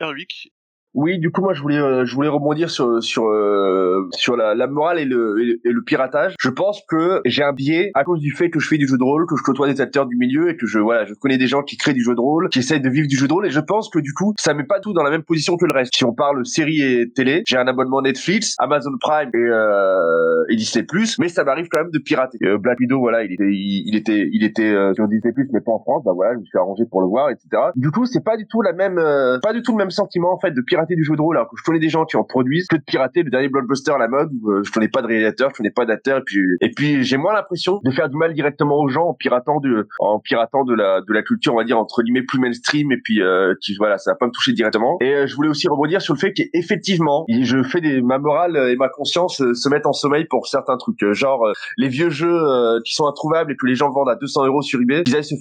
Erwick, 0.00 0.52
oui, 0.94 1.18
du 1.18 1.30
coup, 1.30 1.40
moi, 1.40 1.54
je 1.54 1.62
voulais, 1.62 1.78
euh, 1.78 2.04
je 2.04 2.14
voulais 2.14 2.28
rebondir 2.28 2.68
sur 2.68 3.02
sur 3.02 3.28
euh, 3.28 4.08
sur 4.12 4.36
la, 4.36 4.54
la, 4.56 4.66
morale 4.66 4.98
et 4.98 5.04
le, 5.04 5.60
et 5.64 5.70
le 5.70 5.82
piratage. 5.82 6.34
Je 6.40 6.50
pense 6.50 6.82
que 6.88 7.20
j'ai 7.24 7.44
un 7.44 7.52
biais 7.52 7.92
à 7.94 8.02
cause 8.02 8.20
du 8.20 8.32
fait 8.32 8.50
que 8.50 8.58
je 8.58 8.66
fais 8.66 8.76
du 8.76 8.88
jeu 8.88 8.98
de 8.98 9.04
rôle, 9.04 9.26
que 9.26 9.36
je 9.36 9.42
côtoie 9.42 9.72
des 9.72 9.80
acteurs 9.80 10.06
du 10.06 10.16
milieu 10.16 10.50
et 10.50 10.56
que 10.56 10.66
je 10.66 10.80
voilà, 10.80 11.04
je 11.04 11.14
connais 11.14 11.38
des 11.38 11.46
gens 11.46 11.62
qui 11.62 11.76
créent 11.76 11.92
du 11.92 12.02
jeu 12.02 12.16
de 12.16 12.20
rôle, 12.20 12.48
qui 12.48 12.58
essayent 12.58 12.80
de 12.80 12.88
vivre 12.90 13.06
du 13.06 13.16
jeu 13.16 13.28
de 13.28 13.32
rôle. 13.32 13.46
Et 13.46 13.50
je 13.50 13.60
pense 13.60 13.88
que 13.88 14.00
du 14.00 14.12
coup, 14.12 14.34
ça 14.36 14.52
met 14.52 14.64
pas 14.64 14.80
tout 14.80 14.92
dans 14.92 15.04
la 15.04 15.10
même 15.10 15.22
position 15.22 15.56
que 15.56 15.64
le 15.64 15.72
reste. 15.72 15.94
Si 15.94 16.04
on 16.04 16.12
parle 16.12 16.44
série 16.44 16.82
et 16.82 17.10
télé, 17.12 17.42
j'ai 17.46 17.56
un 17.56 17.68
abonnement 17.68 18.02
Netflix, 18.02 18.56
Amazon 18.58 18.90
Prime 19.00 19.30
et, 19.32 19.38
euh, 19.38 20.44
et 20.48 20.56
Disney+, 20.56 20.84
mais 21.20 21.28
ça 21.28 21.44
m'arrive 21.44 21.68
quand 21.70 21.78
même 21.78 21.92
de 21.92 21.98
pirater. 22.00 22.38
Euh, 22.42 22.58
Black 22.58 22.80
Widow, 22.80 22.98
voilà, 22.98 23.22
il 23.22 23.32
était, 23.32 23.52
il, 23.52 23.94
était, 23.94 24.28
il 24.32 24.42
était 24.42 24.72
euh, 24.72 24.92
sur 24.94 25.06
Disney+, 25.06 25.32
mais 25.52 25.60
pas 25.60 25.72
en 25.72 25.78
France. 25.78 26.02
Bah 26.04 26.12
voilà, 26.14 26.34
je 26.34 26.40
me 26.40 26.44
suis 26.44 26.58
arrangé 26.58 26.84
pour 26.90 27.00
le 27.00 27.06
voir, 27.06 27.30
etc. 27.30 27.48
Du 27.76 27.92
coup, 27.92 28.06
c'est 28.06 28.24
pas 28.24 28.36
du 28.36 28.46
tout 28.48 28.60
la 28.60 28.72
même, 28.72 28.98
euh, 28.98 29.38
pas 29.40 29.52
du 29.52 29.62
tout 29.62 29.70
le 29.72 29.78
même 29.78 29.90
sentiment 29.90 30.32
en 30.32 30.38
fait 30.38 30.50
de 30.50 30.60
pirater 30.60 30.79
du 30.88 31.04
jeu 31.04 31.16
de 31.16 31.20
rôle 31.20 31.36
alors 31.36 31.48
que 31.48 31.56
je 31.56 31.62
connais 31.62 31.78
des 31.78 31.88
gens 31.88 32.04
qui 32.04 32.16
en 32.16 32.24
produisent 32.24 32.66
que 32.66 32.76
de 32.76 32.82
pirater 32.82 33.22
le 33.22 33.30
dernier 33.30 33.48
blockbuster 33.48 33.92
à 33.92 33.98
la 33.98 34.08
mode 34.08 34.30
où 34.40 34.50
euh, 34.50 34.62
je 34.64 34.70
connais 34.70 34.88
pas 34.88 35.02
de 35.02 35.06
réalisateur, 35.06 35.50
je 35.50 35.56
connais 35.56 35.70
pas 35.70 35.84
d'acteur 35.84 36.18
et 36.18 36.22
puis 36.24 36.40
et 36.60 36.70
puis 36.70 37.04
j'ai 37.04 37.16
moins 37.16 37.32
l'impression 37.32 37.80
de 37.84 37.90
faire 37.90 38.08
du 38.08 38.16
mal 38.16 38.34
directement 38.34 38.78
aux 38.78 38.88
gens 38.88 39.06
en 39.06 39.14
piratant 39.14 39.60
de 39.60 39.88
en 39.98 40.18
piratant 40.18 40.64
de 40.64 40.74
la 40.74 41.00
de 41.00 41.12
la 41.12 41.22
culture 41.22 41.54
on 41.54 41.56
va 41.56 41.64
dire 41.64 41.78
entre 41.78 42.02
guillemets 42.02 42.22
plus 42.22 42.38
mainstream 42.38 42.92
et 42.92 42.98
puis 43.02 43.22
euh, 43.22 43.54
qui 43.60 43.74
voilà 43.76 43.98
ça 43.98 44.12
va 44.12 44.16
pas 44.16 44.26
me 44.26 44.32
toucher 44.32 44.52
directement 44.52 44.96
et 45.00 45.14
euh, 45.14 45.26
je 45.26 45.34
voulais 45.34 45.48
aussi 45.48 45.68
rebondir 45.68 46.02
sur 46.02 46.14
le 46.14 46.18
fait 46.18 46.32
qu'effectivement 46.32 47.24
je 47.28 47.62
fais 47.62 47.80
des 47.80 48.02
ma 48.02 48.18
morale 48.18 48.56
et 48.70 48.76
ma 48.76 48.88
conscience 48.88 49.40
euh, 49.40 49.54
se 49.54 49.68
mettent 49.68 49.86
en 49.86 49.92
sommeil 49.92 50.24
pour 50.26 50.46
certains 50.46 50.76
trucs 50.76 51.02
euh, 51.02 51.12
genre 51.12 51.46
les 51.76 51.88
vieux 51.88 52.10
jeux 52.10 52.40
qui 52.84 52.94
sont 52.94 53.06
introuvables 53.06 53.52
et 53.52 53.56
que 53.56 53.66
les 53.66 53.74
gens 53.74 53.90
vendent 53.90 54.08
à 54.08 54.16
200 54.16 54.46
euros 54.46 54.62
sur 54.62 54.80
eBay 54.80 55.02
ils 55.06 55.24
se 55.24 55.34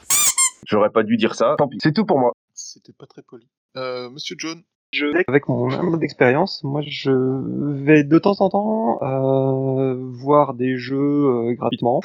J'aurais 0.68 0.92
pas 0.92 1.04
dû 1.04 1.18
dire 1.18 1.36
ça. 1.36 1.56
Tant 1.58 1.68
pis. 1.68 1.78
C'est 1.82 1.94
tout 1.94 2.06
pour 2.06 2.20
moi. 2.20 2.32
C'était 2.54 2.94
pas 2.94 3.06
très 3.06 3.22
poli. 3.22 3.48
Euh, 3.78 4.10
Monsieur 4.10 4.36
John. 4.38 4.62
Je, 4.92 5.06
avec 5.28 5.48
mon 5.48 5.70
humble 5.70 6.00
d'expérience, 6.00 6.64
moi 6.64 6.82
je 6.82 7.12
vais 7.12 8.04
de 8.04 8.18
temps 8.18 8.42
en 8.42 8.50
temps 8.50 9.00
euh, 9.04 9.94
voir 10.14 10.56
des 10.56 10.78
jeux 10.78 10.98
euh, 10.98 11.54
gratuitement. 11.54 12.02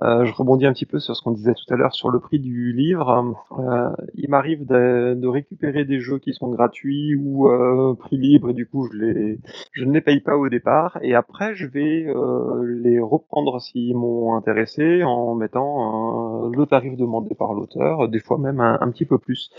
Euh, 0.00 0.24
je 0.24 0.32
rebondis 0.32 0.64
un 0.64 0.72
petit 0.72 0.86
peu 0.86 0.98
sur 0.98 1.14
ce 1.14 1.20
qu'on 1.20 1.32
disait 1.32 1.52
tout 1.52 1.74
à 1.74 1.76
l'heure 1.76 1.94
sur 1.94 2.08
le 2.08 2.20
prix 2.20 2.38
du 2.38 2.72
livre. 2.72 3.36
Euh, 3.58 3.90
il 4.14 4.30
m'arrive 4.30 4.64
de, 4.64 5.12
de, 5.14 5.26
récupérer 5.28 5.84
des 5.84 6.00
jeux 6.00 6.18
qui 6.18 6.32
sont 6.32 6.48
gratuits 6.48 7.14
ou 7.14 7.48
euh, 7.48 7.94
prix 7.98 8.16
libre 8.16 8.48
et 8.48 8.54
du 8.54 8.66
coup 8.66 8.88
je, 8.90 8.96
les, 8.96 9.38
je 9.72 9.84
ne 9.84 9.92
les 9.92 10.00
paye 10.00 10.20
pas 10.20 10.38
au 10.38 10.48
départ 10.48 10.98
et 11.02 11.14
après 11.14 11.54
je 11.54 11.66
vais 11.66 12.06
les 12.64 12.98
reprendre 12.98 13.60
s'ils 13.60 13.94
m'ont 13.94 14.34
intéressé 14.36 15.02
en 15.04 15.34
mettant 15.34 16.48
le 16.48 16.64
tarif 16.64 16.96
demandé 16.96 17.34
par 17.34 17.52
l'auteur, 17.52 18.08
des 18.08 18.20
fois 18.20 18.38
même 18.38 18.60
un, 18.60 18.78
un 18.80 18.90
petit 18.90 19.04
peu 19.04 19.18
plus. 19.18 19.50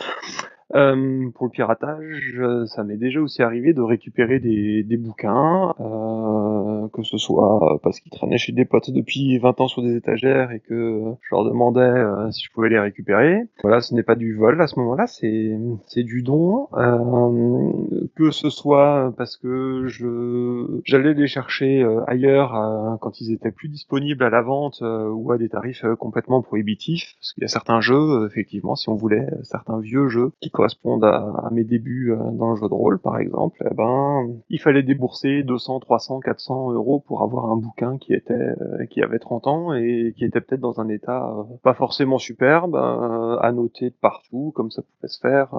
Euh, 0.76 1.30
pour 1.36 1.46
le 1.46 1.52
piratage, 1.52 2.42
ça 2.68 2.84
m'est 2.84 2.98
déjà 2.98 3.22
aussi 3.22 3.44
arrivé 3.44 3.74
de 3.74 3.82
récupérer 3.82 4.40
des, 4.40 4.98
bouquins, 4.98 5.74
euh, 5.80 6.88
que 6.94 7.04
ce 7.04 7.18
soit 7.18 7.80
parce 7.84 8.00
qu'ils 8.00 8.12
traînaient 8.12 8.38
chez 8.38 8.54
des 8.54 8.66
potes 8.66 8.92
depuis 8.92 9.38
20 9.38 9.62
ans 9.62 9.68
sur 9.68 9.82
des 9.82 9.96
étagères 9.96 10.52
et 10.52 10.60
que 10.60 11.02
je 11.22 11.36
leur 11.36 11.46
demandais 11.46 11.82
euh, 11.82 12.32
si 12.32 12.44
je 12.46 12.52
pouvais 12.52 12.70
les 12.70 12.80
récupérer. 12.80 13.44
Voilà, 13.62 13.82
ce 13.82 13.94
n'est 13.94 14.04
pas 14.04 14.16
du 14.16 14.36
vol 14.36 14.60
à 14.62 14.68
ce 14.68 14.80
moment-là, 14.80 15.06
c'est 15.08 16.04
du 16.04 16.24
don. 16.24 16.68
Euh, 16.74 17.72
que 18.16 18.32
ce 18.32 18.50
soit 18.50 19.14
parce 19.18 19.38
que 19.38 19.86
je 19.88 20.82
j'allais 20.86 21.14
les 21.14 21.28
chercher 21.28 21.86
ailleurs 22.08 22.98
quand 23.02 23.22
ils 23.22 23.32
étaient 23.32 23.52
plus 23.52 23.70
disponibles 23.70 24.24
à 24.24 24.30
la 24.30 24.42
vente 24.42 24.82
ou 24.82 25.32
à 25.32 25.38
des 25.38 25.50
tarifs 25.50 25.86
complètement 26.00 26.42
prohibitifs, 26.42 27.16
parce 27.20 27.34
qu'il 27.34 27.42
y 27.42 27.46
a 27.46 27.50
certains 27.50 27.82
jeux, 27.82 28.26
effectivement, 28.28 28.76
si 28.76 28.90
on 28.90 28.96
voulait 28.96 29.28
certains 29.44 29.80
vieux 29.80 30.08
jeux 30.08 30.32
qui 30.40 30.50
correspondent 30.64 31.04
à, 31.04 31.50
mes 31.52 31.66
débuts 31.66 32.16
dans 32.34 32.52
le 32.52 32.56
jeu 32.56 32.70
de 32.70 32.74
rôle, 32.74 33.00
par 33.00 33.18
exemple, 33.18 33.68
eh 33.70 33.74
ben, 33.74 34.30
il 34.50 34.62
fallait 34.62 34.84
débourser 34.84 35.44
200, 35.44 35.82
300, 35.82 36.22
400 36.22 36.72
euros 36.72 37.04
pour 37.06 37.22
avoir 37.22 37.52
un 37.52 37.58
bouquin 37.58 37.98
qui 37.98 38.14
était, 38.14 38.34
euh, 38.34 38.86
qui 38.90 39.02
avait 39.02 39.20
30 39.20 39.48
ans 39.48 39.74
et 39.74 40.14
qui 40.16 40.24
était 40.24 40.40
peut-être 40.40 40.62
dans 40.62 40.80
un 40.80 40.88
état 40.88 41.36
euh, 41.38 41.44
pas 41.64 41.74
forcément 41.74 42.18
superbe, 42.18 42.76
euh, 42.76 43.52
noter 43.52 43.90
de 43.90 43.96
partout, 44.02 44.52
comme 44.56 44.72
ça 44.72 44.82
pouvait 44.82 45.08
se 45.08 45.20
faire 45.20 45.50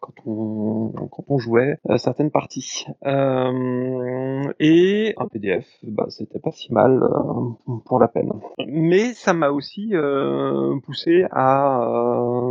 quand 0.00 0.14
on, 0.26 0.88
quand 1.10 1.24
on 1.28 1.38
jouait 1.38 1.78
certaines 1.96 2.30
parties. 2.32 2.86
et 4.58 5.14
un 5.16 5.26
PDF, 5.28 5.66
bah, 5.84 6.06
c'était 6.08 6.40
pas 6.40 6.50
si 6.50 6.72
mal 6.72 7.00
pour 7.84 8.00
la 8.00 8.08
peine. 8.08 8.32
Mais 8.66 9.12
ça 9.12 9.32
m'a 9.32 9.50
aussi 9.50 9.92
poussé 10.84 11.24
à 11.30 11.80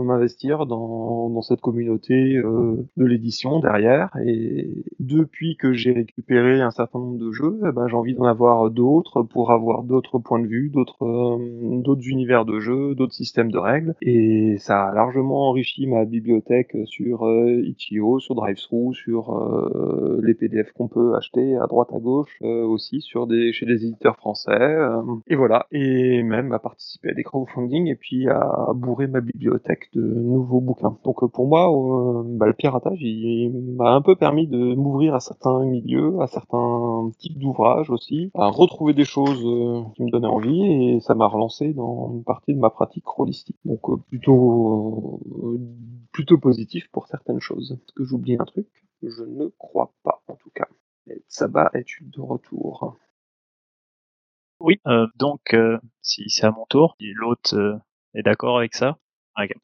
m'investir 0.05 0.65
dans, 0.65 1.29
dans 1.29 1.41
cette 1.41 1.59
communauté 1.69 2.37
euh, 2.37 2.77
de 2.97 3.05
l'édition 3.05 3.59
derrière. 3.59 4.09
Et 4.25 4.83
depuis 4.99 5.55
que 5.55 5.73
j'ai 5.73 5.91
récupéré 5.91 6.61
un 6.61 6.71
certain 6.71 6.99
nombre 6.99 7.19
de 7.19 7.31
jeux, 7.31 7.59
eh 7.67 7.71
ben, 7.71 7.87
j'ai 7.87 7.95
envie 7.95 8.15
d'en 8.15 8.25
avoir 8.25 8.71
d'autres 8.71 9.23
pour 9.23 9.51
avoir 9.51 9.83
d'autres 9.83 10.19
points 10.19 10.39
de 10.39 10.47
vue, 10.47 10.69
d'autres 10.69 11.05
euh, 11.05 11.81
d'autres 11.81 12.07
univers 12.07 12.45
de 12.45 12.59
jeux, 12.59 12.95
d'autres 12.95 13.13
systèmes 13.13 13.51
de 13.51 13.57
règles. 13.57 13.95
Et 14.01 14.57
ça 14.57 14.85
a 14.85 14.93
largement 14.93 15.49
enrichi 15.49 15.85
ma 15.85 16.05
bibliothèque 16.05 16.75
sur 16.85 17.25
euh, 17.25 17.61
Itch.io, 17.63 18.19
sur 18.19 18.35
DriveThru, 18.35 18.93
sur 18.93 19.35
euh, 19.35 20.19
les 20.23 20.33
PDF 20.33 20.71
qu'on 20.73 20.87
peut 20.87 21.15
acheter 21.15 21.55
à 21.57 21.67
droite 21.67 21.89
à 21.93 21.99
gauche, 21.99 22.39
aussi 22.41 23.01
sur 23.01 23.27
des 23.27 23.53
chez 23.53 23.65
des 23.65 23.85
éditeurs 23.85 24.15
français. 24.15 24.77
Et 25.27 25.35
voilà. 25.35 25.67
Et 25.71 26.23
même 26.23 26.51
à 26.51 26.59
participer 26.59 27.09
à 27.09 27.13
des 27.13 27.23
crowdfunding 27.23 27.87
et 27.87 27.95
puis 27.95 28.27
à 28.27 28.71
bourrer 28.75 29.07
ma 29.07 29.21
bibliothèque 29.21 29.89
de 29.93 30.01
nouveaux 30.01 30.61
bouquins. 30.61 30.97
Donc 31.03 31.29
pour 31.31 31.47
moi, 31.47 31.58
euh, 31.67 32.23
bah, 32.25 32.45
le 32.45 32.53
piratage, 32.53 32.99
m'a 33.75 33.91
un 33.91 34.01
peu 34.01 34.15
permis 34.15 34.47
de 34.47 34.75
m'ouvrir 34.75 35.15
à 35.15 35.19
certains 35.19 35.65
milieux, 35.65 36.19
à 36.21 36.27
certains 36.27 37.11
types 37.17 37.37
d'ouvrages 37.37 37.89
aussi, 37.89 38.31
à 38.35 38.47
retrouver 38.47 38.93
des 38.93 39.05
choses 39.05 39.43
euh, 39.45 39.83
qui 39.95 40.03
me 40.03 40.11
donnaient 40.11 40.27
envie, 40.27 40.63
et 40.63 40.99
ça 41.01 41.15
m'a 41.15 41.27
relancé 41.27 41.73
dans 41.73 42.13
une 42.13 42.23
partie 42.23 42.53
de 42.53 42.59
ma 42.59 42.69
pratique 42.69 43.05
holistique. 43.19 43.57
Donc 43.65 43.89
euh, 43.89 43.97
plutôt 43.97 45.21
plutôt 46.11 46.37
positif 46.37 46.89
pour 46.91 47.07
certaines 47.07 47.39
choses. 47.39 47.71
Est-ce 47.71 47.93
que 47.93 48.03
j'oublie 48.03 48.37
un 48.39 48.45
truc? 48.45 48.67
Je 49.01 49.23
ne 49.23 49.47
crois 49.57 49.93
pas, 50.03 50.21
en 50.27 50.35
tout 50.35 50.51
cas. 50.53 50.67
Et 51.07 51.23
Saba 51.27 51.69
est 51.73 51.85
de 52.01 52.21
retour. 52.21 52.97
Oui, 54.59 54.81
donc 55.15 55.55
si 56.01 56.29
c'est 56.29 56.45
à 56.45 56.51
mon 56.51 56.65
tour, 56.65 56.97
l'autre 56.99 57.79
est 58.13 58.23
d'accord 58.23 58.57
avec 58.57 58.75
ça? 58.75 58.97
Okay. 59.37 59.55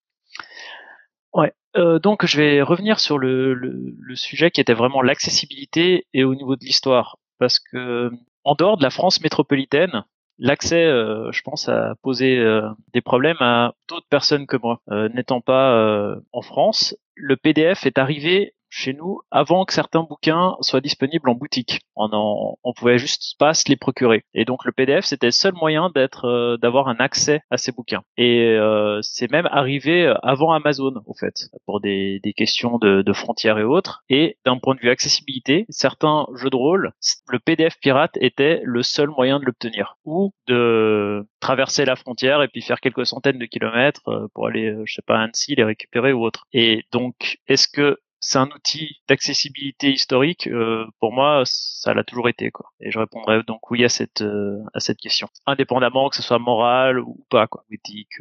Ouais, 1.33 1.51
Euh, 1.77 1.99
donc, 1.99 2.25
je 2.25 2.37
vais 2.37 2.61
revenir 2.61 2.99
sur 2.99 3.17
le, 3.17 3.95
sujet 4.15 4.51
qui 4.51 4.61
était 4.61 4.73
vraiment 4.73 5.01
l'accessibilité 5.01 6.07
et 6.13 6.23
au 6.23 6.35
niveau 6.35 6.55
de 6.55 6.63
l'histoire, 6.63 7.17
parce 7.37 7.59
que 7.59 8.11
en 8.43 8.55
dehors 8.55 8.77
de 8.77 8.83
la 8.83 8.89
France 8.89 9.21
métropolitaine, 9.21 10.03
l'accès, 10.37 10.85
euh, 10.85 11.31
je 11.31 11.41
pense, 11.41 11.67
a 11.67 11.95
posé 12.01 12.37
euh, 12.37 12.69
des 12.93 13.01
problèmes 13.01 13.41
à 13.41 13.73
d'autres 13.89 14.07
personnes 14.09 14.47
que 14.47 14.57
moi. 14.57 14.81
N'étant 15.13 15.41
pas 15.41 16.15
en 16.31 16.41
France, 16.41 16.95
le 17.15 17.35
PDF 17.35 17.85
est 17.85 17.97
arrivé 17.97 18.54
chez 18.69 18.93
nous 18.93 19.21
avant 19.31 19.65
que 19.65 19.73
certains 19.73 20.03
bouquins 20.03 20.55
soient 20.61 20.81
disponibles 20.81 21.29
en 21.29 21.35
boutique. 21.35 21.81
On, 21.95 22.09
en, 22.11 22.57
on 22.63 22.73
pouvait 22.73 22.97
juste 22.97 23.35
pas 23.39 23.53
se 23.53 23.69
les 23.69 23.75
procurer. 23.75 24.23
Et 24.33 24.45
donc 24.45 24.65
le 24.65 24.71
PDF 24.71 25.05
c'était 25.05 25.27
le 25.27 25.31
seul 25.31 25.53
moyen 25.53 25.89
d'être, 25.93 26.25
euh, 26.25 26.57
d'avoir 26.57 26.87
un 26.87 26.95
accès 26.95 27.41
à 27.49 27.57
ces 27.57 27.71
bouquins. 27.71 28.03
Et 28.17 28.41
euh, 28.41 28.99
c'est 29.01 29.31
même 29.31 29.47
arrivé 29.51 30.13
avant 30.23 30.51
Amazon, 30.51 30.93
au 31.05 31.13
fait, 31.13 31.49
pour 31.65 31.81
des, 31.81 32.19
des 32.23 32.33
questions 32.33 32.77
de, 32.77 33.01
de 33.01 33.13
frontières 33.13 33.57
et 33.57 33.63
autres. 33.63 34.03
Et 34.09 34.37
d'un 34.45 34.57
point 34.57 34.75
de 34.75 34.79
vue 34.79 34.89
accessibilité, 34.89 35.65
certains 35.69 36.27
jeux 36.35 36.49
de 36.49 36.55
rôle, 36.55 36.91
le 37.29 37.39
PDF 37.39 37.77
pirate 37.79 38.17
était 38.19 38.61
le 38.63 38.83
seul 38.83 39.09
moyen 39.09 39.39
de 39.39 39.45
l'obtenir, 39.45 39.97
ou 40.05 40.33
de 40.47 41.25
traverser 41.39 41.85
la 41.85 41.95
frontière 41.95 42.41
et 42.41 42.47
puis 42.47 42.61
faire 42.61 42.79
quelques 42.79 43.05
centaines 43.05 43.37
de 43.37 43.45
kilomètres 43.45 44.07
euh, 44.07 44.27
pour 44.33 44.47
aller, 44.47 44.71
euh, 44.71 44.83
je 44.85 44.95
sais 44.95 45.01
pas, 45.05 45.19
Annecy, 45.19 45.55
les 45.55 45.63
récupérer 45.63 46.13
ou 46.13 46.23
autre. 46.23 46.47
Et 46.53 46.83
donc, 46.91 47.37
est-ce 47.47 47.67
que 47.67 47.99
c'est 48.19 48.39
un 48.39 48.49
outil 48.51 49.01
d'accessibilité 49.07 49.91
historique. 49.91 50.47
Euh, 50.47 50.85
pour 50.99 51.13
moi, 51.13 51.43
ça 51.45 51.93
l'a 51.93 52.03
toujours 52.03 52.29
été, 52.29 52.51
quoi. 52.51 52.71
Et 52.79 52.91
je 52.91 52.99
répondrai 52.99 53.43
donc 53.43 53.69
oui 53.71 53.83
à 53.83 53.89
cette 53.89 54.21
euh, 54.21 54.59
à 54.73 54.79
cette 54.79 54.97
question, 54.99 55.27
indépendamment 55.45 56.09
que 56.09 56.15
ce 56.15 56.23
soit 56.23 56.39
moral 56.39 56.99
ou 56.99 57.25
pas, 57.29 57.47
quoi, 57.47 57.65
éthique. 57.71 58.13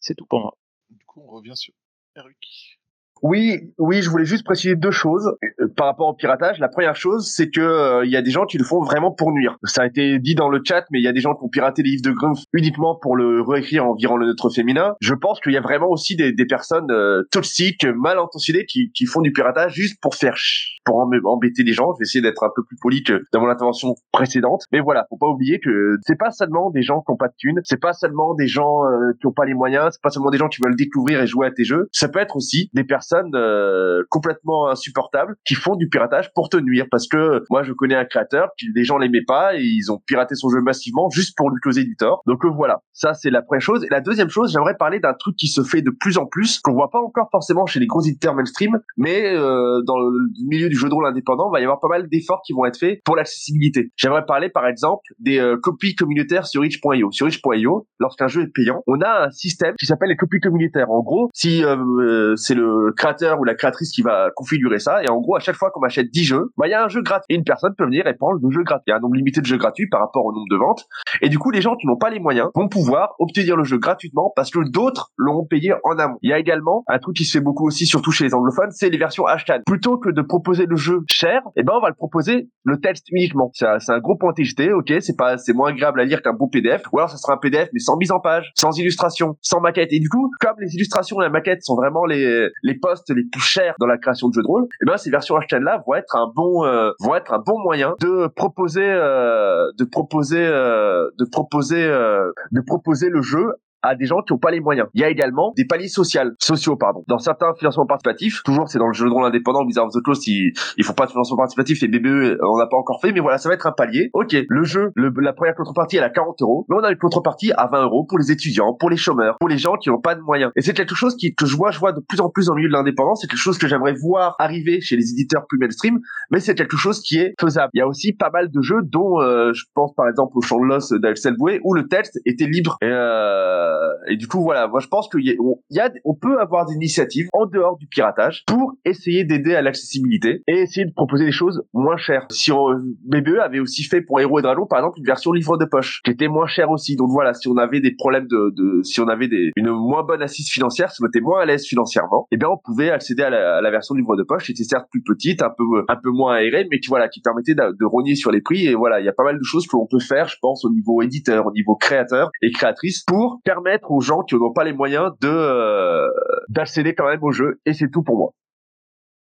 c'est 0.00 0.14
tout 0.14 0.26
pour 0.26 0.40
moi. 0.40 0.56
Du 0.90 1.04
coup, 1.04 1.22
on 1.26 1.30
revient 1.30 1.56
sur 1.56 1.74
Eric. 2.16 2.81
Oui, 3.22 3.72
oui, 3.78 4.02
je 4.02 4.10
voulais 4.10 4.24
juste 4.24 4.44
préciser 4.44 4.74
deux 4.74 4.90
choses 4.90 5.32
euh, 5.44 5.68
par 5.76 5.86
rapport 5.86 6.08
au 6.08 6.14
piratage. 6.14 6.58
La 6.58 6.68
première 6.68 6.96
chose, 6.96 7.30
c'est 7.30 7.50
que 7.50 7.60
euh, 7.60 8.04
il 8.04 8.10
y 8.10 8.16
a 8.16 8.22
des 8.22 8.32
gens 8.32 8.46
qui 8.46 8.58
le 8.58 8.64
font 8.64 8.82
vraiment 8.82 9.12
pour 9.12 9.30
nuire. 9.30 9.58
Ça 9.62 9.82
a 9.82 9.86
été 9.86 10.18
dit 10.18 10.34
dans 10.34 10.48
le 10.48 10.60
chat, 10.66 10.84
mais 10.90 10.98
il 10.98 11.04
y 11.04 11.08
a 11.08 11.12
des 11.12 11.20
gens 11.20 11.34
qui 11.34 11.44
ont 11.44 11.48
piraté 11.48 11.84
les 11.84 11.90
livres 11.90 12.02
de 12.02 12.10
Grumpf 12.10 12.40
uniquement 12.52 12.98
pour 13.00 13.14
le 13.14 13.40
réécrire 13.40 13.86
en 13.86 13.94
virant 13.94 14.16
le 14.16 14.26
neutre 14.26 14.50
féminin. 14.50 14.94
Je 15.00 15.14
pense 15.14 15.38
qu'il 15.40 15.52
y 15.52 15.56
a 15.56 15.60
vraiment 15.60 15.88
aussi 15.88 16.16
des, 16.16 16.34
personnes 16.46 16.90
euh, 16.90 17.22
toxiques, 17.30 17.86
mal 17.86 18.18
intentionnées, 18.18 18.66
qui, 18.66 18.90
qui 18.90 19.06
font 19.06 19.20
du 19.20 19.30
piratage 19.30 19.74
juste 19.74 20.00
pour 20.02 20.16
faire 20.16 20.36
pour 20.84 21.00
em- 21.00 21.20
embêter 21.24 21.62
les 21.62 21.72
gens. 21.72 21.92
Je 21.94 21.98
vais 21.98 22.02
essayer 22.04 22.22
d'être 22.22 22.42
un 22.44 22.50
peu 22.54 22.62
plus 22.64 22.76
poli 22.80 23.02
que 23.02 23.22
dans 23.32 23.40
mon 23.40 23.48
intervention 23.48 23.94
précédente. 24.12 24.64
Mais 24.72 24.80
voilà, 24.80 25.06
faut 25.10 25.16
pas 25.16 25.28
oublier 25.28 25.60
que 25.60 25.96
c'est 26.06 26.18
pas 26.18 26.30
seulement 26.30 26.70
des 26.70 26.82
gens 26.82 27.00
qui 27.00 27.10
ont 27.12 27.16
pas 27.16 27.28
de 27.28 27.34
thunes, 27.36 27.60
c'est 27.64 27.80
pas 27.80 27.92
seulement 27.92 28.34
des 28.34 28.46
gens 28.46 28.84
euh, 28.84 29.12
qui 29.20 29.26
ont 29.26 29.32
pas 29.32 29.44
les 29.44 29.54
moyens, 29.54 29.90
c'est 29.92 30.02
pas 30.02 30.10
seulement 30.10 30.30
des 30.30 30.38
gens 30.38 30.48
qui 30.48 30.60
veulent 30.62 30.76
découvrir 30.76 31.20
et 31.20 31.26
jouer 31.26 31.46
à 31.46 31.50
tes 31.50 31.64
jeux. 31.64 31.88
Ça 31.92 32.08
peut 32.08 32.18
être 32.18 32.36
aussi 32.36 32.70
des 32.74 32.84
personnes 32.84 33.34
euh, 33.34 34.02
complètement 34.10 34.68
insupportables 34.68 35.36
qui 35.44 35.54
font 35.54 35.76
du 35.76 35.88
piratage 35.88 36.30
pour 36.34 36.48
te 36.48 36.56
nuire. 36.56 36.86
Parce 36.90 37.06
que 37.08 37.42
moi, 37.50 37.62
je 37.62 37.72
connais 37.72 37.94
un 37.94 38.04
créateur 38.04 38.50
qui 38.58 38.66
les 38.74 38.84
gens 38.84 38.98
l'aimaient 38.98 39.24
pas 39.26 39.56
et 39.56 39.62
ils 39.62 39.90
ont 39.90 39.98
piraté 40.06 40.34
son 40.34 40.48
jeu 40.48 40.60
massivement 40.60 41.08
juste 41.10 41.36
pour 41.36 41.50
lui 41.50 41.60
causer 41.62 41.84
du 41.84 41.96
tort. 41.96 42.22
Donc 42.26 42.44
euh, 42.44 42.48
voilà, 42.48 42.80
ça 42.92 43.14
c'est 43.14 43.30
la 43.30 43.42
première 43.42 43.62
chose. 43.62 43.84
Et 43.84 43.88
la 43.90 44.00
deuxième 44.00 44.28
chose, 44.28 44.52
j'aimerais 44.52 44.76
parler 44.76 45.00
d'un 45.00 45.14
truc 45.14 45.36
qui 45.36 45.48
se 45.48 45.62
fait 45.62 45.82
de 45.82 45.90
plus 45.90 46.18
en 46.18 46.26
plus, 46.26 46.60
qu'on 46.60 46.72
voit 46.72 46.90
pas 46.90 47.00
encore 47.00 47.28
forcément 47.30 47.66
chez 47.66 47.80
les 47.80 47.86
gros 47.86 48.02
éditeurs 48.02 48.34
mainstream, 48.34 48.78
mais 48.96 49.34
euh, 49.34 49.82
dans 49.86 49.98
le 49.98 50.28
milieu 50.46 50.68
du 50.72 50.78
jeu 50.78 50.88
de 50.88 50.94
rôle 50.94 51.06
indépendant, 51.06 51.50
va 51.50 51.60
y 51.60 51.64
avoir 51.64 51.80
pas 51.80 51.88
mal 51.88 52.08
d'efforts 52.08 52.40
qui 52.46 52.54
vont 52.54 52.64
être 52.64 52.78
faits 52.78 53.00
pour 53.04 53.14
l'accessibilité. 53.14 53.90
J'aimerais 53.96 54.24
parler 54.24 54.48
par 54.48 54.66
exemple 54.66 55.02
des 55.18 55.38
euh, 55.38 55.58
copies 55.62 55.94
communautaires 55.94 56.46
sur 56.46 56.64
itch.io. 56.64 57.12
Sur 57.12 57.28
itch.io, 57.28 57.86
lorsqu'un 57.98 58.26
jeu 58.26 58.42
est 58.42 58.52
payant, 58.52 58.82
on 58.86 59.00
a 59.02 59.26
un 59.26 59.30
système 59.30 59.74
qui 59.78 59.84
s'appelle 59.84 60.08
les 60.08 60.16
copies 60.16 60.40
communautaires. 60.40 60.90
En 60.90 61.02
gros, 61.02 61.28
si 61.34 61.62
euh, 61.62 61.76
euh, 62.00 62.36
c'est 62.36 62.54
le 62.54 62.92
créateur 62.96 63.38
ou 63.38 63.44
la 63.44 63.54
créatrice 63.54 63.92
qui 63.92 64.00
va 64.00 64.30
configurer 64.34 64.78
ça, 64.78 65.04
et 65.04 65.08
en 65.08 65.20
gros, 65.20 65.36
à 65.36 65.40
chaque 65.40 65.56
fois 65.56 65.70
qu'on 65.70 65.82
achète 65.82 66.10
10 66.10 66.24
jeux, 66.24 66.50
bah, 66.56 66.66
il 66.66 66.70
y 66.70 66.74
a 66.74 66.84
un 66.84 66.88
jeu 66.88 67.02
gratuit. 67.02 67.26
Et 67.28 67.34
une 67.34 67.44
personne 67.44 67.74
peut 67.76 67.84
venir 67.84 68.06
et 68.06 68.14
prendre 68.14 68.38
le 68.42 68.50
jeu 68.50 68.62
gratuit. 68.62 68.84
Il 68.86 68.90
y 68.90 68.94
a 68.94 68.96
un 68.96 69.00
nombre 69.00 69.16
limité 69.16 69.42
de 69.42 69.46
jeux 69.46 69.58
gratuits 69.58 69.88
par 69.88 70.00
rapport 70.00 70.24
au 70.24 70.32
nombre 70.32 70.48
de 70.50 70.56
ventes. 70.56 70.86
Et 71.20 71.28
du 71.28 71.38
coup, 71.38 71.50
les 71.50 71.60
gens 71.60 71.76
qui 71.76 71.86
n'ont 71.86 71.98
pas 71.98 72.08
les 72.08 72.18
moyens 72.18 72.48
vont 72.54 72.68
pouvoir 72.68 73.14
obtenir 73.18 73.56
le 73.56 73.64
jeu 73.64 73.78
gratuitement 73.78 74.32
parce 74.34 74.50
que 74.50 74.60
d'autres 74.70 75.12
l'ont 75.16 75.44
payé 75.44 75.74
en 75.84 75.98
amont. 75.98 76.16
Il 76.22 76.30
y 76.30 76.32
a 76.32 76.38
également 76.38 76.82
un 76.88 76.98
truc 76.98 77.16
qui 77.16 77.24
se 77.24 77.32
fait 77.32 77.44
beaucoup 77.44 77.66
aussi, 77.66 77.84
surtout 77.84 78.10
chez 78.10 78.24
les 78.24 78.34
anglophones, 78.34 78.70
c'est 78.70 78.88
les 78.88 78.98
versions 78.98 79.26
hashtag. 79.26 79.62
Plutôt 79.66 79.98
que 79.98 80.10
de 80.10 80.22
proposer 80.22 80.61
le 80.66 80.76
jeu 80.76 81.00
cher, 81.08 81.42
eh 81.56 81.62
ben 81.62 81.72
on 81.76 81.80
va 81.80 81.88
le 81.88 81.94
proposer 81.94 82.48
le 82.64 82.80
texte 82.80 83.06
uniquement. 83.10 83.50
C'est 83.54 83.66
un, 83.66 83.98
gros 84.00 84.16
point 84.16 84.32
TGT, 84.32 84.72
ok, 84.72 84.92
c'est 85.00 85.16
pas, 85.16 85.38
c'est 85.38 85.52
moins 85.52 85.70
agréable 85.70 86.00
à 86.00 86.04
lire 86.04 86.22
qu'un 86.22 86.32
beau 86.32 86.48
PDF. 86.48 86.82
Ou 86.92 86.98
alors 86.98 87.10
ça 87.10 87.16
sera 87.16 87.34
un 87.34 87.38
PDF 87.38 87.68
mais 87.72 87.80
sans 87.80 87.96
mise 87.96 88.12
en 88.12 88.20
page, 88.20 88.52
sans 88.56 88.76
illustration, 88.78 89.36
sans 89.40 89.60
maquette. 89.60 89.92
Et 89.92 90.00
du 90.00 90.08
coup, 90.08 90.30
comme 90.40 90.56
les 90.60 90.74
illustrations 90.74 91.20
et 91.20 91.24
la 91.24 91.30
maquette 91.30 91.62
sont 91.62 91.76
vraiment 91.76 92.04
les 92.04 92.48
les 92.62 92.74
postes 92.74 93.10
les 93.14 93.24
plus 93.30 93.42
chers 93.42 93.74
dans 93.80 93.86
la 93.86 93.98
création 93.98 94.28
de 94.28 94.34
jeux 94.34 94.42
de 94.42 94.46
rôle, 94.46 94.66
eh 94.82 94.86
ben 94.86 94.96
ces 94.96 95.10
versions 95.10 95.36
hashtag 95.36 95.62
là 95.62 95.82
vont 95.86 95.94
être 95.94 96.16
un 96.16 96.30
bon 96.34 96.64
euh, 96.64 96.90
vont 97.00 97.14
être 97.14 97.32
un 97.32 97.38
bon 97.38 97.58
moyen 97.62 97.94
de 98.00 98.26
proposer 98.28 98.82
euh, 98.84 99.70
de 99.78 99.84
proposer 99.84 100.44
euh, 100.44 101.10
de 101.18 101.24
proposer 101.24 101.84
euh, 101.84 102.30
de 102.52 102.60
proposer 102.60 103.08
le 103.08 103.22
jeu 103.22 103.52
à 103.82 103.94
des 103.94 104.06
gens 104.06 104.22
qui 104.22 104.32
n'ont 104.32 104.38
pas 104.38 104.50
les 104.50 104.60
moyens. 104.60 104.88
Il 104.94 105.00
y 105.00 105.04
a 105.04 105.08
également 105.08 105.52
des 105.56 105.64
paliers 105.64 105.88
sociaux, 105.88 106.22
sociaux 106.38 106.76
pardon. 106.76 107.04
Dans 107.08 107.18
certains 107.18 107.52
financements 107.54 107.86
participatifs, 107.86 108.42
toujours 108.44 108.68
c'est 108.68 108.78
dans 108.78 108.86
le 108.86 108.92
jeu 108.92 109.06
de 109.06 109.10
rôle 109.10 109.24
indépendant, 109.24 109.64
Wizards 109.64 109.86
of 109.86 109.92
the 109.94 110.02
Coast, 110.02 110.26
ils, 110.26 110.52
ils 110.76 110.84
font 110.84 110.92
pas 110.92 111.06
de 111.06 111.10
financement 111.10 111.36
participatif, 111.36 111.80
les 111.82 111.88
BBE, 111.88 112.38
on 112.42 112.58
n'a 112.58 112.66
pas 112.66 112.76
encore 112.76 113.00
fait, 113.00 113.12
mais 113.12 113.20
voilà, 113.20 113.38
ça 113.38 113.48
va 113.48 113.54
être 113.54 113.66
un 113.66 113.72
palier. 113.72 114.10
Ok, 114.12 114.36
le 114.48 114.64
jeu, 114.64 114.90
le, 114.94 115.12
la 115.20 115.32
première 115.32 115.54
contrepartie, 115.54 115.96
elle 115.96 116.04
a 116.04 116.10
40 116.10 116.42
euros, 116.42 116.66
mais 116.68 116.76
on 116.76 116.84
a 116.84 116.90
une 116.90 116.98
contrepartie 116.98 117.52
à 117.52 117.68
20 117.70 117.84
euros 117.84 118.04
pour 118.04 118.18
les 118.18 118.30
étudiants, 118.30 118.74
pour 118.78 118.90
les 118.90 118.96
chômeurs, 118.96 119.36
pour 119.38 119.48
les 119.48 119.58
gens 119.58 119.76
qui 119.76 119.90
n'ont 119.90 120.00
pas 120.00 120.14
de 120.14 120.20
moyens. 120.20 120.52
Et 120.56 120.62
c'est 120.62 120.74
quelque 120.74 120.94
chose 120.94 121.16
qui, 121.16 121.34
que 121.34 121.46
je 121.46 121.56
vois, 121.56 121.70
je 121.70 121.78
vois 121.78 121.92
de 121.92 122.00
plus 122.00 122.20
en 122.20 122.30
plus 122.30 122.46
dans 122.46 122.54
le 122.54 122.58
milieu 122.58 122.68
de 122.68 122.74
l'indépendance, 122.74 123.20
c'est 123.22 123.28
quelque 123.28 123.38
chose 123.38 123.58
que 123.58 123.68
j'aimerais 123.68 123.94
voir 123.94 124.36
arriver 124.38 124.80
chez 124.80 124.96
les 124.96 125.10
éditeurs 125.10 125.46
plus 125.48 125.58
mainstream, 125.58 125.98
mais 126.30 126.40
c'est 126.40 126.54
quelque 126.54 126.76
chose 126.76 127.00
qui 127.00 127.18
est 127.18 127.34
faisable. 127.40 127.70
Il 127.74 127.78
y 127.78 127.82
a 127.82 127.86
aussi 127.86 128.12
pas 128.12 128.30
mal 128.30 128.50
de 128.50 128.62
jeux 128.62 128.82
dont 128.82 129.20
euh, 129.20 129.52
je 129.52 129.64
pense 129.74 129.94
par 129.94 130.08
exemple 130.08 130.32
au 130.34 130.40
Champ 130.40 130.60
de 130.60 130.66
l'Os 130.66 130.92
d'Axel 130.92 131.36
Boué 131.36 131.60
où 131.64 131.74
le 131.74 131.88
texte 131.88 132.20
était 132.26 132.46
libre. 132.46 132.76
Et, 132.82 132.86
euh, 132.86 133.71
et 134.08 134.16
du 134.16 134.26
coup 134.26 134.42
voilà, 134.42 134.68
moi 134.68 134.80
je 134.80 134.88
pense 134.88 135.08
qu'il 135.08 135.24
y, 135.24 135.30
a- 135.30 135.34
on- 135.40 135.60
il 135.70 135.76
y 135.76 135.80
a, 135.80 135.90
on 136.04 136.14
peut 136.14 136.38
avoir 136.40 136.66
des 136.66 136.74
initiatives 136.74 137.28
en 137.32 137.46
dehors 137.46 137.76
du 137.78 137.86
piratage 137.86 138.44
pour 138.46 138.72
essayer 138.84 139.24
d'aider 139.24 139.54
à 139.54 139.62
l'accessibilité 139.62 140.42
et 140.46 140.60
essayer 140.60 140.86
de 140.86 140.92
proposer 140.92 141.24
des 141.24 141.32
choses 141.32 141.62
moins 141.72 141.96
chères. 141.96 142.26
Si 142.30 142.52
on, 142.52 142.66
BBE 143.04 143.38
avait 143.40 143.60
aussi 143.60 143.84
fait 143.84 144.00
pour 144.00 144.20
Héros 144.20 144.38
et 144.38 144.42
Dragons 144.42 144.66
par 144.66 144.78
exemple 144.78 144.98
une 144.98 145.06
version 145.06 145.32
livre 145.32 145.56
de 145.56 145.64
poche 145.64 146.00
qui 146.04 146.10
était 146.10 146.28
moins 146.28 146.46
chère 146.46 146.70
aussi. 146.70 146.96
Donc 146.96 147.08
voilà, 147.10 147.34
si 147.34 147.48
on 147.48 147.56
avait 147.56 147.80
des 147.80 147.94
problèmes 147.94 148.26
de, 148.26 148.52
de 148.56 148.82
si 148.82 149.00
on 149.00 149.08
avait 149.08 149.28
des, 149.28 149.50
une 149.56 149.70
moins 149.70 150.02
bonne 150.04 150.22
assise 150.22 150.48
financière, 150.50 150.90
si 150.90 151.02
on 151.02 151.06
était 151.06 151.20
moins 151.20 151.40
à 151.40 151.44
l'aise 151.46 151.64
financièrement, 151.66 152.26
eh 152.30 152.36
bien 152.36 152.48
on 152.48 152.58
pouvait 152.58 152.90
accéder 152.90 153.22
à 153.22 153.30
la, 153.30 153.56
à 153.56 153.60
la 153.60 153.70
version 153.70 153.94
livre 153.94 154.16
de 154.16 154.22
poche 154.22 154.44
qui 154.46 154.52
était 154.52 154.64
certes 154.64 154.86
plus 154.90 155.02
petite, 155.02 155.42
un 155.42 155.50
peu 155.56 155.64
un 155.88 155.96
peu 155.96 156.10
moins 156.10 156.34
aérée, 156.34 156.66
mais 156.70 156.80
qui 156.80 156.88
voilà 156.88 157.08
qui 157.08 157.20
permettait 157.20 157.54
de, 157.54 157.76
de 157.78 157.84
rogner 157.84 158.14
sur 158.14 158.30
les 158.30 158.40
prix. 158.40 158.66
Et 158.66 158.74
voilà, 158.74 159.00
il 159.00 159.06
y 159.06 159.08
a 159.08 159.12
pas 159.12 159.24
mal 159.24 159.38
de 159.38 159.42
choses 159.44 159.66
que 159.66 159.76
l'on 159.76 159.86
peut 159.86 160.00
faire, 160.00 160.28
je 160.28 160.36
pense, 160.40 160.64
au 160.64 160.70
niveau 160.70 161.02
éditeur, 161.02 161.46
au 161.46 161.52
niveau 161.52 161.74
créateur 161.76 162.30
et 162.42 162.50
créatrice, 162.50 163.04
pour 163.06 163.40
permettre 163.44 163.61
aux 163.88 164.00
gens 164.00 164.22
qui 164.22 164.34
n'ont 164.34 164.52
pas 164.52 164.64
les 164.64 164.72
moyens 164.72 165.12
de 165.20 165.28
euh, 165.28 166.08
d'accéder 166.48 166.94
quand 166.94 167.06
même 167.06 167.22
au 167.22 167.32
jeu. 167.32 167.60
Et 167.66 167.72
c'est 167.72 167.90
tout 167.90 168.02
pour 168.02 168.16
moi. 168.16 168.34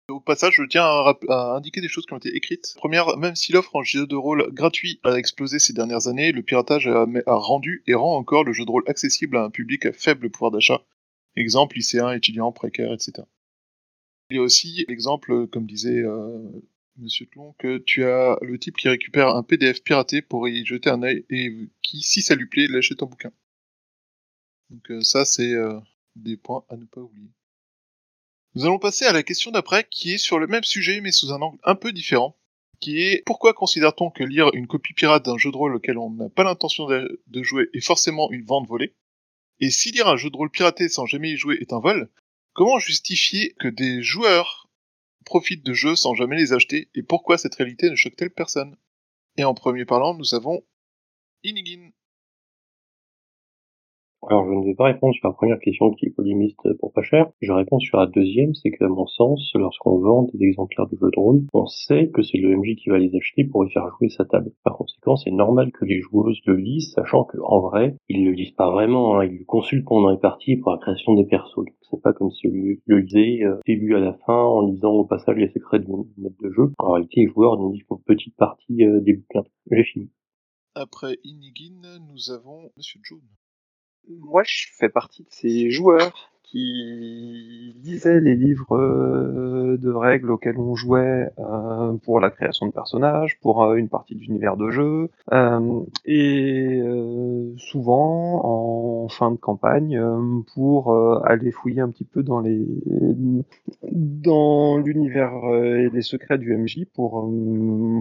Au 0.09 0.19
passage, 0.19 0.55
je 0.57 0.63
tiens 0.63 0.83
à, 0.83 1.55
indiquer 1.55 1.81
des 1.81 1.87
choses 1.87 2.05
qui 2.05 2.13
ont 2.13 2.17
été 2.17 2.35
écrites. 2.35 2.73
Première, 2.77 3.15
même 3.17 3.35
si 3.35 3.51
l'offre 3.51 3.75
en 3.75 3.83
jeu 3.83 4.07
de 4.07 4.15
rôle 4.15 4.51
gratuit 4.53 4.99
a 5.03 5.13
explosé 5.13 5.59
ces 5.59 5.73
dernières 5.73 6.07
années, 6.07 6.31
le 6.31 6.41
piratage 6.41 6.87
a, 6.87 7.05
rendu 7.27 7.83
et 7.85 7.93
rend 7.93 8.17
encore 8.17 8.43
le 8.43 8.53
jeu 8.53 8.65
de 8.65 8.71
rôle 8.71 8.83
accessible 8.87 9.37
à 9.37 9.43
un 9.43 9.49
public 9.51 9.85
à 9.85 9.93
faible 9.93 10.31
pouvoir 10.31 10.51
d'achat. 10.51 10.81
Exemple, 11.35 11.75
lycéens, 11.75 12.11
étudiants, 12.11 12.51
précaires, 12.51 12.91
etc. 12.91 13.27
Il 14.31 14.37
y 14.37 14.39
a 14.39 14.43
aussi 14.43 14.85
l'exemple, 14.87 15.47
comme 15.47 15.65
disait 15.65 16.01
euh, 16.01 16.39
Monsieur 16.97 17.27
Tlon, 17.27 17.55
que 17.59 17.77
tu 17.77 18.03
as 18.03 18.37
le 18.41 18.57
type 18.57 18.77
qui 18.77 18.89
récupère 18.89 19.29
un 19.29 19.43
PDF 19.43 19.83
piraté 19.83 20.21
pour 20.21 20.47
y 20.47 20.65
jeter 20.65 20.89
un 20.89 21.03
œil 21.03 21.25
et 21.29 21.69
qui, 21.81 22.01
si 22.01 22.21
ça 22.21 22.35
lui 22.35 22.47
plaît, 22.47 22.67
l'achète 22.67 22.97
ton 22.97 23.05
bouquin. 23.05 23.31
Donc 24.69 24.91
euh, 24.91 25.01
ça, 25.01 25.25
c'est 25.25 25.53
euh, 25.53 25.79
des 26.15 26.37
points 26.37 26.63
à 26.69 26.77
ne 26.77 26.85
pas 26.85 27.01
oublier. 27.01 27.31
Nous 28.55 28.65
allons 28.65 28.79
passer 28.79 29.05
à 29.05 29.13
la 29.13 29.23
question 29.23 29.51
d'après, 29.51 29.87
qui 29.89 30.13
est 30.13 30.17
sur 30.17 30.39
le 30.39 30.47
même 30.47 30.63
sujet, 30.63 31.01
mais 31.01 31.11
sous 31.11 31.31
un 31.31 31.41
angle 31.41 31.59
un 31.63 31.75
peu 31.75 31.91
différent, 31.91 32.35
qui 32.79 33.01
est 33.01 33.23
pourquoi 33.25 33.53
considère-t-on 33.53 34.09
que 34.09 34.23
lire 34.23 34.49
une 34.53 34.67
copie 34.67 34.93
pirate 34.93 35.25
d'un 35.25 35.37
jeu 35.37 35.51
de 35.51 35.57
rôle 35.57 35.75
auquel 35.75 35.97
on 35.97 36.09
n'a 36.09 36.29
pas 36.29 36.43
l'intention 36.43 36.87
de, 36.87 37.43
jouer 37.43 37.69
est 37.73 37.85
forcément 37.85 38.31
une 38.31 38.45
vente 38.45 38.67
volée? 38.67 38.95
Et 39.59 39.69
si 39.69 39.91
lire 39.91 40.07
un 40.07 40.17
jeu 40.17 40.29
de 40.29 40.37
rôle 40.37 40.49
piraté 40.49 40.89
sans 40.89 41.05
jamais 41.05 41.31
y 41.31 41.37
jouer 41.37 41.57
est 41.61 41.73
un 41.73 41.79
vol, 41.79 42.09
comment 42.53 42.79
justifier 42.79 43.53
que 43.59 43.67
des 43.67 44.01
joueurs 44.01 44.69
profitent 45.25 45.65
de 45.65 45.73
jeux 45.73 45.95
sans 45.95 46.15
jamais 46.15 46.37
les 46.37 46.53
acheter, 46.53 46.89
et 46.95 47.03
pourquoi 47.03 47.37
cette 47.37 47.55
réalité 47.55 47.89
ne 47.89 47.95
choque-t-elle 47.95 48.31
personne? 48.31 48.77
Et 49.37 49.43
en 49.43 49.53
premier 49.53 49.85
parlant, 49.85 50.15
nous 50.15 50.33
avons 50.33 50.63
Inigin. 51.43 51.91
Alors, 54.27 54.45
je 54.45 54.51
ne 54.51 54.65
vais 54.65 54.75
pas 54.75 54.85
répondre 54.85 55.15
sur 55.15 55.29
la 55.29 55.33
première 55.33 55.59
question 55.59 55.91
qui 55.91 56.07
est 56.07 56.09
polémiste 56.09 56.59
pour 56.79 56.91
pas 56.91 57.01
cher. 57.01 57.31
Je 57.41 57.53
réponds 57.53 57.79
sur 57.79 57.99
la 57.99 58.05
deuxième, 58.05 58.53
c'est 58.53 58.69
que, 58.69 58.83
à 58.83 58.89
mon 58.89 59.07
sens, 59.07 59.51
lorsqu'on 59.55 59.97
vend 59.99 60.27
des 60.33 60.45
exemplaires 60.45 60.87
de 60.87 60.97
jeux 60.97 61.09
de 61.09 61.19
rôle, 61.19 61.43
on 61.53 61.65
sait 61.67 62.09
que 62.13 62.21
c'est 62.21 62.37
le 62.37 62.57
MJ 62.57 62.75
qui 62.75 62.89
va 62.89 62.97
les 62.97 63.15
acheter 63.15 63.45
pour 63.45 63.65
y 63.65 63.71
faire 63.71 63.87
jouer 63.97 64.09
sa 64.09 64.25
table. 64.25 64.51
Par 64.65 64.75
conséquent, 64.75 65.15
c'est 65.15 65.31
normal 65.31 65.71
que 65.71 65.85
les 65.85 66.01
joueuses 66.01 66.41
le 66.45 66.57
lisent, 66.57 66.91
sachant 66.93 67.23
que, 67.23 67.37
en 67.41 67.61
vrai, 67.61 67.95
ils 68.09 68.25
le 68.25 68.31
lisent 68.31 68.51
pas 68.51 68.69
vraiment, 68.69 69.17
hein, 69.17 69.25
ils 69.25 69.39
le 69.39 69.45
consultent 69.45 69.85
pendant 69.85 70.09
les 70.09 70.17
parties 70.17 70.57
pour 70.57 70.73
la 70.73 70.79
création 70.79 71.13
des 71.13 71.25
persos. 71.25 71.55
Donc, 71.55 71.73
c'est 71.89 72.01
pas 72.01 72.11
comme 72.11 72.31
si 72.31 72.47
ils 72.47 72.77
le 72.85 72.99
lisaient 72.99 73.45
euh, 73.45 73.59
début 73.65 73.95
à 73.95 73.99
la 73.99 74.13
fin 74.25 74.43
en 74.43 74.67
lisant 74.67 74.91
au 74.91 75.05
passage 75.05 75.37
les 75.37 75.49
secrets 75.49 75.79
du 75.79 75.87
maître 76.17 76.35
de 76.43 76.51
jeu. 76.51 76.73
En 76.77 76.91
réalité, 76.91 77.21
les 77.21 77.27
joueurs 77.27 77.57
ne 77.57 77.71
lisent 77.71 77.83
qu'une 77.83 78.03
petite 78.05 78.35
partie 78.35 78.83
euh, 78.83 78.99
des 78.99 79.13
bouquins. 79.13 79.47
J'ai 79.71 79.83
fini. 79.83 80.09
Après 80.75 81.17
Inigine, 81.23 81.87
nous 82.09 82.31
avons 82.31 82.69
Monsieur 82.77 82.99
Jones. 83.03 83.19
Moi, 84.07 84.43
je 84.43 84.67
fais 84.77 84.89
partie 84.89 85.23
de 85.23 85.31
ces 85.31 85.71
joueurs 85.71 86.31
qui 86.51 87.75
lisaient 87.83 88.19
les 88.19 88.35
livres 88.35 88.75
euh, 88.75 89.77
de 89.77 89.91
règles 89.91 90.31
auxquels 90.31 90.57
on 90.57 90.73
jouait 90.75 91.29
euh, 91.37 91.93
pour 92.03 92.19
la 92.19 92.31
création 92.31 92.65
de 92.65 92.71
personnages, 92.71 93.39
pour 93.39 93.63
euh, 93.63 93.75
une 93.75 93.87
partie 93.87 94.15
de 94.15 94.21
l'univers 94.21 94.57
de 94.57 94.71
jeu, 94.71 95.09
et 96.05 96.81
souvent 97.57 98.41
en 98.43 99.07
fin 99.09 99.31
de 99.31 99.37
campagne 99.37 100.01
pour 100.55 100.95
aller 101.25 101.51
fouiller 101.51 101.81
un 101.81 101.89
petit 101.89 102.05
peu 102.05 102.23
dans 102.23 102.41
l'univers 104.77 105.33
et 105.53 105.89
les 105.89 106.01
secrets 106.01 106.37
du 106.37 106.55
MJ 106.55 106.85
pour 106.93 107.31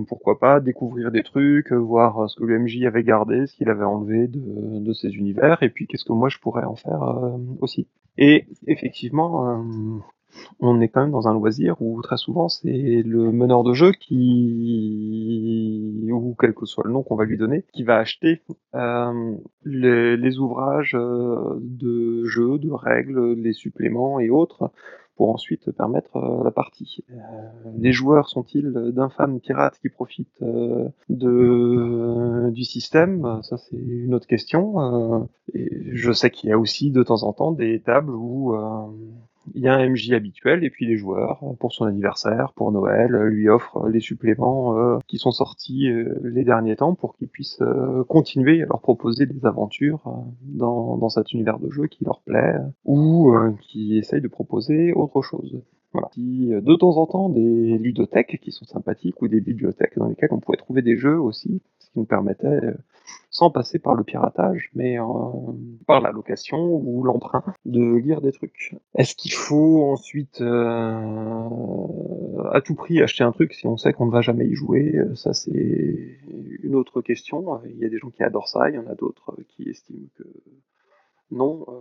pourquoi 0.06 0.38
pas 0.38 0.60
découvrir 0.60 1.10
des 1.10 1.22
trucs, 1.22 1.72
voir 1.72 2.30
ce 2.30 2.36
que 2.36 2.44
le 2.44 2.58
MJ 2.58 2.84
avait 2.84 3.04
gardé, 3.04 3.46
ce 3.46 3.56
qu'il 3.56 3.68
avait 3.68 3.84
enlevé 3.84 4.28
de, 4.28 4.78
de 4.80 4.92
ses 4.92 5.10
univers, 5.10 5.62
et 5.62 5.68
puis 5.68 5.86
qu'est-ce 5.86 6.04
que 6.04 6.12
moi 6.12 6.28
je 6.28 6.38
pourrais 6.38 6.64
en 6.64 6.76
faire 6.76 7.36
aussi. 7.60 7.86
Et 8.18 8.46
effectivement, 8.66 9.48
euh, 9.48 10.00
on 10.60 10.80
est 10.80 10.88
quand 10.88 11.02
même 11.02 11.10
dans 11.10 11.28
un 11.28 11.34
loisir 11.34 11.76
où 11.80 12.00
très 12.02 12.16
souvent 12.16 12.48
c'est 12.48 13.02
le 13.04 13.32
meneur 13.32 13.64
de 13.64 13.72
jeu 13.72 13.92
qui, 13.92 16.08
ou 16.10 16.36
quel 16.38 16.54
que 16.54 16.66
soit 16.66 16.84
le 16.86 16.92
nom 16.92 17.02
qu'on 17.02 17.16
va 17.16 17.24
lui 17.24 17.38
donner, 17.38 17.64
qui 17.72 17.84
va 17.84 17.96
acheter 17.96 18.42
euh, 18.74 19.36
les, 19.64 20.38
ouvrages 20.38 20.94
euh, 20.94 21.58
de 21.60 22.24
jeux, 22.24 22.58
de 22.58 22.70
règles, 22.70 23.34
les 23.34 23.52
suppléments 23.52 24.20
et 24.20 24.30
autres 24.30 24.70
pour 25.16 25.30
ensuite 25.30 25.72
permettre 25.72 26.16
euh, 26.16 26.44
la 26.44 26.52
partie. 26.52 27.04
Les 27.76 27.92
joueurs 27.92 28.28
sont-ils 28.28 28.72
d'infâmes 28.72 29.40
pirates 29.40 29.78
qui 29.80 29.88
profitent 29.88 30.44
du 31.08 32.64
système? 32.64 33.40
Ça, 33.42 33.56
c'est 33.56 33.76
une 33.76 34.14
autre 34.14 34.28
question. 34.28 35.28
et 35.54 35.90
je 35.92 36.12
sais 36.12 36.30
qu'il 36.30 36.50
y 36.50 36.52
a 36.52 36.58
aussi 36.58 36.92
de 36.92 37.02
temps 37.02 37.24
en 37.24 37.32
temps 37.32 37.52
des 37.52 37.80
tables 37.80 38.14
où 38.14 38.54
il 39.54 39.62
y 39.62 39.68
a 39.68 39.74
un 39.74 39.88
MJ 39.88 40.12
habituel 40.12 40.64
et 40.64 40.70
puis 40.70 40.86
les 40.86 40.96
joueurs, 40.96 41.42
pour 41.58 41.72
son 41.72 41.84
anniversaire, 41.86 42.52
pour 42.54 42.72
Noël, 42.72 43.10
lui 43.10 43.48
offrent 43.48 43.88
les 43.88 44.00
suppléments 44.00 44.78
euh, 44.78 44.98
qui 45.06 45.18
sont 45.18 45.30
sortis 45.30 45.88
euh, 45.88 46.14
les 46.22 46.44
derniers 46.44 46.76
temps 46.76 46.94
pour 46.94 47.16
qu'ils 47.16 47.28
puissent 47.28 47.60
euh, 47.60 48.04
continuer 48.04 48.62
à 48.62 48.66
leur 48.66 48.80
proposer 48.80 49.26
des 49.26 49.44
aventures 49.46 50.00
dans, 50.42 50.96
dans 50.96 51.08
cet 51.08 51.32
univers 51.32 51.58
de 51.58 51.70
jeu 51.70 51.86
qui 51.86 52.04
leur 52.04 52.20
plaît 52.22 52.56
ou 52.84 53.34
qui 53.60 53.98
essayent 53.98 54.20
de 54.20 54.28
proposer 54.28 54.92
autre 54.92 55.22
chose. 55.22 55.60
Voilà. 55.94 56.10
de 56.16 56.76
temps 56.76 56.98
en 56.98 57.06
temps 57.06 57.28
des 57.30 57.78
ludothèques 57.78 58.40
qui 58.42 58.52
sont 58.52 58.66
sympathiques 58.66 59.22
ou 59.22 59.28
des 59.28 59.40
bibliothèques 59.40 59.96
dans 59.96 60.06
lesquelles 60.06 60.28
on 60.32 60.38
pouvait 60.38 60.58
trouver 60.58 60.82
des 60.82 60.98
jeux 60.98 61.18
aussi, 61.18 61.62
ce 61.78 61.86
qui 61.86 61.98
nous 61.98 62.04
permettait 62.04 62.60
sans 63.38 63.50
passer 63.50 63.78
par 63.78 63.94
le 63.94 64.02
piratage, 64.02 64.68
mais 64.74 64.98
euh, 64.98 65.04
par 65.86 66.00
la 66.00 66.10
location 66.10 66.58
ou 66.58 67.04
l'emprunt, 67.04 67.44
de 67.64 67.94
lire 67.94 68.20
des 68.20 68.32
trucs. 68.32 68.74
Est-ce 68.96 69.14
qu'il 69.14 69.32
faut 69.32 69.84
ensuite 69.92 70.40
euh, 70.40 71.48
à 72.50 72.60
tout 72.60 72.74
prix 72.74 73.00
acheter 73.00 73.22
un 73.22 73.30
truc 73.30 73.54
si 73.54 73.68
on 73.68 73.76
sait 73.76 73.92
qu'on 73.92 74.06
ne 74.06 74.10
va 74.10 74.22
jamais 74.22 74.44
y 74.44 74.54
jouer? 74.56 74.92
Ça 75.14 75.34
c'est 75.34 76.18
une 76.64 76.74
autre 76.74 77.00
question. 77.00 77.60
Il 77.66 77.78
y 77.78 77.84
a 77.84 77.88
des 77.88 77.98
gens 77.98 78.10
qui 78.10 78.24
adorent 78.24 78.48
ça, 78.48 78.70
il 78.70 78.74
y 78.74 78.78
en 78.78 78.88
a 78.88 78.96
d'autres 78.96 79.36
qui 79.46 79.68
estiment 79.68 80.08
que 80.16 80.24
non. 81.30 81.64
Euh, 81.68 81.74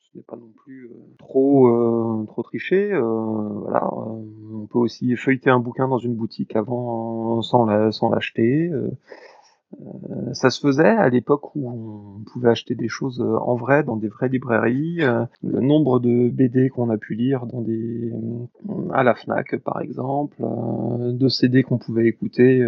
ce 0.00 0.18
n'est 0.18 0.24
pas 0.24 0.36
non 0.36 0.50
plus 0.56 0.90
trop 1.18 2.24
trop 2.26 2.42
triché. 2.42 2.98
Voilà, 2.98 3.88
on 3.94 4.66
peut 4.66 4.78
aussi 4.78 5.14
feuilleter 5.16 5.50
un 5.50 5.60
bouquin 5.60 5.86
dans 5.86 5.98
une 5.98 6.14
boutique 6.14 6.56
avant 6.56 7.42
sans 7.42 7.66
l'acheter. 7.66 8.72
Euh, 9.74 10.32
ça 10.32 10.50
se 10.50 10.60
faisait 10.60 10.88
à 10.88 11.08
l'époque 11.08 11.54
où 11.54 11.68
on 11.68 12.24
pouvait 12.32 12.48
acheter 12.48 12.74
des 12.74 12.88
choses 12.88 13.20
euh, 13.20 13.36
en 13.36 13.54
vrai 13.54 13.84
dans 13.84 13.96
des 13.96 14.08
vraies 14.08 14.28
librairies. 14.28 15.02
Euh, 15.02 15.24
le 15.42 15.60
nombre 15.60 16.00
de 16.00 16.30
BD 16.30 16.70
qu'on 16.70 16.88
a 16.88 16.96
pu 16.96 17.14
lire 17.14 17.46
dans 17.46 17.60
des 17.60 18.12
à 18.92 19.02
la 19.02 19.14
Fnac 19.14 19.56
par 19.58 19.80
exemple, 19.80 20.36
de 20.40 21.28
CD 21.28 21.62
qu'on 21.62 21.78
pouvait 21.78 22.06
écouter 22.06 22.66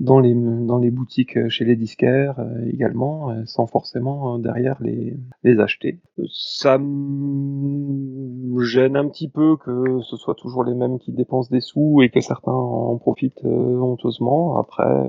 dans 0.00 0.18
les 0.20 0.90
boutiques 0.90 1.48
chez 1.48 1.64
les 1.64 1.76
disquaires 1.76 2.36
également, 2.66 3.44
sans 3.44 3.66
forcément 3.66 4.38
derrière 4.38 4.82
les 4.82 5.16
les 5.44 5.60
acheter. 5.60 6.00
Ça 6.28 6.78
me 6.78 8.62
gêne 8.62 8.96
un 8.96 9.08
petit 9.08 9.28
peu 9.28 9.56
que 9.56 10.00
ce 10.02 10.16
soit 10.16 10.34
toujours 10.34 10.64
les 10.64 10.74
mêmes 10.74 10.98
qui 10.98 11.12
dépensent 11.12 11.50
des 11.50 11.60
sous 11.60 12.02
et 12.02 12.10
que 12.10 12.20
certains 12.20 12.52
en 12.52 12.96
profitent 12.98 13.44
honteusement. 13.44 14.58
Après 14.58 15.08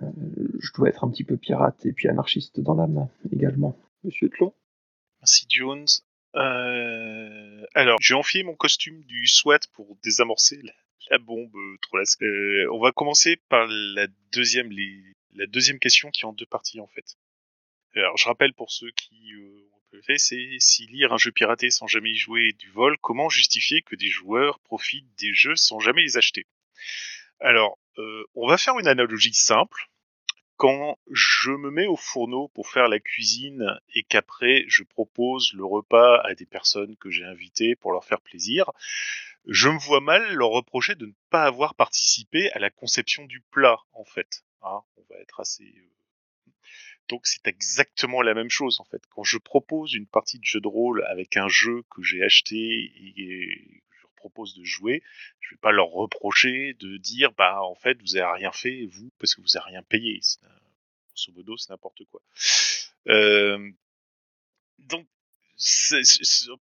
je 0.00 0.72
dois 0.74 0.88
être 0.88 1.04
un 1.04 1.10
petit 1.10 1.24
peu 1.24 1.36
pirate 1.36 1.84
et 1.86 1.92
puis 1.92 2.08
anarchiste 2.08 2.60
dans 2.60 2.74
l'âme 2.74 3.08
également. 3.32 3.78
Monsieur 4.04 4.28
Tlon 4.28 4.54
Merci 5.20 5.46
Jones. 5.48 5.86
Euh, 6.34 7.66
alors, 7.74 7.98
j'ai 8.00 8.14
enfilé 8.14 8.44
mon 8.44 8.54
costume 8.54 9.02
du 9.04 9.26
SWAT 9.26 9.60
pour 9.72 9.96
désamorcer 10.02 10.60
la, 11.10 11.18
bombe 11.18 11.54
euh, 11.56 11.76
trop 11.80 11.98
euh, 12.22 12.68
On 12.72 12.78
va 12.78 12.92
commencer 12.92 13.36
par 13.48 13.66
la 13.68 14.06
deuxième, 14.32 14.70
les, 14.70 15.02
la 15.34 15.46
deuxième 15.46 15.78
question 15.78 16.10
qui 16.10 16.22
est 16.22 16.26
en 16.26 16.32
deux 16.32 16.46
parties 16.46 16.80
en 16.80 16.86
fait. 16.86 17.16
Alors, 17.94 18.16
je 18.18 18.26
rappelle 18.26 18.52
pour 18.52 18.70
ceux 18.70 18.90
qui 18.90 19.32
euh, 19.34 19.70
ont 19.94 20.02
fait, 20.02 20.18
c'est 20.18 20.56
si 20.58 20.86
lire 20.86 21.14
un 21.14 21.16
jeu 21.16 21.32
piraté 21.32 21.70
sans 21.70 21.86
jamais 21.86 22.10
y 22.10 22.16
jouer 22.16 22.52
du 22.52 22.70
vol, 22.70 22.98
comment 22.98 23.30
justifier 23.30 23.80
que 23.82 23.96
des 23.96 24.08
joueurs 24.08 24.58
profitent 24.60 25.08
des 25.18 25.32
jeux 25.32 25.56
sans 25.56 25.80
jamais 25.80 26.02
les 26.02 26.18
acheter? 26.18 26.46
Alors, 27.40 27.78
euh, 27.98 28.24
on 28.34 28.48
va 28.48 28.58
faire 28.58 28.78
une 28.78 28.88
analogie 28.88 29.34
simple. 29.34 29.88
Quand 30.56 30.98
je 31.10 31.50
me 31.50 31.70
mets 31.70 31.86
au 31.86 31.96
fourneau 31.96 32.48
pour 32.48 32.68
faire 32.68 32.88
la 32.88 32.98
cuisine 32.98 33.78
et 33.94 34.04
qu'après 34.04 34.64
je 34.68 34.84
propose 34.84 35.52
le 35.52 35.66
repas 35.66 36.22
à 36.22 36.34
des 36.34 36.46
personnes 36.46 36.96
que 36.96 37.10
j'ai 37.10 37.24
invitées 37.24 37.76
pour 37.76 37.92
leur 37.92 38.04
faire 38.04 38.22
plaisir, 38.22 38.70
je 39.46 39.68
me 39.68 39.78
vois 39.78 40.00
mal 40.00 40.34
leur 40.34 40.50
reprocher 40.50 40.94
de 40.94 41.06
ne 41.06 41.12
pas 41.30 41.44
avoir 41.44 41.74
participé 41.74 42.50
à 42.52 42.58
la 42.58 42.70
conception 42.70 43.26
du 43.26 43.40
plat, 43.40 43.78
en 43.92 44.04
fait. 44.04 44.44
Hein, 44.62 44.80
on 44.96 45.04
va 45.10 45.20
être 45.20 45.40
assez. 45.40 45.64
Euh, 45.64 45.96
donc 47.08 47.26
c'est 47.26 47.46
exactement 47.46 48.22
la 48.22 48.34
même 48.34 48.50
chose 48.50 48.80
en 48.80 48.84
fait. 48.84 49.02
Quand 49.10 49.22
je 49.22 49.38
propose 49.38 49.94
une 49.94 50.06
partie 50.06 50.38
de 50.38 50.44
jeu 50.44 50.60
de 50.60 50.68
rôle 50.68 51.04
avec 51.04 51.36
un 51.36 51.48
jeu 51.48 51.84
que 51.90 52.02
j'ai 52.02 52.22
acheté 52.24 52.56
et 52.56 53.82
propose 54.28 54.54
de 54.54 54.64
jouer, 54.64 55.02
je 55.40 55.54
vais 55.54 55.60
pas 55.60 55.72
leur 55.72 55.88
reprocher 55.88 56.74
de 56.74 56.96
dire 56.96 57.32
bah 57.32 57.62
en 57.62 57.74
fait 57.74 58.00
vous 58.02 58.16
avez 58.16 58.32
rien 58.38 58.52
fait 58.52 58.86
vous 58.86 59.10
parce 59.18 59.34
que 59.34 59.40
vous 59.40 59.56
avez 59.56 59.70
rien 59.70 59.82
payé. 59.82 60.20
Grosso 61.08 61.32
modo 61.32 61.56
c'est 61.56 61.70
n'importe 61.70 62.02
quoi. 62.10 62.20
Donc 64.78 65.06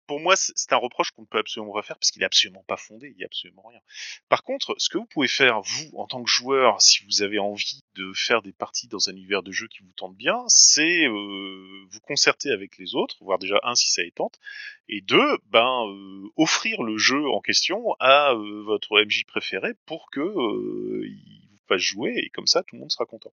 pour 0.08 0.20
moi, 0.20 0.36
c'est 0.36 0.74
un 0.74 0.78
reproche 0.78 1.12
qu'on 1.12 1.22
ne 1.22 1.28
peut 1.28 1.38
absolument 1.38 1.74
pas 1.74 1.82
faire 1.82 1.98
parce 1.98 2.12
qu'il 2.12 2.22
est 2.22 2.26
absolument 2.26 2.64
pas 2.68 2.76
fondé, 2.76 3.10
il 3.10 3.16
n'y 3.16 3.24
a 3.24 3.26
absolument 3.26 3.64
rien. 3.68 3.80
Par 4.28 4.44
contre, 4.44 4.76
ce 4.78 4.90
que 4.90 4.98
vous 4.98 5.06
pouvez 5.06 5.30
faire, 5.30 5.62
vous, 5.62 5.92
en 5.94 6.08
tant 6.08 6.22
que 6.22 6.30
joueur, 6.30 6.82
si 6.82 7.06
vous 7.06 7.22
avez 7.22 7.40
envie 7.40 7.82
de 7.96 8.12
faire 8.14 8.42
des 8.42 8.52
parties 8.52 8.88
dans 8.88 9.10
un 9.10 9.14
univers 9.14 9.44
de 9.44 9.52
jeu 9.52 9.68
qui 9.68 9.82
vous 9.84 9.94
tente 9.94 10.16
bien, 10.16 10.44
c'est 10.48 11.08
euh, 11.08 11.86
vous 11.90 12.00
concerter 12.02 12.52
avec 12.52 12.78
les 12.78 12.96
autres, 12.96 13.16
voir 13.22 13.40
déjà 13.40 13.60
un 13.64 13.76
si 13.76 13.90
ça 13.90 14.04
est 14.04 14.16
tente, 14.16 14.40
et 14.90 15.02
deux, 15.02 15.38
ben 15.46 15.86
euh, 15.88 16.30
offrir 16.36 16.84
le 16.84 16.98
jeu 16.98 17.30
en 17.30 17.40
question 17.40 17.96
à 18.00 18.34
euh, 18.34 18.64
votre 18.64 19.02
MJ 19.02 19.24
préféré 19.26 19.74
pour 19.86 20.10
que 20.12 20.22
il 21.06 21.48
vous 21.50 21.60
fasse 21.68 21.82
jouer 21.82 22.14
et 22.18 22.30
comme 22.30 22.48
ça 22.48 22.64
tout 22.64 22.76
le 22.76 22.82
monde 22.82 22.92
sera 22.92 23.06
content. 23.06 23.32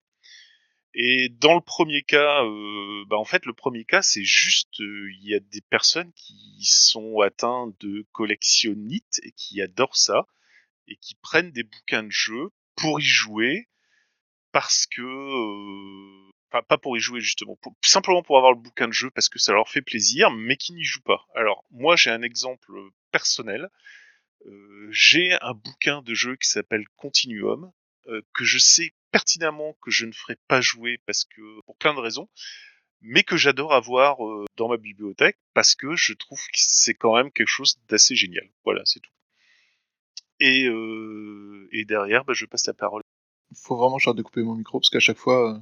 Et 0.95 1.29
dans 1.29 1.55
le 1.55 1.61
premier 1.61 2.03
cas, 2.03 2.45
euh, 2.45 3.05
bah 3.09 3.17
en 3.17 3.25
fait, 3.25 3.47
le 3.47 3.53
premier 3.53 3.85
cas, 3.85 4.01
c'est 4.01 4.23
juste, 4.23 4.81
euh, 4.81 5.11
il 5.15 5.29
y 5.29 5.35
a 5.35 5.41
des 5.41 5.61
personnes 5.61 6.13
qui 6.13 6.59
sont 6.63 7.21
atteintes 7.21 7.75
de 7.81 8.07
collectionnite 8.13 9.21
et 9.25 9.33
qui 9.33 9.61
adorent 9.61 9.97
ça 9.97 10.27
et 10.87 10.97
qui 10.97 11.17
prennent 11.17 11.51
des 11.51 11.65
bouquins 11.65 12.05
de 12.05 12.13
jeu 12.13 12.51
pour 12.77 13.01
y 13.01 13.05
jouer 13.05 13.69
parce 14.53 14.87
que, 14.87 15.03
euh, 15.03 16.31
enfin, 16.49 16.63
pas 16.63 16.79
pour 16.79 16.97
y 16.97 17.01
jouer 17.01 17.21
justement, 17.21 17.59
simplement 17.83 18.23
pour 18.23 18.37
avoir 18.37 18.53
le 18.53 18.61
bouquin 18.61 18.87
de 18.87 18.93
jeu 18.93 19.11
parce 19.11 19.29
que 19.29 19.41
ça 19.41 19.53
leur 19.53 19.69
fait 19.69 19.83
plaisir, 19.83 20.31
mais 20.31 20.57
qui 20.57 20.75
n'y 20.75 20.85
jouent 20.85 21.03
pas. 21.03 21.27
Alors, 21.35 21.65
moi, 21.73 21.97
j'ai 21.97 22.11
un 22.11 22.23
exemple 22.23 22.71
personnel. 23.11 23.69
Euh, 24.47 24.89
j'ai 24.93 25.33
un 25.41 25.55
bouquin 25.55 26.03
de 26.03 26.15
jeu 26.15 26.37
qui 26.37 26.49
s'appelle 26.49 26.85
Continuum 26.97 27.73
que 28.35 28.45
je 28.45 28.59
sais 28.59 28.93
pertinemment 29.15 29.77
que 29.81 29.93
je 29.93 30.07
ne 30.07 30.13
ferai 30.13 30.37
pas 30.49 30.61
jouer 30.61 30.99
parce 31.07 31.23
que 31.25 31.43
pour 31.67 31.77
plein 31.77 31.95
de 31.95 32.01
raisons. 32.01 32.29
mais 33.01 33.23
que 33.23 33.37
j'adore 33.37 33.73
avoir 33.73 34.27
euh, 34.27 34.45
dans 34.57 34.69
ma 34.69 34.77
bibliothèque 34.79 35.39
parce 35.53 35.75
que 35.77 35.95
je 35.95 36.15
trouve 36.15 36.41
que 36.41 36.59
c'est 36.59 36.95
quand 36.95 37.15
même 37.15 37.31
quelque 37.31 37.49
chose 37.59 37.77
d'assez 37.89 38.17
génial. 38.17 38.49
Voilà, 38.65 38.81
c'est 38.87 39.01
tout. 39.01 39.13
Et, 40.41 40.65
euh, 40.67 41.69
et 41.71 41.85
derrière, 41.85 42.25
bah, 42.25 42.33
je 42.35 42.47
passe 42.47 42.67
la 42.67 42.73
parole. 42.75 43.03
Faut 43.55 43.77
vraiment 43.77 43.99
que 43.99 44.03
j'arrête 44.03 44.17
de 44.19 44.23
couper 44.23 44.43
mon 44.43 44.57
micro 44.57 44.81
parce 44.81 44.91
qu'à 44.91 45.01
chaque 45.01 45.19
fois, 45.19 45.55
euh, 45.55 45.59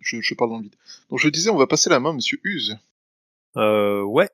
je, 0.00 0.20
je 0.20 0.34
parle 0.34 0.50
dans 0.50 0.58
le 0.58 0.64
vide. 0.64 0.76
Donc 1.08 1.18
je 1.20 1.28
disais, 1.30 1.48
on 1.50 1.56
va 1.56 1.66
passer 1.68 1.88
la 1.88 1.98
main, 2.00 2.10
à 2.10 2.14
Monsieur 2.14 2.40
Huse. 2.44 2.76
Euh, 3.56 4.02
ouais. 4.02 4.28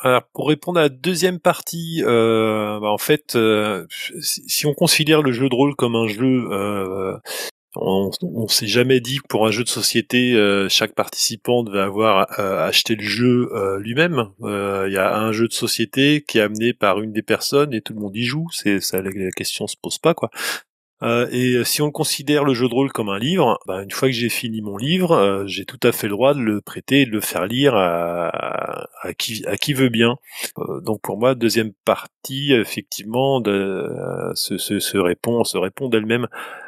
Alors, 0.00 0.24
pour 0.34 0.48
répondre 0.48 0.78
à 0.78 0.82
la 0.82 0.88
deuxième 0.90 1.40
partie, 1.40 2.02
euh, 2.04 2.78
bah, 2.80 2.90
en 2.90 2.98
fait, 2.98 3.36
euh, 3.36 3.86
si 4.20 4.42
si 4.48 4.66
on 4.66 4.74
considère 4.74 5.22
le 5.22 5.32
jeu 5.32 5.48
de 5.48 5.54
rôle 5.54 5.74
comme 5.76 5.96
un 5.96 6.06
jeu, 6.08 6.46
euh, 6.52 7.16
on, 7.76 8.48
s'est 8.48 8.66
jamais 8.66 9.00
dit 9.00 9.18
que 9.18 9.26
pour 9.28 9.46
un 9.46 9.50
jeu 9.50 9.64
de 9.64 9.68
société, 9.68 10.34
euh, 10.34 10.68
chaque 10.68 10.94
participant 10.94 11.62
devait 11.62 11.80
avoir 11.80 12.38
euh, 12.38 12.66
acheté 12.66 12.94
le 12.94 13.02
jeu 13.02 13.50
euh, 13.52 13.78
lui-même. 13.78 14.30
Il 14.40 14.92
y 14.92 14.98
a 14.98 15.18
un 15.18 15.32
jeu 15.32 15.48
de 15.48 15.52
société 15.52 16.24
qui 16.26 16.38
est 16.38 16.42
amené 16.42 16.72
par 16.72 17.00
une 17.00 17.12
des 17.12 17.22
personnes 17.22 17.74
et 17.74 17.80
tout 17.80 17.94
le 17.94 18.00
monde 18.00 18.16
y 18.16 18.24
joue. 18.24 18.46
C'est 18.52 18.80
ça, 18.80 19.00
la, 19.02 19.10
question 19.30 19.66
se 19.66 19.76
pose 19.80 19.98
pas 19.98 20.14
quoi. 20.14 20.30
Et 21.30 21.62
si 21.64 21.82
on 21.82 21.90
considère 21.90 22.44
le 22.44 22.54
jeu 22.54 22.66
de 22.66 22.72
rôle 22.72 22.90
comme 22.90 23.10
un 23.10 23.18
livre, 23.18 23.58
bah, 23.66 23.82
une 23.82 23.90
fois 23.90 24.08
que 24.08 24.14
j'ai 24.14 24.30
fini 24.30 24.62
mon 24.62 24.78
livre, 24.78 25.44
j'ai 25.46 25.66
tout 25.66 25.80
à 25.82 25.92
fait 25.92 26.06
le 26.06 26.12
droit 26.12 26.32
de 26.32 26.40
le 26.40 26.62
prêter 26.62 27.02
et 27.02 27.06
de 27.06 27.10
le 27.10 27.20
faire 27.20 27.44
lire 27.46 27.74
à, 27.74 28.86
qui, 29.18 29.74
veut 29.74 29.90
bien. 29.90 30.16
Donc 30.82 31.02
pour 31.02 31.18
moi, 31.18 31.34
deuxième 31.34 31.72
partie, 31.84 32.54
effectivement, 32.54 33.42
de, 33.42 33.86
se 34.34 34.96
répond, 34.96 35.44
se 35.44 35.58
répond 35.58 35.90
d'elle-même. 35.90 36.26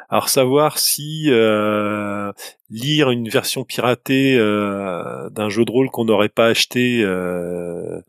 Alors 0.09 0.29
savoir 0.29 0.77
si 0.77 1.25
euh, 1.27 2.31
lire 2.69 3.09
une 3.09 3.27
version 3.27 3.65
piratée 3.65 4.37
euh, 4.37 5.29
d'un 5.31 5.49
jeu 5.49 5.65
de 5.65 5.71
rôle 5.71 5.89
qu'on 5.89 6.05
n'aurait 6.05 6.29
pas 6.29 6.47
acheté, 6.47 7.01
euh, 7.03 7.99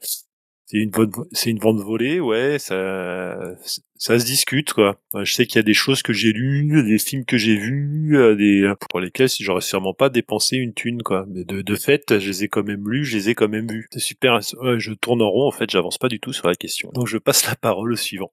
c'est 0.67 1.51
une 1.51 1.59
vente 1.59 1.81
volée, 1.81 2.21
ouais, 2.21 2.59
ça, 2.61 3.57
ça 3.97 4.19
se 4.19 4.25
discute 4.25 4.73
quoi. 4.73 5.01
Je 5.25 5.33
sais 5.33 5.47
qu'il 5.47 5.57
y 5.57 5.59
a 5.59 5.65
des 5.65 5.75
choses 5.75 6.03
que 6.03 6.13
j'ai 6.13 6.33
lues, 6.33 6.85
des 6.85 6.99
films 6.99 7.25
que 7.25 7.37
j'ai 7.37 7.57
vus, 7.57 8.17
euh, 8.17 8.37
des 8.37 8.73
pour 8.91 9.01
lesquels 9.01 9.29
j'aurais 9.41 9.63
sûrement 9.63 9.95
pas 9.95 10.09
dépensé 10.09 10.57
une 10.57 10.75
thune 10.75 11.03
quoi. 11.03 11.25
Mais 11.29 11.45
de, 11.45 11.63
de 11.63 11.75
fait, 11.75 12.19
je 12.21 12.29
les 12.29 12.45
ai 12.45 12.49
quand 12.49 12.63
même 12.65 12.89
lus, 12.89 13.07
je 13.07 13.17
les 13.17 13.31
ai 13.31 13.35
quand 13.35 13.49
même 13.49 13.67
vus. 13.67 13.89
C'est 13.91 13.99
super. 13.99 14.41
je 14.41 14.93
tourne 14.93 15.23
en 15.23 15.31
rond 15.31 15.49
en 15.49 15.53
fait, 15.53 15.69
j'avance 15.69 15.99
pas 15.99 16.09
du 16.09 16.21
tout 16.21 16.33
sur 16.33 16.47
la 16.47 16.55
question. 16.55 16.91
Donc 16.95 17.09
je 17.09 17.19
passe 17.19 17.47
la 17.47 17.57
parole 17.57 17.93
au 17.93 17.97
suivant. 17.97 18.31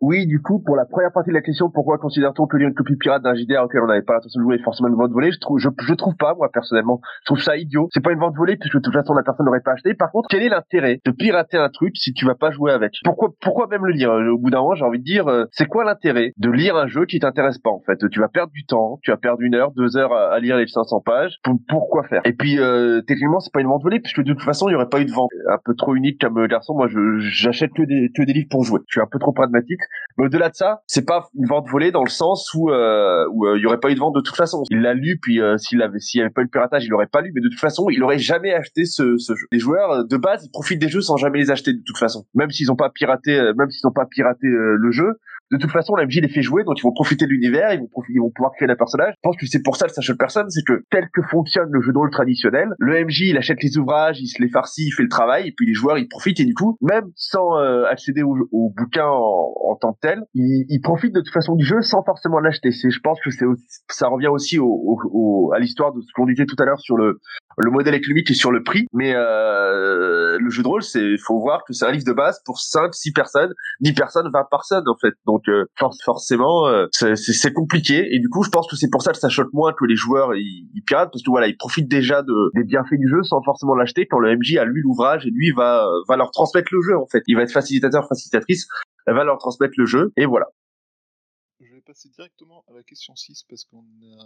Oui, 0.00 0.26
du 0.26 0.40
coup, 0.40 0.60
pour 0.60 0.76
la 0.76 0.84
première 0.84 1.10
partie 1.10 1.30
de 1.30 1.34
la 1.34 1.40
question, 1.40 1.70
pourquoi 1.70 1.98
considère-t-on 1.98 2.46
que 2.46 2.56
lire 2.56 2.68
une 2.68 2.74
copie 2.74 2.94
pirate 2.94 3.22
d'un 3.22 3.34
JDR 3.34 3.64
auquel 3.64 3.80
on 3.82 3.86
n'avait 3.86 4.02
pas 4.02 4.14
l'intention 4.14 4.40
de 4.40 4.44
jouer 4.44 4.54
est 4.56 4.62
forcément 4.62 4.88
une 4.88 4.94
vente 4.94 5.10
volée 5.10 5.32
Je 5.32 5.40
trouve, 5.40 5.58
je, 5.58 5.68
je 5.76 5.94
trouve 5.94 6.14
pas, 6.14 6.34
moi 6.34 6.50
personnellement. 6.52 7.00
Je 7.22 7.26
trouve 7.26 7.42
ça 7.42 7.56
idiot. 7.56 7.88
C'est 7.92 8.02
pas 8.02 8.12
une 8.12 8.20
vente 8.20 8.36
volée 8.36 8.56
puisque 8.56 8.76
de 8.76 8.80
toute 8.80 8.92
façon 8.92 9.14
la 9.14 9.24
personne 9.24 9.46
n'aurait 9.46 9.60
pas 9.60 9.72
acheté. 9.72 9.94
Par 9.94 10.12
contre, 10.12 10.28
quel 10.30 10.42
est 10.42 10.48
l'intérêt 10.48 11.00
de 11.04 11.10
pirater 11.10 11.56
un 11.56 11.68
truc 11.68 11.96
si 11.96 12.12
tu 12.12 12.26
vas 12.26 12.36
pas 12.36 12.52
jouer 12.52 12.70
avec? 12.70 12.94
Pourquoi, 13.02 13.30
pourquoi 13.40 13.66
même 13.66 13.84
le 13.86 13.92
lire? 13.92 14.10
Au 14.10 14.38
bout 14.38 14.50
d'un 14.50 14.60
moment, 14.60 14.76
j'ai 14.76 14.84
envie 14.84 15.00
de 15.00 15.04
dire, 15.04 15.26
euh, 15.26 15.46
c'est 15.50 15.66
quoi 15.66 15.82
l'intérêt 15.82 16.32
de 16.36 16.50
lire 16.50 16.76
un 16.76 16.86
jeu 16.86 17.04
qui 17.04 17.18
t'intéresse 17.18 17.58
pas 17.58 17.70
en 17.70 17.80
fait? 17.84 17.98
Tu 18.08 18.20
vas 18.20 18.28
perdre 18.28 18.52
du 18.52 18.64
temps, 18.66 19.00
tu 19.02 19.10
vas 19.10 19.16
perdre 19.16 19.42
une 19.42 19.56
heure, 19.56 19.72
deux 19.72 19.96
heures 19.96 20.12
à, 20.12 20.38
lire 20.38 20.56
les 20.58 20.68
500 20.68 21.00
pages. 21.00 21.38
Pour, 21.42 21.56
pourquoi 21.68 22.04
faire? 22.04 22.22
Et 22.24 22.34
puis, 22.34 22.60
euh, 22.60 23.02
techniquement, 23.02 23.40
c'est 23.40 23.52
pas 23.52 23.60
une 23.60 23.66
vente 23.66 23.82
volée 23.82 23.98
puisque 23.98 24.22
de 24.22 24.32
toute 24.32 24.42
façon, 24.42 24.68
il 24.68 24.72
y 24.72 24.74
aurait 24.76 24.88
pas 24.88 25.00
eu 25.00 25.06
de 25.06 25.12
vente. 25.12 25.30
Un 25.50 25.58
peu 25.64 25.74
trop 25.74 25.96
unique 25.96 26.20
comme 26.20 26.46
garçon. 26.46 26.74
Moi, 26.74 26.86
j'achète 27.18 27.72
que 27.72 27.82
des 27.82 28.10
que 28.14 28.22
des 28.22 28.32
livres 28.32 28.48
pour 28.48 28.62
jouer. 28.62 28.80
Je 28.86 28.92
suis 28.92 29.00
un 29.00 29.08
peu 29.10 29.18
trop 29.18 29.32
pragmatique. 29.32 29.80
Mais 30.16 30.26
au-delà 30.26 30.48
de 30.50 30.54
ça 30.54 30.82
c'est 30.86 31.06
pas 31.06 31.28
une 31.36 31.46
vente 31.46 31.68
volée 31.68 31.92
dans 31.92 32.02
le 32.02 32.10
sens 32.10 32.52
où 32.54 32.70
euh, 32.70 33.26
où 33.32 33.46
euh, 33.46 33.56
il 33.56 33.62
y 33.62 33.66
aurait 33.66 33.80
pas 33.80 33.90
eu 33.90 33.94
de 33.94 34.00
vente 34.00 34.14
de 34.14 34.20
toute 34.20 34.36
façon. 34.36 34.62
Il 34.70 34.80
l'a 34.80 34.94
lu 34.94 35.18
puis 35.20 35.40
euh, 35.40 35.56
s'il 35.58 35.80
avait 35.82 36.00
s'il 36.00 36.18
y 36.18 36.22
avait 36.22 36.30
pas 36.30 36.40
eu 36.40 36.44
le 36.44 36.50
piratage, 36.50 36.84
il 36.84 36.88
l'aurait 36.88 37.06
pas 37.06 37.20
lu 37.20 37.32
mais 37.34 37.40
de 37.40 37.48
toute 37.48 37.60
façon, 37.60 37.86
il 37.90 38.02
aurait 38.02 38.18
jamais 38.18 38.52
acheté 38.52 38.84
ce, 38.84 39.16
ce 39.16 39.34
jeu. 39.34 39.46
Les 39.52 39.58
joueurs 39.58 39.90
euh, 39.90 40.04
de 40.04 40.16
base, 40.16 40.48
profitent 40.52 40.80
des 40.80 40.88
jeux 40.88 41.00
sans 41.00 41.16
jamais 41.16 41.38
les 41.38 41.50
acheter 41.50 41.72
de 41.72 41.82
toute 41.84 41.98
façon. 41.98 42.26
Même 42.34 42.50
s'ils 42.50 42.70
ont 42.72 42.76
pas 42.76 42.90
piraté 42.90 43.38
euh, 43.38 43.52
même 43.56 43.70
s'ils 43.70 43.86
ont 43.86 43.92
pas 43.92 44.06
piraté 44.06 44.46
euh, 44.46 44.76
le 44.78 44.90
jeu, 44.90 45.20
de 45.50 45.56
toute 45.56 45.70
façon, 45.70 45.94
la 45.94 46.04
MJ 46.06 46.20
les 46.20 46.28
fait 46.28 46.42
jouer, 46.42 46.64
donc 46.64 46.78
ils 46.78 46.82
vont 46.82 46.92
profiter 46.92 47.24
de 47.26 47.30
l'univers, 47.30 47.72
ils 47.72 47.80
vont 47.80 47.88
ils 48.10 48.20
vont 48.20 48.30
pouvoir 48.34 48.52
créer 48.52 48.68
le 48.68 48.76
personnage. 48.76 49.14
Je 49.16 49.20
pense 49.22 49.36
que 49.36 49.46
c'est 49.46 49.62
pour 49.62 49.76
ça 49.76 49.88
ça 49.88 50.00
choque 50.00 50.18
personne, 50.18 50.48
c'est 50.50 50.64
que 50.66 50.82
tel 50.90 51.08
que 51.12 51.22
fonctionne 51.22 51.68
le 51.70 51.80
jeu 51.80 51.92
de 51.92 51.98
rôle 51.98 52.10
traditionnel, 52.10 52.68
le 52.78 53.04
MJ 53.04 53.20
il 53.30 53.36
achète 53.38 53.62
les 53.62 53.78
ouvrages, 53.78 54.20
il 54.20 54.26
se 54.28 54.42
les 54.42 54.48
farcit, 54.48 54.86
il 54.86 54.92
fait 54.92 55.02
le 55.02 55.08
travail, 55.08 55.48
et 55.48 55.52
puis 55.56 55.66
les 55.66 55.74
joueurs 55.74 55.98
ils 55.98 56.08
profitent 56.08 56.40
et 56.40 56.44
du 56.44 56.54
coup, 56.54 56.76
même 56.82 57.04
sans 57.16 57.56
euh, 57.58 57.84
accéder 57.90 58.22
au, 58.22 58.36
au 58.52 58.72
bouquin 58.76 59.06
en, 59.06 59.76
tant 59.80 59.92
que 59.92 59.98
tel, 60.02 60.22
ils, 60.34 60.80
profitent 60.82 61.14
de 61.14 61.20
toute 61.20 61.32
façon 61.32 61.54
du 61.54 61.64
jeu 61.64 61.80
sans 61.82 62.02
forcément 62.02 62.40
l'acheter. 62.40 62.70
C'est, 62.72 62.90
je 62.90 63.00
pense 63.00 63.18
que 63.20 63.30
c'est 63.30 63.44
aussi- 63.44 63.62
ça 63.90 64.08
revient 64.08 64.28
aussi 64.28 64.58
au, 64.58 64.66
au- 64.66 65.00
au- 65.12 65.52
à 65.52 65.58
l'histoire 65.58 65.92
de 65.92 66.00
ce 66.00 66.06
qu'on 66.14 66.26
disait 66.26 66.46
tout 66.46 66.56
à 66.58 66.64
l'heure 66.64 66.80
sur 66.80 66.96
le 66.96 67.20
le 67.58 67.70
modèle 67.70 67.94
économique 67.94 68.30
et 68.30 68.34
sur 68.34 68.50
le 68.52 68.62
prix, 68.62 68.86
mais 68.92 69.14
euh, 69.14 70.38
le 70.38 70.50
jeu 70.50 70.62
de 70.62 70.68
rôle, 70.68 70.82
c'est 70.82 71.16
faut 71.18 71.40
voir 71.40 71.64
que 71.64 71.72
c'est 71.72 71.84
un 71.84 71.90
livre 71.92 72.04
de 72.06 72.12
base 72.12 72.40
pour 72.44 72.60
5 72.60 72.94
6 72.94 73.12
personnes 73.12 73.52
10 73.80 73.92
personnes, 73.94 74.30
20 74.32 74.44
personnes 74.50 74.88
en 74.88 74.96
fait. 75.00 75.14
Donc 75.26 75.48
euh, 75.48 75.64
for- 75.78 75.94
forcément, 76.04 76.66
euh, 76.68 76.86
c'est 76.92 77.52
compliqué. 77.52 78.06
Et 78.14 78.18
du 78.20 78.28
coup, 78.28 78.42
je 78.42 78.50
pense 78.50 78.68
que 78.68 78.76
c'est 78.76 78.90
pour 78.90 79.02
ça 79.02 79.12
que 79.12 79.18
ça 79.18 79.28
choque 79.28 79.52
moins 79.52 79.72
que 79.72 79.84
les 79.84 79.96
joueurs 79.96 80.34
ils, 80.34 80.68
ils 80.74 80.82
piratent 80.82 81.10
parce 81.12 81.22
que 81.22 81.30
voilà, 81.30 81.48
ils 81.48 81.56
profitent 81.56 81.88
déjà 81.88 82.22
de, 82.22 82.50
des 82.54 82.64
bienfaits 82.64 82.98
du 82.98 83.08
jeu 83.08 83.22
sans 83.22 83.42
forcément 83.42 83.74
l'acheter. 83.74 84.06
Quand 84.06 84.18
le 84.18 84.36
MJ 84.36 84.56
a 84.56 84.64
lu 84.64 84.80
l'ouvrage 84.82 85.26
et 85.26 85.30
lui 85.30 85.50
va 85.52 85.86
va 86.08 86.16
leur 86.16 86.30
transmettre 86.30 86.68
le 86.72 86.80
jeu 86.82 86.96
en 86.96 87.06
fait. 87.06 87.22
Il 87.26 87.36
va 87.36 87.42
être 87.42 87.52
facilitateur, 87.52 88.06
facilitatrice. 88.08 88.66
Elle 89.06 89.14
va 89.14 89.24
leur 89.24 89.38
transmettre 89.38 89.74
le 89.78 89.86
jeu 89.86 90.12
et 90.16 90.26
voilà. 90.26 90.46
Je 91.60 91.74
vais 91.74 91.80
passer 91.80 92.08
directement 92.10 92.62
à 92.70 92.74
la 92.74 92.82
question 92.82 93.16
6 93.16 93.44
parce 93.48 93.64
qu'on 93.64 93.78
a 93.78 94.24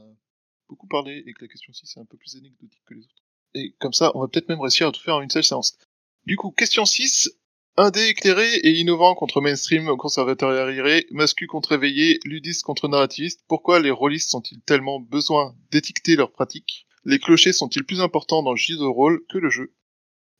beaucoup 0.72 0.86
parlé 0.86 1.22
et 1.26 1.32
que 1.34 1.44
la 1.44 1.48
question 1.48 1.72
6 1.72 1.96
est 1.96 2.00
un 2.00 2.06
peu 2.06 2.16
plus 2.16 2.34
anecdotique 2.36 2.82
que 2.86 2.94
les 2.94 3.04
autres. 3.04 3.22
Et 3.54 3.74
comme 3.78 3.92
ça, 3.92 4.10
on 4.14 4.20
va 4.20 4.28
peut-être 4.28 4.48
même 4.48 4.60
réussir 4.60 4.88
à 4.88 4.92
tout 4.92 5.02
faire 5.02 5.16
en 5.16 5.20
une 5.20 5.28
seule 5.28 5.44
séance. 5.44 5.78
Du 6.24 6.36
coup, 6.36 6.50
question 6.50 6.86
6. 6.86 7.30
Un 7.76 7.90
dé 7.90 8.08
éclairé 8.08 8.46
et 8.62 8.72
innovant 8.80 9.14
contre 9.14 9.40
mainstream, 9.40 9.86
conservateur 9.96 10.54
et 10.54 10.58
arriéré, 10.58 11.06
mascu 11.10 11.46
contre 11.46 11.72
éveillé, 11.72 12.18
ludiste 12.24 12.62
contre 12.62 12.88
narrativiste. 12.88 13.44
Pourquoi 13.48 13.80
les 13.80 13.90
rôlistes 13.90 14.30
sont-ils 14.30 14.60
tellement 14.62 15.00
besoin 15.00 15.54
d'étiqueter 15.70 16.16
leurs 16.16 16.32
pratiques? 16.32 16.86
Les 17.04 17.18
clochers 17.18 17.52
sont-ils 17.52 17.84
plus 17.84 18.00
importants 18.00 18.42
dans 18.42 18.52
le 18.52 18.56
jeu 18.56 18.76
de 18.76 18.84
rôle 18.84 19.24
que 19.28 19.38
le 19.38 19.50
jeu? 19.50 19.74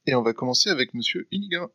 Et 0.06 0.14
on 0.14 0.22
va 0.22 0.32
commencer 0.32 0.70
avec 0.70 0.94
monsieur 0.94 1.28
Iniga. 1.30 1.68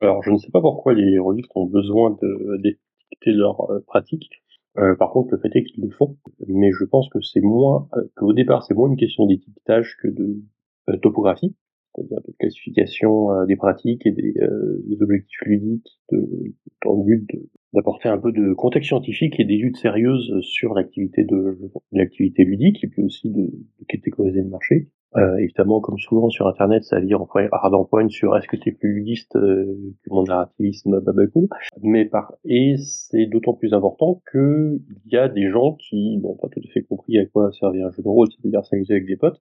Alors, 0.00 0.22
je 0.22 0.30
ne 0.30 0.38
sais 0.38 0.50
pas 0.50 0.60
pourquoi 0.60 0.94
les 0.94 1.18
rôlistes 1.18 1.50
ont 1.54 1.66
besoin 1.66 2.16
d'étiqueter 2.58 3.32
leurs 3.32 3.70
euh, 3.70 3.80
pratiques. 3.86 4.42
Euh, 4.78 4.94
par 4.96 5.10
contre, 5.10 5.34
le 5.34 5.38
fait 5.38 5.54
est 5.54 5.64
qu'ils 5.64 5.84
le 5.84 5.90
font. 5.90 6.16
Mais 6.46 6.70
je 6.72 6.84
pense 6.84 7.08
que 7.10 7.20
c'est 7.20 7.40
moins, 7.40 7.88
euh, 7.96 8.02
qu'au 8.16 8.32
départ, 8.32 8.64
c'est 8.64 8.74
moins 8.74 8.88
une 8.88 8.96
question 8.96 9.26
d'étiquetage 9.26 9.96
que 10.02 10.08
de 10.08 10.42
euh, 10.88 10.96
topographie, 10.98 11.54
c'est-à-dire 11.94 12.20
de 12.26 12.32
classification 12.38 13.32
euh, 13.32 13.46
des 13.46 13.56
pratiques 13.56 14.06
et 14.06 14.12
des, 14.12 14.32
des 14.32 15.02
objectifs 15.02 15.42
ludiques 15.42 16.00
de, 16.10 16.54
dans 16.84 16.94
le 16.94 17.04
but 17.04 17.28
d'apporter 17.74 18.08
un 18.08 18.18
peu 18.18 18.32
de 18.32 18.54
contexte 18.54 18.88
scientifique 18.88 19.38
et 19.38 19.44
d'études 19.44 19.76
sérieuses 19.76 20.40
sur 20.42 20.74
l'activité 20.74 21.24
de 21.24 21.58
l'activité 21.90 22.44
ludique 22.44 22.82
et 22.84 22.88
puis 22.88 23.02
aussi 23.02 23.30
de, 23.30 23.42
de 23.42 23.84
catégoriser 23.88 24.42
le 24.42 24.48
marché. 24.48 24.88
Euh, 25.16 25.36
évidemment, 25.36 25.80
comme 25.80 25.98
souvent 25.98 26.30
sur 26.30 26.46
Internet, 26.48 26.84
ça 26.84 26.98
vire 26.98 27.20
en 27.20 27.26
point, 27.26 27.46
hard 27.52 27.74
en 27.74 27.84
point 27.84 28.08
sur 28.08 28.36
est-ce 28.36 28.48
que 28.48 28.56
t'es 28.56 28.72
plus 28.72 28.94
ludiste 28.94 29.36
euh, 29.36 29.76
que 30.02 30.10
mon 30.10 30.22
narrativisme 30.22 31.00
babacool. 31.00 31.48
Mais 31.82 32.06
par 32.06 32.34
et 32.44 32.76
c'est 32.78 33.26
d'autant 33.26 33.52
plus 33.52 33.74
important 33.74 34.22
que 34.32 34.78
il 35.04 35.12
y 35.12 35.16
a 35.16 35.28
des 35.28 35.50
gens 35.50 35.74
qui 35.74 36.16
n'ont 36.18 36.36
pas 36.36 36.48
tout 36.48 36.60
à 36.60 36.72
fait 36.72 36.82
compris 36.82 37.18
à 37.18 37.26
quoi 37.26 37.52
servait 37.52 37.82
un 37.82 37.90
jeu 37.90 38.02
de 38.02 38.08
rôle, 38.08 38.28
c'est-à-dire 38.30 38.64
s'amuser 38.64 38.94
avec 38.94 39.06
des 39.06 39.16
potes 39.16 39.40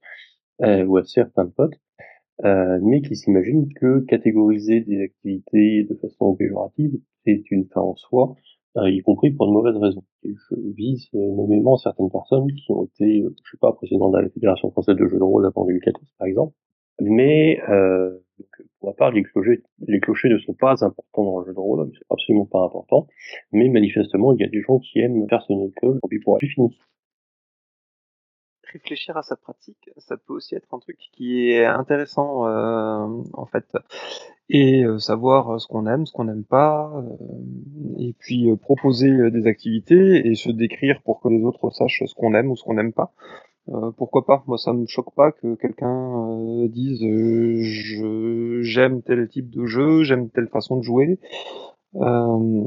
euh, 0.61 0.83
ou 0.85 0.97
à 0.97 1.01
de 1.01 1.51
potes, 1.55 1.79
euh, 2.43 2.79
mais 2.81 3.01
qui 3.01 3.15
s'imaginent 3.15 3.69
que 3.73 4.01
catégoriser 4.01 4.81
des 4.81 5.01
activités 5.01 5.83
de 5.89 5.95
façon 5.95 6.35
péjorative 6.35 6.99
c'est 7.25 7.43
une 7.51 7.65
fin 7.65 7.81
en 7.81 7.95
soi, 7.95 8.35
y 8.75 9.01
compris 9.01 9.31
pour 9.31 9.47
de 9.47 9.51
mauvaises 9.51 9.77
raisons. 9.77 10.03
Je 10.23 10.55
vise 10.75 11.07
euh, 11.15 11.35
nommément 11.35 11.77
certaines 11.77 12.09
personnes 12.09 12.47
qui 12.53 12.71
ont 12.71 12.85
été, 12.85 13.21
euh, 13.21 13.35
je 13.43 13.51
sais 13.51 13.57
pas, 13.59 13.73
présidentes 13.73 14.13
de 14.13 14.19
la 14.19 14.29
Fédération 14.29 14.71
française 14.71 14.95
de 14.95 15.07
jeux 15.07 15.17
de 15.17 15.23
rôle 15.23 15.45
avant 15.45 15.65
2014, 15.65 16.03
par 16.17 16.27
exemple. 16.27 16.53
Mais 16.99 17.59
euh, 17.69 18.17
pour 18.79 18.89
ma 18.89 18.93
part, 18.93 19.11
les 19.11 19.23
clochers, 19.23 19.63
les 19.87 19.99
clochers 19.99 20.29
ne 20.29 20.37
sont 20.37 20.53
pas 20.53 20.83
importants 20.83 21.23
dans 21.23 21.39
le 21.39 21.45
jeu 21.47 21.53
de 21.53 21.59
rôle, 21.59 21.89
ils 21.91 21.97
sont 21.97 22.05
absolument 22.09 22.45
pas 22.45 22.63
importants. 22.63 23.07
Mais 23.51 23.67
manifestement, 23.69 24.33
il 24.33 24.41
y 24.41 24.45
a 24.45 24.49
des 24.49 24.61
gens 24.61 24.79
qui 24.79 24.99
aiment 24.99 25.27
faire 25.27 25.41
sonner 25.43 25.65
le 25.65 25.71
cloche. 25.71 25.99
Et 26.11 26.19
pour 26.19 26.37
fini. 26.39 26.77
Réfléchir 28.73 29.17
à 29.17 29.23
sa 29.23 29.35
pratique, 29.35 29.89
ça 29.97 30.17
peut 30.17 30.33
aussi 30.33 30.55
être 30.55 30.73
un 30.73 30.79
truc 30.79 30.97
qui 31.13 31.49
est 31.51 31.65
intéressant 31.65 32.47
euh, 32.47 33.07
en 33.33 33.45
fait, 33.45 33.65
et 34.49 34.83
euh, 34.83 34.99
savoir 34.99 35.59
ce 35.61 35.67
qu'on 35.67 35.87
aime, 35.87 36.05
ce 36.05 36.13
qu'on 36.13 36.25
n'aime 36.25 36.43
pas, 36.43 36.91
euh, 36.95 37.15
et 37.99 38.13
puis 38.19 38.49
euh, 38.49 38.55
proposer 38.55 39.09
euh, 39.09 39.31
des 39.31 39.47
activités 39.47 40.27
et 40.27 40.35
se 40.35 40.49
décrire 40.49 41.01
pour 41.03 41.21
que 41.21 41.29
les 41.29 41.43
autres 41.43 41.69
sachent 41.69 42.03
ce 42.05 42.15
qu'on 42.15 42.33
aime 42.33 42.51
ou 42.51 42.55
ce 42.55 42.63
qu'on 42.63 42.73
n'aime 42.73 42.93
pas. 42.93 43.13
Euh, 43.69 43.91
pourquoi 43.91 44.25
pas? 44.25 44.43
Moi, 44.47 44.57
ça 44.57 44.73
me 44.73 44.85
choque 44.87 45.13
pas 45.15 45.31
que 45.31 45.55
quelqu'un 45.55 46.29
euh, 46.29 46.67
dise 46.67 47.03
euh, 47.03 47.61
je 47.61 48.61
j'aime 48.63 49.01
tel 49.03 49.27
type 49.29 49.49
de 49.49 49.65
jeu, 49.65 50.03
j'aime 50.03 50.29
telle 50.29 50.47
façon 50.47 50.77
de 50.77 50.81
jouer. 50.81 51.19
Euh, 51.95 52.63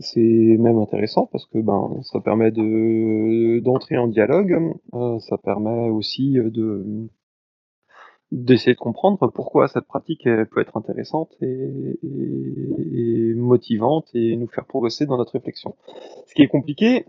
c'est 0.00 0.56
même 0.58 0.78
intéressant 0.78 1.26
parce 1.30 1.46
que 1.46 1.58
ben 1.58 2.00
ça 2.02 2.20
permet 2.20 2.50
de 2.50 3.60
d'entrer 3.60 3.96
en 3.96 4.08
dialogue, 4.08 4.56
euh, 4.94 5.18
ça 5.20 5.38
permet 5.38 5.88
aussi 5.90 6.32
de 6.32 7.08
d'essayer 8.34 8.74
de 8.74 8.80
comprendre 8.80 9.30
pourquoi 9.32 9.68
cette 9.68 9.86
pratique 9.86 10.24
peut 10.24 10.60
être 10.60 10.76
intéressante 10.76 11.30
et, 11.40 11.98
motivante 13.36 14.08
et 14.14 14.36
nous 14.36 14.48
faire 14.48 14.64
progresser 14.64 15.06
dans 15.06 15.16
notre 15.16 15.32
réflexion. 15.32 15.76
Ce 16.26 16.34
qui 16.34 16.42
est 16.42 16.48
compliqué, 16.48 17.06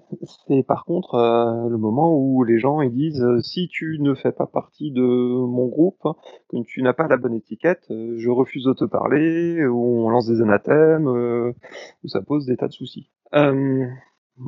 c'est 0.48 0.64
par 0.64 0.86
contre 0.86 1.16
euh, 1.16 1.70
le 1.70 1.78
moment 1.78 2.16
où 2.16 2.44
les 2.44 2.60
gens 2.60 2.82
ils 2.82 2.92
disent 2.92 3.24
euh, 3.24 3.42
si 3.42 3.68
tu 3.68 3.98
ne 4.00 4.14
fais 4.14 4.32
pas 4.32 4.46
partie 4.46 4.92
de 4.92 5.02
mon 5.02 5.68
groupe, 5.68 6.08
que 6.50 6.58
tu 6.68 6.84
n'as 6.84 6.94
pas 6.94 7.08
la 7.08 7.18
bonne 7.18 7.34
étiquette, 7.34 7.86
euh, 7.90 8.16
je 8.18 8.30
refuse 8.30 8.66
de 8.66 8.74
te 8.74 8.86
parler, 8.86 9.66
ou 9.66 10.06
on 10.06 10.10
lance 10.10 10.28
des 10.28 10.42
anathèmes, 10.42 11.08
où 11.08 12.08
ça 12.08 12.22
pose 12.22 12.46
des 12.46 12.58
tas 12.58 12.68
de 12.68 12.74
soucis. 12.74 13.10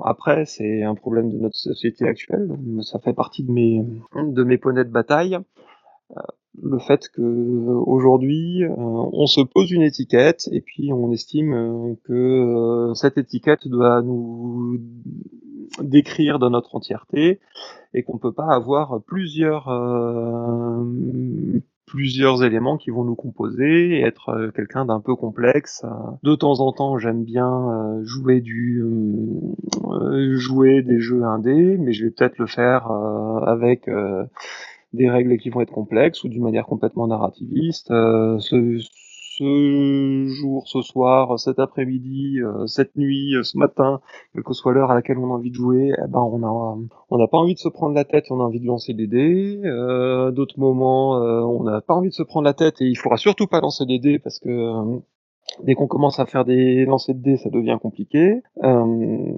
Après, 0.03 0.45
c'est 0.45 0.83
un 0.83 0.95
problème 0.95 1.31
de 1.31 1.37
notre 1.37 1.55
société 1.55 2.05
actuelle. 2.05 2.57
Ça 2.81 2.99
fait 2.99 3.13
partie 3.13 3.43
de 3.43 3.51
mes 3.51 3.85
de 4.15 4.43
mes 4.43 4.57
poneys 4.57 4.83
de 4.83 4.91
bataille. 4.91 5.37
Euh, 6.57 6.69
le 6.69 6.79
fait 6.79 7.09
que 7.09 7.21
aujourd'hui 7.21 8.63
euh, 8.63 8.73
on 8.77 9.25
se 9.27 9.41
pose 9.41 9.71
une 9.71 9.81
étiquette 9.81 10.49
et 10.51 10.61
puis 10.61 10.91
on 10.93 11.11
estime 11.11 11.53
euh, 11.53 11.93
que 12.03 12.13
euh, 12.13 12.93
cette 12.93 13.17
étiquette 13.17 13.67
doit 13.67 14.01
nous 14.01 14.79
décrire 15.81 16.39
dans 16.39 16.49
notre 16.49 16.75
entièreté 16.75 17.39
et 17.93 18.03
qu'on 18.03 18.17
peut 18.17 18.31
pas 18.31 18.47
avoir 18.53 19.01
plusieurs 19.05 19.67
euh, 19.69 20.83
plusieurs 21.85 22.43
éléments 22.43 22.77
qui 22.77 22.89
vont 22.89 23.05
nous 23.05 23.15
composer 23.15 23.97
et 23.97 24.01
être 24.01 24.29
euh, 24.29 24.51
quelqu'un 24.51 24.85
d'un 24.85 24.99
peu 24.99 25.15
complexe. 25.15 25.83
Euh, 25.85 25.89
De 26.21 26.35
temps 26.35 26.59
en 26.59 26.73
temps, 26.73 26.97
j'aime 26.97 27.23
bien 27.23 27.47
euh, 27.49 28.03
jouer 28.03 28.41
du 28.41 28.83
euh, 28.83 30.37
jouer 30.37 30.81
des 30.81 30.99
jeux 30.99 31.23
indés, 31.23 31.77
mais 31.77 31.93
je 31.93 32.05
vais 32.05 32.11
peut-être 32.11 32.37
le 32.37 32.47
faire 32.47 32.91
euh, 32.91 33.39
avec 33.45 33.87
euh, 33.87 34.25
des 34.93 35.09
règles 35.09 35.37
qui 35.37 35.49
vont 35.49 35.61
être 35.61 35.73
complexes 35.73 36.23
ou 36.23 36.29
d'une 36.29 36.43
manière 36.43 36.65
complètement 36.65 37.07
narrativiste. 37.07 37.91
Euh, 37.91 38.39
ce, 38.39 38.79
ce 39.37 40.25
jour, 40.27 40.67
ce 40.67 40.81
soir, 40.81 41.37
cet 41.39 41.59
après-midi, 41.59 42.39
euh, 42.41 42.65
cette 42.65 42.95
nuit, 42.95 43.35
euh, 43.35 43.43
ce 43.43 43.57
matin, 43.57 44.01
quelle 44.33 44.43
que 44.43 44.53
soit 44.53 44.73
l'heure 44.73 44.89
à 44.89 44.95
laquelle 44.95 45.19
on 45.19 45.31
a 45.31 45.35
envie 45.35 45.51
de 45.51 45.55
jouer, 45.55 45.91
eh 45.95 46.07
ben 46.07 46.21
on 46.21 46.41
a 46.43 46.77
on 47.09 47.17
n'a 47.17 47.27
pas 47.27 47.37
envie 47.37 47.53
de 47.53 47.59
se 47.59 47.69
prendre 47.69 47.93
la 47.93 48.03
tête, 48.03 48.25
on 48.31 48.39
a 48.39 48.43
envie 48.43 48.59
de 48.59 48.65
lancer 48.65 48.93
des 48.93 49.07
dés. 49.07 49.61
Euh, 49.63 50.31
D'autres 50.31 50.59
moments, 50.59 51.21
euh, 51.21 51.41
on 51.41 51.63
n'a 51.63 51.81
pas 51.81 51.93
envie 51.93 52.09
de 52.09 52.13
se 52.13 52.23
prendre 52.23 52.45
la 52.45 52.53
tête 52.53 52.81
et 52.81 52.85
il 52.85 52.97
faudra 52.97 53.17
surtout 53.17 53.47
pas 53.47 53.61
lancer 53.61 53.85
des 53.85 53.99
dés 53.99 54.19
parce 54.19 54.39
que 54.39 54.99
Dès 55.63 55.75
qu'on 55.75 55.87
commence 55.87 56.19
à 56.19 56.25
faire 56.25 56.45
des 56.45 56.85
lancers 56.85 57.15
de 57.15 57.21
dés, 57.21 57.37
ça 57.37 57.49
devient 57.49 57.77
compliqué. 57.81 58.41
Euh, 58.63 59.31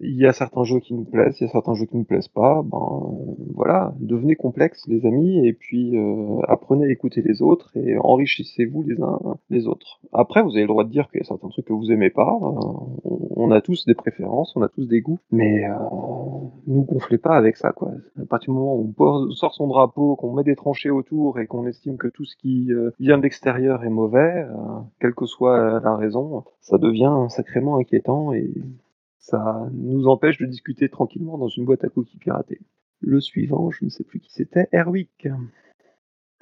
il 0.00 0.16
y 0.16 0.26
a 0.26 0.32
certains 0.32 0.64
jeux 0.64 0.80
qui 0.80 0.94
nous 0.94 1.04
plaisent, 1.04 1.38
il 1.40 1.44
y 1.44 1.46
a 1.48 1.52
certains 1.52 1.74
jeux 1.74 1.86
qui 1.86 1.96
nous 1.96 2.04
plaisent 2.04 2.28
pas. 2.28 2.62
Ben 2.62 3.12
voilà, 3.54 3.94
devenez 4.00 4.36
complexes 4.36 4.86
les 4.86 5.04
amis 5.06 5.46
et 5.46 5.52
puis 5.52 5.96
euh, 5.96 6.40
apprenez 6.46 6.86
à 6.86 6.90
écouter 6.90 7.22
les 7.22 7.42
autres 7.42 7.70
et 7.76 7.96
enrichissez-vous 7.98 8.82
les 8.82 9.00
uns 9.02 9.18
les 9.50 9.66
autres. 9.66 10.00
Après, 10.12 10.42
vous 10.42 10.50
avez 10.50 10.62
le 10.62 10.68
droit 10.68 10.84
de 10.84 10.90
dire 10.90 11.08
qu'il 11.10 11.20
y 11.20 11.22
a 11.22 11.26
certains 11.26 11.48
trucs 11.48 11.66
que 11.66 11.72
vous 11.72 11.90
aimez 11.90 12.10
pas. 12.10 12.38
Euh, 12.42 13.10
on, 13.36 13.50
a 13.50 13.60
tous 13.60 13.84
des 13.86 13.94
préférences, 13.94 14.54
on 14.56 14.62
a 14.62 14.68
tous 14.68 14.86
des 14.86 15.00
goûts, 15.00 15.18
mais 15.30 15.64
euh, 15.64 15.74
nous 16.66 16.82
gonflez 16.82 17.18
pas 17.18 17.36
avec 17.36 17.56
ça 17.56 17.72
quoi. 17.72 17.92
À 18.20 18.26
partir 18.26 18.52
du 18.52 18.58
moment 18.58 18.76
où 18.76 18.94
on 18.98 19.30
sort 19.30 19.54
son 19.54 19.66
drapeau, 19.66 20.16
qu'on 20.16 20.32
met 20.32 20.44
des 20.44 20.56
tranchées 20.56 20.90
autour 20.90 21.38
et 21.38 21.46
qu'on 21.46 21.66
estime 21.66 21.96
que 21.96 22.08
tout 22.08 22.24
ce 22.24 22.36
qui 22.36 22.72
euh, 22.72 22.90
vient 23.00 23.18
de 23.18 23.22
l'extérieur 23.22 23.84
est 23.84 23.90
mauvais, 23.90 24.44
euh, 24.44 24.54
quelle 25.00 25.14
que 25.14 25.26
soit 25.26 25.80
la 25.80 25.96
raison, 25.96 26.44
ça 26.60 26.78
devient 26.78 27.26
sacrément 27.28 27.78
inquiétant 27.78 28.32
et 28.32 28.52
ça 29.18 29.68
nous 29.72 30.06
empêche 30.06 30.38
de 30.38 30.46
discuter 30.46 30.88
tranquillement 30.88 31.38
dans 31.38 31.48
une 31.48 31.64
boîte 31.64 31.84
à 31.84 31.88
cookies 31.88 32.18
piratée. 32.18 32.60
Le 33.00 33.20
suivant, 33.20 33.70
je 33.70 33.84
ne 33.84 33.90
sais 33.90 34.04
plus 34.04 34.20
qui 34.20 34.32
c'était, 34.32 34.68
Erwick. 34.72 35.28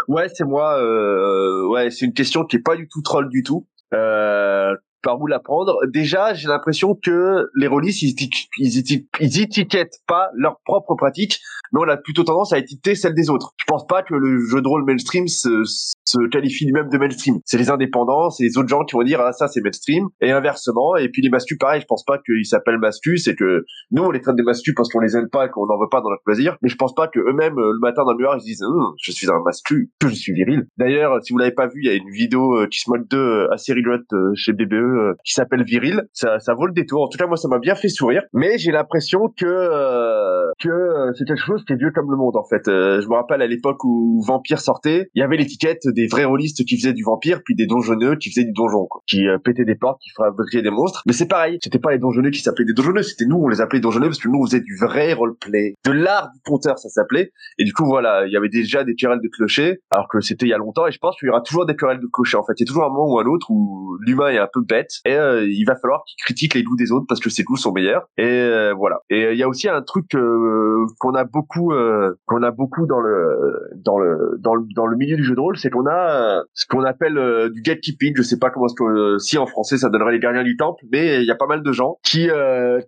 Ouais, 0.08 0.28
c'est 0.28 0.44
moi. 0.44 0.80
Euh, 0.80 1.66
ouais, 1.66 1.90
c'est 1.90 2.06
une 2.06 2.12
question 2.12 2.44
qui 2.44 2.56
est 2.56 2.62
pas 2.62 2.76
du 2.76 2.88
tout 2.88 3.02
troll 3.02 3.28
du 3.28 3.42
tout. 3.42 3.66
Euh, 3.92 4.74
par 5.02 5.20
où 5.20 5.26
la 5.26 5.38
prendre 5.38 5.78
Déjà, 5.92 6.34
j'ai 6.34 6.48
l'impression 6.48 6.94
que 6.94 7.48
les 7.54 7.66
rôlistes, 7.66 8.02
ils, 8.02 8.14
ils, 8.58 9.06
ils 9.20 9.40
étiquettent 9.40 10.00
pas 10.06 10.30
leur 10.34 10.60
propre 10.64 10.94
pratique, 10.94 11.40
mais 11.72 11.80
on 11.80 11.88
a 11.88 11.96
plutôt 11.96 12.24
tendance 12.24 12.52
à 12.52 12.58
étiqueter 12.58 12.94
celle 12.94 13.14
des 13.14 13.30
autres. 13.30 13.52
Je 13.58 13.64
pense 13.66 13.86
pas 13.86 14.02
que 14.02 14.14
le 14.14 14.40
jeu 14.46 14.60
de 14.60 14.68
rôle 14.68 14.84
mainstream 14.84 15.26
se, 15.28 15.62
se 16.04 16.28
qualifie 16.28 16.64
lui-même 16.66 16.88
de 16.88 16.98
mainstream. 16.98 17.38
C'est 17.44 17.58
les 17.58 17.70
indépendants, 17.70 18.30
c'est 18.30 18.44
les 18.44 18.58
autres 18.58 18.68
gens 18.68 18.84
qui 18.84 18.94
vont 18.94 19.02
dire 19.02 19.20
ah 19.20 19.32
ça 19.32 19.48
c'est 19.48 19.60
mainstream 19.60 20.08
et 20.20 20.30
inversement. 20.30 20.96
Et 20.96 21.08
puis 21.08 21.22
les 21.22 21.30
mastus, 21.30 21.58
pareil, 21.58 21.80
je 21.80 21.86
pense 21.86 22.04
pas 22.04 22.18
qu'ils 22.18 22.46
s'appellent 22.46 22.78
mastus, 22.78 23.24
c'est 23.24 23.34
que 23.34 23.64
nous 23.90 24.02
on 24.02 24.10
les 24.10 24.20
traite 24.20 24.36
de 24.36 24.42
mastus 24.42 24.74
parce 24.74 24.88
qu'on 24.88 25.00
les 25.00 25.16
aime 25.16 25.28
pas 25.28 25.48
qu'on 25.48 25.66
n'en 25.66 25.78
veut 25.78 25.88
pas 25.90 26.00
dans 26.00 26.10
notre 26.10 26.24
plaisir. 26.24 26.56
Mais 26.62 26.68
je 26.68 26.76
pense 26.76 26.94
pas 26.94 27.08
que 27.08 27.20
eux-mêmes 27.20 27.58
euh, 27.58 27.72
le 27.72 27.80
matin 27.80 28.04
dans 28.04 28.12
le 28.12 28.18
miroir 28.18 28.36
ils 28.36 28.40
se 28.40 28.46
disent 28.46 28.62
Hum, 28.62 28.94
je 29.02 29.12
suis 29.12 29.28
un 29.30 29.40
mastu, 29.44 29.90
que 30.00 30.08
je 30.08 30.14
suis 30.14 30.32
viril. 30.32 30.66
D'ailleurs, 30.76 31.22
si 31.22 31.32
vous 31.32 31.38
l'avez 31.38 31.52
pas 31.52 31.66
vu, 31.66 31.80
il 31.82 31.86
y 31.86 31.90
a 31.90 31.94
une 31.94 32.10
vidéo 32.10 32.56
euh, 32.56 32.66
qui 32.66 32.80
se 32.80 32.90
moque 32.90 33.08
2 33.08 33.48
assez 33.52 33.72
rigolote 33.72 34.12
euh, 34.12 34.32
chez 34.34 34.52
BBE 34.52 34.85
euh, 34.86 35.14
qui 35.24 35.32
s'appelle 35.32 35.64
Viril. 35.64 36.02
Ça, 36.12 36.38
ça 36.38 36.54
vaut 36.54 36.66
le 36.66 36.72
détour. 36.72 37.02
En 37.02 37.08
tout 37.08 37.18
cas, 37.18 37.26
moi 37.26 37.36
ça 37.36 37.48
m'a 37.48 37.58
bien 37.58 37.74
fait 37.74 37.88
sourire. 37.88 38.22
Mais 38.32 38.58
j'ai 38.58 38.72
l'impression 38.72 39.28
que 39.36 39.46
euh, 39.46 40.35
que 40.58 40.68
euh, 40.68 41.12
c'est 41.14 41.24
quelque 41.24 41.44
chose 41.44 41.64
qui 41.64 41.72
est 41.72 41.76
vieux 41.76 41.90
comme 41.90 42.10
le 42.10 42.16
monde 42.16 42.36
en 42.36 42.44
fait. 42.44 42.68
Euh, 42.68 43.00
je 43.00 43.08
me 43.08 43.14
rappelle 43.14 43.42
à 43.42 43.46
l'époque 43.46 43.84
où 43.84 44.22
Vampire 44.26 44.60
sortait, 44.60 45.10
il 45.14 45.20
y 45.20 45.22
avait 45.22 45.36
l'étiquette 45.36 45.86
des 45.88 46.06
vrais 46.06 46.24
rôlistes 46.24 46.64
qui 46.64 46.76
faisaient 46.76 46.92
du 46.92 47.02
vampire, 47.02 47.40
puis 47.44 47.54
des 47.54 47.66
donjonneux 47.66 48.16
qui 48.16 48.30
faisaient 48.30 48.44
du 48.44 48.52
donjon, 48.52 48.86
quoi, 48.86 49.02
qui 49.06 49.26
euh, 49.26 49.38
pétaient 49.38 49.64
des 49.64 49.74
portes, 49.74 50.00
qui 50.00 50.10
fabriquaient 50.10 50.62
des 50.62 50.70
monstres. 50.70 51.02
Mais 51.06 51.12
c'est 51.12 51.28
pareil, 51.28 51.58
c'était 51.62 51.78
pas 51.78 51.92
les 51.92 51.98
donjonneux 51.98 52.30
qui 52.30 52.40
s'appelaient 52.40 52.64
des 52.64 52.74
donjonneux, 52.74 53.02
c'était 53.02 53.26
nous, 53.26 53.36
on 53.36 53.48
les 53.48 53.60
appelait 53.60 53.80
donjonneux 53.80 54.08
parce 54.08 54.18
que 54.18 54.28
nous 54.28 54.38
on 54.40 54.46
faisait 54.46 54.60
du 54.60 54.76
vrai 54.76 55.12
roleplay, 55.12 55.74
de 55.84 55.92
l'art 55.92 56.30
du 56.32 56.40
conteur, 56.44 56.78
ça 56.78 56.88
s'appelait. 56.88 57.32
Et 57.58 57.64
du 57.64 57.72
coup 57.72 57.84
voilà, 57.84 58.26
il 58.26 58.32
y 58.32 58.36
avait 58.36 58.48
déjà 58.48 58.84
des 58.84 58.94
querelles 58.94 59.20
de 59.22 59.28
clochers, 59.28 59.80
alors 59.90 60.08
que 60.08 60.20
c'était 60.20 60.46
il 60.46 60.50
y 60.50 60.54
a 60.54 60.58
longtemps. 60.58 60.86
Et 60.86 60.92
je 60.92 60.98
pense 60.98 61.16
qu'il 61.18 61.26
y 61.26 61.30
aura 61.30 61.40
toujours 61.40 61.66
des 61.66 61.76
querelles 61.76 62.00
de 62.00 62.08
clochers. 62.12 62.36
En 62.36 62.44
fait, 62.44 62.54
il 62.58 62.62
y 62.62 62.64
a 62.64 62.66
toujours 62.66 62.84
un 62.84 62.88
moment 62.88 63.14
ou 63.14 63.18
un 63.18 63.26
autre 63.26 63.50
où 63.50 63.96
l'humain 64.00 64.28
est 64.28 64.38
un 64.38 64.48
peu 64.52 64.60
bête 64.62 64.90
et 65.04 65.14
euh, 65.14 65.46
il 65.48 65.64
va 65.64 65.76
falloir 65.76 66.04
qu'il 66.06 66.16
critique 66.22 66.54
les 66.54 66.62
goûts 66.62 66.76
des 66.76 66.92
autres 66.92 67.06
parce 67.08 67.20
que 67.20 67.30
ses 67.30 67.42
goûts 67.42 67.56
sont 67.56 67.72
meilleurs. 67.72 68.08
Et 68.16 68.24
euh, 68.24 68.74
voilà. 68.74 69.00
Et 69.10 69.24
euh, 69.24 69.32
il 69.32 69.38
y 69.38 69.42
a 69.42 69.48
aussi 69.48 69.68
un 69.68 69.82
truc 69.82 70.06
euh, 70.46 70.86
qu'on 70.98 71.14
a 71.14 71.24
beaucoup, 71.24 71.72
euh, 71.72 72.14
qu'on 72.26 72.42
a 72.42 72.50
beaucoup 72.50 72.86
dans 72.86 73.00
le 73.00 73.70
dans 73.76 73.98
le 73.98 74.36
dans 74.38 74.54
le 74.54 74.64
dans 74.74 74.86
le 74.86 74.96
milieu 74.96 75.16
du 75.16 75.24
jeu 75.24 75.34
de 75.34 75.40
rôle, 75.40 75.56
c'est 75.56 75.70
qu'on 75.70 75.86
a 75.86 76.38
euh, 76.38 76.42
ce 76.54 76.66
qu'on 76.66 76.84
appelle 76.84 77.18
euh, 77.18 77.50
du 77.50 77.62
gatekeeping. 77.62 78.14
Je 78.16 78.22
sais 78.22 78.38
pas 78.38 78.50
comment 78.50 78.66
que 78.66 79.18
si 79.18 79.38
en 79.38 79.46
français 79.46 79.78
ça 79.78 79.88
donnerait 79.88 80.12
les 80.12 80.20
gardiens 80.20 80.44
du 80.44 80.56
temple, 80.56 80.84
mais 80.90 81.20
il 81.22 81.26
y 81.26 81.30
a 81.30 81.36
pas 81.36 81.46
mal 81.46 81.62
de 81.62 81.72
gens 81.72 81.98
qui 82.02 82.28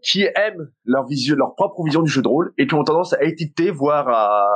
qui 0.03 0.23
aiment 0.23 0.69
leur 0.85 1.07
vision, 1.07 1.37
leur 1.37 1.55
propre 1.55 1.83
vision 1.85 2.03
du 2.03 2.11
jeu 2.11 2.23
de 2.23 2.29
rôle 2.29 2.53
et 2.59 2.67
qui 2.67 2.75
ont 2.75 2.85
tendance 2.85 3.13
à 3.15 3.23
étiqueter, 3.25 3.71
voire 3.71 4.09
à 4.09 4.47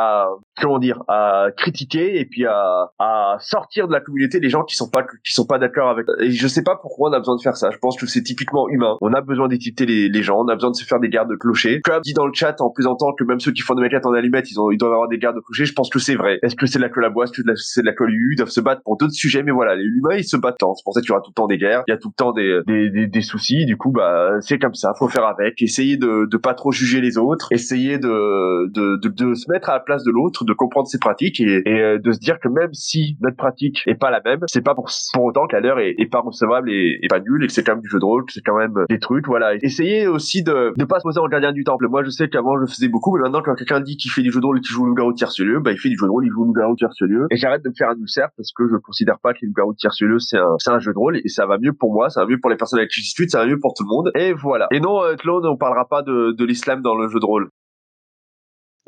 à 0.00 0.28
comment 0.60 0.78
dire 0.78 1.02
à 1.08 1.48
critiquer 1.56 2.20
et 2.20 2.26
puis 2.26 2.46
à, 2.46 2.90
à 2.98 3.36
sortir 3.40 3.88
de 3.88 3.92
la 3.92 4.00
communauté 4.00 4.40
les 4.40 4.48
gens 4.48 4.64
qui 4.64 4.76
sont 4.76 4.90
pas 4.90 5.02
qui 5.02 5.32
sont 5.32 5.46
pas 5.46 5.58
d'accord 5.58 5.88
avec 5.88 6.06
et 6.20 6.30
je 6.30 6.48
sais 6.48 6.62
pas 6.62 6.76
pourquoi 6.76 7.10
on 7.10 7.12
a 7.12 7.18
besoin 7.18 7.36
de 7.36 7.42
faire 7.42 7.56
ça. 7.56 7.70
Je 7.70 7.78
pense 7.78 7.96
que 7.98 8.06
c'est 8.06 8.22
typiquement 8.22 8.68
humain. 8.68 8.96
On 9.00 9.12
a 9.12 9.20
besoin 9.20 9.48
d'étiqueter 9.48 9.86
les, 9.86 10.08
les 10.08 10.22
gens. 10.22 10.38
On 10.44 10.48
a 10.48 10.54
besoin 10.54 10.70
de 10.70 10.76
se 10.76 10.84
faire 10.84 11.00
des 11.00 11.08
gardes 11.08 11.30
de 11.30 11.36
clocher 11.36 11.80
comme 11.82 12.00
dit 12.02 12.14
dans 12.14 12.26
le 12.26 12.32
chat 12.34 12.60
en 12.60 12.70
plaisantant 12.70 13.12
que 13.18 13.24
même 13.24 13.40
ceux 13.40 13.52
qui 13.52 13.62
font 13.62 13.74
des 13.74 13.82
maquettes 13.82 14.06
en 14.06 14.12
allumettes 14.12 14.50
ils 14.50 14.60
ont 14.60 14.70
ils 14.70 14.78
doivent 14.78 14.92
avoir 14.92 15.08
des 15.08 15.18
gardes 15.18 15.36
de 15.36 15.40
clocher 15.40 15.64
je 15.64 15.72
pense 15.72 15.90
que 15.90 15.98
c'est 15.98 16.14
vrai. 16.14 16.38
Est-ce 16.42 16.56
que 16.56 16.66
c'est 16.66 16.78
de 16.78 17.00
la 17.00 17.10
bois? 17.10 17.24
Est-ce 17.24 17.32
que 17.32 17.42
c'est 17.56 17.82
de 17.82 17.86
la 17.86 17.92
colle 17.92 18.10
UU 18.12 18.34
ils 18.34 18.36
doivent 18.36 18.48
se 18.50 18.60
battre 18.60 18.82
pour 18.84 18.96
d'autres 18.96 19.12
sujets 19.12 19.42
mais 19.42 19.52
voilà 19.52 19.74
les 19.74 19.84
humains 19.84 20.16
ils 20.16 20.24
se 20.24 20.36
battent 20.36 20.60
c'est 20.60 20.84
pour 20.84 20.94
ça 20.94 21.00
qu'il 21.00 21.08
y 21.08 21.12
aura 21.12 21.20
tout 21.20 21.30
le 21.30 21.34
temps 21.34 21.46
des 21.46 21.58
guerres. 21.58 21.82
Il 21.88 21.90
y 21.90 21.94
a 21.94 21.98
tout 21.98 22.08
le 22.08 22.14
temps 22.14 22.32
des 22.32 22.60
des, 22.66 22.90
des, 22.90 23.06
des 23.06 23.20
soucis. 23.22 23.64
Du 23.66 23.76
coup 23.76 23.92
bah 23.92 24.40
c'est 24.40 24.58
comme 24.58 24.74
ça. 24.74 24.92
Faut 24.98 25.08
faire 25.08 25.24
avec. 25.24 25.60
Essayer 25.62 25.96
de 25.96 26.26
de 26.30 26.36
pas 26.36 26.54
trop 26.54 26.72
juger 26.72 27.00
les 27.00 27.18
autres. 27.18 27.48
Essayer 27.52 27.98
de 27.98 28.70
de 28.72 29.00
de, 29.00 29.08
de 29.08 29.34
se 29.34 29.50
mettre 29.50 29.70
à 29.70 29.74
la 29.74 29.80
place 29.80 29.89
de 29.98 30.10
l'autre 30.10 30.44
de 30.44 30.52
comprendre 30.52 30.86
ses 30.86 30.98
pratiques 30.98 31.40
et, 31.40 31.62
et 31.66 31.80
euh, 31.80 31.98
de 31.98 32.12
se 32.12 32.18
dire 32.18 32.38
que 32.40 32.48
même 32.48 32.72
si 32.72 33.16
notre 33.20 33.36
pratique 33.36 33.82
est 33.86 33.94
pas 33.94 34.10
la 34.10 34.20
même 34.24 34.40
c'est 34.46 34.62
pas 34.62 34.74
pour, 34.74 34.88
pour 35.14 35.24
autant 35.24 35.46
que 35.46 35.56
la 35.56 35.60
leur 35.60 35.78
est, 35.78 35.94
est 35.98 36.10
pas 36.10 36.20
recevable 36.20 36.70
et, 36.70 37.00
pas 37.08 37.20
nulle 37.20 37.44
et 37.44 37.46
que 37.46 37.52
c'est 37.52 37.64
quand 37.64 37.72
même 37.72 37.82
du 37.82 37.88
jeu 37.88 37.98
de 37.98 38.04
rôle 38.04 38.24
que 38.24 38.32
c'est 38.32 38.42
quand 38.42 38.56
même 38.56 38.74
des 38.88 38.98
trucs 38.98 39.26
voilà. 39.26 39.54
Essayez 39.62 40.06
aussi 40.06 40.42
de 40.42 40.72
de 40.76 40.84
pas 40.84 40.98
se 41.00 41.02
poser 41.02 41.20
en 41.20 41.28
gardien 41.28 41.52
du 41.52 41.64
temple. 41.64 41.88
Moi 41.88 42.04
je 42.04 42.10
sais 42.10 42.28
qu'avant 42.28 42.56
je 42.56 42.62
le 42.62 42.66
faisais 42.66 42.88
beaucoup 42.88 43.14
mais 43.16 43.22
maintenant 43.22 43.42
quand 43.42 43.54
quelqu'un 43.54 43.80
dit 43.80 43.96
qu'il 43.96 44.10
fait 44.10 44.22
du 44.22 44.30
jeu 44.30 44.40
de 44.40 44.46
rôle 44.46 44.58
et 44.58 44.60
qu'il 44.60 44.74
joue 44.74 44.86
loup-garou 44.86 45.12
de 45.12 45.16
tierce-lieu 45.16 45.60
bah 45.60 45.72
il 45.72 45.78
fait 45.78 45.88
du 45.88 45.96
jeu 45.96 46.06
de 46.06 46.10
rôle 46.10 46.24
il 46.24 46.30
joue 46.30 46.44
loup-garou 46.44 46.72
de 46.72 46.78
tierce-lieu. 46.78 47.26
Et 47.30 47.36
j'arrête 47.36 47.62
de 47.62 47.68
me 47.68 47.74
faire 47.76 47.90
un 47.90 47.98
ulcère 47.98 48.28
parce 48.36 48.52
que 48.52 48.68
je 48.68 48.76
considère 48.76 49.18
pas 49.20 49.32
que 49.32 49.44
loup-garou 49.44 49.72
de 49.72 49.78
tierce-lieu 49.78 50.18
c'est 50.18 50.38
un 50.38 50.56
c'est 50.58 50.70
un 50.70 50.78
jeu 50.78 50.92
de 50.92 50.98
rôle 50.98 51.18
et 51.18 51.28
ça 51.28 51.46
va 51.46 51.58
mieux 51.58 51.72
pour 51.72 51.92
moi 51.92 52.10
ça 52.10 52.22
va 52.22 52.26
mieux 52.26 52.38
pour 52.38 52.50
les 52.50 52.56
personnes 52.56 52.78
avec 52.78 52.90
qui 52.90 53.00
je 53.00 53.06
discute 53.06 53.30
ça 53.30 53.38
va 53.38 53.46
mieux 53.46 53.58
pour 53.58 53.74
tout 53.74 53.84
le 53.84 53.88
monde. 53.88 54.10
Et 54.14 54.32
voilà. 54.32 54.68
Et 54.70 54.80
non 54.80 55.02
euh, 55.02 55.16
Claude 55.16 55.44
on 55.46 55.56
parlera 55.56 55.86
pas 55.88 56.02
de, 56.02 56.32
de 56.32 56.44
l'islam 56.44 56.82
dans 56.82 56.94
le 56.94 57.08
jeu 57.08 57.20
de 57.20 57.26
rôle 57.26 57.50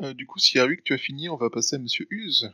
Euh, 0.03 0.13
du 0.13 0.25
coup, 0.25 0.39
si 0.39 0.57
Eric, 0.57 0.83
tu 0.83 0.93
as 0.93 0.97
fini, 0.97 1.29
on 1.29 1.37
va 1.37 1.49
passer 1.49 1.77
à 1.77 1.79
Monsieur 1.79 2.05
Huse. 2.09 2.53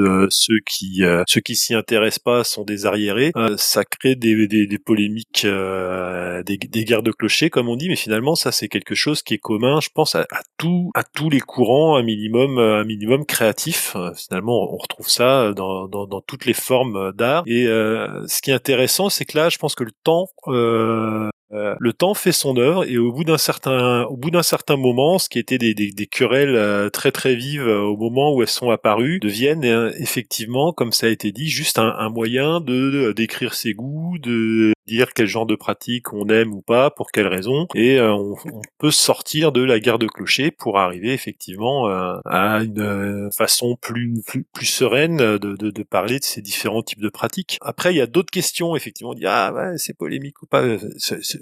Euh, 0.00 0.26
ceux 0.28 0.58
qui 0.66 1.04
euh, 1.04 1.22
ceux 1.28 1.40
qui 1.40 1.54
s'y 1.54 1.72
intéressent 1.72 2.18
pas 2.18 2.42
sont 2.42 2.64
des 2.64 2.84
arriérés. 2.84 3.30
Euh, 3.36 3.54
ça 3.56 3.84
crée 3.84 4.16
des, 4.16 4.48
des, 4.48 4.78
polémiques, 4.78 5.46
des, 5.46 6.84
guerres 6.84 7.04
de 7.04 7.12
clochers 7.12 7.48
comme 7.48 7.68
on 7.68 7.76
dit, 7.76 7.88
mais 7.88 7.94
finalement 7.94 8.34
ça 8.34 8.50
c'est 8.50 8.66
quelque 8.66 8.96
chose 8.96 9.22
qui 9.22 9.34
est 9.34 9.38
commun, 9.38 9.78
je 9.80 9.90
pense 9.94 10.16
à, 10.16 10.26
à 10.32 10.42
tous 10.58 11.30
les 11.30 11.40
courants, 11.40 11.96
un 11.96 12.02
minimum 12.02 12.58
un 12.58 12.84
minimum 12.84 13.24
créatif. 13.24 13.96
Finalement 14.16 14.64
on 14.72 14.76
retrouve 14.76 15.08
ça 15.08 15.52
dans, 15.52 15.86
dans, 15.86 16.06
dans 16.06 16.20
toutes 16.20 16.44
les 16.44 16.54
formes 16.54 17.12
d'art. 17.12 17.44
Et 17.46 17.66
ce 17.66 18.42
qui 18.42 18.50
est 18.50 18.54
intéressant, 18.54 19.10
c'est 19.10 19.24
que 19.24 19.38
là 19.38 19.48
je 19.48 19.58
pense 19.58 19.76
que 19.76 19.84
le 19.84 19.92
temps 20.02 20.26
euh, 21.54 21.76
le 21.78 21.92
temps 21.92 22.14
fait 22.14 22.32
son 22.32 22.56
œuvre 22.56 22.84
et 22.84 22.98
au 22.98 23.12
bout 23.12 23.22
d'un 23.22 23.38
certain, 23.38 24.02
au 24.04 24.16
bout 24.16 24.30
d'un 24.30 24.42
certain 24.42 24.76
moment, 24.76 25.18
ce 25.18 25.28
qui 25.28 25.38
était 25.38 25.58
des, 25.58 25.72
des, 25.72 25.92
des 25.92 26.06
querelles 26.06 26.56
euh, 26.56 26.90
très 26.90 27.12
très 27.12 27.36
vives 27.36 27.68
euh, 27.68 27.80
au 27.80 27.96
moment 27.96 28.34
où 28.34 28.42
elles 28.42 28.48
sont 28.48 28.70
apparues, 28.70 29.20
deviennent 29.20 29.92
effectivement, 29.98 30.72
comme 30.72 30.92
ça 30.92 31.06
a 31.06 31.10
été 31.10 31.30
dit, 31.30 31.48
juste 31.48 31.78
un, 31.78 31.94
un 31.96 32.08
moyen 32.08 32.60
de 32.60 33.12
décrire 33.12 33.54
ses 33.54 33.72
goûts, 33.72 34.18
de 34.18 34.73
dire 34.86 35.12
quel 35.14 35.26
genre 35.26 35.46
de 35.46 35.54
pratique 35.54 36.12
on 36.12 36.28
aime 36.28 36.52
ou 36.52 36.62
pas, 36.62 36.90
pour 36.90 37.10
quelles 37.10 37.26
raisons, 37.26 37.66
et 37.74 38.00
on, 38.00 38.34
on, 38.52 38.60
peut 38.78 38.90
sortir 38.90 39.52
de 39.52 39.62
la 39.62 39.80
guerre 39.80 39.98
de 39.98 40.06
clocher 40.06 40.50
pour 40.50 40.78
arriver 40.78 41.12
effectivement 41.12 41.86
à 41.86 42.62
une 42.62 43.30
façon 43.32 43.76
plus, 43.80 44.22
plus, 44.26 44.44
plus 44.44 44.66
sereine 44.66 45.16
de, 45.16 45.38
de, 45.38 45.70
de, 45.70 45.82
parler 45.82 46.18
de 46.18 46.24
ces 46.24 46.42
différents 46.42 46.82
types 46.82 47.00
de 47.00 47.08
pratiques. 47.08 47.58
Après, 47.60 47.94
il 47.94 47.96
y 47.96 48.00
a 48.00 48.06
d'autres 48.06 48.30
questions, 48.30 48.76
effectivement, 48.76 49.10
on 49.10 49.14
dit 49.14 49.26
ah 49.26 49.52
ouais, 49.54 49.78
c'est 49.78 49.96
polémique 49.96 50.42
ou 50.42 50.46
pas. 50.46 50.64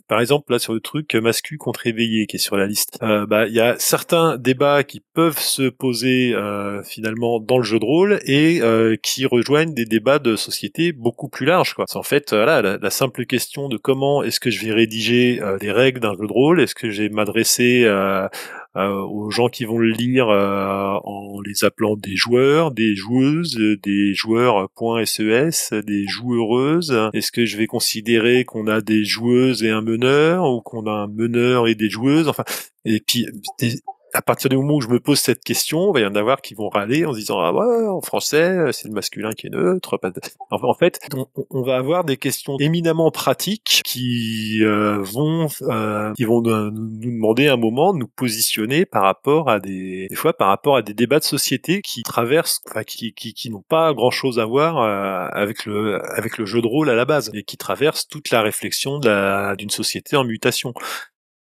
par 0.09 0.21
exemple, 0.21 0.53
là 0.53 0.59
sur 0.59 0.73
le 0.73 0.81
truc 0.81 1.15
mascu 1.15 1.59
contre 1.59 1.87
éveillé 1.87 2.27
qui 2.27 2.37
est 2.37 2.39
sur 2.39 2.57
la 2.57 2.67
liste, 2.67 2.99
euh, 3.03 3.27
bah 3.27 3.47
il 3.47 3.55
y 3.55 3.61
a 3.61 3.77
certains 3.79 4.37
débats 4.37 4.85
qui 4.85 5.01
peuvent 5.01 5.39
se 5.39 5.69
poser 5.69 6.35
euh, 6.35 6.83
finalement 6.83 7.41
dans 7.41 7.59
le 7.59 7.65
jeu 7.65 7.79
de 7.79 7.85
rôle 7.85 8.21
et 8.25 8.61
euh, 8.63 8.97
qui 9.03 9.27
rejoignent 9.27 9.75
des 9.75 9.85
débats 9.85 10.19
de 10.19 10.37
société 10.37 10.93
beaucoup 10.93 11.29
plus 11.29 11.47
larges. 11.47 11.75
C'est 11.87 11.97
en 11.97 12.03
fait 12.03 12.33
voilà 12.33 12.63
la, 12.63 12.79
la, 12.79 12.91
simple 12.91 13.25
de 13.69 13.77
comment 13.77 14.23
est-ce 14.23 14.41
que 14.41 14.51
je 14.51 14.65
vais 14.65 14.73
rédiger 14.73 15.41
les 15.61 15.73
règles 15.73 16.01
d'un 16.01 16.15
jeu 16.15 16.27
de 16.27 16.33
rôle, 16.33 16.61
est-ce 16.61 16.75
que 16.75 16.91
je 16.91 17.03
vais 17.03 17.09
m'adresser 17.09 17.87
euh, 18.75 19.03
aux 19.03 19.31
gens 19.31 19.49
qui 19.49 19.67
vont 19.67 19.77
le 19.77 19.91
lire 19.91 20.31
euh, 20.31 20.99
en 21.05 21.43
les 21.43 21.63
appelant 21.63 21.95
des 21.95 22.17
joueurs, 22.17 22.71
des 22.71 22.97
joueuses, 22.97 23.59
des 23.83 24.15
joueurs 24.15 24.71
.ses, 25.05 25.83
des 25.83 26.07
joueuses. 26.07 27.11
Est-ce 27.13 27.33
que 27.33 27.45
je 27.45 27.59
vais 27.59 27.67
considérer 27.67 28.47
qu'on 28.47 28.69
a 28.69 28.81
des 28.81 29.05
joueuses 29.05 29.63
et 29.63 29.69
un 29.69 29.83
meneur 29.83 30.51
ou 30.51 30.63
qu'on 30.63 30.87
a 30.87 30.91
un 30.91 31.07
meneur 31.07 31.69
et 31.69 31.75
des 31.75 31.91
joueuses? 31.91 32.29
Enfin, 32.29 32.45
et 32.87 33.01
puis 33.07 33.27
à 34.13 34.23
partir 34.23 34.51
du 34.51 34.57
moment 34.57 34.75
où 34.75 34.81
je 34.81 34.89
me 34.89 35.01
pose 35.01 35.19
cette 35.19 35.43
question, 35.43 35.91
il 35.91 35.95
va 35.95 36.01
y 36.01 36.07
en 36.07 36.15
avoir 36.15 36.43
qui 36.43 36.55
vont 36.55 36.69
râler 36.69 37.05
en 37.05 37.13
se 37.13 37.19
disant 37.19 37.41
ah 37.41 37.53
ouais 37.53 37.87
en 37.87 38.01
français 38.01 38.73
c'est 38.73 38.89
le 38.89 38.95
masculin 38.95 39.33
qui 39.33 39.47
est 39.47 39.51
neutre. 39.51 39.99
En 40.51 40.75
fait, 40.75 41.01
on, 41.51 41.63
va 41.63 41.77
avoir 41.77 42.05
des 42.05 42.17
questions 42.17 42.57
éminemment 42.59 43.11
pratiques 43.11 43.83
qui 43.85 44.59
euh, 44.63 44.99
vont 45.01 45.49
euh, 45.63 46.13
qui 46.15 46.25
vont 46.25 46.41
nous 46.41 46.71
demander 46.99 47.49
un 47.49 47.57
moment 47.57 47.93
de 47.93 47.99
nous 47.99 48.09
positionner 48.09 48.85
par 48.85 49.03
rapport 49.03 49.49
à 49.49 49.59
des 49.61 50.07
des 50.09 50.15
fois 50.15 50.33
par 50.33 50.49
rapport 50.49 50.77
à 50.77 50.83
des 50.83 50.95
débats 50.95 51.19
de 51.19 51.25
société 51.25 51.81
qui 51.83 52.03
traversent, 52.03 52.61
enfin, 52.69 52.85
qui 52.85 53.13
qui, 53.15 53.35
qui 53.35 53.51
n'ont 53.51 53.65
pas 53.69 53.93
grand 53.95 54.11
chose 54.11 54.39
à 54.39 54.45
voir 54.45 54.79
euh, 54.79 55.29
avec 55.33 55.65
le 55.65 56.01
avec 56.17 56.39
le 56.39 56.45
jeu 56.45 56.61
de 56.61 56.67
rôle 56.67 56.91
à 56.91 56.95
la 56.95 57.05
base 57.05 57.31
et 57.35 57.43
qui 57.43 57.57
traversent 57.57 58.09
toute 58.09 58.31
la 58.31 58.43
réflexion 58.43 58.99
d'une 58.99 59.71
société 59.71 60.17
en 60.17 60.25
mutation. 60.25 60.75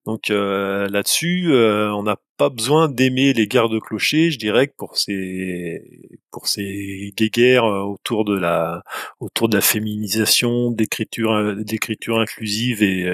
Donc 0.08 0.30
euh, 0.30 0.88
là-dessus, 0.88 1.52
euh, 1.52 1.92
on 1.94 2.04
n'a 2.04 2.16
pas 2.38 2.50
besoin 2.50 2.88
d'aimer 2.88 3.34
les 3.34 3.46
gardes-clochers, 3.46 4.32
je 4.32 4.40
dirais 4.40 4.68
pour 4.78 4.98
ces 4.98 6.18
pour 6.32 6.48
ces 6.48 7.14
guéguerres 7.18 7.66
euh, 7.66 7.82
autour 7.82 8.24
de 8.24 8.34
la 8.34 8.84
autour 9.20 9.50
de 9.50 9.58
la 9.58 9.62
féminisation, 9.62 10.72
d'écriture 10.72 11.58
d'écriture 11.58 12.20
inclusive 12.22 12.84
et 12.84 13.06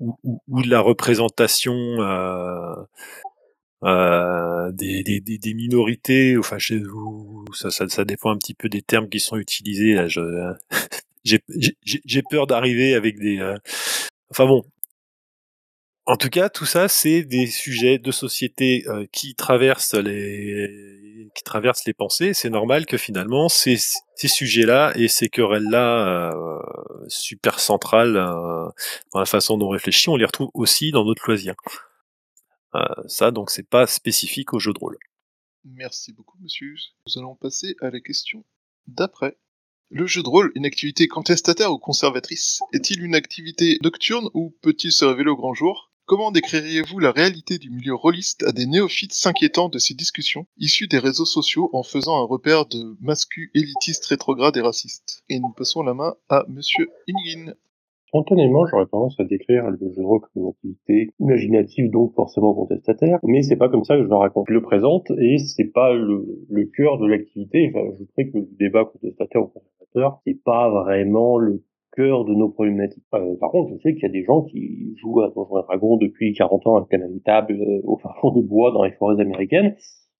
ou, 0.00 0.18
ou, 0.48 0.62
de 0.62 0.68
la 0.68 0.80
représentation 0.80 1.70
des, 3.82 5.02
des, 5.04 5.20
des, 5.20 5.54
minorités, 5.54 6.36
enfin 6.36 6.58
chez 6.58 6.78
vous, 6.80 7.44
ça, 7.54 7.70
ça, 7.70 7.88
ça, 7.88 8.04
dépend 8.04 8.30
un 8.32 8.36
petit 8.36 8.54
peu 8.54 8.68
des 8.68 8.82
termes 8.82 9.08
qui 9.08 9.20
sont 9.20 9.36
utilisés. 9.36 9.94
Là, 9.94 10.08
j'ai 11.24 12.22
peur 12.28 12.48
d'arriver 12.48 12.94
avec 12.94 13.16
des. 13.20 13.40
enfin 14.32 14.46
bon, 14.46 14.64
en 16.10 16.16
tout 16.16 16.28
cas, 16.28 16.48
tout 16.48 16.66
ça, 16.66 16.88
c'est 16.88 17.22
des 17.22 17.46
sujets 17.46 17.98
de 17.98 18.10
société 18.10 18.82
euh, 18.88 19.06
qui 19.12 19.36
traversent 19.36 19.94
les 19.94 21.30
qui 21.36 21.44
traversent 21.44 21.84
les 21.84 21.94
pensées. 21.94 22.34
C'est 22.34 22.50
normal 22.50 22.84
que 22.84 22.96
finalement 22.96 23.48
ces, 23.48 23.78
ces 24.16 24.26
sujets-là 24.26 24.92
et 24.96 25.06
ces 25.06 25.28
querelles-là 25.28 26.32
euh, 26.32 26.58
super 27.06 27.60
centrales 27.60 28.16
euh, 28.16 28.68
dans 29.12 29.20
la 29.20 29.24
façon 29.24 29.56
dont 29.56 29.68
on 29.68 29.70
réfléchit, 29.70 30.08
on 30.08 30.16
les 30.16 30.24
retrouve 30.24 30.50
aussi 30.54 30.90
dans 30.90 31.04
notre 31.04 31.22
loisir. 31.28 31.54
ça, 33.06 33.30
donc, 33.30 33.50
c'est 33.50 33.68
pas 33.68 33.86
spécifique 33.86 34.52
au 34.52 34.58
jeu 34.58 34.72
de 34.72 34.78
rôle. 34.80 34.98
Merci 35.64 36.12
beaucoup, 36.12 36.38
monsieur. 36.40 36.74
Nous 37.06 37.22
allons 37.22 37.36
passer 37.36 37.76
à 37.80 37.90
la 37.90 38.00
question 38.00 38.44
d'après. 38.88 39.36
Le 39.90 40.06
jeu 40.06 40.24
de 40.24 40.28
rôle, 40.28 40.50
une 40.56 40.66
activité 40.66 41.06
contestataire 41.06 41.70
ou 41.70 41.78
conservatrice, 41.78 42.60
est-il 42.72 43.04
une 43.04 43.14
activité 43.14 43.78
nocturne 43.84 44.28
ou 44.34 44.56
peut-il 44.62 44.90
se 44.90 45.04
révéler 45.04 45.30
au 45.30 45.36
grand 45.36 45.54
jour? 45.54 45.89
Comment 46.10 46.32
décririez-vous 46.32 46.98
la 46.98 47.12
réalité 47.12 47.58
du 47.58 47.70
milieu 47.70 47.94
rôliste 47.94 48.42
à 48.42 48.50
des 48.50 48.66
néophytes 48.66 49.12
s'inquiétant 49.12 49.68
de 49.68 49.78
ces 49.78 49.94
discussions, 49.94 50.44
issues 50.58 50.88
des 50.88 50.98
réseaux 50.98 51.24
sociaux 51.24 51.70
en 51.72 51.84
faisant 51.84 52.20
un 52.20 52.26
repère 52.26 52.66
de 52.66 52.96
mascu 53.00 53.52
élitiste 53.54 54.06
rétrograde 54.06 54.56
et 54.56 54.60
raciste 54.60 55.22
Et 55.28 55.38
nous 55.38 55.52
passons 55.56 55.84
la 55.84 55.94
main 55.94 56.16
à 56.28 56.44
Monsieur 56.48 56.88
Ingin. 57.08 57.52
Spontanément, 58.08 58.66
j'aurais 58.66 58.86
tendance 58.86 59.14
à 59.20 59.24
décrire 59.24 59.70
le 59.70 59.78
jeu 59.78 59.92
de 59.96 60.02
rôle 60.02 60.22
comme 60.22 60.42
une 60.42 60.48
activité 60.48 61.14
imaginative, 61.20 61.92
donc 61.92 62.12
forcément 62.16 62.54
contestataire, 62.54 63.20
mais 63.22 63.44
c'est 63.44 63.54
pas 63.54 63.68
comme 63.68 63.84
ça 63.84 63.96
que 63.96 64.02
je 64.02 64.08
le 64.08 64.16
raconte. 64.16 64.46
Je 64.48 64.54
le 64.54 64.62
présente 64.62 65.12
et 65.12 65.38
c'est 65.38 65.70
pas 65.72 65.92
le, 65.92 66.64
cœur 66.76 66.98
de 66.98 67.06
l'activité. 67.06 67.70
J'ajouterais 67.72 68.30
que 68.30 68.38
le 68.38 68.48
débat 68.58 68.84
contestataire 68.84 69.42
ou 69.42 69.46
conservateur, 69.46 70.20
c'est 70.26 70.42
pas 70.42 70.70
vraiment 70.70 71.38
le 71.38 71.62
cœur 71.92 72.24
de 72.24 72.34
nos 72.34 72.48
problématiques. 72.48 73.04
Euh, 73.14 73.36
par 73.40 73.50
contre, 73.50 73.72
je 73.74 73.80
sais 73.80 73.94
qu'il 73.94 74.02
y 74.02 74.06
a 74.06 74.10
des 74.10 74.24
gens 74.24 74.42
qui 74.42 74.94
jouent 74.96 75.20
à 75.20 75.30
Donjons 75.34 75.60
et 75.60 75.62
Dragons 75.62 75.96
depuis 75.96 76.32
40 76.34 76.66
ans 76.66 76.86
la 76.90 76.98
même 76.98 77.20
table 77.20 77.54
euh, 77.60 77.80
au 77.84 77.96
fin 78.02 78.10
fond 78.20 78.32
des 78.32 78.42
bois 78.42 78.72
dans 78.72 78.84
les 78.84 78.92
forêts 78.92 79.20
américaines, 79.20 79.74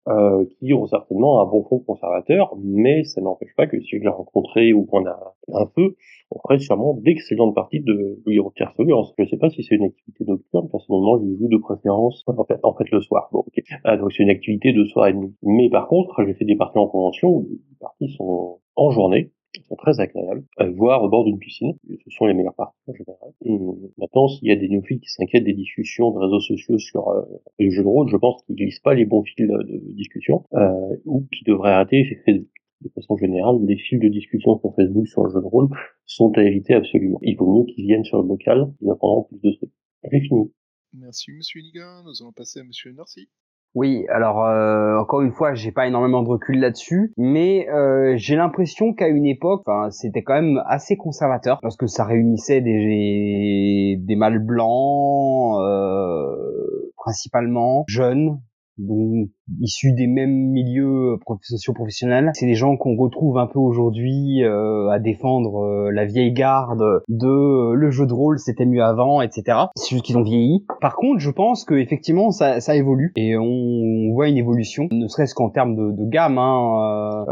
euh, 0.08 0.44
qui 0.58 0.72
ont 0.72 0.86
certainement 0.86 1.42
un 1.42 1.46
bon 1.46 1.62
fond 1.64 1.78
conservateur, 1.80 2.56
mais 2.62 3.04
ça 3.04 3.20
n'empêche 3.20 3.54
pas 3.54 3.66
que 3.66 3.78
si 3.80 3.98
je 3.98 4.02
les 4.02 4.08
rencontré 4.08 4.72
ou 4.72 4.84
qu'on 4.86 5.04
a 5.06 5.34
un 5.52 5.66
feu, 5.74 5.96
on 6.30 6.40
ferait 6.40 6.58
sûrement 6.58 6.94
d'excellentes 6.94 7.54
parties 7.54 7.80
de 7.80 8.18
Tierce 8.56 8.74
Surveillance. 8.76 9.12
Je 9.18 9.24
ne 9.24 9.28
sais 9.28 9.36
pas 9.36 9.50
si 9.50 9.62
c'est 9.62 9.74
une 9.74 9.84
activité 9.84 10.24
nocturne, 10.24 10.68
personnellement 10.70 11.18
j'y 11.18 11.36
joue 11.36 11.48
de 11.48 11.58
préférence 11.58 12.24
en 12.26 12.44
fait, 12.44 12.58
en 12.62 12.74
fait 12.74 12.90
le 12.90 13.00
soir. 13.02 13.28
Bon. 13.30 13.44
Ah, 13.84 13.96
donc 13.98 14.12
c'est 14.12 14.22
une 14.22 14.30
activité 14.30 14.72
de 14.72 14.84
soir 14.84 15.08
et 15.08 15.12
demi. 15.12 15.34
Mais 15.42 15.68
par 15.68 15.86
contre, 15.86 16.24
j'ai 16.26 16.34
fait 16.34 16.46
des 16.46 16.56
parties 16.56 16.78
en 16.78 16.88
convention 16.88 17.28
où 17.28 17.48
les 17.50 17.76
parties 17.78 18.08
sont 18.16 18.60
en 18.76 18.90
journée, 18.90 19.32
sont 19.68 19.76
très 19.76 20.00
agréables, 20.00 20.44
à 20.56 20.68
voir 20.68 21.02
au 21.02 21.08
bord 21.08 21.24
d'une 21.24 21.38
piscine. 21.38 21.74
Ce 22.04 22.10
sont 22.10 22.26
les 22.26 22.34
meilleures 22.34 22.54
parties 22.54 22.78
en 22.86 22.94
général. 22.94 23.30
maintenant, 23.98 24.28
s'il 24.28 24.48
y 24.48 24.52
a 24.52 24.56
des 24.56 24.68
néophytes 24.68 25.00
qui 25.00 25.10
s'inquiètent 25.10 25.44
des 25.44 25.54
discussions 25.54 26.10
de 26.10 26.18
réseaux 26.18 26.40
sociaux 26.40 26.78
sur 26.78 27.08
euh, 27.08 27.22
les 27.58 27.70
jeux 27.70 27.82
de 27.82 27.88
rôle, 27.88 28.08
je 28.08 28.16
pense 28.16 28.42
qu'ils 28.44 28.56
glissent 28.56 28.80
pas 28.80 28.94
les 28.94 29.04
bons 29.04 29.22
fils 29.22 29.46
de 29.46 29.92
discussion, 29.94 30.44
euh, 30.54 30.96
ou 31.04 31.26
qui 31.32 31.44
devraient 31.44 31.72
arrêter. 31.72 32.04
De 32.82 32.88
façon 32.94 33.14
générale, 33.18 33.56
les 33.66 33.76
fils 33.76 34.00
de 34.00 34.08
discussion 34.08 34.58
sur 34.58 34.74
Facebook 34.74 35.06
sur 35.06 35.24
le 35.24 35.30
jeu 35.30 35.40
de 35.40 35.46
rôle 35.46 35.68
sont 36.06 36.32
à 36.38 36.42
éviter 36.42 36.72
absolument. 36.72 37.18
Il 37.20 37.36
vaut 37.36 37.58
mieux 37.58 37.66
qu'ils 37.66 37.84
viennent 37.84 38.04
sur 38.04 38.16
le 38.16 38.26
bocal, 38.26 38.72
ils 38.80 38.88
apprendront 38.88 39.24
plus 39.24 39.38
de 39.42 39.54
trucs. 39.54 39.70
J'ai 40.10 40.20
fini. 40.20 40.50
Merci 40.94 41.30
Monsieur 41.32 41.60
Niga. 41.60 42.02
Nous 42.04 42.22
allons 42.22 42.32
passer 42.32 42.60
à 42.60 42.64
Monsieur 42.64 42.92
Narcy. 42.92 43.28
Oui, 43.74 44.04
alors 44.08 44.44
euh, 44.44 44.98
encore 44.98 45.20
une 45.22 45.30
fois, 45.30 45.54
j'ai 45.54 45.70
pas 45.70 45.86
énormément 45.86 46.22
de 46.22 46.28
recul 46.28 46.58
là-dessus, 46.58 47.12
mais 47.16 47.68
euh, 47.68 48.14
j'ai 48.16 48.34
l'impression 48.34 48.92
qu'à 48.94 49.06
une 49.06 49.26
époque, 49.26 49.64
c'était 49.90 50.24
quand 50.24 50.34
même 50.34 50.60
assez 50.66 50.96
conservateur 50.96 51.60
parce 51.62 51.76
que 51.76 51.86
ça 51.86 52.04
réunissait 52.04 52.60
des 52.60 53.96
des 54.00 54.16
mâles 54.16 54.40
blancs, 54.40 55.60
euh, 55.60 56.90
principalement 56.96 57.84
jeunes, 57.86 58.40
donc 58.76 59.28
issus 59.60 59.92
des 59.92 60.06
mêmes 60.06 60.50
milieux 60.50 61.14
euh, 61.14 61.34
socio-professionnels. 61.42 62.30
C'est 62.34 62.46
des 62.46 62.54
gens 62.54 62.76
qu'on 62.76 62.96
retrouve 62.96 63.38
un 63.38 63.46
peu 63.46 63.58
aujourd'hui 63.58 64.42
euh, 64.44 64.88
à 64.90 64.98
défendre 64.98 65.64
euh, 65.64 65.90
la 65.90 66.04
vieille 66.04 66.32
garde 66.32 67.02
de 67.08 67.72
le 67.72 67.90
jeu 67.90 68.06
de 68.06 68.12
rôle 68.12 68.38
c'était 68.38 68.66
mieux 68.66 68.82
avant, 68.82 69.20
etc. 69.20 69.58
C'est 69.74 69.90
juste 69.90 70.04
qu'ils 70.04 70.18
ont 70.18 70.22
vieilli. 70.22 70.64
Par 70.80 70.96
contre, 70.96 71.20
je 71.20 71.30
pense 71.30 71.64
que 71.64 71.74
effectivement 71.74 72.30
ça, 72.30 72.60
ça 72.60 72.76
évolue 72.76 73.12
et 73.16 73.36
on, 73.36 74.12
voit 74.12 74.28
une 74.28 74.36
évolution, 74.36 74.88
ne 74.90 75.06
serait-ce 75.06 75.34
qu'en 75.34 75.50
termes 75.50 75.76
de, 75.76 75.92
de 75.92 76.08
gamme. 76.08 76.38
Hein, 76.38 77.24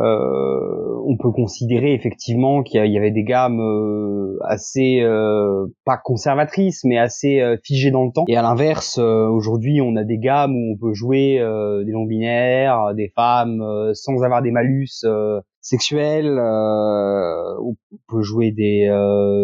on 1.05 1.17
peut 1.17 1.31
considérer 1.31 1.95
effectivement 1.95 2.63
qu'il 2.63 2.85
y, 2.85 2.99
avait 2.99 3.11
des 3.11 3.25
gammes 3.25 3.61
assez 4.43 5.03
pas 5.85 5.97
conservatrices, 5.97 6.85
mais 6.85 6.99
assez 6.99 7.43
figées 7.65 7.91
dans 7.91 8.05
le 8.05 8.13
temps. 8.13 8.25
Et 8.29 8.37
à 8.37 8.43
l'inverse, 8.43 8.99
aujourd'hui, 8.99 9.81
on 9.81 9.97
a 9.97 10.05
des 10.05 10.19
gammes 10.19 10.55
où 10.55 10.75
on 10.75 10.77
peut 10.77 10.93
jouer 10.93 11.39
des 11.85 11.93
longs 11.93 12.08
binaires, 12.09 12.95
des 12.95 13.09
femmes 13.15 13.61
euh, 13.61 13.93
sans 13.95 14.23
avoir 14.23 14.43
des 14.43 14.51
malus 14.51 15.05
euh, 15.05 15.41
sexuels, 15.61 16.39
euh, 16.39 17.55
on 17.63 17.77
peut 18.09 18.23
jouer 18.23 18.51
des, 18.51 18.89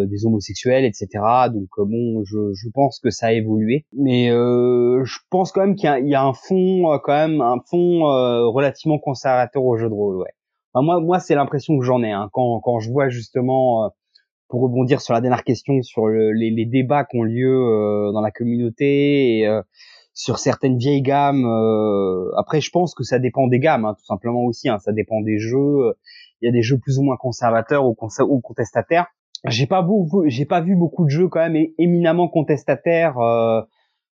des 0.08 0.26
homosexuels, 0.26 0.84
etc. 0.84 1.06
Donc 1.52 1.68
bon, 1.78 2.24
je, 2.24 2.52
je 2.54 2.68
pense 2.72 2.98
que 2.98 3.10
ça 3.10 3.26
a 3.26 3.32
évolué, 3.32 3.84
mais 3.92 4.28
je 4.28 5.18
pense 5.30 5.52
quand 5.52 5.60
même 5.60 5.74
qu'il 5.74 5.90
y, 6.06 6.08
y, 6.10 6.14
a 6.14 6.24
un 6.24 6.32
fond 6.32 6.98
quand 7.04 7.12
même 7.12 7.40
un 7.42 7.60
fond 7.68 8.00
relativement 8.50 8.98
conservateur 8.98 9.62
au 9.62 9.76
jeu 9.76 9.88
de 9.88 9.94
rôle. 9.94 10.16
Ouais. 10.16 10.82
moi, 10.82 11.00
moi, 11.00 11.20
c'est 11.20 11.34
l'impression 11.34 11.78
que 11.78 11.84
j'en 11.84 12.02
ai. 12.02 12.10
Hein, 12.10 12.30
quand, 12.32 12.60
quand 12.60 12.80
je 12.80 12.90
vois 12.90 13.10
justement 13.10 13.90
pour 14.48 14.62
rebondir 14.62 15.00
sur 15.00 15.14
la 15.14 15.20
dernière 15.20 15.44
question 15.44 15.82
sur 15.82 16.06
le, 16.06 16.32
les, 16.32 16.50
les, 16.50 16.66
débats 16.66 17.04
qui 17.04 17.18
ont 17.18 17.22
lieu 17.22 17.50
euh, 17.50 18.12
dans 18.12 18.20
la 18.20 18.30
communauté 18.30 19.38
et 19.38 19.48
euh, 19.48 19.62
sur 20.14 20.38
certaines 20.38 20.78
vieilles 20.78 21.02
gammes. 21.02 21.44
euh, 21.44 22.30
après, 22.36 22.60
je 22.60 22.70
pense 22.70 22.94
que 22.94 23.02
ça 23.02 23.18
dépend 23.18 23.48
des 23.48 23.58
gammes, 23.58 23.84
hein, 23.84 23.94
tout 23.98 24.04
simplement 24.06 24.44
aussi. 24.44 24.68
Hein, 24.68 24.78
ça 24.78 24.92
dépend 24.92 25.20
des 25.20 25.38
jeux. 25.38 25.94
Il 26.40 26.46
y 26.46 26.48
a 26.48 26.52
des 26.52 26.62
jeux 26.62 26.78
plus 26.78 26.98
ou 26.98 27.02
moins 27.02 27.16
conservateurs 27.16 27.84
ou, 27.86 27.94
contestataires. 27.94 29.06
J'ai 29.46 29.66
pas 29.66 29.82
beaucoup, 29.82 30.22
j'ai 30.26 30.46
pas 30.46 30.60
vu 30.60 30.76
beaucoup 30.76 31.04
de 31.04 31.10
jeux 31.10 31.28
quand 31.28 31.40
même 31.40 31.66
éminemment 31.78 32.28
contestataires 32.28 33.18
euh, 33.18 33.60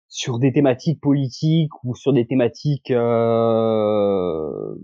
sur 0.09 0.39
des 0.39 0.53
thématiques 0.53 1.01
politiques 1.01 1.73
ou 1.85 1.95
sur 1.97 2.13
des 2.13 2.27
thématiques. 2.27 2.91
euh, 2.91 4.75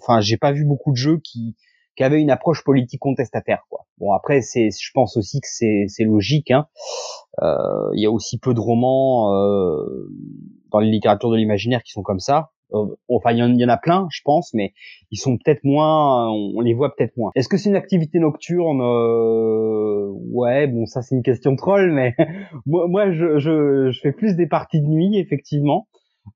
Enfin, 0.00 0.20
j'ai 0.20 0.38
pas 0.38 0.52
vu 0.52 0.64
beaucoup 0.64 0.92
de 0.92 0.96
jeux 0.96 1.18
qui 1.22 1.54
qui 1.96 2.04
avaient 2.04 2.20
une 2.20 2.30
approche 2.30 2.64
politique 2.64 3.00
contestataire. 3.00 3.64
Quoi. 3.68 3.86
Bon, 3.98 4.12
après, 4.12 4.40
c'est, 4.40 4.70
je 4.70 4.90
pense 4.94 5.16
aussi 5.16 5.40
que 5.40 5.48
c'est 5.48 5.84
c'est 5.88 6.04
logique. 6.04 6.50
Hein. 6.50 6.66
Euh, 7.42 7.90
Il 7.94 8.02
y 8.02 8.06
a 8.06 8.10
aussi 8.10 8.38
peu 8.38 8.54
de 8.54 8.60
romans 8.60 9.34
euh, 9.34 10.08
dans 10.70 10.80
les 10.80 10.90
littératures 10.90 11.30
de 11.30 11.36
l'imaginaire 11.36 11.82
qui 11.82 11.92
sont 11.92 12.02
comme 12.02 12.20
ça. 12.20 12.50
Euh, 12.74 12.86
enfin, 13.08 13.32
il 13.32 13.38
y, 13.38 13.42
en, 13.42 13.52
il 13.52 13.60
y 13.60 13.64
en 13.64 13.68
a 13.68 13.76
plein, 13.76 14.06
je 14.10 14.20
pense, 14.24 14.54
mais 14.54 14.72
ils 15.10 15.18
sont 15.18 15.36
peut-être 15.36 15.62
moins, 15.64 16.30
on 16.30 16.60
les 16.60 16.74
voit 16.74 16.94
peut-être 16.94 17.16
moins. 17.16 17.30
Est-ce 17.34 17.48
que 17.48 17.56
c'est 17.56 17.68
une 17.68 17.76
activité 17.76 18.18
nocturne 18.18 18.80
euh, 18.80 20.10
Ouais, 20.30 20.66
bon, 20.66 20.86
ça 20.86 21.02
c'est 21.02 21.14
une 21.14 21.22
question 21.22 21.54
troll, 21.56 21.92
mais 21.92 22.14
moi, 22.66 22.88
moi 22.88 23.12
je, 23.12 23.38
je, 23.38 23.90
je 23.90 24.00
fais 24.00 24.12
plus 24.12 24.36
des 24.36 24.46
parties 24.46 24.80
de 24.80 24.86
nuit, 24.86 25.18
effectivement. 25.18 25.86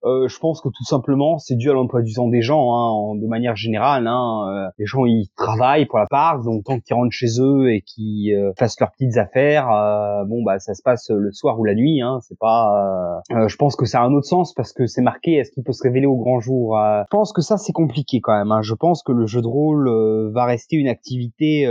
Euh, 0.05 0.29
je 0.29 0.39
pense 0.39 0.61
que 0.61 0.69
tout 0.69 0.85
simplement 0.85 1.39
c'est 1.39 1.57
dû 1.57 1.71
à 1.71 1.73
l'emploi 1.73 2.03
du 2.03 2.13
temps 2.13 2.29
des 2.29 2.43
gens, 2.43 2.75
hein, 2.75 3.15
de 3.17 3.27
manière 3.27 3.57
générale. 3.57 4.07
Hein, 4.07 4.49
euh, 4.49 4.69
les 4.79 4.87
gens 4.87 5.05
ils 5.07 5.29
travaillent 5.37 5.87
pour 5.87 5.99
la 5.99 6.07
part, 6.07 6.43
donc 6.43 6.65
tant 6.65 6.79
qu'ils 6.81 6.95
rentrent 6.95 7.13
chez 7.13 7.41
eux 7.41 7.73
et 7.73 7.83
qu'ils 7.83 8.35
euh, 8.35 8.53
fassent 8.59 8.79
leurs 8.81 8.91
petites 8.91 9.17
affaires, 9.17 9.71
euh, 9.71 10.25
bon 10.25 10.43
bah 10.45 10.59
ça 10.59 10.75
se 10.75 10.83
passe 10.83 11.11
le 11.11 11.31
soir 11.33 11.59
ou 11.59 11.65
la 11.65 11.75
nuit. 11.75 12.01
Hein, 12.03 12.19
c'est 12.23 12.39
pas. 12.39 13.21
euh, 13.33 13.37
euh, 13.37 13.49
je 13.49 13.57
pense 13.57 13.77
que 13.77 13.85
ça 13.87 14.01
a 14.01 14.05
un 14.05 14.13
autre 14.13 14.27
sens 14.27 14.55
parce 14.55 14.73
que 14.73 14.87
c'est 14.87 15.03
marqué. 15.03 15.35
Est-ce 15.35 15.53
qu'il 15.53 15.63
peut 15.63 15.73
se 15.73 15.83
révéler 15.83 16.07
au 16.07 16.17
grand 16.17 16.41
jour 16.41 16.77
Je 16.77 17.05
pense 17.11 17.33
que 17.33 17.43
ça 17.43 17.57
c'est 17.57 17.73
compliqué 17.73 18.21
quand 18.21 18.37
même. 18.37 18.53
Hein. 18.53 18.63
Je 18.63 18.75
pense 18.75 19.03
que 19.03 19.13
le 19.13 19.27
jeu 19.27 19.41
de 19.43 19.47
rôle 19.47 19.89
va 20.33 20.45
rester 20.47 20.77
une 20.77 20.89
activité 20.89 21.67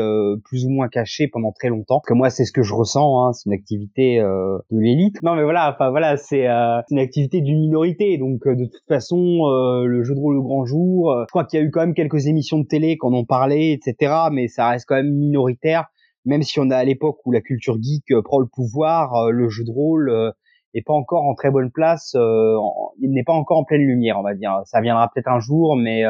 plus 0.45 0.65
ou 0.65 0.69
moins 0.69 0.87
cachée 0.87 1.27
pendant 1.27 1.51
très 1.51 1.69
longtemps. 1.69 2.01
Parce 2.05 2.17
moi 2.17 2.29
c'est 2.29 2.45
ce 2.45 2.51
que 2.51 2.63
je 2.63 2.73
ressens. 2.73 3.25
Hein, 3.25 3.33
c'est 3.33 3.47
une 3.49 3.53
activité 3.53 4.19
de 4.19 4.79
l'élite. 4.79 5.21
Non 5.21 5.35
mais 5.35 5.43
voilà, 5.43 5.71
enfin 5.73 5.89
voilà, 5.89 6.17
c'est 6.17 6.47
une 6.47 6.99
activité 6.99 7.41
d'une 7.41 7.59
minorité. 7.59 8.04
Donc 8.17 8.47
euh, 8.47 8.55
de 8.55 8.65
toute 8.65 8.87
façon, 8.87 9.47
euh, 9.47 9.85
le 9.85 10.03
jeu 10.03 10.15
de 10.15 10.19
rôle 10.19 10.37
au 10.37 10.43
grand 10.43 10.65
jour, 10.65 11.11
euh, 11.11 11.23
je 11.27 11.31
crois 11.31 11.45
qu'il 11.45 11.59
y 11.59 11.63
a 11.63 11.65
eu 11.65 11.71
quand 11.71 11.81
même 11.81 11.93
quelques 11.93 12.27
émissions 12.27 12.59
de 12.59 12.65
télé 12.65 12.97
qui 12.97 13.05
en 13.05 13.25
parlé, 13.25 13.71
etc. 13.79 14.13
Mais 14.31 14.47
ça 14.47 14.69
reste 14.69 14.85
quand 14.87 14.95
même 14.95 15.13
minoritaire. 15.13 15.85
Même 16.25 16.41
si 16.41 16.59
on 16.59 16.69
a 16.71 16.77
à 16.77 16.83
l'époque 16.83 17.19
où 17.25 17.31
la 17.31 17.41
culture 17.41 17.77
geek 17.79 18.11
euh, 18.11 18.21
prend 18.23 18.39
le 18.39 18.47
pouvoir, 18.47 19.13
euh, 19.15 19.29
le 19.29 19.47
jeu 19.49 19.63
de 19.63 19.71
rôle 19.71 20.09
euh, 20.09 20.31
est 20.73 20.81
pas 20.81 20.93
encore 20.93 21.23
en 21.23 21.35
très 21.35 21.51
bonne 21.51 21.71
place. 21.71 22.15
il 22.15 23.11
n'est 23.11 23.23
pas 23.23 23.33
encore 23.33 23.59
en 23.59 23.63
pleine 23.63 23.83
lumière, 23.83 24.19
on 24.19 24.23
va 24.23 24.33
dire. 24.33 24.61
Ça 24.65 24.81
viendra 24.81 25.09
peut-être 25.13 25.29
un 25.29 25.39
jour, 25.39 25.77
mais 25.77 26.03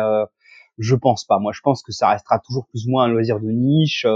je 0.79 0.95
pense 0.95 1.23
pas. 1.23 1.37
Moi, 1.37 1.51
je 1.53 1.61
pense 1.61 1.83
que 1.83 1.91
ça 1.91 2.09
restera 2.09 2.39
toujours 2.39 2.65
plus 2.65 2.87
ou 2.87 2.89
moins 2.89 3.03
un 3.03 3.07
loisir 3.09 3.39
de 3.39 3.51
niche. 3.51 4.07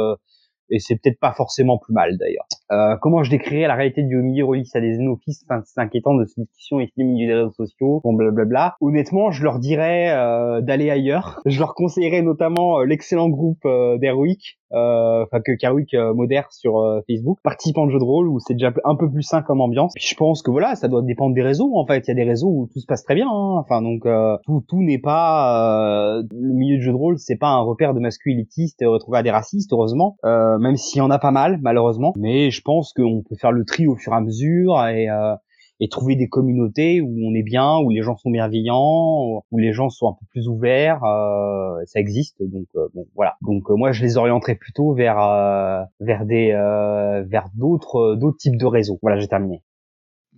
Et 0.70 0.80
c'est 0.80 0.96
peut-être 0.96 1.20
pas 1.20 1.34
forcément 1.34 1.78
plus 1.78 1.94
mal 1.94 2.18
d'ailleurs. 2.18 2.46
Euh, 2.72 2.96
comment 3.02 3.24
je 3.24 3.32
décrirais 3.32 3.68
la 3.68 3.76
réalité 3.76 4.04
du 4.04 4.16
milieu 4.18 4.46
release 4.46 4.76
à 4.76 4.82
des 4.82 4.92
xénophistes 4.92 5.46
Enfin, 5.50 5.62
c'est 5.66 5.82
de 5.82 6.48
ici 6.58 6.74
au 6.74 6.80
milieu 6.98 7.28
des 7.28 7.34
réseaux 7.34 7.52
sociaux, 7.52 8.02
bon 8.04 8.14
blablabla. 8.14 8.76
Honnêtement, 8.82 9.32
je 9.32 9.44
leur 9.44 9.60
dirais 9.60 10.12
euh, 10.12 10.62
d'aller 10.62 10.90
ailleurs. 10.90 11.42
Je 11.46 11.60
leur 11.60 11.74
conseillerais 11.74 12.22
notamment 12.22 12.80
euh, 12.80 12.86
l'excellent 12.86 13.30
groupe 13.30 13.66
euh, 13.66 13.98
d'Heroic, 13.98 14.59
enfin 14.72 15.42
que 15.42 15.52
Kerwick 15.54 15.94
euh, 15.94 16.14
modère 16.14 16.52
sur 16.52 16.80
euh, 16.80 17.02
Facebook, 17.08 17.40
participant 17.44 17.86
de 17.86 17.92
jeux 17.92 18.00
de 18.00 18.04
rôle 18.04 18.28
où 18.28 18.40
c'est 18.40 18.54
déjà 18.54 18.72
un 18.84 18.96
peu 18.96 19.10
plus 19.10 19.24
sain 19.24 19.42
comme 19.42 19.62
ambiance. 19.62 19.94
Je 19.98 20.16
pense 20.16 20.42
que 20.42 20.52
voilà, 20.52 20.76
ça 20.76 20.88
doit 20.88 21.02
dépendre 21.02 21.34
des 21.34 21.42
réseaux. 21.42 21.72
En 21.76 21.86
fait, 21.86 22.08
il 22.08 22.10
y 22.10 22.12
a 22.12 22.16
des 22.16 22.24
réseaux 22.24 22.50
où 22.50 22.70
tout 22.72 22.80
se 22.80 22.86
passe 22.86 23.04
très 23.04 23.16
bien. 23.16 23.28
hein. 23.28 23.58
Enfin 23.60 23.82
donc 23.82 24.06
euh, 24.06 24.38
tout 24.46 24.64
tout 24.68 24.82
n'est 24.82 25.00
pas 25.00 26.18
euh, 26.18 26.24
le 26.32 26.54
milieu 26.54 26.78
de 26.78 26.82
jeux 26.82 26.92
de 26.92 26.98
rôle, 26.98 27.18
c'est 27.18 27.38
pas 27.38 27.50
un 27.50 27.62
repère 27.62 27.94
de 27.94 28.00
masculinitiste 28.00 28.84
retrouvé 28.86 29.20
à 29.20 29.24
des 29.24 29.32
racistes, 29.32 29.72
heureusement. 29.74 30.18
Euh, 30.26 30.58
même 30.60 30.76
s'il 30.76 31.00
y 31.00 31.02
en 31.02 31.10
a 31.12 31.20
pas 31.20 31.32
mal, 31.32 31.60
malheureusement. 31.62 32.14
Mais 32.18 32.52
je 32.52 32.62
pense 32.62 32.94
qu'on 32.94 33.24
peut 33.28 33.36
faire 33.36 33.52
le 33.52 33.66
tri 33.66 33.88
au 33.88 33.96
fur 33.96 34.14
et 34.14 34.16
à 34.16 34.22
mesure 34.22 34.86
et 34.88 35.10
euh, 35.10 35.36
et 35.80 35.88
trouver 35.88 36.16
des 36.16 36.28
communautés 36.28 37.02
où 37.02 37.16
on 37.24 37.34
est 37.34 37.44
bien, 37.44 37.78
où 37.78 37.90
les 37.90 38.02
gens 38.02 38.18
sont 38.18 38.30
bienveillants, 38.30 39.44
où 39.50 39.58
les 39.58 39.72
gens 39.72 39.90
sont 39.90 40.10
un 40.10 40.14
peu 40.14 40.26
plus 40.30 40.48
ouverts, 40.48 41.04
euh, 41.04 41.82
ça 41.86 42.00
existe. 42.00 42.42
Donc 42.44 42.68
euh, 42.76 42.88
bon, 42.94 43.08
voilà. 43.16 43.38
Donc 43.42 43.70
euh, 43.70 43.76
moi 43.76 43.92
je 43.92 44.04
les 44.04 44.18
orienterais 44.18 44.56
plutôt 44.56 44.94
vers 44.94 45.20
euh, 45.20 45.84
vers 46.00 46.26
des 46.26 46.52
euh, 46.52 47.24
vers 47.24 47.48
d'autres 47.54 48.16
d'autres 48.16 48.38
types 48.38 48.58
de 48.58 48.66
réseaux. 48.66 49.00
Voilà, 49.02 49.20
j'ai 49.20 49.28
terminé. 49.28 49.62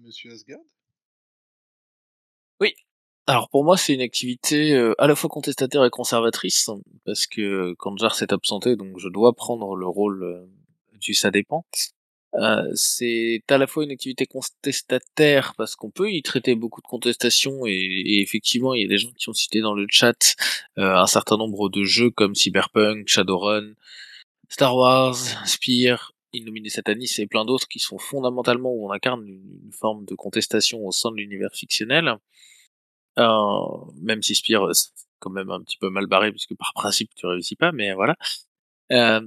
Monsieur 0.04 0.32
Asgard? 0.32 0.60
Oui. 2.60 2.74
Alors 3.28 3.50
pour 3.50 3.64
moi, 3.64 3.78
c'est 3.78 3.94
une 3.94 4.02
activité 4.02 4.74
euh, 4.74 4.94
à 5.00 5.08
la 5.08 5.16
fois 5.16 5.30
contestataire 5.30 5.86
et 5.86 5.90
conservatrice, 5.90 6.70
parce 7.06 7.26
que 7.26 7.74
Kanjar 7.76 8.14
s'est 8.14 8.34
absenté, 8.34 8.76
donc 8.76 9.00
je 9.00 9.10
dois 9.10 9.34
prendre 9.34 9.76
le 9.76 9.88
rôle 9.88 10.48
du 11.00 11.14
ça 11.14 11.32
dépend. 11.32 11.66
Euh, 12.36 12.72
c'est 12.76 13.44
à 13.50 13.58
la 13.58 13.68
fois 13.68 13.84
une 13.84 13.92
activité 13.92 14.26
contestataire 14.26 15.54
parce 15.58 15.76
qu'on 15.76 15.90
peut 15.90 16.12
y 16.12 16.22
traiter 16.22 16.56
beaucoup 16.56 16.80
de 16.82 16.88
contestations 16.88 17.66
et, 17.66 17.72
et 17.72 18.22
effectivement 18.22 18.74
il 18.74 18.84
y 18.84 18.86
a 18.86 18.88
des 18.88 18.98
gens 18.98 19.12
qui 19.18 19.28
ont 19.28 19.34
cité 19.34 19.60
dans 19.60 19.74
le 19.74 19.86
chat 19.90 20.38
euh, 20.78 20.96
un 20.96 21.08
certain 21.08 21.36
nombre 21.36 21.68
de 21.68 21.84
jeux 21.84 22.10
comme 22.10 22.34
Cyberpunk, 22.34 23.10
Shadowrun, 23.10 23.74
Star 24.48 24.76
Wars, 24.78 25.18
Spear, 25.46 26.14
Illuminé 26.34 26.70
Satanis 26.70 27.16
et 27.20 27.28
plein 27.28 27.44
d'autres 27.44 27.68
qui 27.68 27.80
sont 27.80 27.98
fondamentalement 27.98 28.72
où 28.72 28.88
on 28.88 28.92
incarne 28.92 29.28
une, 29.28 29.72
forme 29.74 30.06
de 30.06 30.16
contestation 30.16 30.86
au 30.86 30.92
sein 30.92 31.12
de 31.12 31.18
l'univers 31.18 31.54
fictionnel. 31.54 32.16
Euh, 33.20 33.60
même 34.02 34.24
si 34.24 34.36
Spear 34.36 34.64
euh, 34.64 34.74
c'est 34.74 34.92
quand 35.20 35.30
même 35.30 35.52
un 35.52 35.62
petit 35.62 35.78
peu 35.78 35.90
mal 35.90 36.08
barré 36.08 36.32
puisque 36.32 36.56
par 36.56 36.74
principe 36.74 37.14
tu 37.16 37.26
réussis 37.26 37.56
pas, 37.58 37.74
mais 37.74 37.94
voilà. 37.94 38.16
Euh, 38.92 39.22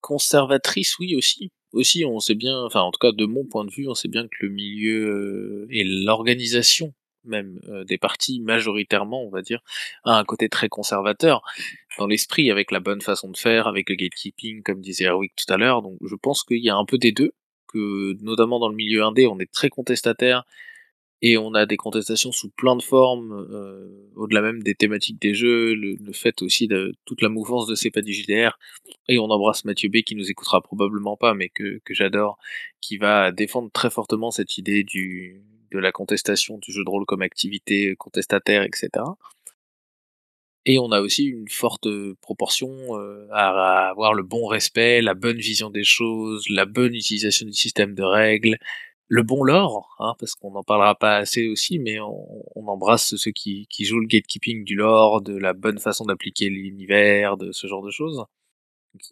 conservatrice, 0.00 0.98
oui 0.98 1.16
aussi. 1.16 1.50
Aussi, 1.72 2.04
on 2.04 2.20
sait 2.20 2.34
bien, 2.34 2.58
enfin 2.64 2.80
en 2.80 2.90
tout 2.90 2.98
cas 2.98 3.12
de 3.12 3.26
mon 3.26 3.44
point 3.44 3.64
de 3.64 3.70
vue, 3.70 3.88
on 3.88 3.94
sait 3.94 4.08
bien 4.08 4.26
que 4.28 4.36
le 4.40 4.48
milieu 4.48 5.08
euh, 5.08 5.66
et 5.70 5.84
l'organisation 5.84 6.94
même 7.26 7.60
euh, 7.68 7.84
des 7.84 7.98
partis 7.98 8.40
majoritairement, 8.40 9.24
on 9.24 9.30
va 9.30 9.42
dire, 9.42 9.60
a 10.04 10.18
un 10.18 10.24
côté 10.24 10.48
très 10.48 10.68
conservateur 10.68 11.42
dans 11.98 12.06
l'esprit, 12.06 12.50
avec 12.50 12.70
la 12.70 12.80
bonne 12.80 13.00
façon 13.00 13.30
de 13.30 13.36
faire, 13.36 13.66
avec 13.66 13.88
le 13.88 13.96
gatekeeping, 13.96 14.62
comme 14.62 14.80
disait 14.80 15.06
Erwick 15.06 15.32
tout 15.36 15.52
à 15.52 15.56
l'heure. 15.56 15.82
Donc 15.82 15.98
je 16.04 16.14
pense 16.14 16.44
qu'il 16.44 16.62
y 16.62 16.70
a 16.70 16.76
un 16.76 16.84
peu 16.84 16.98
des 16.98 17.12
deux, 17.12 17.32
que 17.68 18.16
notamment 18.22 18.58
dans 18.58 18.68
le 18.68 18.76
milieu 18.76 19.02
indé, 19.02 19.26
on 19.26 19.38
est 19.38 19.50
très 19.50 19.68
contestataire 19.68 20.44
et 21.22 21.38
on 21.38 21.54
a 21.54 21.66
des 21.66 21.76
contestations 21.76 22.32
sous 22.32 22.50
plein 22.50 22.76
de 22.76 22.82
formes, 22.82 23.32
euh, 23.50 24.10
au-delà 24.16 24.42
même 24.42 24.62
des 24.62 24.74
thématiques 24.74 25.20
des 25.20 25.34
jeux, 25.34 25.74
le, 25.74 25.94
le 25.94 26.12
fait 26.12 26.42
aussi 26.42 26.68
de 26.68 26.94
toute 27.04 27.22
la 27.22 27.28
mouvance 27.28 27.66
de 27.66 27.74
CEPA 27.74 28.02
du 28.02 28.12
JDR, 28.12 28.58
et 29.08 29.18
on 29.18 29.24
embrasse 29.24 29.64
Mathieu 29.64 29.88
B 29.88 30.02
qui 30.02 30.14
nous 30.14 30.30
écoutera 30.30 30.60
probablement 30.60 31.16
pas, 31.16 31.34
mais 31.34 31.48
que, 31.48 31.80
que 31.84 31.94
j'adore, 31.94 32.38
qui 32.80 32.98
va 32.98 33.32
défendre 33.32 33.70
très 33.72 33.90
fortement 33.90 34.30
cette 34.30 34.58
idée 34.58 34.84
du, 34.84 35.42
de 35.72 35.78
la 35.78 35.92
contestation 35.92 36.58
du 36.58 36.72
jeu 36.72 36.84
de 36.84 36.90
rôle 36.90 37.06
comme 37.06 37.22
activité 37.22 37.94
contestataire, 37.96 38.62
etc. 38.62 38.90
Et 40.68 40.80
on 40.80 40.90
a 40.90 41.00
aussi 41.00 41.26
une 41.26 41.48
forte 41.48 41.86
proportion 42.20 42.70
euh, 42.98 43.28
à 43.30 43.88
avoir 43.88 44.14
le 44.14 44.24
bon 44.24 44.46
respect, 44.46 45.00
la 45.00 45.14
bonne 45.14 45.38
vision 45.38 45.70
des 45.70 45.84
choses, 45.84 46.44
la 46.50 46.66
bonne 46.66 46.94
utilisation 46.94 47.46
du 47.46 47.52
système 47.52 47.94
de 47.94 48.02
règles, 48.02 48.58
le 49.08 49.22
bon 49.22 49.44
lore, 49.44 49.94
hein, 50.00 50.14
parce 50.18 50.34
qu'on 50.34 50.50
n'en 50.52 50.62
parlera 50.64 50.94
pas 50.96 51.16
assez 51.16 51.46
aussi, 51.48 51.78
mais 51.78 52.00
on, 52.00 52.26
on 52.56 52.66
embrasse 52.66 53.14
ceux 53.16 53.30
qui, 53.30 53.66
qui 53.70 53.84
jouent 53.84 54.00
le 54.00 54.06
gatekeeping 54.06 54.64
du 54.64 54.74
lore, 54.74 55.22
de 55.22 55.36
la 55.36 55.52
bonne 55.52 55.78
façon 55.78 56.04
d'appliquer 56.04 56.48
l'univers, 56.48 57.36
de 57.36 57.52
ce 57.52 57.66
genre 57.66 57.82
de 57.82 57.90
choses. 57.90 58.24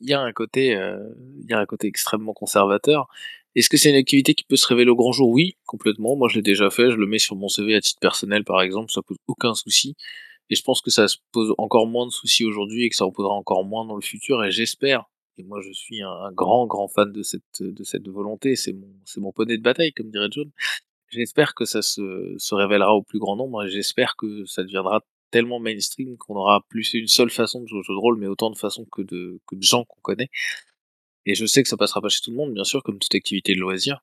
Il 0.01 0.09
y 0.09 0.15
a 0.15 0.21
un 0.21 0.33
côté, 0.33 0.75
euh, 0.75 0.99
il 1.43 1.51
y 1.51 1.53
a 1.53 1.59
un 1.59 1.67
côté 1.67 1.87
extrêmement 1.87 2.33
conservateur. 2.33 3.09
Est-ce 3.55 3.69
que 3.69 3.77
c'est 3.77 3.91
une 3.91 3.97
activité 3.97 4.35
qui 4.35 4.45
peut 4.45 4.57
se 4.57 4.67
révéler 4.67 4.91
au 4.91 4.97
grand 4.97 5.13
jour? 5.13 5.29
Oui, 5.29 5.57
complètement. 5.67 6.17
Moi, 6.17 6.29
je 6.29 6.37
l'ai 6.37 6.43
déjà 6.43 6.71
fait. 6.71 6.91
Je 6.91 6.97
le 6.97 7.07
mets 7.07 7.19
sur 7.19 7.37
mon 7.37 7.49
CV 7.49 7.75
à 7.77 7.81
titre 7.81 8.01
personnel, 8.01 8.45
par 8.45 8.63
exemple. 8.63 8.91
Ça 8.91 9.03
pose 9.03 9.19
aucun 9.29 9.55
souci. 9.55 9.95
Et 10.51 10.57
je 10.57 10.63
pense 10.63 10.81
que 10.81 10.91
ça 10.91 11.07
se 11.07 11.19
pose 11.33 11.55
encore 11.59 11.87
moins 11.87 12.07
de 12.07 12.11
soucis 12.11 12.45
aujourd'hui 12.45 12.85
et 12.85 12.89
que 12.89 12.97
ça 12.97 13.07
en 13.07 13.13
posera 13.13 13.35
encore 13.35 13.65
moins 13.65 13.85
dans 13.85 13.95
le 13.95 14.03
futur. 14.03 14.43
Et 14.45 14.51
j'espère 14.51 15.05
et 15.37 15.43
moi, 15.43 15.61
je 15.61 15.73
suis 15.73 16.03
un, 16.03 16.33
grand, 16.33 16.67
grand 16.67 16.89
fan 16.89 17.13
de 17.13 17.23
cette, 17.23 17.63
de 17.63 17.85
cette 17.85 18.09
volonté. 18.09 18.57
C'est 18.57 18.73
mon, 18.73 18.93
c'est 19.05 19.21
mon 19.21 19.33
poney 19.33 19.57
de 19.57 19.63
bataille, 19.63 19.93
comme 19.93 20.11
dirait 20.11 20.29
John. 20.31 20.51
J'espère 21.09 21.55
que 21.55 21.65
ça 21.65 21.83
se, 21.83 22.35
se 22.39 22.55
révélera 22.55 22.95
au 22.95 23.03
plus 23.03 23.19
grand 23.19 23.37
nombre 23.37 23.65
et 23.65 23.71
j'espère 23.71 24.17
que 24.17 24.45
ça 24.47 24.63
deviendra 24.63 25.03
tellement 25.31 25.59
mainstream 25.59 26.17
qu'on 26.17 26.37
aura 26.37 26.65
plus 26.69 26.95
une 26.95 27.09
seule 27.09 27.31
façon 27.31 27.61
de 27.61 27.67
jouer 27.67 27.81
au 27.81 27.83
jeu 27.83 27.95
de 27.95 27.99
rôle, 27.99 28.19
mais 28.19 28.29
autant 28.29 28.51
de 28.51 28.57
façons 28.57 28.85
que 28.85 29.03
de, 29.03 29.41
que 29.47 29.57
de 29.57 29.63
gens 29.63 29.85
qu'on 29.85 30.01
connaît. 30.01 30.29
Et 31.27 31.35
je 31.35 31.47
sais 31.47 31.63
que 31.63 31.69
ça 31.69 31.77
passera 31.77 32.01
pas 32.01 32.09
chez 32.09 32.21
tout 32.21 32.31
le 32.31 32.37
monde, 32.37 32.55
bien 32.55 32.65
sûr, 32.65 32.83
comme 32.83 32.99
toute 32.99 33.15
activité 33.15 33.55
de 33.55 33.61
loisir, 33.61 34.01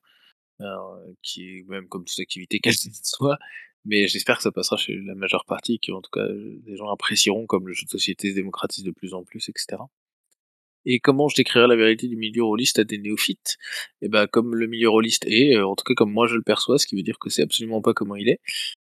euh, 0.60 0.76
qui 1.22 1.58
est 1.58 1.68
même 1.68 1.88
comme 1.88 2.04
toute 2.04 2.18
activité 2.20 2.58
quelle 2.60 2.76
qu'elle 2.76 2.92
soit. 3.02 3.38
Mais 3.84 4.06
j'espère 4.08 4.36
que 4.36 4.42
ça 4.42 4.52
passera 4.52 4.76
chez 4.76 4.94
la 4.94 5.14
majeure 5.14 5.44
partie, 5.44 5.80
que 5.80 5.92
en 5.92 6.02
tout 6.02 6.10
cas 6.10 6.26
des 6.28 6.76
gens 6.76 6.88
apprécieront, 6.88 7.46
comme 7.46 7.66
le 7.66 7.72
jeu 7.72 7.84
de 7.84 7.90
société 7.90 8.30
se 8.30 8.34
démocratise 8.34 8.84
de 8.84 8.90
plus 8.90 9.14
en 9.14 9.24
plus, 9.24 9.48
etc. 9.48 9.82
Et 10.84 10.98
comment 10.98 11.28
je 11.28 11.36
décrirais 11.36 11.68
la 11.68 11.76
vérité 11.76 12.08
du 12.08 12.16
milieu 12.16 12.42
rôliste 12.42 12.78
à 12.78 12.84
des 12.84 12.98
néophytes? 12.98 13.56
Et 14.00 14.08
ben 14.08 14.26
comme 14.26 14.54
le 14.54 14.66
milieu 14.66 14.88
rôliste 14.88 15.24
est, 15.26 15.56
euh, 15.56 15.66
en 15.66 15.76
tout 15.76 15.84
cas 15.84 15.94
comme 15.94 16.12
moi 16.12 16.26
je 16.26 16.34
le 16.34 16.42
perçois, 16.42 16.78
ce 16.78 16.86
qui 16.86 16.96
veut 16.96 17.02
dire 17.02 17.18
que 17.20 17.30
c'est 17.30 17.42
absolument 17.42 17.80
pas 17.80 17.94
comment 17.94 18.16
il 18.16 18.28
est, 18.28 18.40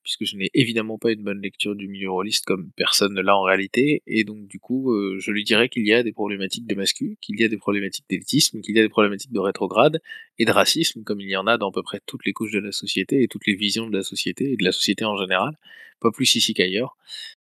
puisque 0.02 0.24
je 0.24 0.36
n'ai 0.36 0.50
évidemment 0.54 0.98
pas 0.98 1.12
une 1.12 1.22
bonne 1.22 1.40
lecture 1.40 1.76
du 1.76 1.88
milieu 1.88 2.10
rôliste 2.10 2.44
comme 2.44 2.70
personne 2.76 3.14
ne 3.14 3.22
l'a 3.22 3.36
en 3.36 3.42
réalité, 3.42 4.02
et 4.06 4.24
donc 4.24 4.46
du 4.48 4.58
coup 4.58 4.92
euh, 4.92 5.18
je 5.20 5.30
lui 5.30 5.44
dirais 5.44 5.68
qu'il 5.68 5.86
y 5.86 5.92
a 5.92 6.02
des 6.02 6.12
problématiques 6.12 6.66
de 6.66 6.74
mascu, 6.74 7.16
qu'il 7.20 7.40
y 7.40 7.44
a 7.44 7.48
des 7.48 7.56
problématiques 7.56 8.06
d'élitisme, 8.08 8.60
qu'il 8.60 8.76
y 8.76 8.80
a 8.80 8.82
des 8.82 8.88
problématiques 8.88 9.32
de 9.32 9.40
rétrograde 9.40 10.00
et 10.38 10.44
de 10.44 10.52
racisme, 10.52 11.04
comme 11.04 11.20
il 11.20 11.30
y 11.30 11.36
en 11.36 11.46
a 11.46 11.58
dans 11.58 11.70
à 11.70 11.72
peu 11.72 11.82
près 11.82 12.00
toutes 12.06 12.26
les 12.26 12.32
couches 12.32 12.52
de 12.52 12.58
la 12.58 12.72
société 12.72 13.22
et 13.22 13.28
toutes 13.28 13.46
les 13.46 13.54
visions 13.54 13.88
de 13.88 13.96
la 13.96 14.02
société 14.02 14.52
et 14.52 14.56
de 14.56 14.64
la 14.64 14.72
société 14.72 15.04
en 15.04 15.16
général, 15.16 15.56
pas 16.00 16.10
plus 16.10 16.34
ici 16.34 16.54
qu'ailleurs, 16.54 16.96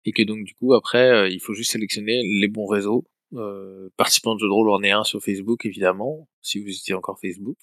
et 0.04 0.12
que 0.12 0.22
donc 0.22 0.44
du 0.44 0.54
coup 0.54 0.74
après 0.74 1.10
euh, 1.10 1.28
il 1.28 1.40
faut 1.40 1.54
juste 1.54 1.72
sélectionner 1.72 2.22
les 2.22 2.48
bons 2.48 2.66
réseaux 2.66 3.06
euh, 3.34 3.90
participants 3.96 4.34
de 4.34 4.40
jeux 4.40 4.46
de 4.46 4.52
rôle 4.52 4.70
en 4.70 4.82
est 4.82 4.90
un 4.90 5.04
sur 5.04 5.20
Facebook 5.22 5.66
évidemment, 5.66 6.28
si 6.42 6.60
vous 6.60 6.70
étiez 6.70 6.94
encore 6.94 7.18
Facebook. 7.20 7.56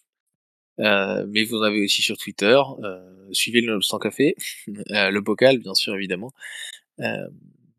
Euh, 0.79 1.25
mais 1.29 1.43
vous 1.43 1.57
en 1.57 1.61
avez 1.61 1.83
aussi 1.83 2.01
sur 2.01 2.17
Twitter. 2.17 2.59
Euh, 2.83 3.29
suivez 3.31 3.61
le 3.61 3.81
sans 3.81 3.99
café, 3.99 4.35
euh, 4.91 5.09
le 5.11 5.21
bocal 5.21 5.59
bien 5.59 5.73
sûr 5.75 5.93
évidemment. 5.95 6.33
Euh, 7.01 7.27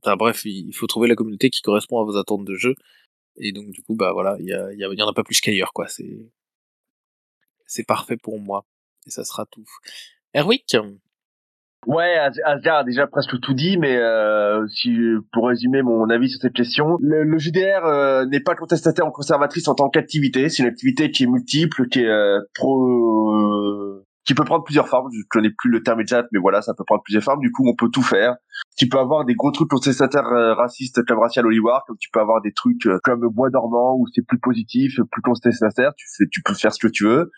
enfin, 0.02 0.16
bref, 0.16 0.44
il 0.44 0.72
faut 0.74 0.86
trouver 0.86 1.08
la 1.08 1.16
communauté 1.16 1.50
qui 1.50 1.62
correspond 1.62 2.00
à 2.00 2.04
vos 2.04 2.16
attentes 2.16 2.44
de 2.44 2.54
jeu. 2.56 2.74
Et 3.38 3.52
donc 3.52 3.70
du 3.70 3.82
coup 3.82 3.96
bah 3.96 4.12
voilà, 4.12 4.36
il 4.40 4.46
y, 4.46 4.52
a, 4.52 4.72
y, 4.72 4.78
y 4.78 5.02
en 5.02 5.08
a 5.08 5.14
pas 5.14 5.24
plus 5.24 5.40
qu'ailleurs 5.40 5.72
quoi. 5.72 5.88
C'est 5.88 6.28
c'est 7.66 7.84
parfait 7.84 8.16
pour 8.16 8.38
moi 8.40 8.66
et 9.06 9.10
ça 9.10 9.24
sera 9.24 9.46
tout. 9.46 9.64
Erwick? 10.34 10.76
Ouais, 11.86 12.16
Asgard 12.44 12.78
a 12.78 12.84
déjà 12.84 13.06
presque 13.06 13.38
tout 13.40 13.54
dit, 13.54 13.76
mais 13.78 13.96
euh, 13.96 14.66
si 14.68 14.96
pour 15.32 15.48
résumer 15.48 15.82
mon 15.82 16.08
avis 16.08 16.30
sur 16.30 16.40
cette 16.40 16.52
question, 16.52 16.96
le, 17.00 17.24
le 17.24 17.38
JDR 17.38 17.84
euh, 17.84 18.26
n'est 18.26 18.40
pas 18.40 18.54
contestataire 18.54 19.06
en 19.06 19.10
conservatrice 19.10 19.68
en 19.68 19.74
tant 19.74 19.88
qu'activité. 19.88 20.48
C'est 20.48 20.62
une 20.62 20.68
activité 20.68 21.10
qui 21.10 21.24
est 21.24 21.26
multiple, 21.26 21.88
qui 21.88 22.00
est 22.00 22.08
euh, 22.08 22.40
pro, 22.54 24.02
qui 24.24 24.34
peut 24.34 24.44
prendre 24.44 24.64
plusieurs 24.64 24.88
formes. 24.88 25.10
Je 25.12 25.22
connais 25.28 25.50
plus 25.50 25.70
le 25.70 25.82
terme 25.82 26.00
exact, 26.00 26.28
mais 26.32 26.38
voilà, 26.40 26.62
ça 26.62 26.74
peut 26.74 26.84
prendre 26.84 27.02
plusieurs 27.02 27.22
formes. 27.22 27.40
Du 27.40 27.52
coup, 27.52 27.68
on 27.68 27.74
peut 27.74 27.90
tout 27.90 28.02
faire. 28.02 28.36
Tu 28.76 28.88
peux 28.88 28.98
avoir 28.98 29.24
des 29.24 29.34
gros 29.34 29.50
trucs 29.50 29.68
contestataires 29.68 30.26
euh, 30.26 30.54
racistes 30.54 31.04
comme 31.04 31.18
Racial 31.18 31.46
Oliver, 31.46 31.76
comme 31.86 31.96
tu 31.98 32.08
peux 32.10 32.20
avoir 32.20 32.40
des 32.40 32.52
trucs 32.52 32.86
euh, 32.86 32.98
comme 33.04 33.28
Bois 33.28 33.50
dormant 33.50 33.96
où 33.96 34.06
c'est 34.14 34.26
plus 34.26 34.38
positif, 34.38 34.96
plus 35.10 35.22
contestataire. 35.22 35.92
Tu 35.96 36.06
fais, 36.16 36.24
tu 36.30 36.42
peux 36.42 36.54
faire 36.54 36.72
ce 36.72 36.78
que 36.78 36.90
tu 36.90 37.04
veux. 37.04 37.30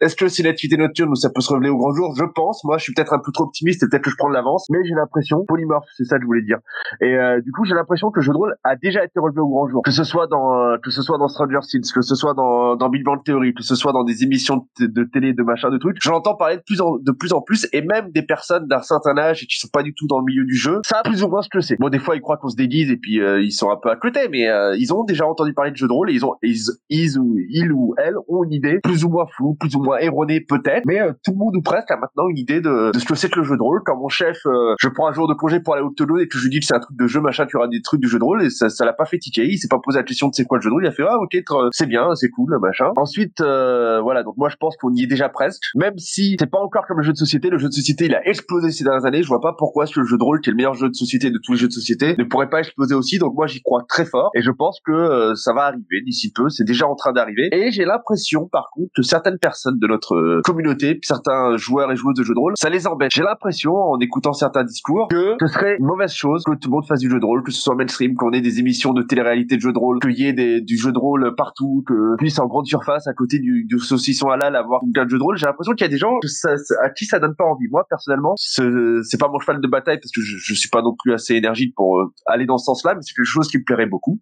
Est-ce 0.00 0.16
que 0.16 0.28
c'est 0.28 0.42
l'activité 0.42 0.76
nocturne 0.76 1.10
où 1.10 1.14
ça 1.14 1.30
peut 1.30 1.40
se 1.40 1.52
révéler 1.52 1.70
au 1.70 1.76
grand 1.76 1.94
jour? 1.94 2.14
Je 2.16 2.24
pense. 2.24 2.64
Moi, 2.64 2.78
je 2.78 2.84
suis 2.84 2.94
peut-être 2.94 3.12
un 3.12 3.18
peu 3.18 3.32
trop 3.32 3.44
optimiste 3.44 3.82
et 3.82 3.86
peut-être 3.88 4.02
que 4.02 4.10
je 4.10 4.16
prends 4.16 4.28
de 4.28 4.34
l'avance, 4.34 4.66
mais 4.70 4.78
j'ai 4.84 4.94
l'impression, 4.94 5.44
polymorphe, 5.46 5.86
c'est 5.96 6.04
ça 6.04 6.16
que 6.16 6.22
je 6.22 6.26
voulais 6.26 6.42
dire. 6.42 6.58
Et 7.00 7.14
euh, 7.16 7.40
du 7.40 7.52
coup, 7.52 7.64
j'ai 7.64 7.74
l'impression 7.74 8.10
que 8.10 8.20
le 8.20 8.24
jeu 8.24 8.32
de 8.32 8.36
rôle 8.36 8.54
a 8.64 8.76
déjà 8.76 9.04
été 9.04 9.18
relevé 9.18 9.40
au 9.40 9.48
grand 9.48 9.68
jour, 9.68 9.82
que 9.82 9.90
ce 9.90 10.04
soit 10.04 10.26
dans 10.26 10.58
euh, 10.58 10.76
que 10.82 10.90
ce 10.90 11.02
soit 11.02 11.18
dans 11.18 11.28
Stranger 11.28 11.60
Things, 11.68 11.92
que 11.92 12.02
ce 12.02 12.14
soit 12.14 12.34
dans 12.34 12.76
dans 12.76 12.88
Big 12.88 13.04
Bang 13.04 13.22
Theory, 13.24 13.54
que 13.54 13.62
ce 13.62 13.74
soit 13.74 13.92
dans 13.92 14.04
des 14.04 14.22
émissions 14.22 14.66
de, 14.78 15.04
télé, 15.04 15.32
de 15.32 15.42
machin, 15.42 15.70
de 15.70 15.78
trucs. 15.78 15.96
J'en 16.00 16.16
entends 16.16 16.36
parler 16.36 16.56
de 16.56 16.62
plus 16.62 16.80
en 16.80 16.98
de 16.98 17.12
plus 17.12 17.32
en 17.32 17.40
plus, 17.40 17.66
et 17.72 17.82
même 17.82 18.10
des 18.10 18.22
personnes 18.22 18.66
d'un 18.66 18.82
certain 18.82 19.16
âge 19.18 19.42
et 19.42 19.46
qui 19.46 19.58
sont 19.58 19.68
pas 19.72 19.82
du 19.82 19.94
tout 19.94 20.06
dans 20.06 20.18
le 20.18 20.24
milieu 20.24 20.44
du 20.44 20.54
jeu, 20.54 20.80
ça 20.84 21.02
plus 21.04 21.22
ou 21.22 21.28
moins 21.28 21.42
ce 21.42 21.48
que 21.48 21.60
c'est. 21.60 21.76
Bon, 21.78 21.88
des 21.88 21.98
fois, 21.98 22.16
ils 22.16 22.20
croient 22.20 22.36
qu'on 22.36 22.48
se 22.48 22.56
déguise 22.56 22.90
et 22.90 22.96
puis 22.96 23.20
euh, 23.20 23.42
ils 23.42 23.52
sont 23.52 23.70
un 23.70 23.76
peu 23.76 23.90
à 23.90 23.96
côté, 23.96 24.28
mais 24.30 24.48
euh, 24.48 24.76
ils 24.76 24.92
ont 24.92 25.04
déjà 25.04 25.26
entendu 25.26 25.54
parler 25.54 25.70
de 25.70 25.76
jeu 25.76 25.88
de 25.88 25.92
rôle 25.92 26.10
et 26.10 26.14
ils 26.14 26.24
ont 26.24 26.34
ils, 26.42 26.58
ils 26.88 27.18
ou 27.18 27.36
ils 27.48 27.72
ou 27.72 27.94
elles 27.98 28.16
ont 28.28 28.44
une 28.44 28.52
idée 28.52 28.80
plus 28.82 29.04
ou 29.04 29.08
moins 29.08 29.26
floue, 29.26 29.54
ou 29.74 29.82
moins 29.82 29.98
erronée 29.98 30.40
peut-être, 30.40 30.84
mais 30.86 31.00
euh, 31.00 31.12
tout 31.24 31.32
le 31.32 31.38
monde 31.38 31.56
ou 31.56 31.62
presque 31.62 31.90
a 31.90 31.96
maintenant 31.96 32.28
une 32.28 32.38
idée 32.38 32.60
de, 32.60 32.92
de 32.92 32.98
ce 32.98 33.04
que 33.04 33.14
c'est 33.14 33.30
que 33.30 33.38
le 33.38 33.44
jeu 33.44 33.56
de 33.56 33.62
rôle. 33.62 33.80
Quand 33.84 33.96
mon 33.96 34.08
chef, 34.08 34.38
euh, 34.46 34.74
je 34.78 34.88
prends 34.88 35.08
un 35.08 35.12
jour 35.12 35.28
de 35.28 35.34
congé 35.34 35.60
pour 35.60 35.74
aller 35.74 35.84
au 35.84 35.90
Toulouse 35.90 36.22
et 36.22 36.28
que 36.28 36.38
je 36.38 36.44
lui 36.44 36.50
dis 36.50 36.60
que 36.60 36.66
c'est 36.66 36.74
un 36.74 36.80
truc 36.80 36.96
de 36.96 37.06
jeu, 37.06 37.20
machin, 37.20 37.46
tu 37.46 37.56
auras 37.56 37.68
des 37.68 37.82
trucs 37.82 38.00
du 38.00 38.08
jeu 38.08 38.18
de 38.18 38.24
rôle, 38.24 38.42
et 38.42 38.50
ça, 38.50 38.68
ça 38.68 38.84
l'a 38.84 38.92
pas 38.92 39.04
fait 39.04 39.18
tiquer. 39.18 39.46
Il 39.46 39.58
s'est 39.58 39.68
pas 39.68 39.78
posé 39.82 39.98
la 39.98 40.04
question 40.04 40.28
de 40.28 40.34
c'est 40.34 40.44
quoi 40.44 40.58
le 40.58 40.62
jeu 40.62 40.70
de 40.70 40.74
rôle. 40.74 40.84
Il 40.84 40.88
a 40.88 40.92
fait 40.92 41.04
ah 41.06 41.18
ok, 41.18 41.36
c'est 41.72 41.86
bien, 41.86 42.14
c'est 42.14 42.30
cool, 42.30 42.58
machin. 42.60 42.90
Ensuite, 42.96 43.40
euh, 43.40 44.00
voilà, 44.00 44.22
donc 44.22 44.36
moi 44.36 44.48
je 44.48 44.56
pense 44.56 44.76
qu'on 44.76 44.92
y 44.94 45.02
est 45.02 45.06
déjà 45.06 45.28
presque, 45.28 45.62
même 45.74 45.96
si 45.98 46.36
c'est 46.38 46.50
pas 46.50 46.60
encore 46.60 46.86
comme 46.86 46.98
le 46.98 47.04
jeu 47.04 47.12
de 47.12 47.18
société. 47.18 47.50
Le 47.50 47.58
jeu 47.58 47.68
de 47.68 47.72
société 47.72 48.06
il 48.06 48.14
a 48.14 48.26
explosé 48.26 48.70
ces 48.70 48.84
dernières 48.84 49.04
années. 49.04 49.22
Je 49.22 49.28
vois 49.28 49.40
pas 49.40 49.54
pourquoi 49.56 49.86
ce 49.86 50.02
jeu 50.04 50.16
de 50.16 50.22
rôle, 50.22 50.40
qui 50.40 50.50
est 50.50 50.52
le 50.52 50.56
meilleur 50.56 50.74
jeu 50.74 50.88
de 50.88 50.94
société 50.94 51.30
de 51.30 51.38
tous 51.42 51.52
les 51.52 51.58
jeux 51.58 51.68
de 51.68 51.72
société, 51.72 52.14
ne 52.16 52.24
pourrait 52.24 52.50
pas 52.50 52.60
exploser 52.60 52.94
aussi. 52.94 53.18
Donc 53.18 53.34
moi 53.34 53.46
j'y 53.46 53.62
crois 53.62 53.82
très 53.88 54.04
fort 54.04 54.30
et 54.34 54.42
je 54.42 54.50
pense 54.50 54.80
que 54.84 54.92
euh, 54.92 55.34
ça 55.34 55.52
va 55.52 55.62
arriver 55.62 56.00
d'ici 56.04 56.32
peu. 56.32 56.48
C'est 56.48 56.64
déjà 56.64 56.86
en 56.86 56.94
train 56.94 57.12
d'arriver. 57.12 57.48
Et 57.52 57.70
j'ai 57.70 57.84
l'impression 57.84 58.48
par 58.48 58.70
contre 58.72 58.90
que 58.94 59.02
certaines 59.02 59.38
personnes 59.38 59.59
de 59.66 59.86
notre 59.86 60.14
euh, 60.14 60.40
communauté, 60.44 60.98
certains 61.02 61.56
joueurs 61.56 61.90
et 61.92 61.96
joueuses 61.96 62.16
de 62.16 62.22
jeux 62.22 62.34
de 62.34 62.38
rôle, 62.38 62.54
ça 62.56 62.70
les 62.70 62.86
embête. 62.86 63.10
J'ai 63.12 63.22
l'impression, 63.22 63.74
en 63.74 63.98
écoutant 63.98 64.32
certains 64.32 64.64
discours, 64.64 65.08
que 65.08 65.36
ce 65.40 65.46
serait 65.46 65.76
une 65.78 65.86
mauvaise 65.86 66.12
chose 66.12 66.44
que 66.44 66.52
tout 66.52 66.68
le 66.68 66.72
monde 66.72 66.86
fasse 66.86 67.00
du 67.00 67.10
jeu 67.10 67.20
de 67.20 67.24
rôle, 67.24 67.42
que 67.42 67.52
ce 67.52 67.60
soit 67.60 67.74
mainstream, 67.74 68.14
qu'on 68.14 68.32
ait 68.32 68.40
des 68.40 68.58
émissions 68.58 68.92
de 68.92 69.02
télé-réalité 69.02 69.56
de 69.56 69.60
jeux 69.60 69.72
de 69.72 69.78
rôle, 69.78 69.98
qu'il 70.00 70.18
y 70.18 70.26
ait 70.26 70.32
des, 70.32 70.60
du 70.60 70.76
jeu 70.76 70.92
de 70.92 70.98
rôle 70.98 71.34
partout, 71.36 71.84
que 71.86 72.16
puisse 72.16 72.38
en 72.38 72.46
grande 72.46 72.66
surface 72.66 73.06
à 73.06 73.12
côté 73.12 73.38
du, 73.38 73.64
du 73.64 73.78
saucisson 73.78 74.28
halal 74.28 74.56
avoir 74.56 74.80
un 74.84 75.08
jeu 75.08 75.18
de 75.18 75.22
rôle. 75.22 75.36
J'ai 75.36 75.46
l'impression 75.46 75.72
qu'il 75.72 75.84
y 75.84 75.88
a 75.88 75.92
des 75.92 75.98
gens 75.98 76.18
que 76.20 76.28
ça, 76.28 76.54
à 76.82 76.90
qui 76.90 77.04
ça 77.04 77.18
donne 77.18 77.34
pas 77.36 77.44
envie. 77.44 77.68
Moi 77.70 77.84
personnellement, 77.88 78.34
c'est 78.36 79.18
pas 79.18 79.28
mon 79.28 79.38
cheval 79.38 79.60
de 79.60 79.68
bataille 79.68 79.98
parce 79.98 80.12
que 80.12 80.20
je, 80.20 80.36
je 80.38 80.54
suis 80.54 80.68
pas 80.68 80.82
non 80.82 80.94
plus 81.02 81.12
assez 81.12 81.34
énergique 81.34 81.74
pour 81.76 81.98
euh, 81.98 82.12
aller 82.26 82.46
dans 82.46 82.58
ce 82.58 82.64
sens-là, 82.64 82.94
mais 82.94 83.00
c'est 83.02 83.14
quelque 83.14 83.24
chose 83.24 83.48
qui 83.48 83.58
me 83.58 83.64
plairait 83.64 83.86
beaucoup. 83.86 84.20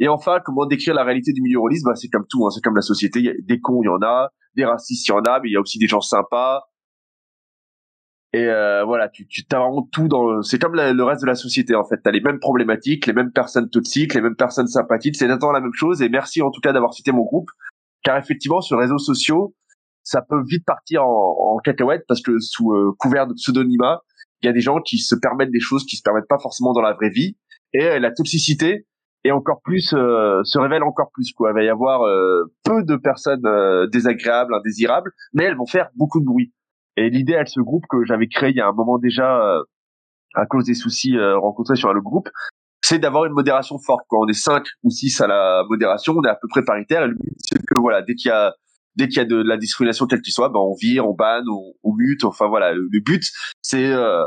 Et 0.00 0.08
enfin, 0.08 0.38
comment 0.44 0.66
décrire 0.66 0.94
la 0.94 1.04
réalité 1.04 1.32
du 1.32 1.40
milieu 1.42 1.60
rôliste? 1.60 1.84
Bah, 1.84 1.94
C'est 1.94 2.08
comme 2.08 2.26
tout, 2.28 2.44
hein, 2.46 2.50
c'est 2.50 2.60
comme 2.60 2.74
la 2.74 2.82
société. 2.82 3.20
Y 3.20 3.28
a 3.28 3.32
des 3.42 3.60
cons, 3.60 3.80
il 3.82 3.86
y 3.86 3.88
en 3.88 4.02
a, 4.02 4.30
des 4.56 4.64
racistes, 4.64 5.06
il 5.06 5.10
y 5.10 5.12
en 5.12 5.20
a, 5.22 5.40
mais 5.40 5.48
il 5.48 5.52
y 5.52 5.56
a 5.56 5.60
aussi 5.60 5.78
des 5.78 5.86
gens 5.86 6.00
sympas. 6.00 6.62
Et 8.32 8.48
euh, 8.48 8.84
voilà, 8.84 9.08
tu, 9.08 9.28
tu 9.28 9.44
as 9.52 9.58
vraiment 9.60 9.88
tout 9.92 10.08
dans. 10.08 10.42
C'est 10.42 10.58
comme 10.58 10.74
le 10.74 11.02
reste 11.04 11.22
de 11.22 11.26
la 11.26 11.36
société 11.36 11.76
en 11.76 11.84
fait. 11.84 11.98
T'as 12.02 12.10
les 12.10 12.20
mêmes 12.20 12.40
problématiques, 12.40 13.06
les 13.06 13.12
mêmes 13.12 13.30
personnes 13.30 13.70
toxiques, 13.70 14.12
les 14.14 14.20
mêmes 14.20 14.34
personnes 14.34 14.66
sympathiques. 14.66 15.14
C'est 15.16 15.26
exactement 15.26 15.52
la 15.52 15.60
même 15.60 15.72
chose. 15.72 16.02
Et 16.02 16.08
merci 16.08 16.42
en 16.42 16.50
tout 16.50 16.60
cas 16.60 16.72
d'avoir 16.72 16.94
cité 16.94 17.12
mon 17.12 17.22
groupe, 17.22 17.48
car 18.02 18.18
effectivement 18.18 18.60
sur 18.60 18.76
les 18.76 18.82
réseaux 18.82 18.98
sociaux, 18.98 19.54
ça 20.02 20.20
peut 20.20 20.42
vite 20.48 20.64
partir 20.66 21.04
en, 21.04 21.54
en 21.54 21.58
cacahuète 21.58 22.04
parce 22.08 22.22
que 22.22 22.40
sous 22.40 22.72
euh, 22.72 22.92
couvert 22.98 23.28
de 23.28 23.34
pseudonymat, 23.34 24.02
il 24.42 24.46
y 24.46 24.48
a 24.48 24.52
des 24.52 24.60
gens 24.60 24.80
qui 24.80 24.98
se 24.98 25.14
permettent 25.14 25.52
des 25.52 25.60
choses 25.60 25.84
qui 25.86 25.96
se 25.96 26.02
permettent 26.02 26.28
pas 26.28 26.40
forcément 26.40 26.72
dans 26.72 26.82
la 26.82 26.92
vraie 26.92 27.10
vie. 27.10 27.36
Et 27.72 27.84
euh, 27.84 27.98
la 28.00 28.10
toxicité 28.10 28.86
est 29.24 29.30
encore 29.30 29.60
plus 29.62 29.94
euh, 29.94 30.42
se 30.44 30.58
révèle 30.58 30.82
encore 30.82 31.10
plus 31.12 31.32
quoi. 31.32 31.50
Il 31.50 31.54
va 31.54 31.64
y 31.64 31.68
avoir 31.68 32.02
euh, 32.02 32.52
peu 32.64 32.82
de 32.82 32.96
personnes 32.96 33.46
euh, 33.46 33.86
désagréables, 33.86 34.54
indésirables, 34.54 35.10
mais 35.32 35.44
elles 35.44 35.56
vont 35.56 35.66
faire 35.66 35.88
beaucoup 35.96 36.20
de 36.20 36.26
bruit. 36.26 36.52
Et 36.96 37.10
l'idée, 37.10 37.32
elle, 37.32 37.48
ce 37.48 37.60
groupe 37.60 37.84
que 37.88 38.04
j'avais 38.04 38.28
créé 38.28 38.50
il 38.50 38.56
y 38.56 38.60
a 38.60 38.68
un 38.68 38.72
moment 38.72 38.98
déjà, 38.98 39.42
euh, 39.42 39.62
à 40.34 40.46
cause 40.46 40.64
des 40.64 40.74
soucis 40.74 41.16
euh, 41.16 41.38
rencontrés 41.38 41.76
sur 41.76 41.92
le 41.92 42.00
groupe, 42.00 42.28
c'est 42.82 42.98
d'avoir 42.98 43.24
une 43.24 43.32
modération 43.32 43.78
forte. 43.78 44.04
Quand 44.08 44.18
on 44.20 44.28
est 44.28 44.32
cinq 44.34 44.64
ou 44.82 44.90
six 44.90 45.20
à 45.20 45.26
la 45.26 45.64
modération, 45.68 46.14
on 46.16 46.22
est 46.22 46.28
à 46.28 46.36
peu 46.40 46.48
près 46.48 46.62
paritaire. 46.62 47.04
Et 47.04 47.10
c'est 47.38 47.58
que 47.64 47.80
voilà, 47.80 48.02
dès 48.02 48.14
qu'il 48.14 48.28
y 48.28 48.32
a 48.32 48.54
dès 48.96 49.08
qu'il 49.08 49.16
y 49.16 49.20
a 49.20 49.24
de 49.24 49.42
la 49.42 49.56
discrimination 49.56 50.06
quelle 50.06 50.20
qu'il 50.20 50.32
soit, 50.32 50.50
ben 50.50 50.60
on 50.60 50.74
vire, 50.74 51.08
on 51.08 51.14
banne, 51.14 51.48
on, 51.48 51.72
on 51.82 51.94
mute. 51.94 52.22
Enfin 52.24 52.46
voilà, 52.46 52.72
le 52.74 53.00
but, 53.00 53.24
c'est 53.60 53.90
euh, 53.90 54.22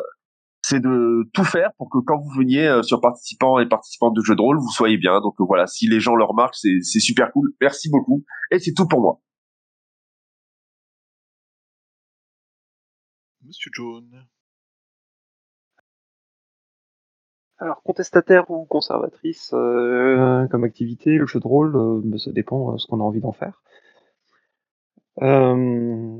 c'est 0.70 0.82
de 0.82 1.30
tout 1.34 1.46
faire 1.46 1.72
pour 1.78 1.90
que 1.90 2.00
quand 2.00 2.18
vous 2.18 2.30
veniez 2.38 2.68
euh, 2.68 2.84
sur 2.84 3.00
participants 3.00 3.60
et 3.60 3.68
participantes 3.68 4.14
de 4.16 4.22
jeux 4.22 4.36
de 4.36 4.42
rôle, 4.42 4.58
vous 4.58 4.72
soyez 4.72 4.98
bien. 4.98 5.22
Donc 5.22 5.36
voilà, 5.40 5.66
si 5.68 5.88
les 5.88 6.00
gens 6.00 6.16
le 6.16 6.26
remarquent, 6.26 6.56
c'est 6.56 6.80
c'est 6.82 7.00
super 7.00 7.32
cool. 7.32 7.54
Merci 7.62 7.90
beaucoup. 7.90 8.26
Et 8.52 8.60
c'est 8.60 8.74
tout 8.74 8.88
pour 8.88 9.02
moi. 9.02 9.22
Monsieur 13.46 13.72
Jones. 13.74 14.28
Alors, 17.60 17.82
contestataire 17.82 18.52
ou 18.52 18.66
conservatrice 18.66 19.52
euh, 19.54 20.48
comme 20.50 20.64
activité, 20.64 21.18
le 21.18 21.26
jeu 21.26 21.40
de 21.40 21.48
rôle, 21.48 21.76
euh, 21.76 22.02
bah, 22.04 22.18
ça 22.18 22.32
dépend 22.32 22.74
de 22.74 22.78
ce 22.78 22.86
qu'on 22.88 23.00
a 23.00 23.04
envie 23.04 23.22
d'en 23.22 23.32
faire. 23.32 23.62
Euh, 25.22 26.18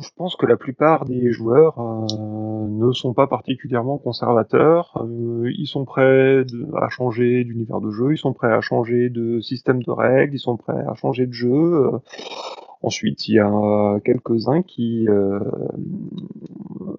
je 0.00 0.08
pense 0.16 0.34
que 0.36 0.46
la 0.46 0.56
plupart 0.56 1.04
des 1.04 1.30
joueurs 1.30 1.78
euh, 1.78 2.66
ne 2.68 2.92
sont 2.92 3.12
pas 3.12 3.26
particulièrement 3.26 3.98
conservateurs. 3.98 4.96
Euh, 5.04 5.50
ils 5.58 5.66
sont 5.66 5.84
prêts 5.84 6.44
à 6.80 6.88
changer 6.88 7.44
d'univers 7.44 7.80
de 7.80 7.90
jeu, 7.90 8.12
ils 8.12 8.18
sont 8.18 8.32
prêts 8.32 8.52
à 8.52 8.60
changer 8.60 9.10
de 9.10 9.40
système 9.40 9.82
de 9.82 9.90
règles, 9.90 10.34
ils 10.34 10.40
sont 10.40 10.56
prêts 10.56 10.84
à 10.88 10.94
changer 10.94 11.26
de 11.26 11.32
jeu. 11.32 11.90
Ensuite, 12.82 13.28
il 13.28 13.34
y 13.34 13.38
a 13.38 14.00
quelques-uns 14.04 14.62
qui 14.62 15.06
euh, 15.08 15.38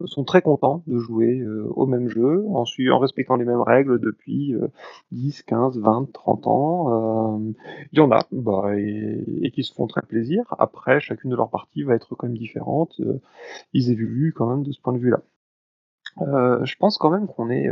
sont 0.05 0.23
très 0.23 0.41
contents 0.41 0.83
de 0.87 0.99
jouer 0.99 1.39
euh, 1.39 1.67
au 1.75 1.85
même 1.85 2.07
jeu, 2.07 2.45
ensuite 2.49 2.91
en 2.91 2.99
respectant 2.99 3.35
les 3.35 3.45
mêmes 3.45 3.61
règles 3.61 3.99
depuis 3.99 4.53
euh, 4.53 4.67
10, 5.11 5.43
15, 5.43 5.79
20, 5.79 6.11
30 6.11 6.47
ans. 6.47 7.37
Euh, 7.37 7.51
il 7.91 7.97
y 7.97 8.01
en 8.01 8.11
a, 8.11 8.19
bah, 8.31 8.77
et, 8.77 9.23
et 9.41 9.51
qui 9.51 9.63
se 9.63 9.73
font 9.73 9.87
très 9.87 10.01
plaisir. 10.01 10.55
Après, 10.59 10.99
chacune 10.99 11.31
de 11.31 11.35
leurs 11.35 11.49
parties 11.49 11.83
va 11.83 11.95
être 11.95 12.15
quand 12.15 12.27
même 12.27 12.37
différente. 12.37 13.01
Ils 13.73 13.91
évoluent 13.91 14.33
quand 14.33 14.47
même 14.47 14.63
de 14.63 14.71
ce 14.71 14.81
point 14.81 14.93
de 14.93 14.99
vue-là. 14.99 15.21
Je 16.17 16.75
pense 16.77 16.97
quand 16.97 17.09
même 17.09 17.27
qu'on 17.27 17.49
est 17.49 17.69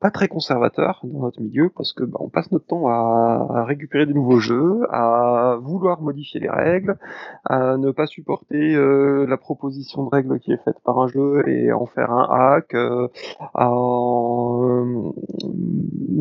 pas 0.00 0.10
très 0.10 0.28
conservateur 0.28 1.00
dans 1.04 1.20
notre 1.20 1.40
milieu 1.42 1.68
parce 1.68 1.92
que 1.92 2.04
bah, 2.04 2.18
on 2.20 2.30
passe 2.30 2.50
notre 2.50 2.66
temps 2.66 2.88
à, 2.88 3.64
récupérer 3.64 4.06
des 4.06 4.14
nouveaux 4.14 4.40
jeux, 4.40 4.80
à 4.90 5.58
vouloir 5.60 6.00
modifier 6.00 6.40
les 6.40 6.48
règles, 6.48 6.96
à 7.44 7.76
ne 7.76 7.90
pas 7.90 8.06
supporter 8.06 8.74
euh, 8.74 9.26
la 9.26 9.36
proposition 9.36 10.04
de 10.04 10.08
règles 10.08 10.40
qui 10.40 10.52
est 10.52 10.64
faite 10.64 10.80
par 10.84 10.98
un 10.98 11.06
jeu 11.08 11.46
et 11.46 11.70
en 11.72 11.84
faire 11.84 12.10
un 12.10 12.26
hack, 12.30 12.74
euh, 12.74 13.08
à 13.54 13.70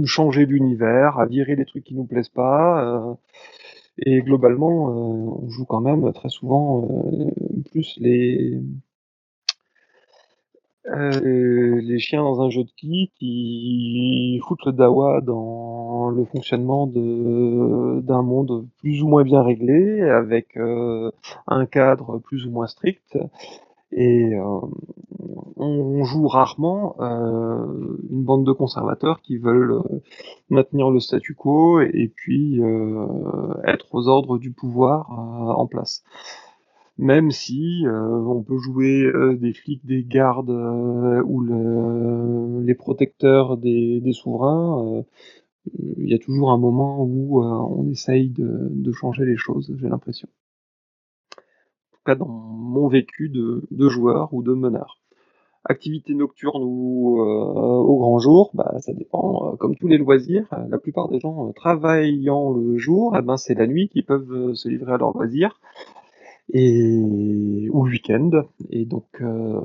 changer 0.05 0.45
l'univers, 0.45 1.17
à 1.17 1.25
virer 1.25 1.55
les 1.55 1.65
trucs 1.65 1.85
qui 1.85 1.95
nous 1.95 2.05
plaisent 2.05 2.29
pas. 2.29 2.83
euh, 2.83 3.13
et 4.05 4.21
globalement, 4.21 4.85
on 4.85 5.49
joue 5.49 5.65
quand 5.65 5.81
même 5.81 6.13
très 6.13 6.29
souvent 6.29 6.87
plus 7.71 7.97
les 7.99 8.61
euh, 10.91 11.81
les 11.81 11.99
chiens 11.99 12.23
dans 12.23 12.41
un 12.41 12.49
jeu 12.49 12.63
de 12.63 12.71
qui 12.75 13.11
qui 13.19 14.39
foutent 14.47 14.65
le 14.65 14.71
dawa 14.71 15.21
dans 15.21 16.09
le 16.09 16.25
fonctionnement 16.25 16.87
d'un 16.87 18.21
monde 18.21 18.65
plus 18.79 19.03
ou 19.03 19.07
moins 19.07 19.23
bien 19.23 19.43
réglé, 19.43 20.01
avec 20.01 20.57
euh, 20.57 21.11
un 21.47 21.65
cadre 21.65 22.17
plus 22.19 22.45
ou 22.47 22.51
moins 22.51 22.67
strict. 22.67 23.17
Et 23.91 24.35
euh, 24.35 24.59
on, 25.57 26.03
joue 26.03 26.27
rarement 26.27 26.95
une 26.99 28.23
bande 28.23 28.45
de 28.45 28.51
conservateurs 28.51 29.21
qui 29.21 29.37
veulent 29.37 29.81
maintenir 30.49 30.89
le 30.89 30.99
statu 30.99 31.35
quo 31.35 31.81
et, 31.81 32.11
puis 32.15 32.61
être 33.65 33.87
aux 33.91 34.07
ordres 34.07 34.37
du 34.37 34.51
pouvoir 34.51 35.11
en 35.11 35.67
place 35.67 36.03
même 36.99 37.31
si 37.31 37.87
euh, 37.87 37.91
on 37.91 38.43
peut 38.43 38.57
jouer 38.57 39.03
euh, 39.03 39.37
des 39.37 39.53
flics, 39.53 39.85
des 39.85 40.03
gardes 40.03 40.49
euh, 40.49 41.23
ou 41.23 41.39
le, 41.39 42.61
les 42.61 42.75
protecteurs 42.75 43.55
des, 43.55 44.01
souverains, 44.11 45.05
il 45.73 46.09
y 46.09 46.13
a 46.13 46.19
toujours 46.19 46.51
un 46.51 46.57
moment 46.57 47.01
où 47.01 47.41
on 47.41 47.89
essaye 47.89 48.29
de, 48.29 48.91
changer 48.91 49.23
les 49.25 49.37
choses, 49.37 49.73
j'ai 49.79 49.87
l'impression. 49.87 50.27
En 51.37 51.95
tout 51.95 52.03
cas, 52.05 52.15
dans 52.15 52.27
mon 52.27 52.89
vécu 52.89 53.29
de, 53.29 53.89
joueur 53.89 54.33
ou 54.33 54.43
de 54.43 54.53
meneur. 54.53 54.97
Activité 55.63 56.13
nocturne 56.13 56.63
ou 56.63 57.19
au 57.21 57.97
grand 57.97 58.19
jour, 58.19 58.51
bah, 58.53 58.75
ça 58.79 58.93
dépend. 58.93 59.55
Comme 59.57 59.75
tous 59.75 59.87
les 59.87 59.97
loisirs, 59.97 60.47
la 60.69 60.79
plupart 60.79 61.07
des 61.07 61.19
gens 61.19 61.51
travaillant 61.53 62.51
le 62.51 62.77
jour, 62.77 63.15
eh 63.17 63.21
ben, 63.21 63.37
c'est 63.37 63.55
la 63.55 63.67
nuit 63.67 63.87
qu'ils 63.87 64.05
peuvent 64.05 64.53
se 64.53 64.67
livrer 64.67 64.93
à 64.93 64.97
leurs 64.97 65.15
loisirs 65.15 65.59
et 66.51 67.69
ou 67.71 67.85
le 67.85 67.91
week-end. 67.91 68.31
Et 68.69 68.85
donc 68.85 69.07
euh, 69.21 69.59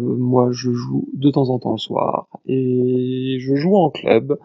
moi 0.00 0.48
je 0.52 0.70
joue 0.72 1.08
de 1.14 1.30
temps 1.30 1.50
en 1.50 1.58
temps 1.58 1.72
le 1.72 1.78
soir 1.78 2.28
et 2.46 3.38
je 3.40 3.54
joue 3.54 3.76
en 3.76 3.90
club 3.90 4.38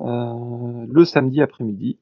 euh, 0.00 0.86
le 0.88 1.04
samedi 1.04 1.40
après-midi. 1.40 1.98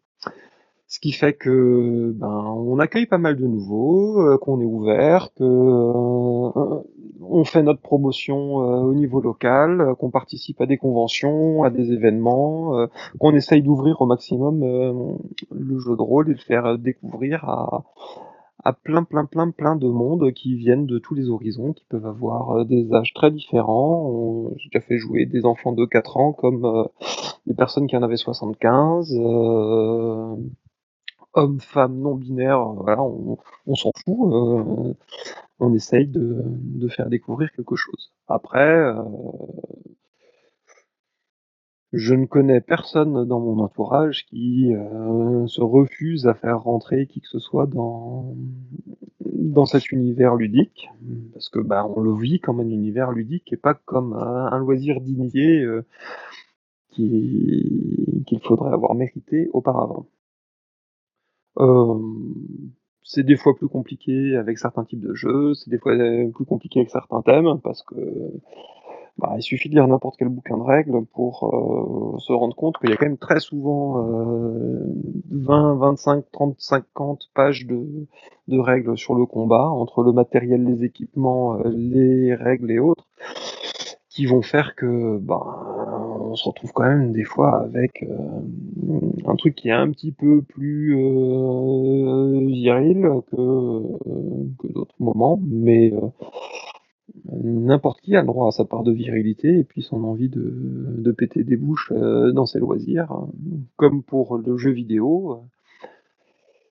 Ce 0.90 1.00
qui 1.00 1.12
fait 1.12 1.34
que 1.34 2.14
ben 2.16 2.44
on 2.56 2.78
accueille 2.78 3.04
pas 3.04 3.18
mal 3.18 3.36
de 3.36 3.46
nouveaux, 3.46 4.22
euh, 4.22 4.38
qu'on 4.38 4.58
est 4.62 4.64
ouvert, 4.64 5.28
que 5.34 5.44
euh, 5.44 6.82
on 7.20 7.44
fait 7.44 7.62
notre 7.62 7.82
promotion 7.82 8.62
euh, 8.62 8.80
au 8.80 8.94
niveau 8.94 9.20
local, 9.20 9.94
qu'on 9.98 10.10
participe 10.10 10.62
à 10.62 10.66
des 10.66 10.78
conventions, 10.78 11.62
à 11.62 11.68
des 11.68 11.92
événements, 11.92 12.86
qu'on 13.18 13.34
essaye 13.34 13.60
d'ouvrir 13.60 14.00
au 14.00 14.06
maximum 14.06 14.60
le 15.50 15.78
jeu 15.78 15.94
de 15.94 16.02
rôle 16.02 16.30
et 16.30 16.34
de 16.34 16.40
faire 16.40 16.78
découvrir 16.78 17.44
à, 17.44 17.84
à 18.68 18.74
plein 18.74 19.02
plein 19.02 19.24
plein 19.24 19.50
plein 19.50 19.76
de 19.76 19.88
monde 19.88 20.30
qui 20.34 20.54
viennent 20.54 20.84
de 20.86 20.98
tous 20.98 21.14
les 21.14 21.30
horizons, 21.30 21.72
qui 21.72 21.86
peuvent 21.88 22.04
avoir 22.06 22.66
des 22.66 22.92
âges 22.92 23.14
très 23.14 23.30
différents. 23.30 24.50
J'ai 24.58 24.68
déjà 24.68 24.84
fait 24.84 24.98
jouer 24.98 25.24
des 25.24 25.46
enfants 25.46 25.72
de 25.72 25.86
4 25.86 26.18
ans 26.18 26.32
comme 26.34 26.66
euh, 26.66 26.84
des 27.46 27.54
personnes 27.54 27.86
qui 27.86 27.96
en 27.96 28.02
avaient 28.02 28.18
75, 28.18 29.14
euh, 29.14 30.36
hommes, 31.32 31.60
femmes, 31.60 31.98
non 31.98 32.14
binaires, 32.14 32.62
voilà, 32.74 33.02
on, 33.02 33.74
s'en 33.74 33.90
fout. 34.04 34.32
Euh, 34.34 34.92
on 35.60 35.72
essaye 35.72 36.06
de, 36.06 36.88
faire 36.88 37.08
découvrir 37.08 37.50
quelque 37.52 37.74
chose. 37.74 38.12
Après, 38.28 38.68
euh, 38.68 39.02
je 41.92 42.14
ne 42.14 42.26
connais 42.26 42.60
personne 42.60 43.24
dans 43.26 43.40
mon 43.40 43.60
entourage 43.60 44.26
qui 44.26 44.74
euh, 44.74 45.46
se 45.46 45.62
refuse 45.62 46.26
à 46.26 46.34
faire 46.34 46.62
rentrer 46.62 47.06
qui 47.06 47.20
que 47.20 47.28
ce 47.28 47.38
soit 47.38 47.66
dans, 47.66 48.36
dans 49.20 49.64
cet 49.64 49.90
univers 49.90 50.36
ludique, 50.36 50.90
parce 51.32 51.48
que 51.48 51.60
bah, 51.60 51.86
on 51.96 52.00
le 52.00 52.14
vit 52.14 52.40
comme 52.40 52.60
un 52.60 52.68
univers 52.68 53.10
ludique 53.12 53.52
et 53.52 53.56
pas 53.56 53.74
comme 53.74 54.12
un, 54.12 54.58
loisir 54.58 55.00
dignier 55.00 55.62
euh, 55.62 55.86
qu'il 56.90 58.24
qu 58.26 58.38
faudrait 58.42 58.72
avoir 58.72 58.94
mérité 58.94 59.48
auparavant. 59.52 60.06
Euh, 61.58 61.98
c'est 63.02 63.24
des 63.24 63.36
fois 63.36 63.56
plus 63.56 63.68
compliqué 63.68 64.36
avec 64.36 64.58
certains 64.58 64.84
types 64.84 65.00
de 65.00 65.14
jeux, 65.14 65.54
c'est 65.54 65.70
des 65.70 65.78
fois 65.78 65.94
plus 66.34 66.44
compliqué 66.44 66.80
avec 66.80 66.90
certains 66.90 67.22
thèmes, 67.22 67.58
parce 67.64 67.82
que 67.82 67.94
bah, 69.18 69.34
il 69.36 69.42
suffit 69.42 69.68
de 69.68 69.74
lire 69.74 69.88
n'importe 69.88 70.16
quel 70.16 70.28
bouquin 70.28 70.56
de 70.56 70.62
règles 70.62 71.04
pour 71.06 72.14
euh, 72.14 72.18
se 72.18 72.32
rendre 72.32 72.54
compte 72.54 72.78
qu'il 72.78 72.90
y 72.90 72.92
a 72.92 72.96
quand 72.96 73.06
même 73.06 73.18
très 73.18 73.40
souvent 73.40 74.06
euh, 74.06 74.78
20, 75.32 75.74
25, 75.74 76.24
30, 76.30 76.54
50 76.56 77.30
pages 77.34 77.66
de, 77.66 78.06
règles 78.48 78.96
sur 78.96 79.14
le 79.16 79.26
combat, 79.26 79.68
entre 79.68 80.04
le 80.04 80.12
matériel, 80.12 80.64
les 80.64 80.84
équipements, 80.84 81.58
euh, 81.58 81.68
les 81.74 82.32
règles 82.34 82.70
et 82.70 82.78
autres, 82.78 83.08
qui 84.08 84.24
vont 84.26 84.42
faire 84.42 84.76
que 84.76 85.18
bah, 85.18 85.42
on 86.20 86.36
se 86.36 86.48
retrouve 86.48 86.72
quand 86.72 86.84
même 86.84 87.12
des 87.12 87.24
fois 87.24 87.60
avec 87.62 88.04
euh, 88.04 88.16
un 89.26 89.34
truc 89.34 89.56
qui 89.56 89.68
est 89.68 89.72
un 89.72 89.90
petit 89.90 90.12
peu 90.12 90.42
plus 90.42 90.94
viril 92.46 93.08
que, 93.32 93.36
que 94.58 94.72
d'autres 94.72 94.94
moments, 95.00 95.40
mais 95.44 95.92
n'importe 97.32 98.00
qui 98.00 98.16
a 98.16 98.20
le 98.20 98.26
droit 98.26 98.48
à 98.48 98.50
sa 98.52 98.64
part 98.64 98.82
de 98.82 98.92
virilité 98.92 99.58
et 99.58 99.64
puis 99.64 99.82
son 99.82 100.04
envie 100.04 100.28
de, 100.28 100.42
de 100.98 101.12
péter 101.12 101.44
des 101.44 101.56
bouches 101.56 101.92
euh, 101.92 102.32
dans 102.32 102.46
ses 102.46 102.58
loisirs. 102.58 103.26
Comme 103.76 104.02
pour 104.02 104.38
le 104.38 104.56
jeu 104.56 104.70
vidéo, 104.70 105.42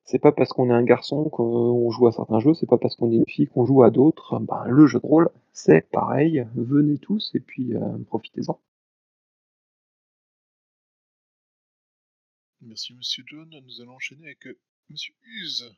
c'est 0.07 0.19
pas 0.19 0.31
parce 0.31 0.53
qu'on 0.53 0.69
est 0.69 0.73
un 0.73 0.83
garçon 0.83 1.25
qu'on 1.29 1.89
joue 1.91 2.07
à 2.07 2.13
certains 2.13 2.39
jeux, 2.39 2.53
c'est 2.53 2.65
pas 2.65 2.77
parce 2.77 2.95
qu'on 2.95 3.11
est 3.11 3.17
une 3.17 3.27
fille 3.27 3.47
qu'on 3.47 3.65
joue 3.65 3.83
à 3.83 3.91
d'autres. 3.91 4.39
Ben, 4.39 4.63
le 4.67 4.87
jeu 4.87 4.99
de 4.99 5.05
rôle, 5.05 5.29
c'est 5.51 5.89
pareil. 5.91 6.47
Venez 6.55 6.97
tous 6.97 7.31
et 7.35 7.41
puis 7.41 7.75
euh, 7.75 7.97
profitez-en. 8.07 8.57
Merci 12.61 12.93
Monsieur 12.93 13.23
John. 13.27 13.49
Nous 13.49 13.81
allons 13.81 13.95
enchaîner 13.95 14.25
avec 14.27 14.47
euh, 14.47 14.57
Monsieur 14.89 15.13
Huse. 15.25 15.75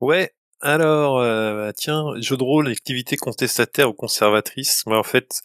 Ouais, 0.00 0.32
alors, 0.60 1.18
euh, 1.18 1.70
tiens, 1.76 2.12
jeu 2.20 2.36
de 2.36 2.42
rôle, 2.42 2.68
activité 2.68 3.16
contestataire 3.16 3.90
ou 3.90 3.92
conservatrice. 3.92 4.84
Moi, 4.86 4.98
en 4.98 5.02
fait, 5.02 5.42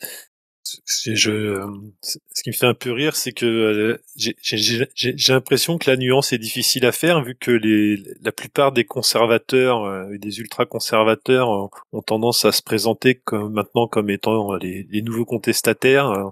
je, 0.64 1.62
ce 2.02 2.44
qui 2.44 2.50
me 2.50 2.54
fait 2.54 2.66
un 2.66 2.74
peu 2.74 2.92
rire, 2.92 3.16
c'est 3.16 3.32
que 3.32 3.46
euh, 3.46 3.98
j'ai 4.16 5.34
l'impression 5.34 5.78
que 5.78 5.90
la 5.90 5.98
nuance 5.98 6.34
est 6.34 6.38
difficile 6.38 6.86
à 6.86 6.92
faire, 6.92 7.24
vu 7.24 7.36
que 7.36 7.52
les, 7.52 7.98
la 8.22 8.32
plupart 8.32 8.72
des 8.72 8.86
conservateurs 8.86 9.84
euh, 9.84 10.14
et 10.14 10.18
des 10.18 10.40
ultra-conservateurs 10.40 11.50
ont 11.92 12.02
tendance 12.02 12.46
à 12.46 12.52
se 12.52 12.62
présenter 12.62 13.16
comme 13.16 13.54
maintenant 13.54 13.88
comme 13.88 14.10
étant 14.10 14.56
les, 14.56 15.02
nouveaux 15.02 15.26
contestataires. 15.26 16.32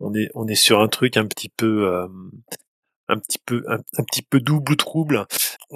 On 0.00 0.14
est, 0.14 0.30
on 0.34 0.46
est 0.46 0.54
sur 0.54 0.80
un 0.80 0.88
truc 0.88 1.16
un 1.16 1.26
petit 1.26 1.48
peu 1.48 1.88
euh, 1.88 2.06
un 3.08 3.18
petit 3.18 3.38
peu 3.44 3.62
un, 3.68 3.78
un, 3.98 4.04
petit 4.04 4.22
peu 4.22 4.40
double 4.40 4.76
trouble. 4.76 5.26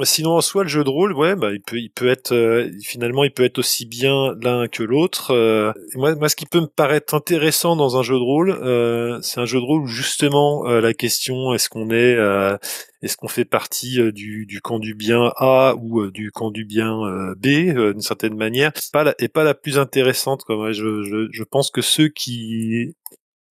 Sinon 0.02 0.36
en 0.36 0.40
soi 0.40 0.62
le 0.62 0.68
jeu 0.68 0.84
de 0.84 0.88
rôle, 0.88 1.12
ouais, 1.12 1.34
bah 1.34 1.52
il 1.52 1.60
peut 1.60 1.78
il 1.78 1.90
peut 1.90 2.08
être 2.08 2.32
euh, 2.32 2.70
finalement 2.82 3.24
il 3.24 3.32
peut 3.32 3.44
être 3.44 3.58
aussi 3.58 3.84
bien 3.86 4.34
l'un 4.40 4.68
que 4.68 4.82
l'autre. 4.82 5.32
Euh, 5.32 5.72
moi 5.94 6.14
moi 6.14 6.28
ce 6.28 6.36
qui 6.36 6.46
peut 6.46 6.60
me 6.60 6.66
paraître 6.66 7.14
intéressant 7.14 7.76
dans 7.76 7.96
un 7.98 8.02
jeu 8.02 8.14
de 8.14 8.22
rôle, 8.22 8.50
euh, 8.50 9.18
c'est 9.22 9.40
un 9.40 9.44
jeu 9.44 9.58
de 9.58 9.64
rôle 9.64 9.82
où 9.82 9.86
justement 9.86 10.66
euh, 10.66 10.80
la 10.80 10.94
question 10.94 11.52
est-ce 11.52 11.68
qu'on 11.68 11.90
est, 11.90 12.14
euh, 12.14 12.56
est-ce 13.02 13.16
qu'on 13.16 13.28
fait 13.28 13.44
partie 13.44 13.98
du, 14.12 14.46
du 14.46 14.60
camp 14.60 14.78
du 14.78 14.94
bien 14.94 15.32
A 15.36 15.74
ou 15.80 16.10
du 16.10 16.30
camp 16.30 16.50
du 16.50 16.64
bien 16.64 17.00
B 17.36 17.46
d'une 17.46 18.00
certaine 18.00 18.36
manière, 18.36 18.72
pas 18.92 19.04
la, 19.04 19.14
pas 19.32 19.44
la 19.44 19.54
plus 19.54 19.78
intéressante 19.78 20.44
quoi. 20.44 20.72
je, 20.72 21.02
je 21.02 21.28
je 21.30 21.44
pense 21.44 21.70
que 21.70 21.82
ceux 21.82 22.08
qui 22.08 22.94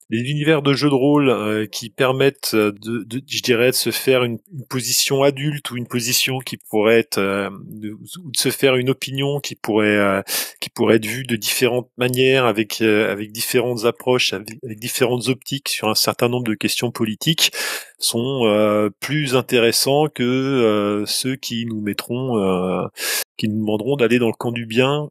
les 0.10 0.20
univers 0.20 0.62
de 0.62 0.74
jeux 0.74 0.90
de 0.90 0.94
rôle 0.94 1.30
euh, 1.30 1.66
qui 1.66 1.90
permettent 1.90 2.56
de, 2.56 3.04
de, 3.04 3.22
je 3.28 3.42
dirais, 3.42 3.72
de 3.72 3.76
se 3.76 3.92
faire 3.92 4.24
une, 4.24 4.40
position 4.70 5.24
adulte 5.24 5.70
ou 5.72 5.78
une 5.78 5.88
position 5.88 6.40
qui 6.40 6.58
pourrait 6.58 7.00
être, 7.00 7.18
euh, 7.18 7.50
de, 7.66 7.92
ou 7.92 8.32
de 8.32 8.38
se 8.38 8.50
faire 8.50 8.76
une 8.76 8.90
opinion 8.90 9.40
qui 9.40 9.56
pourrait, 9.56 9.98
euh, 9.98 10.22
qui 10.62 10.70
pourrait 10.70 10.96
être 10.96 11.06
vue 11.06 11.24
de 11.24 11.36
différentes 11.36 11.90
manières, 11.98 12.46
avec, 12.46 12.82
euh, 12.82 13.12
avec 13.12 13.32
différentes 13.32 13.86
approches, 13.86 14.34
avec, 14.34 14.58
différentes 14.80 15.28
optiques 15.28 15.70
sur 15.70 15.90
un 15.90 15.96
certain 15.96 16.30
nombre 16.30 16.46
de 16.46 16.54
questions 16.54 16.92
politiques, 16.92 17.52
sont 18.00 18.46
euh, 18.46 18.90
plus 19.00 19.36
intéressants 19.36 20.08
que 20.08 21.04
ceux 21.08 21.36
qui 21.36 21.66
nous 21.66 21.82
mettront, 21.82 22.90
qui 23.38 23.50
nous 23.50 23.60
demanderont 23.60 23.96
d'aller 23.96 24.20
dans 24.20 24.28
le 24.28 24.34
camp 24.34 24.52
du 24.52 24.66
bien, 24.66 25.10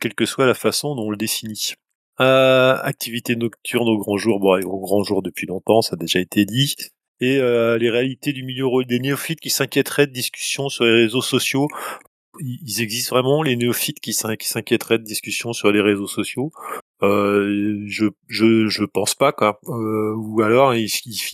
quelle 0.00 0.14
que 0.14 0.26
soit 0.26 0.46
la 0.46 0.54
façon 0.54 0.94
dont 0.94 1.06
on 1.06 1.10
le 1.10 1.16
définit. 1.16 1.74
Euh, 2.20 2.76
activité 2.82 3.36
nocturne 3.36 3.88
au 3.88 3.98
grand 3.98 4.16
jour, 4.16 4.38
bon, 4.38 4.60
au 4.64 4.80
grand 4.80 5.02
jour 5.02 5.22
depuis 5.22 5.46
longtemps, 5.46 5.82
ça 5.82 5.94
a 5.94 5.96
déjà 5.96 6.20
été 6.20 6.44
dit. 6.44 6.76
Et 7.20 7.38
euh, 7.38 7.78
les 7.78 7.90
réalités 7.90 8.32
du 8.32 8.42
milieu 8.42 8.66
des 8.86 8.98
néophytes 8.98 9.40
qui 9.40 9.50
s'inquiéteraient 9.50 10.06
de 10.06 10.12
discussions 10.12 10.68
sur 10.68 10.84
les 10.84 10.92
réseaux 10.92 11.22
sociaux. 11.22 11.68
Ils 12.40 12.80
existent 12.80 13.14
vraiment, 13.14 13.42
les 13.42 13.56
néophytes 13.56 14.00
qui 14.00 14.12
s'inquiéteraient 14.14 14.98
de 14.98 15.04
discussions 15.04 15.52
sur 15.52 15.70
les 15.70 15.80
réseaux 15.80 16.06
sociaux? 16.06 16.50
Euh, 17.02 17.82
je, 17.86 18.06
je 18.28 18.68
je 18.68 18.84
pense 18.84 19.14
pas 19.14 19.32
quoi. 19.32 19.58
Euh, 19.66 20.14
ou 20.16 20.40
alors 20.42 20.72
il, 20.74 20.88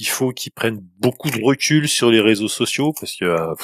faut 0.07 0.33
qu'ils 0.33 0.53
prennent 0.53 0.81
beaucoup 0.99 1.31
de 1.31 1.45
recul 1.45 1.89
sur 1.89 2.11
les 2.11 2.21
réseaux 2.21 2.49
sociaux 2.49 2.95
parce 2.99 3.15
que 3.17 3.27
euh, 3.27 3.55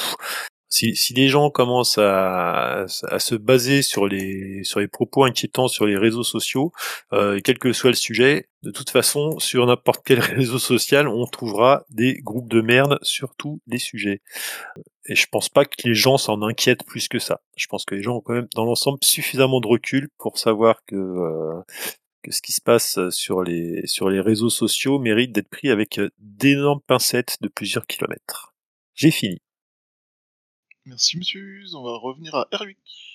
si, 0.74 1.14
les 1.14 1.28
gens 1.28 1.50
commencent 1.50 1.98
à, 1.98 2.86
se 2.88 3.34
baser 3.36 3.82
sur 3.82 4.08
les 4.08 4.64
sur 4.64 4.80
les 4.80 4.88
propos 4.88 5.24
inquiétants 5.24 5.68
sur 5.68 5.86
les 5.86 5.96
réseaux 5.96 6.24
sociaux, 6.24 6.72
euh, 7.12 7.38
quel 7.44 7.58
que 7.58 7.72
soit 7.72 7.90
le 7.90 7.96
sujet, 7.96 8.48
de 8.62 8.72
toute 8.72 8.90
façon 8.90 9.38
sur 9.38 9.66
n'importe 9.66 10.02
quel 10.04 10.18
réseau 10.20 10.58
social, 10.58 11.06
on 11.06 11.26
trouvera 11.26 11.84
des 11.90 12.14
groupes 12.14 12.48
de 12.48 12.60
merde 12.60 12.98
sur 13.02 13.34
tous 13.36 13.60
les 13.68 13.78
sujets. 13.78 14.20
Et 15.06 15.14
je 15.14 15.26
pense 15.30 15.48
pas 15.48 15.64
que 15.64 15.76
les 15.84 15.94
gens 15.94 16.16
s'en 16.18 16.42
inquiètent 16.42 16.84
plus 16.84 17.08
que 17.08 17.18
ça. 17.20 17.40
Je 17.56 17.66
pense 17.68 17.84
que 17.84 17.94
les 17.94 18.02
gens 18.02 18.16
ont 18.16 18.20
quand 18.20 18.34
même 18.34 18.48
dans 18.54 18.64
l'ensemble 18.64 18.98
suffisamment 19.02 19.60
de 19.60 19.68
recul 19.68 20.08
pour 20.18 20.38
savoir 20.38 20.84
que 20.86 20.96
euh, 20.96 21.60
que 22.22 22.32
ce 22.32 22.42
qui 22.42 22.52
se 22.52 22.62
passe 22.62 22.98
sur 23.10 23.42
les 23.44 23.86
sur 23.86 24.10
les 24.10 24.20
réseaux 24.20 24.50
sociaux 24.50 24.98
mérite 24.98 25.32
d'être 25.32 25.50
pris 25.50 25.70
avec 25.70 26.00
d'énormes 26.18 26.80
pincettes 26.86 27.36
de 27.42 27.48
plusieurs 27.48 27.86
kilomètres. 27.86 28.54
J'ai 28.94 29.12
fini. 29.12 29.43
Merci 30.86 31.18
monsieur, 31.18 31.64
on 31.74 31.82
va 31.82 31.96
revenir 31.96 32.34
à 32.34 32.48
Erwick. 32.52 33.13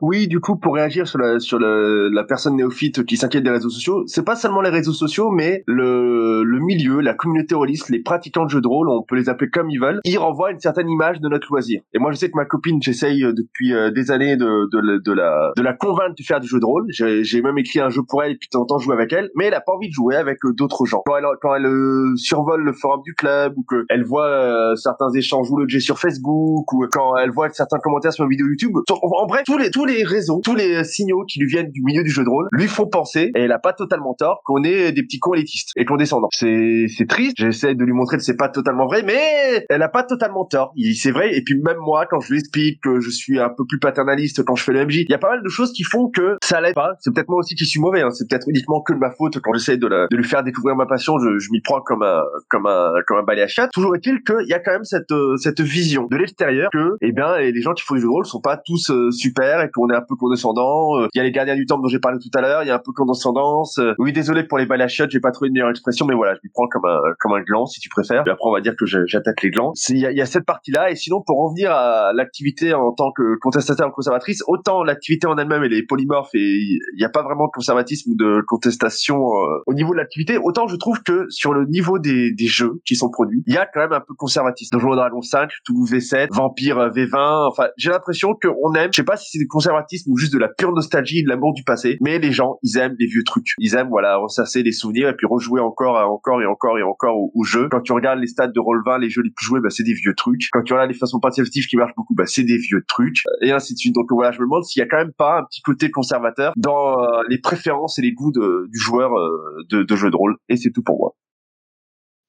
Oui, 0.00 0.28
du 0.28 0.40
coup, 0.40 0.56
pour 0.56 0.74
réagir 0.74 1.06
sur 1.06 1.18
la, 1.18 1.40
sur 1.40 1.58
le, 1.58 2.08
la 2.08 2.24
personne 2.24 2.56
néophyte 2.56 3.04
qui 3.04 3.16
s'inquiète 3.16 3.44
des 3.44 3.50
réseaux 3.50 3.70
sociaux, 3.70 4.04
c'est 4.06 4.24
pas 4.24 4.36
seulement 4.36 4.60
les 4.60 4.70
réseaux 4.70 4.92
sociaux, 4.92 5.30
mais 5.30 5.62
le, 5.66 6.42
le 6.44 6.60
milieu, 6.60 7.00
la 7.00 7.14
communauté 7.14 7.54
rôliste, 7.54 7.88
les 7.88 8.00
pratiquants 8.00 8.44
de 8.44 8.50
jeux 8.50 8.60
de 8.60 8.68
rôle, 8.68 8.88
on 8.88 9.02
peut 9.02 9.16
les 9.16 9.28
appeler 9.28 9.50
comme 9.50 9.70
ils 9.70 9.80
veulent, 9.80 10.00
ils 10.04 10.18
renvoient 10.18 10.50
une 10.50 10.60
certaine 10.60 10.88
image 10.88 11.20
de 11.20 11.28
notre 11.28 11.48
loisir. 11.50 11.80
Et 11.92 11.98
moi, 11.98 12.12
je 12.12 12.16
sais 12.16 12.30
que 12.30 12.36
ma 12.36 12.44
copine, 12.44 12.82
j'essaye 12.82 13.24
euh, 13.24 13.32
depuis 13.32 13.74
euh, 13.74 13.90
des 13.90 14.10
années 14.10 14.36
de, 14.36 14.68
de, 14.70 14.98
de, 14.98 15.12
la, 15.12 15.52
de 15.56 15.62
la 15.62 15.72
convaincre 15.72 16.14
de 16.18 16.22
faire 16.22 16.40
du 16.40 16.46
jeu 16.46 16.60
de 16.60 16.66
rôle. 16.66 16.86
J'ai 16.90 17.42
même 17.42 17.58
écrit 17.58 17.80
un 17.80 17.90
jeu 17.90 18.02
pour 18.06 18.22
elle 18.22 18.32
et 18.32 18.36
puis 18.36 18.48
de 18.48 18.50
temps 18.50 18.62
en 18.62 18.66
temps 18.66 18.78
jouer 18.78 18.94
avec 18.94 19.12
elle, 19.12 19.30
mais 19.34 19.46
elle 19.46 19.54
a 19.54 19.60
pas 19.60 19.72
envie 19.72 19.88
de 19.88 19.94
jouer 19.94 20.16
avec 20.16 20.44
euh, 20.44 20.52
d'autres 20.52 20.86
gens. 20.86 21.02
Quand 21.06 21.16
elle, 21.16 21.24
quand 21.40 21.54
elle 21.54 21.68
survole 22.16 22.62
le 22.62 22.72
forum 22.72 23.00
du 23.04 23.14
club 23.14 23.54
ou 23.56 23.64
qu'elle 23.64 24.04
voit 24.04 24.74
certains 24.76 25.10
échanges 25.14 25.50
ou 25.50 25.68
jet 25.68 25.80
sur 25.80 25.98
Facebook 25.98 26.72
ou 26.72 26.86
quand 26.90 27.16
elle 27.16 27.30
voit 27.30 27.48
certains 27.50 27.78
commentaires 27.78 28.12
sur 28.12 28.24
une 28.24 28.30
vidéo 28.30 28.46
YouTube, 28.46 28.76
en 28.90 29.26
bref, 29.26 29.42
tous 29.46 29.58
les 29.58 29.70
tous 29.70 29.77
les 29.84 30.04
réseaux, 30.04 30.40
tous 30.44 30.54
les 30.54 30.84
signaux 30.84 31.24
qui 31.26 31.40
lui 31.40 31.46
viennent 31.46 31.70
du 31.70 31.82
milieu 31.82 32.02
du 32.02 32.10
jeu 32.10 32.24
de 32.24 32.28
rôle 32.28 32.48
lui 32.52 32.66
font 32.66 32.86
penser, 32.86 33.30
et 33.34 33.40
elle 33.42 33.52
a 33.52 33.58
pas 33.58 33.72
totalement 33.72 34.14
tort, 34.14 34.42
qu'on 34.44 34.62
est 34.62 34.92
des 34.92 35.02
petits 35.02 35.18
cons 35.18 35.34
élitistes 35.34 35.70
et 35.76 35.84
condescendants. 35.84 36.28
C'est, 36.32 36.86
c'est 36.88 37.06
triste, 37.06 37.36
j'essaie 37.38 37.74
de 37.74 37.84
lui 37.84 37.92
montrer 37.92 38.16
que 38.16 38.22
c'est 38.22 38.36
pas 38.36 38.48
totalement 38.48 38.86
vrai, 38.86 39.02
mais 39.02 39.64
elle 39.68 39.82
a 39.82 39.88
pas 39.88 40.02
totalement 40.02 40.44
tort. 40.44 40.72
C'est 40.94 41.10
vrai, 41.10 41.36
et 41.36 41.42
puis 41.42 41.60
même 41.60 41.78
moi, 41.78 42.06
quand 42.08 42.20
je 42.20 42.32
lui 42.32 42.38
explique 42.38 42.80
que 42.82 43.00
je 43.00 43.10
suis 43.10 43.38
un 43.38 43.48
peu 43.50 43.64
plus 43.66 43.78
paternaliste 43.78 44.44
quand 44.44 44.54
je 44.54 44.64
fais 44.64 44.72
le 44.72 44.86
MJ, 44.86 44.98
il 44.98 45.10
y 45.10 45.14
a 45.14 45.18
pas 45.18 45.30
mal 45.30 45.42
de 45.42 45.48
choses 45.48 45.72
qui 45.72 45.82
font 45.82 46.08
que 46.08 46.36
ça 46.42 46.60
l'aide 46.60 46.74
pas. 46.74 46.92
C'est 47.00 47.12
peut-être 47.14 47.28
moi 47.28 47.38
aussi 47.38 47.54
qui 47.54 47.66
suis 47.66 47.80
mauvais, 47.80 48.02
hein. 48.02 48.10
c'est 48.10 48.28
peut-être 48.28 48.48
uniquement 48.48 48.80
que 48.82 48.92
de 48.92 48.98
ma 48.98 49.10
faute 49.10 49.38
quand 49.40 49.52
j'essaie 49.54 49.76
de, 49.76 49.88
de 49.88 50.16
lui 50.16 50.24
faire 50.24 50.42
découvrir 50.42 50.76
ma 50.76 50.86
passion, 50.86 51.18
je, 51.18 51.38
je 51.38 51.50
m'y 51.50 51.60
prends 51.60 51.80
comme 51.80 52.02
un, 52.02 52.22
comme 52.48 52.66
un, 52.66 52.92
comme 53.06 53.18
un 53.18 53.22
balai 53.22 53.42
à 53.42 53.46
chat. 53.46 53.68
Toujours 53.68 53.94
est-il 53.96 54.22
qu'il 54.22 54.48
y 54.48 54.54
a 54.54 54.58
quand 54.58 54.72
même 54.72 54.84
cette, 54.84 55.12
cette 55.38 55.60
vision 55.60 56.06
de 56.10 56.16
l'extérieur 56.16 56.70
que, 56.72 56.96
eh 57.00 57.12
bien, 57.12 57.38
les 57.38 57.60
gens 57.60 57.74
qui 57.74 57.84
font 57.84 57.94
du 57.94 58.00
jeu 58.00 58.06
de 58.06 58.12
rôle 58.12 58.26
sont 58.26 58.40
pas 58.40 58.56
tous 58.56 58.90
euh, 58.90 59.10
super 59.10 59.60
qu'on 59.70 59.88
est 59.90 59.96
un 59.96 60.02
peu 60.06 60.16
condescendant. 60.16 60.98
Euh, 60.98 61.08
il 61.14 61.18
y 61.18 61.20
a 61.20 61.24
les 61.24 61.32
gardiens 61.32 61.56
du 61.56 61.66
temple 61.66 61.82
dont 61.82 61.88
j'ai 61.88 61.98
parlé 61.98 62.18
tout 62.18 62.36
à 62.36 62.40
l'heure. 62.40 62.62
Il 62.62 62.68
y 62.68 62.70
a 62.70 62.76
un 62.76 62.80
peu 62.84 62.92
condescendance. 62.92 63.78
Euh, 63.78 63.94
oui, 63.98 64.12
désolé 64.12 64.44
pour 64.44 64.58
les 64.58 64.66
balles 64.66 64.82
à 64.82 64.86
j'ai 64.88 65.20
pas 65.20 65.30
trouvé 65.30 65.50
de 65.50 65.54
meilleure 65.54 65.70
expression, 65.70 66.06
mais 66.06 66.14
voilà, 66.14 66.34
je 66.34 66.40
lui 66.42 66.50
prends 66.52 66.66
comme 66.66 66.84
un 66.84 66.98
comme 67.20 67.32
un 67.32 67.42
gland 67.42 67.66
si 67.66 67.80
tu 67.80 67.88
préfères. 67.88 68.24
Et 68.26 68.30
après, 68.30 68.48
on 68.48 68.52
va 68.52 68.60
dire 68.60 68.74
que 68.76 68.84
j'attaque 68.86 69.42
les 69.42 69.50
glands. 69.50 69.72
Il 69.88 69.98
y 69.98 70.06
a, 70.06 70.12
y 70.12 70.20
a, 70.20 70.26
cette 70.26 70.44
partie-là. 70.44 70.90
Et 70.90 70.96
sinon, 70.96 71.22
pour 71.24 71.38
revenir 71.44 71.70
à 71.72 72.12
l'activité 72.12 72.74
en 72.74 72.92
tant 72.92 73.12
que 73.12 73.38
contestataire 73.40 73.88
ou 73.88 73.90
conservatrice, 73.90 74.42
autant 74.46 74.82
l'activité 74.82 75.26
en 75.26 75.36
elle-même 75.36 75.62
elle 75.62 75.72
est 75.72 75.86
polymorphe 75.86 76.30
et 76.34 76.38
il 76.38 76.98
n'y 76.98 77.04
a 77.04 77.10
pas 77.10 77.22
vraiment 77.22 77.46
de 77.46 77.52
conservatisme 77.52 78.12
ou 78.12 78.16
de 78.16 78.42
contestation 78.46 79.18
au 79.66 79.74
niveau 79.74 79.92
de 79.92 79.98
l'activité, 79.98 80.38
autant 80.38 80.66
je 80.66 80.76
trouve 80.76 81.02
que 81.02 81.26
sur 81.28 81.52
le 81.52 81.66
niveau 81.66 81.98
des, 81.98 82.32
des 82.32 82.46
jeux 82.46 82.80
qui 82.84 82.96
sont 82.96 83.10
produits, 83.10 83.42
il 83.46 83.54
y 83.54 83.58
a 83.58 83.66
quand 83.66 83.80
même 83.80 83.92
un 83.92 84.00
peu 84.00 84.14
conservatisme. 84.14 84.76
Donjons 84.76 84.94
Dragon 84.94 85.22
5, 85.22 85.50
Toulouse 85.64 85.92
V7, 85.92 86.28
Vampire 86.32 86.90
V20. 86.90 87.48
Enfin, 87.48 87.68
j'ai 87.76 87.90
l'impression 87.90 88.34
qu'on 88.34 88.74
aime. 88.74 88.90
Je 88.92 88.96
sais 88.96 89.04
pas 89.04 89.16
si 89.16 89.38
c'est 89.38 89.46
conservatisme 89.58 90.12
ou 90.12 90.16
juste 90.16 90.32
de 90.32 90.38
la 90.38 90.46
pure 90.46 90.72
nostalgie, 90.72 91.24
de 91.24 91.28
l'amour 91.28 91.52
du 91.52 91.64
passé. 91.64 91.98
Mais 92.00 92.20
les 92.20 92.30
gens, 92.30 92.58
ils 92.62 92.78
aiment 92.78 92.94
les 92.96 93.06
vieux 93.06 93.24
trucs. 93.24 93.54
Ils 93.58 93.74
aiment, 93.74 93.88
voilà, 93.88 94.16
ressasser 94.16 94.62
les 94.62 94.70
souvenirs 94.70 95.08
et 95.08 95.16
puis 95.16 95.26
rejouer 95.26 95.60
encore, 95.60 95.96
encore 96.08 96.40
et 96.40 96.46
encore 96.46 96.78
et 96.78 96.82
encore 96.84 97.16
au, 97.34 97.42
jeu. 97.42 97.68
Quand 97.68 97.80
tu 97.80 97.92
regardes 97.92 98.20
les 98.20 98.28
stades 98.28 98.52
de 98.52 98.60
roll 98.60 98.82
20, 98.86 98.98
les 98.98 99.10
jeux 99.10 99.22
les 99.22 99.30
plus 99.30 99.46
joués, 99.46 99.60
bah, 99.60 99.70
c'est 99.70 99.82
des 99.82 99.94
vieux 99.94 100.14
trucs. 100.14 100.48
Quand 100.52 100.62
tu 100.62 100.74
regardes 100.74 100.90
les 100.90 100.96
façons 100.96 101.18
participatives 101.18 101.66
qui 101.66 101.76
marchent 101.76 101.94
beaucoup, 101.96 102.14
bah, 102.14 102.26
c'est 102.26 102.44
des 102.44 102.56
vieux 102.56 102.84
trucs. 102.86 103.22
Et 103.42 103.50
ainsi 103.50 103.74
de 103.74 103.78
suite. 103.78 103.94
Donc 103.96 104.06
voilà, 104.10 104.30
je 104.30 104.38
me 104.38 104.44
demande 104.44 104.62
s'il 104.62 104.78
y 104.78 104.84
a 104.84 104.86
quand 104.86 104.98
même 104.98 105.12
pas 105.12 105.40
un 105.40 105.44
petit 105.44 105.62
côté 105.62 105.90
conservateur 105.90 106.52
dans 106.56 107.02
euh, 107.02 107.22
les 107.28 107.38
préférences 107.38 107.98
et 107.98 108.02
les 108.02 108.12
goûts 108.12 108.32
du 108.32 108.78
joueur 108.78 109.12
euh, 109.12 109.64
de, 109.70 109.82
de 109.82 109.96
jeu 109.96 110.10
de 110.10 110.16
rôle. 110.16 110.36
Et 110.48 110.56
c'est 110.56 110.70
tout 110.70 110.84
pour 110.84 110.98
moi. 110.98 111.16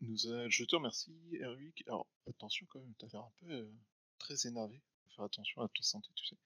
Je 0.02 0.64
te 0.64 0.76
remercie, 0.76 1.14
Erwick. 1.42 1.84
Alors, 1.88 2.08
attention 2.28 2.66
quand 2.70 2.80
même, 2.80 2.94
t'as 2.98 3.08
l'air 3.14 3.22
un 3.22 3.32
peu 3.42 3.52
euh, 3.52 3.72
très 4.18 4.48
énervé. 4.48 4.82
Faut 5.04 5.10
faire 5.16 5.26
attention 5.26 5.62
à 5.62 5.68
ta 5.68 5.84
santé, 5.84 6.10
tu 6.16 6.26
sais. 6.26 6.38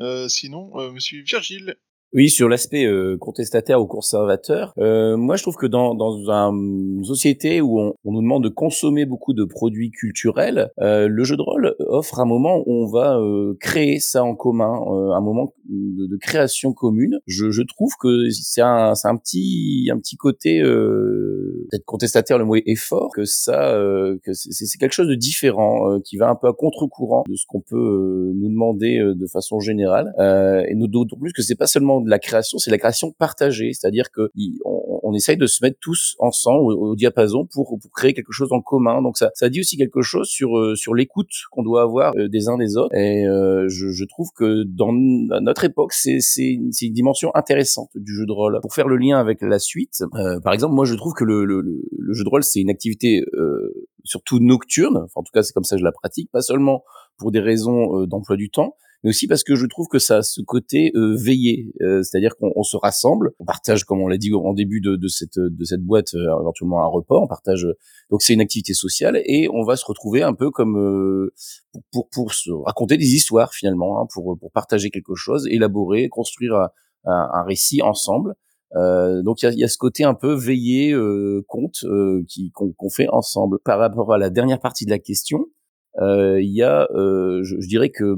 Euh, 0.00 0.28
sinon, 0.28 0.78
euh, 0.80 0.90
Monsieur 0.90 1.22
Virgile. 1.22 1.76
Oui, 2.14 2.30
sur 2.30 2.48
l'aspect 2.48 2.86
euh, 2.86 3.16
contestataire 3.18 3.82
ou 3.82 3.86
conservateur, 3.86 4.72
euh, 4.78 5.16
moi 5.16 5.34
je 5.34 5.42
trouve 5.42 5.56
que 5.56 5.66
dans, 5.66 5.96
dans 5.96 6.16
une 6.52 7.02
société 7.02 7.60
où 7.60 7.80
on, 7.80 7.94
on, 8.04 8.12
nous 8.12 8.22
demande 8.22 8.44
de 8.44 8.48
consommer 8.48 9.04
beaucoup 9.04 9.32
de 9.32 9.42
produits 9.42 9.90
culturels, 9.90 10.70
euh, 10.80 11.08
le 11.08 11.24
jeu 11.24 11.36
de 11.36 11.42
rôle 11.42 11.74
offre 11.80 12.20
un 12.20 12.24
moment 12.24 12.62
où 12.66 12.84
on 12.84 12.86
va 12.86 13.18
créer 13.58 13.98
ça 13.98 14.22
en 14.22 14.36
commun, 14.36 14.72
un 15.12 15.20
moment 15.20 15.54
de, 15.68 16.06
de, 16.06 16.16
création 16.16 16.72
commune. 16.72 17.18
Je, 17.26 17.50
je 17.50 17.62
trouve 17.62 17.90
que 17.98 18.30
c'est 18.30 18.62
un, 18.62 18.92
un 19.02 19.16
petit 19.16 19.88
un 19.92 19.98
petit 19.98 20.16
côté 20.16 20.62
peut-être 20.62 21.84
contestataire, 21.84 22.38
le 22.38 22.44
mot 22.44 22.54
est 22.54 22.76
fort, 22.76 23.10
que 23.12 23.24
ça 23.24 23.76
que 24.22 24.32
c'est 24.34 24.78
quelque 24.78 24.92
chose 24.92 25.08
de 25.08 25.16
différent 25.16 25.98
qui 26.04 26.16
va 26.16 26.28
un 26.28 26.36
peu 26.36 26.46
à 26.46 26.52
contre-courant 26.52 27.24
de 27.28 27.34
ce 27.34 27.44
qu'on 27.48 27.60
peut 27.60 28.32
nous 28.36 28.48
demander 28.48 29.00
de 29.00 29.26
façon 29.26 29.58
générale, 29.58 30.12
et 30.68 30.76
nous 30.76 30.86
d'autant 30.86 31.16
plus 31.16 31.32
que 31.32 31.42
c'est 31.42 31.56
pas 31.56 31.66
seulement 31.66 32.03
de 32.04 32.10
la 32.10 32.18
création, 32.18 32.58
c'est 32.58 32.70
la 32.70 32.78
création 32.78 33.12
partagée, 33.12 33.72
c'est-à-dire 33.72 34.10
que 34.10 34.30
on, 34.64 35.00
on, 35.02 35.14
essaye 35.14 35.36
de 35.36 35.46
se 35.46 35.64
mettre 35.64 35.78
tous 35.80 36.16
ensemble 36.18 36.72
au, 36.72 36.94
diapason 36.96 37.46
pour, 37.52 37.78
pour 37.80 37.90
créer 37.92 38.14
quelque 38.14 38.32
chose 38.32 38.52
en 38.52 38.60
commun. 38.60 39.02
Donc 39.02 39.16
ça, 39.18 39.30
ça 39.34 39.48
dit 39.48 39.60
aussi 39.60 39.76
quelque 39.76 40.02
chose 40.02 40.28
sur 40.28 40.56
euh, 40.56 40.74
sur 40.76 40.94
l'écoute 40.94 41.30
qu'on 41.50 41.62
doit 41.62 41.82
avoir 41.82 42.14
euh, 42.16 42.28
des 42.28 42.48
uns 42.48 42.56
des 42.56 42.76
autres. 42.76 42.94
Et 42.94 43.26
euh, 43.26 43.68
je, 43.68 43.90
je, 43.90 44.04
trouve 44.04 44.28
que 44.36 44.64
dans 44.64 44.92
notre 44.92 45.64
époque, 45.64 45.92
c'est 45.92 46.18
c'est 46.20 46.46
une, 46.46 46.70
une, 46.80 46.92
dimension 46.92 47.30
intéressante 47.34 47.90
du 47.94 48.14
jeu 48.14 48.26
de 48.26 48.32
rôle. 48.32 48.58
Pour 48.62 48.74
faire 48.74 48.88
le 48.88 48.96
lien 48.96 49.18
avec 49.18 49.40
la 49.42 49.58
suite, 49.58 50.04
par 50.42 50.52
exemple, 50.52 50.74
moi 50.74 50.84
je 50.84 50.94
trouve 50.94 51.12
que 51.14 51.24
le, 51.24 51.44
le, 51.44 51.60
le 51.60 52.14
jeu 52.14 52.24
de 52.24 52.28
rôle 52.28 52.44
c'est 52.44 52.60
une 52.60 52.70
activité 52.70 53.24
surtout 54.04 54.38
nocturne. 54.38 54.96
Enfin, 54.96 55.20
en 55.20 55.22
tout 55.22 55.32
cas, 55.32 55.42
c'est 55.42 55.52
comme 55.52 55.64
ça 55.64 55.76
que 55.76 55.80
je 55.80 55.84
la 55.84 55.92
pratique, 55.92 56.30
pas 56.30 56.42
seulement 56.42 56.84
pour 57.18 57.30
des 57.32 57.40
raisons 57.40 58.06
d'emploi 58.06 58.36
du 58.36 58.50
temps, 58.50 58.76
mais 59.04 59.10
aussi 59.10 59.26
parce 59.26 59.44
que 59.44 59.54
je 59.54 59.66
trouve 59.66 59.86
que 59.86 59.98
ça 59.98 60.16
a 60.16 60.22
ce 60.22 60.40
côté 60.40 60.90
euh, 60.96 61.14
veillé, 61.14 61.74
euh, 61.82 62.02
c'est-à-dire 62.02 62.36
qu'on 62.36 62.62
se 62.62 62.78
rassemble, 62.78 63.32
on 63.38 63.44
partage, 63.44 63.84
comme 63.84 64.00
on 64.00 64.08
l'a 64.08 64.16
dit 64.16 64.32
en 64.32 64.54
début 64.54 64.80
de, 64.80 64.96
de, 64.96 65.08
cette 65.08 65.38
de 65.38 65.64
cette 65.64 65.82
boîte, 65.82 66.14
euh, 66.14 66.40
éventuellement 66.40 66.82
un 66.82 66.86
repas, 66.86 67.18
on 67.20 67.26
partage. 67.26 67.68
Donc 68.10 68.22
c'est 68.22 68.32
une 68.32 68.40
activité 68.40 68.72
sociale 68.72 69.20
et 69.26 69.46
on 69.52 69.62
va 69.62 69.76
se 69.76 69.84
retrouver 69.84 70.22
un 70.22 70.32
peu 70.32 70.50
comme 70.50 70.78
euh, 70.78 71.34
pour, 71.72 71.82
pour, 71.92 72.08
pour 72.10 72.34
se 72.34 72.50
raconter 72.50 72.96
des 72.96 73.14
histoires 73.14 73.52
finalement, 73.52 74.00
hein, 74.00 74.06
pour 74.12 74.38
pour 74.40 74.50
partager 74.52 74.88
quelque 74.88 75.14
chose, 75.14 75.46
élaborer, 75.50 76.08
construire 76.08 76.54
un, 76.54 76.70
un, 77.04 77.44
récit 77.44 77.82
ensemble. 77.82 78.34
Euh, 78.74 79.22
donc 79.22 79.42
il 79.42 79.44
y 79.44 79.48
a, 79.48 79.52
y 79.52 79.64
a, 79.64 79.68
ce 79.68 79.76
côté 79.76 80.04
un 80.04 80.14
peu 80.14 80.32
veillé, 80.32 80.92
euh, 80.92 81.44
compte 81.46 81.84
qui 82.26 82.52
qu'on 82.52 82.90
fait 82.90 83.08
ensemble. 83.08 83.58
Par 83.66 83.78
rapport 83.78 84.14
à 84.14 84.18
la 84.18 84.30
dernière 84.30 84.60
partie 84.60 84.86
de 84.86 84.90
la 84.90 84.98
question, 84.98 85.44
il 86.00 86.50
y 86.50 86.62
a, 86.62 86.88
je, 86.94 87.42
je, 87.60 87.68
dirais 87.68 87.90
que 87.90 88.16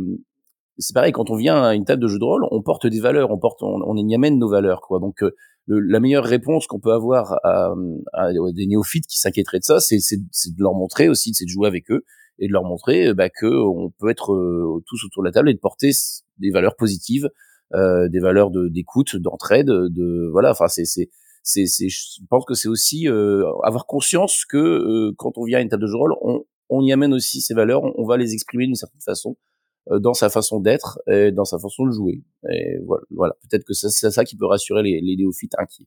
c'est 0.79 0.95
pareil 0.95 1.13
quand 1.13 1.31
on 1.31 1.37
vient 1.37 1.63
à 1.63 1.75
une 1.75 1.85
table 1.85 2.03
de 2.03 2.09
jeu 2.09 2.19
de 2.19 2.25
rôle, 2.25 2.47
on 2.51 2.63
porte 2.63 2.87
des 2.87 3.01
valeurs, 3.01 3.31
on 3.31 3.39
porte, 3.39 3.63
on, 3.63 3.97
y 3.97 4.15
amène 4.15 4.39
nos 4.39 4.49
valeurs, 4.49 4.81
quoi. 4.81 4.99
Donc 4.99 5.23
euh, 5.23 5.35
le, 5.67 5.81
la 5.81 6.01
meilleure 6.01 6.25
réponse 6.25 6.67
qu'on 6.67 6.81
peut 6.81 6.93
avoir 6.93 7.39
à, 7.45 7.75
à, 8.13 8.33
des 8.53 8.67
néophytes 8.67 9.07
qui 9.07 9.19
s'inquiéteraient 9.19 9.59
de 9.59 9.65
ça, 9.65 9.81
c'est, 9.81 9.97
de 9.97 10.63
leur 10.63 10.75
montrer 10.75 11.09
aussi, 11.09 11.35
c'est 11.35 11.45
de 11.45 11.51
jouer 11.51 11.67
avec 11.67 11.91
eux 11.91 12.05
et 12.39 12.49
de 12.49 12.53
leur 12.53 12.65
montrer 12.65 13.15
bah, 13.15 13.31
que 13.31 13.47
on 13.47 13.91
peut 13.99 14.11
être 14.11 14.33
euh, 14.35 14.83
tous 14.87 15.05
autour 15.05 15.23
de 15.23 15.29
la 15.29 15.33
table 15.33 15.49
et 15.49 15.55
de 15.55 15.59
porter 15.59 15.91
des 16.39 16.51
valeurs 16.51 16.77
positives, 16.77 17.31
euh, 17.75 18.09
des 18.09 18.21
valeurs 18.21 18.51
d'écoute, 18.51 19.17
d'entraide, 19.17 19.67
de 19.69 20.29
voilà. 20.31 20.51
Enfin, 20.51 20.69
c'est, 20.69 20.85
c'est, 20.85 21.89
je 21.89 22.21
pense 22.29 22.45
que 22.45 22.55
c'est 22.55 22.69
aussi 22.69 23.09
euh, 23.09 23.45
avoir 23.63 23.87
conscience 23.87 24.45
que 24.45 25.13
quand 25.17 25.39
on 25.39 25.45
vient 25.45 25.59
à 25.59 25.63
une 25.63 25.69
table 25.69 25.83
de 25.83 25.89
jeu 25.89 25.95
de 25.95 25.99
rôle, 25.99 26.15
on, 26.21 26.45
on 26.69 26.83
y 26.83 26.93
amène 26.93 27.15
aussi 27.15 27.41
ces 27.41 27.55
valeurs, 27.55 27.83
on, 27.83 28.05
va 28.07 28.17
les 28.17 28.35
exprimer 28.35 28.67
d'une 28.67 28.75
certaine 28.75 29.01
façon 29.01 29.31
euh, 29.31 29.56
dans 29.91 30.15
sa 30.15 30.31
façon 30.31 30.61
d'être 30.61 30.99
et 31.07 31.33
dans 31.33 31.45
sa 31.45 31.59
façon 31.59 31.87
de 31.87 31.93
jouer. 31.93 32.23
Et 32.51 32.79
voilà, 32.85 33.05
voilà. 33.11 33.35
peut-être 33.43 33.65
que 33.65 33.73
c'est 33.73 34.11
ça 34.11 34.25
qui 34.25 34.37
peut 34.37 34.47
rassurer 34.47 34.83
les, 34.83 35.01
les 35.01 35.17
néophytes 35.17 35.55
inquiets. 35.59 35.87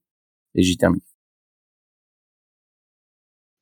Et 0.55 0.63
j'y 0.63 0.77
termine. 0.77 1.01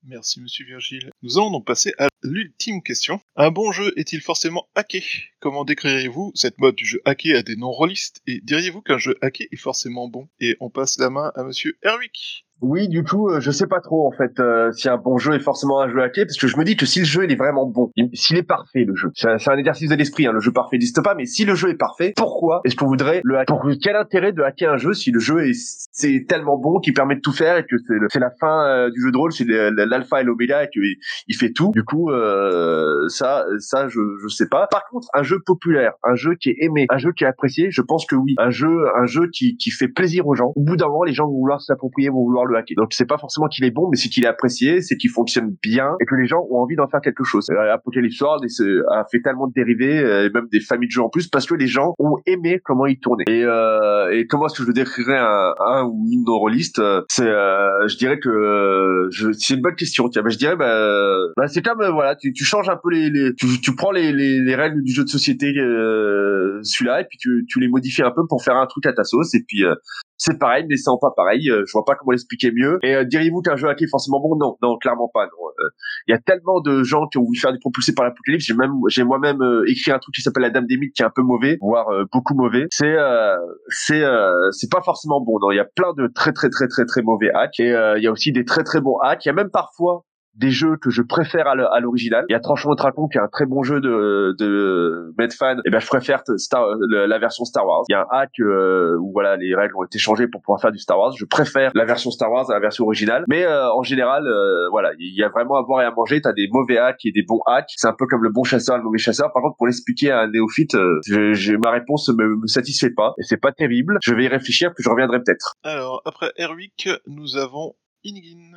Merci, 0.03 0.39
monsieur 0.39 0.65
Virgile. 0.65 1.11
Nous 1.21 1.37
allons 1.37 1.51
donc 1.51 1.65
passer 1.65 1.91
à 1.97 2.07
l'ultime 2.23 2.81
question. 2.81 3.19
Un 3.35 3.51
bon 3.51 3.73
jeu 3.73 3.91
est-il 3.97 4.21
forcément 4.21 4.69
hacké? 4.73 5.03
Comment 5.41 5.65
décririez-vous 5.65 6.31
cette 6.33 6.59
mode 6.59 6.75
du 6.75 6.85
jeu 6.85 7.01
hacké 7.03 7.35
à 7.35 7.43
des 7.43 7.57
non-rollistes 7.57 8.21
Et 8.25 8.39
diriez-vous 8.41 8.81
qu'un 8.81 8.97
jeu 8.97 9.17
hacké 9.21 9.49
est 9.51 9.57
forcément 9.57 10.07
bon? 10.07 10.29
Et 10.39 10.55
on 10.61 10.69
passe 10.69 10.97
la 10.97 11.09
main 11.09 11.33
à 11.35 11.43
monsieur 11.43 11.77
Erwick. 11.83 12.46
Oui, 12.61 12.87
du 12.87 13.03
coup, 13.03 13.29
euh, 13.29 13.39
je 13.39 13.51
sais 13.51 13.67
pas 13.67 13.81
trop 13.81 14.07
en 14.07 14.11
fait 14.11 14.39
euh, 14.39 14.71
si 14.71 14.89
un 14.89 14.97
bon 14.97 15.17
jeu 15.17 15.33
est 15.33 15.39
forcément 15.39 15.79
un 15.79 15.89
jeu 15.89 16.01
hacké, 16.01 16.25
parce 16.25 16.37
que 16.37 16.47
je 16.47 16.57
me 16.57 16.63
dis 16.63 16.75
que 16.75 16.87
si 16.87 16.99
le 16.99 17.05
jeu 17.05 17.23
il 17.23 17.31
est 17.31 17.35
vraiment 17.35 17.67
bon, 17.67 17.91
s'il 18.13 18.37
est 18.37 18.43
parfait 18.43 18.83
le 18.83 18.95
jeu, 18.95 19.11
c'est 19.13 19.27
un, 19.27 19.57
exercice 19.57 19.89
de 19.89 19.95
l'esprit, 19.95 20.25
hein, 20.25 20.31
le 20.31 20.39
jeu 20.39 20.51
parfait 20.51 20.77
n'existe 20.77 21.03
pas, 21.03 21.13
mais 21.13 21.25
si 21.25 21.45
le 21.45 21.53
jeu 21.53 21.69
est 21.69 21.77
parfait, 21.77 22.13
pourquoi 22.15 22.61
est-ce 22.65 22.75
qu'on 22.75 22.87
voudrait 22.87 23.21
le 23.23 23.37
hacker? 23.37 23.59
Pour 23.59 23.69
quel 23.81 23.95
intérêt 23.95 24.31
de 24.31 24.41
hacker 24.41 24.73
un 24.73 24.77
jeu 24.77 24.93
si 24.93 25.11
le 25.11 25.19
jeu 25.19 25.47
est 25.47 25.53
c'est 25.91 26.25
tellement 26.27 26.57
bon 26.57 26.79
qu'il 26.79 26.93
permet 26.93 27.15
de 27.15 27.21
tout 27.21 27.31
faire 27.31 27.57
et 27.57 27.65
que 27.65 27.75
c'est, 28.09 28.19
la 28.19 28.31
fin 28.39 28.65
euh, 28.65 28.89
du 28.91 29.01
jeu 29.01 29.11
de 29.11 29.17
rôle, 29.17 29.31
c'est 29.31 29.45
l'alpha 29.45 30.21
et 30.21 30.23
l'oméga 30.23 30.63
et 30.63 30.69
qu'il 30.69 30.83
il 31.27 31.35
fait 31.35 31.51
tout? 31.51 31.71
Du 31.73 31.83
coup, 31.83 32.11
euh, 32.11 33.07
ça, 33.07 33.45
ça, 33.59 33.87
je, 33.87 33.99
je 34.21 34.27
sais 34.27 34.47
pas. 34.47 34.67
Par 34.67 34.85
contre, 34.89 35.07
un 35.13 35.23
jeu 35.23 35.39
populaire, 35.43 35.93
un 36.03 36.15
jeu 36.15 36.35
qui 36.35 36.49
est 36.49 36.57
aimé, 36.59 36.85
un 36.89 36.97
jeu 36.97 37.11
qui 37.13 37.23
est 37.23 37.27
apprécié, 37.27 37.71
je 37.71 37.81
pense 37.81 38.05
que 38.05 38.15
oui. 38.15 38.35
Un 38.37 38.49
jeu, 38.49 38.87
un 38.95 39.05
jeu 39.05 39.27
qui, 39.31 39.57
qui 39.57 39.71
fait 39.71 39.87
plaisir 39.87 40.27
aux 40.27 40.35
gens. 40.35 40.53
Au 40.55 40.61
bout 40.61 40.75
d'un 40.75 40.87
moment, 40.87 41.03
les 41.03 41.13
gens 41.13 41.25
vont 41.25 41.37
vouloir 41.37 41.61
s'approprier, 41.61 42.09
vont 42.09 42.23
vouloir 42.23 42.46
le 42.47 42.57
hacker. 42.57 42.75
Donc 42.77 42.93
c'est 42.93 43.05
pas 43.05 43.17
forcément 43.17 43.47
qu'il 43.47 43.65
est 43.65 43.71
bon, 43.71 43.89
mais 43.89 43.97
c'est 43.97 44.09
qu'il 44.09 44.23
est 44.23 44.27
apprécié, 44.27 44.81
c'est 44.81 44.95
qu'il 44.97 45.09
fonctionne 45.09 45.55
bien 45.61 45.91
et 46.01 46.05
que 46.05 46.15
les 46.15 46.27
gens 46.27 46.45
ont 46.49 46.59
envie 46.59 46.75
d'en 46.75 46.87
faire 46.87 47.01
quelque 47.01 47.23
chose. 47.23 47.47
Euh, 47.51 47.73
Apocalypse 47.73 48.19
World 48.21 48.45
a 48.91 49.05
fait 49.11 49.21
tellement 49.21 49.47
de 49.47 49.53
dérivés 49.53 49.99
euh, 49.99 50.25
et 50.25 50.29
même 50.29 50.47
des 50.51 50.59
familles 50.59 50.87
de 50.87 50.91
jeux 50.93 51.01
en 51.01 51.09
plus 51.09 51.27
parce 51.27 51.45
que 51.45 51.55
les 51.55 51.67
gens 51.67 51.93
ont 51.99 52.17
aimé 52.25 52.59
comment 52.63 52.85
il 52.85 52.99
tournait. 52.99 53.25
Et, 53.27 53.43
euh, 53.43 54.11
et 54.11 54.27
comment 54.27 54.47
est-ce 54.47 54.61
que 54.61 54.67
je 54.67 54.71
décrirais 54.71 55.17
un, 55.17 55.53
un 55.59 55.83
ou 55.85 56.07
une 56.11 56.23
neuroliste 56.23 56.81
C'est, 57.09 57.27
euh, 57.27 57.87
je 57.87 57.97
dirais 57.97 58.19
que 58.19 58.29
euh, 58.29 59.07
je, 59.11 59.31
c'est 59.31 59.55
une 59.55 59.61
bonne 59.61 59.75
question. 59.75 60.09
Tiens, 60.09 60.21
bah, 60.21 60.29
je 60.29 60.37
dirais, 60.37 60.55
bah, 60.55 60.69
euh, 60.69 61.27
bah, 61.37 61.47
c'est 61.47 61.61
comme 61.61 61.81
euh, 61.81 61.91
voilà, 61.91 62.15
tu, 62.15 62.33
tu 62.33 62.43
changes 62.43 62.69
un 62.69 62.77
peu 62.81 62.91
les, 62.91 63.09
les 63.09 63.33
tu, 63.35 63.47
tu 63.61 63.75
prends 63.75 63.91
les, 63.91 64.11
les, 64.11 64.39
les 64.39 64.55
règles 64.55 64.83
du 64.83 64.91
jeu 64.91 65.03
de 65.03 65.09
société 65.09 65.53
euh, 65.57 66.59
celui-là 66.63 67.01
et 67.01 67.05
puis 67.05 67.17
tu, 67.17 67.45
tu 67.47 67.59
les 67.59 67.67
modifies 67.67 68.03
un 68.03 68.11
peu 68.11 68.25
pour 68.27 68.43
faire 68.43 68.55
un 68.55 68.65
truc 68.67 68.85
à 68.85 68.93
ta 68.93 69.03
sauce 69.03 69.33
et 69.33 69.43
puis 69.47 69.63
euh, 69.63 69.75
c'est 70.17 70.37
pareil, 70.39 70.65
mais 70.69 70.75
c'est 70.75 70.91
pas 70.99 71.13
pareil. 71.15 71.49
euh, 71.49 71.63
je 71.65 71.71
vois 71.71 71.85
pas 71.85 71.95
comment 71.95 72.11
l'expliquer 72.11 72.51
mieux. 72.51 72.79
Et 72.83 72.95
euh, 72.95 73.03
diriez-vous 73.05 73.41
qu'un 73.41 73.55
jeu 73.55 73.69
hacké 73.69 73.85
est 73.85 73.89
forcément 73.89 74.19
bon? 74.19 74.35
Non, 74.35 74.57
non, 74.61 74.77
clairement 74.77 75.09
pas. 75.13 75.23
Euh, 75.23 75.69
Il 76.07 76.11
y 76.11 76.15
a 76.15 76.19
tellement 76.19 76.59
de 76.61 76.83
gens 76.83 77.07
qui 77.07 77.17
ont 77.17 77.23
voulu 77.23 77.37
faire 77.37 77.53
du 77.53 77.59
propulsé 77.59 77.93
par 77.93 78.05
l'apocalypse. 78.05 78.45
J'ai 78.45 78.55
même, 78.55 78.73
j'ai 78.89 79.03
moi-même 79.03 79.41
euh, 79.41 79.63
écrit 79.67 79.91
un 79.91 79.99
truc 79.99 80.15
qui 80.15 80.21
s'appelle 80.21 80.43
La 80.43 80.49
Dame 80.49 80.65
des 80.65 80.77
Mythes, 80.77 80.93
qui 80.95 81.03
est 81.03 81.05
un 81.05 81.11
peu 81.15 81.21
mauvais, 81.21 81.57
voire 81.61 81.89
euh, 81.89 82.05
beaucoup 82.11 82.33
mauvais. 82.35 82.65
C'est, 82.71 82.95
euh, 82.97 83.35
c'est, 83.69 84.03
euh, 84.03 84.49
c'est 84.51 84.71
pas 84.71 84.81
forcément 84.81 85.21
bon. 85.21 85.37
Non, 85.39 85.51
il 85.51 85.57
y 85.57 85.59
a 85.59 85.67
plein 85.75 85.93
de 85.93 86.07
très 86.07 86.33
très 86.33 86.49
très 86.49 86.67
très 86.67 86.85
très 86.85 87.01
mauvais 87.03 87.29
hacks. 87.33 87.59
Et 87.59 87.71
euh, 87.71 87.97
il 87.97 88.03
y 88.03 88.07
a 88.07 88.11
aussi 88.11 88.31
des 88.31 88.45
très 88.45 88.63
très 88.63 88.81
bons 88.81 88.97
hacks. 89.03 89.25
Il 89.25 89.29
y 89.29 89.31
a 89.31 89.35
même 89.35 89.51
parfois 89.51 90.03
des 90.37 90.51
jeux 90.51 90.77
que 90.77 90.89
je 90.89 91.01
préfère 91.01 91.47
à 91.47 91.79
l'original. 91.79 92.25
Il 92.29 92.33
y 92.33 92.35
a 92.35 92.39
Tranchant 92.39 92.69
de 92.71 92.75
Dracon 92.75 93.07
qui 93.07 93.17
est 93.17 93.21
un 93.21 93.27
très 93.27 93.45
bon 93.45 93.63
jeu 93.63 93.81
de 93.81 94.35
de 94.37 95.13
Medfan. 95.17 95.57
Et 95.65 95.69
ben 95.69 95.79
je 95.79 95.87
préfère 95.87 96.21
Star 96.37 96.65
le- 96.79 97.05
la 97.05 97.19
version 97.19 97.43
Star 97.45 97.65
Wars. 97.65 97.83
Il 97.89 97.93
y 97.93 97.95
a 97.95 98.01
un 98.01 98.05
hack 98.11 98.31
euh, 98.39 98.97
où 99.01 99.11
voilà 99.11 99.35
les 99.35 99.55
règles 99.55 99.75
ont 99.77 99.83
été 99.83 99.99
changées 99.99 100.27
pour 100.27 100.41
pouvoir 100.41 100.61
faire 100.61 100.71
du 100.71 100.79
Star 100.79 100.97
Wars. 100.99 101.13
Je 101.17 101.25
préfère 101.25 101.71
la 101.73 101.85
version 101.85 102.11
Star 102.11 102.31
Wars 102.31 102.49
à 102.49 102.53
la 102.53 102.59
version 102.59 102.85
originale. 102.85 103.23
Mais 103.27 103.43
euh, 103.45 103.71
en 103.73 103.83
général 103.83 104.27
euh, 104.27 104.67
voilà 104.69 104.91
il 104.99 105.13
y 105.15 105.23
a 105.23 105.29
vraiment 105.29 105.55
à 105.55 105.63
boire 105.63 105.81
et 105.81 105.85
à 105.85 105.91
manger. 105.91 106.21
T'as 106.21 106.33
des 106.33 106.47
mauvais 106.51 106.77
hacks 106.77 107.05
et 107.05 107.11
des 107.11 107.23
bons 107.23 107.41
hacks. 107.47 107.71
C'est 107.75 107.87
un 107.87 107.95
peu 107.97 108.05
comme 108.07 108.23
le 108.23 108.29
bon 108.31 108.43
chasseur 108.43 108.75
et 108.75 108.79
le 108.79 108.83
mauvais 108.83 108.97
chasseur. 108.97 109.31
Par 109.33 109.41
contre 109.41 109.57
pour 109.57 109.67
l'expliquer 109.67 110.11
à 110.11 110.19
un 110.21 110.27
néophyte, 110.29 110.75
euh, 110.75 110.99
je- 111.07 111.33
j'ai 111.33 111.57
ma 111.57 111.71
réponse 111.71 112.09
me, 112.09 112.35
me 112.35 112.47
satisfait 112.47 112.91
pas 112.91 113.13
et 113.19 113.23
c'est 113.23 113.37
pas 113.41 113.51
terrible. 113.51 113.97
Je 114.03 114.13
vais 114.13 114.25
y 114.25 114.27
réfléchir 114.27 114.71
puis 114.75 114.83
je 114.83 114.89
reviendrai 114.89 115.19
peut-être. 115.23 115.53
Alors, 115.63 116.01
après 116.05 116.31
Erwick, 116.37 116.89
nous 117.07 117.37
avons 117.37 117.73
Inigin. 118.03 118.51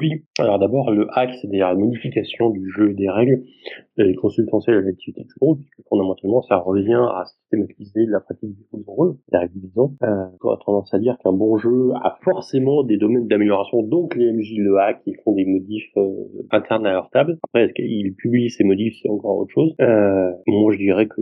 Oui, 0.00 0.24
alors 0.38 0.58
d'abord, 0.58 0.90
le 0.90 1.08
hack, 1.12 1.34
c'est-à-dire 1.34 1.68
la 1.68 1.74
modification 1.74 2.48
du 2.48 2.70
jeu 2.70 2.94
des 2.94 3.10
règles, 3.10 3.42
est 3.98 4.14
consubstantielle 4.14 4.76
à 4.76 4.80
l'activité 4.80 5.22
de 5.22 5.28
rôle, 5.40 5.58
puisque 5.58 5.86
fondamentalement, 5.88 6.40
ça 6.42 6.56
revient 6.56 7.04
à 7.14 7.24
systématiser 7.26 8.06
la 8.06 8.20
pratique 8.20 8.54
du 8.56 8.62
jeu 8.72 8.82
rôle, 8.86 9.16
la 9.30 9.46
maison. 9.54 9.94
Euh, 10.02 10.24
on 10.42 10.50
a 10.50 10.58
tendance 10.64 10.94
à 10.94 10.98
dire 10.98 11.18
qu'un 11.22 11.32
bon 11.32 11.58
jeu 11.58 11.90
a 12.02 12.18
forcément 12.22 12.82
des 12.82 12.96
domaines 12.96 13.28
d'amélioration, 13.28 13.82
donc 13.82 14.16
les 14.16 14.32
MJ 14.32 14.54
le 14.56 14.78
hack, 14.78 15.02
ils 15.06 15.16
font 15.22 15.34
des 15.34 15.44
modifs 15.44 15.90
euh, 15.98 16.10
internes 16.50 16.86
à 16.86 16.92
leur 16.92 17.10
table. 17.10 17.38
Après, 17.44 17.64
est-ce 17.64 17.74
qu'ils 17.74 18.14
publient 18.14 18.50
ces 18.50 18.64
modifs, 18.64 18.94
c'est 19.02 19.10
encore 19.10 19.36
autre 19.36 19.52
chose. 19.52 19.74
Euh, 19.82 20.32
moi, 20.46 20.72
je 20.72 20.78
dirais 20.78 21.06
que 21.06 21.20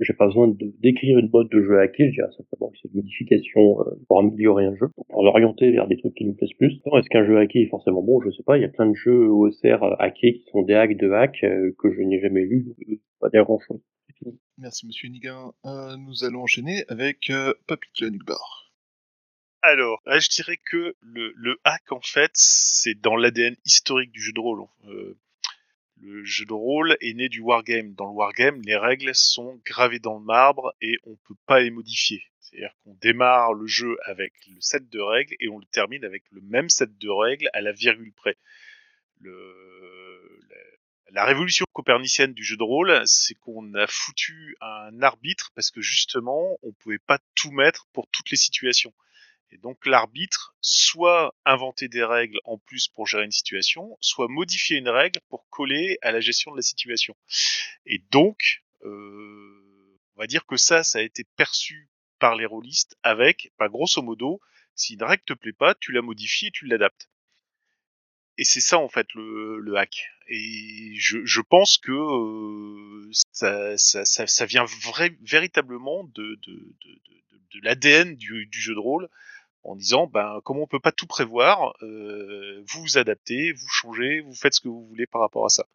j'ai 0.00 0.12
pas 0.12 0.26
besoin 0.26 0.48
de 0.48 0.56
d'écrire 0.80 1.18
une 1.18 1.30
mode 1.32 1.48
de 1.50 1.62
jeu 1.62 1.78
hacké, 1.80 2.08
je 2.08 2.12
dirais 2.12 2.30
simplement 2.36 2.70
que 2.70 2.78
c'est 2.82 2.88
une 2.88 3.00
modification 3.00 3.80
euh, 3.80 3.84
pour 4.06 4.20
améliorer 4.20 4.66
un 4.66 4.74
jeu, 4.74 4.88
pour 5.08 5.24
l'orienter 5.24 5.70
vers 5.70 5.86
des 5.86 5.96
trucs 5.96 6.14
qui 6.14 6.24
nous 6.24 6.34
plaisent 6.34 6.52
plus. 6.58 6.80
Est-ce 6.96 7.08
qu'un 7.08 7.24
jeu 7.24 7.38
hacké 7.38 7.62
est 7.62 7.68
forcément 7.68 8.02
bon 8.08 8.20
Je 8.22 8.30
sais 8.30 8.42
pas, 8.42 8.56
il 8.56 8.62
y 8.62 8.64
a 8.64 8.68
plein 8.68 8.86
de 8.86 8.94
jeux 8.94 9.28
OSR 9.28 9.82
euh, 9.82 9.96
hackés 9.98 10.40
qui 10.40 10.50
sont 10.50 10.62
des 10.62 10.74
hacks 10.74 10.96
de 10.96 11.10
hacks 11.10 11.44
euh, 11.44 11.74
que 11.78 11.92
je 11.92 12.00
n'ai 12.00 12.20
jamais 12.20 12.44
lus, 12.44 12.74
euh, 12.88 12.96
pas 13.20 13.28
grand 13.30 13.58
chose. 13.60 13.80
Merci, 14.56 14.86
monsieur. 14.86 15.08
Euh, 15.64 15.96
nous 15.96 16.24
allons 16.24 16.42
enchaîner 16.42 16.84
avec 16.88 17.30
euh, 17.30 17.54
Papy. 17.66 17.88
Alors, 19.62 20.00
je 20.06 20.28
dirais 20.30 20.58
que 20.64 20.96
le, 21.00 21.60
hack, 21.64 21.92
en 21.92 22.00
fait, 22.00 22.30
c'est 22.34 23.00
dans 23.00 23.16
l'ADN 23.16 23.54
historique 23.64 24.10
du 24.10 24.20
jeu 24.20 24.32
de 24.32 24.40
rôle. 24.40 24.64
Le 26.00 26.24
jeu 26.24 26.44
de 26.44 26.52
rôle 26.52 26.96
est 27.00 27.14
né 27.14 27.28
du 27.28 27.40
wargame. 27.40 27.94
Dans 27.94 28.06
le 28.06 28.12
wargame, 28.12 28.60
les 28.62 28.76
règles 28.76 29.14
sont 29.14 29.60
gravées 29.64 29.98
dans 29.98 30.18
le 30.18 30.24
marbre 30.24 30.74
et 30.80 30.96
on 31.04 31.16
peut 31.16 31.36
pas 31.46 31.60
les 31.60 31.70
modifier. 31.70 32.22
C'est-à-dire 32.40 32.72
qu'on 32.82 32.94
démarre 32.94 33.52
le 33.52 33.66
jeu 33.66 33.96
avec 34.04 34.32
le 34.48 34.60
set 34.60 34.88
de 34.88 35.00
règles 35.00 35.34
et 35.40 35.48
on 35.48 35.58
le 35.58 35.66
termine 35.66 36.04
avec 36.04 36.24
le 36.30 36.40
même 36.42 36.68
set 36.68 36.96
de 36.98 37.08
règles 37.08 37.50
à 37.52 37.60
la 37.60 37.72
virgule 37.72 38.12
près. 38.12 38.36
Le, 39.20 40.40
la, 41.10 41.24
révolution 41.24 41.66
copernicienne 41.72 42.32
du 42.32 42.44
jeu 42.44 42.56
de 42.56 42.62
rôle, 42.62 43.02
c'est 43.04 43.34
qu'on 43.34 43.74
a 43.74 43.86
foutu 43.86 44.56
un 44.60 45.02
arbitre 45.02 45.50
parce 45.54 45.70
que 45.70 45.80
justement, 45.80 46.58
on 46.62 46.72
pouvait 46.72 46.98
pas 46.98 47.18
tout 47.34 47.50
mettre 47.50 47.86
pour 47.92 48.06
toutes 48.08 48.30
les 48.30 48.36
situations. 48.36 48.94
Et 49.50 49.58
donc 49.58 49.86
l'arbitre 49.86 50.54
soit 50.60 51.34
inventer 51.44 51.88
des 51.88 52.04
règles 52.04 52.38
en 52.44 52.58
plus 52.58 52.88
pour 52.88 53.06
gérer 53.06 53.24
une 53.24 53.32
situation, 53.32 53.96
soit 54.00 54.28
modifier 54.28 54.76
une 54.76 54.88
règle 54.88 55.20
pour 55.28 55.48
coller 55.48 55.98
à 56.02 56.12
la 56.12 56.20
gestion 56.20 56.50
de 56.50 56.56
la 56.56 56.62
situation. 56.62 57.16
Et 57.86 58.02
donc, 58.10 58.62
euh, 58.84 59.98
on 60.16 60.20
va 60.20 60.26
dire 60.26 60.44
que 60.46 60.56
ça, 60.56 60.84
ça 60.84 60.98
a 60.98 61.02
été 61.02 61.24
perçu 61.36 61.88
par 62.18 62.34
les 62.34 62.46
rôlistes 62.46 62.96
avec, 63.02 63.52
bah, 63.58 63.68
grosso 63.68 64.02
modo, 64.02 64.40
si 64.74 64.94
une 64.94 65.02
règle 65.02 65.24
te 65.24 65.32
plaît 65.32 65.52
pas, 65.52 65.74
tu 65.74 65.92
la 65.92 66.02
modifies 66.02 66.48
et 66.48 66.50
tu 66.50 66.66
l'adaptes. 66.66 67.08
Et 68.36 68.44
c'est 68.44 68.60
ça 68.60 68.78
en 68.78 68.88
fait 68.88 69.12
le, 69.14 69.58
le 69.58 69.76
hack. 69.76 70.10
Et 70.28 70.94
je, 70.94 71.24
je 71.24 71.40
pense 71.40 71.78
que 71.78 71.90
euh, 71.90 73.10
ça, 73.32 73.76
ça, 73.78 74.04
ça, 74.04 74.46
vient 74.46 74.64
véritablement 75.22 76.04
de, 76.04 76.38
de, 76.46 76.76
de, 76.84 77.00
de 77.54 77.60
l'ADN 77.62 78.14
du, 78.14 78.46
du 78.46 78.60
jeu 78.60 78.74
de 78.74 78.78
rôle 78.78 79.08
en 79.64 79.76
disant 79.76 80.06
ben 80.06 80.40
comme 80.44 80.58
on 80.58 80.66
peut 80.66 80.80
pas 80.80 80.92
tout 80.92 81.06
prévoir, 81.06 81.74
euh, 81.82 82.62
vous 82.66 82.82
vous 82.82 82.98
adaptez, 82.98 83.52
vous 83.52 83.68
changez, 83.68 84.20
vous 84.20 84.34
faites 84.34 84.54
ce 84.54 84.60
que 84.60 84.68
vous 84.68 84.86
voulez 84.86 85.06
par 85.06 85.20
rapport 85.20 85.44
à 85.44 85.48
ça. 85.48 85.66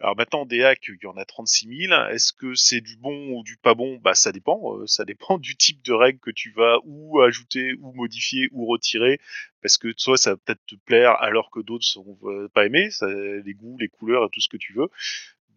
Alors 0.00 0.16
maintenant 0.16 0.44
des 0.44 0.62
hacks, 0.64 0.88
il 0.88 0.98
y 1.02 1.06
en 1.06 1.16
a 1.16 1.24
36 1.24 1.86
000. 1.88 2.08
Est-ce 2.10 2.32
que 2.32 2.54
c'est 2.54 2.80
du 2.80 2.96
bon 2.96 3.30
ou 3.30 3.42
du 3.42 3.56
pas 3.56 3.74
bon? 3.74 3.98
Bah 4.02 4.14
ça 4.14 4.32
dépend. 4.32 4.76
Euh, 4.76 4.86
ça 4.86 5.04
dépend 5.04 5.38
du 5.38 5.56
type 5.56 5.82
de 5.82 5.92
règle 5.92 6.18
que 6.18 6.30
tu 6.30 6.52
vas 6.52 6.78
ou 6.84 7.20
ajouter 7.20 7.74
ou 7.80 7.92
modifier 7.92 8.48
ou 8.52 8.66
retirer, 8.66 9.20
parce 9.62 9.78
que 9.78 9.92
soit 9.96 10.16
ça 10.16 10.30
va 10.32 10.36
peut-être 10.36 10.64
te 10.66 10.74
plaire 10.74 11.12
alors 11.20 11.50
que 11.50 11.60
d'autres 11.60 11.84
sont 11.84 12.18
pas 12.52 12.66
aimés, 12.66 12.88
les 13.02 13.54
goûts, 13.54 13.76
les 13.78 13.88
couleurs 13.88 14.30
tout 14.30 14.40
ce 14.40 14.48
que 14.48 14.56
tu 14.56 14.72
veux. 14.72 14.88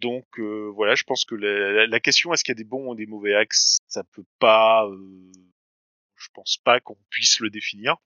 Donc 0.01 0.39
euh, 0.39 0.71
voilà, 0.75 0.95
je 0.95 1.03
pense 1.03 1.25
que 1.25 1.35
la 1.35 1.99
question 1.99 2.33
est-ce 2.33 2.43
qu'il 2.43 2.51
y 2.51 2.57
a 2.57 2.61
des 2.61 2.63
bons 2.63 2.91
ou 2.91 2.95
des 2.95 3.05
mauvais 3.05 3.33
hacks, 3.33 3.53
ça 3.87 4.03
peut 4.03 4.25
pas. 4.39 4.87
Je 6.25 6.29
pense 6.33 6.57
pas 6.57 6.79
qu'on 6.79 6.97
puisse 7.09 7.39
le 7.39 7.49
définir. 7.49 7.97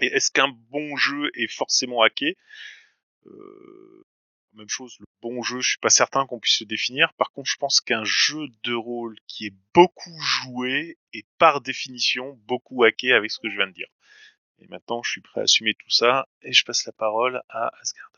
Et 0.00 0.06
est-ce 0.06 0.30
qu'un 0.30 0.48
bon 0.48 0.96
jeu 0.96 1.30
est 1.34 1.50
forcément 1.50 2.02
hacké? 2.02 2.36
Euh, 3.26 4.04
Même 4.52 4.68
chose, 4.68 4.96
le 5.00 5.06
bon 5.22 5.42
jeu, 5.42 5.60
je 5.60 5.70
suis 5.70 5.78
pas 5.78 5.90
certain 5.90 6.26
qu'on 6.26 6.40
puisse 6.40 6.60
le 6.60 6.66
définir. 6.66 7.12
Par 7.14 7.30
contre, 7.32 7.50
je 7.50 7.56
pense 7.56 7.80
qu'un 7.80 8.04
jeu 8.04 8.48
de 8.62 8.74
rôle 8.74 9.16
qui 9.26 9.46
est 9.46 9.54
beaucoup 9.74 10.18
joué 10.20 10.98
est 11.12 11.26
par 11.38 11.60
définition 11.60 12.38
beaucoup 12.46 12.84
hacké 12.84 13.12
avec 13.12 13.30
ce 13.30 13.38
que 13.38 13.50
je 13.50 13.56
viens 13.56 13.68
de 13.68 13.72
dire. 13.72 13.88
Et 14.58 14.66
maintenant, 14.68 15.02
je 15.02 15.10
suis 15.10 15.20
prêt 15.20 15.40
à 15.40 15.44
assumer 15.44 15.74
tout 15.74 15.90
ça 15.90 16.26
et 16.42 16.52
je 16.52 16.64
passe 16.64 16.86
la 16.86 16.92
parole 16.92 17.42
à 17.48 17.70
Asgard. 17.80 18.10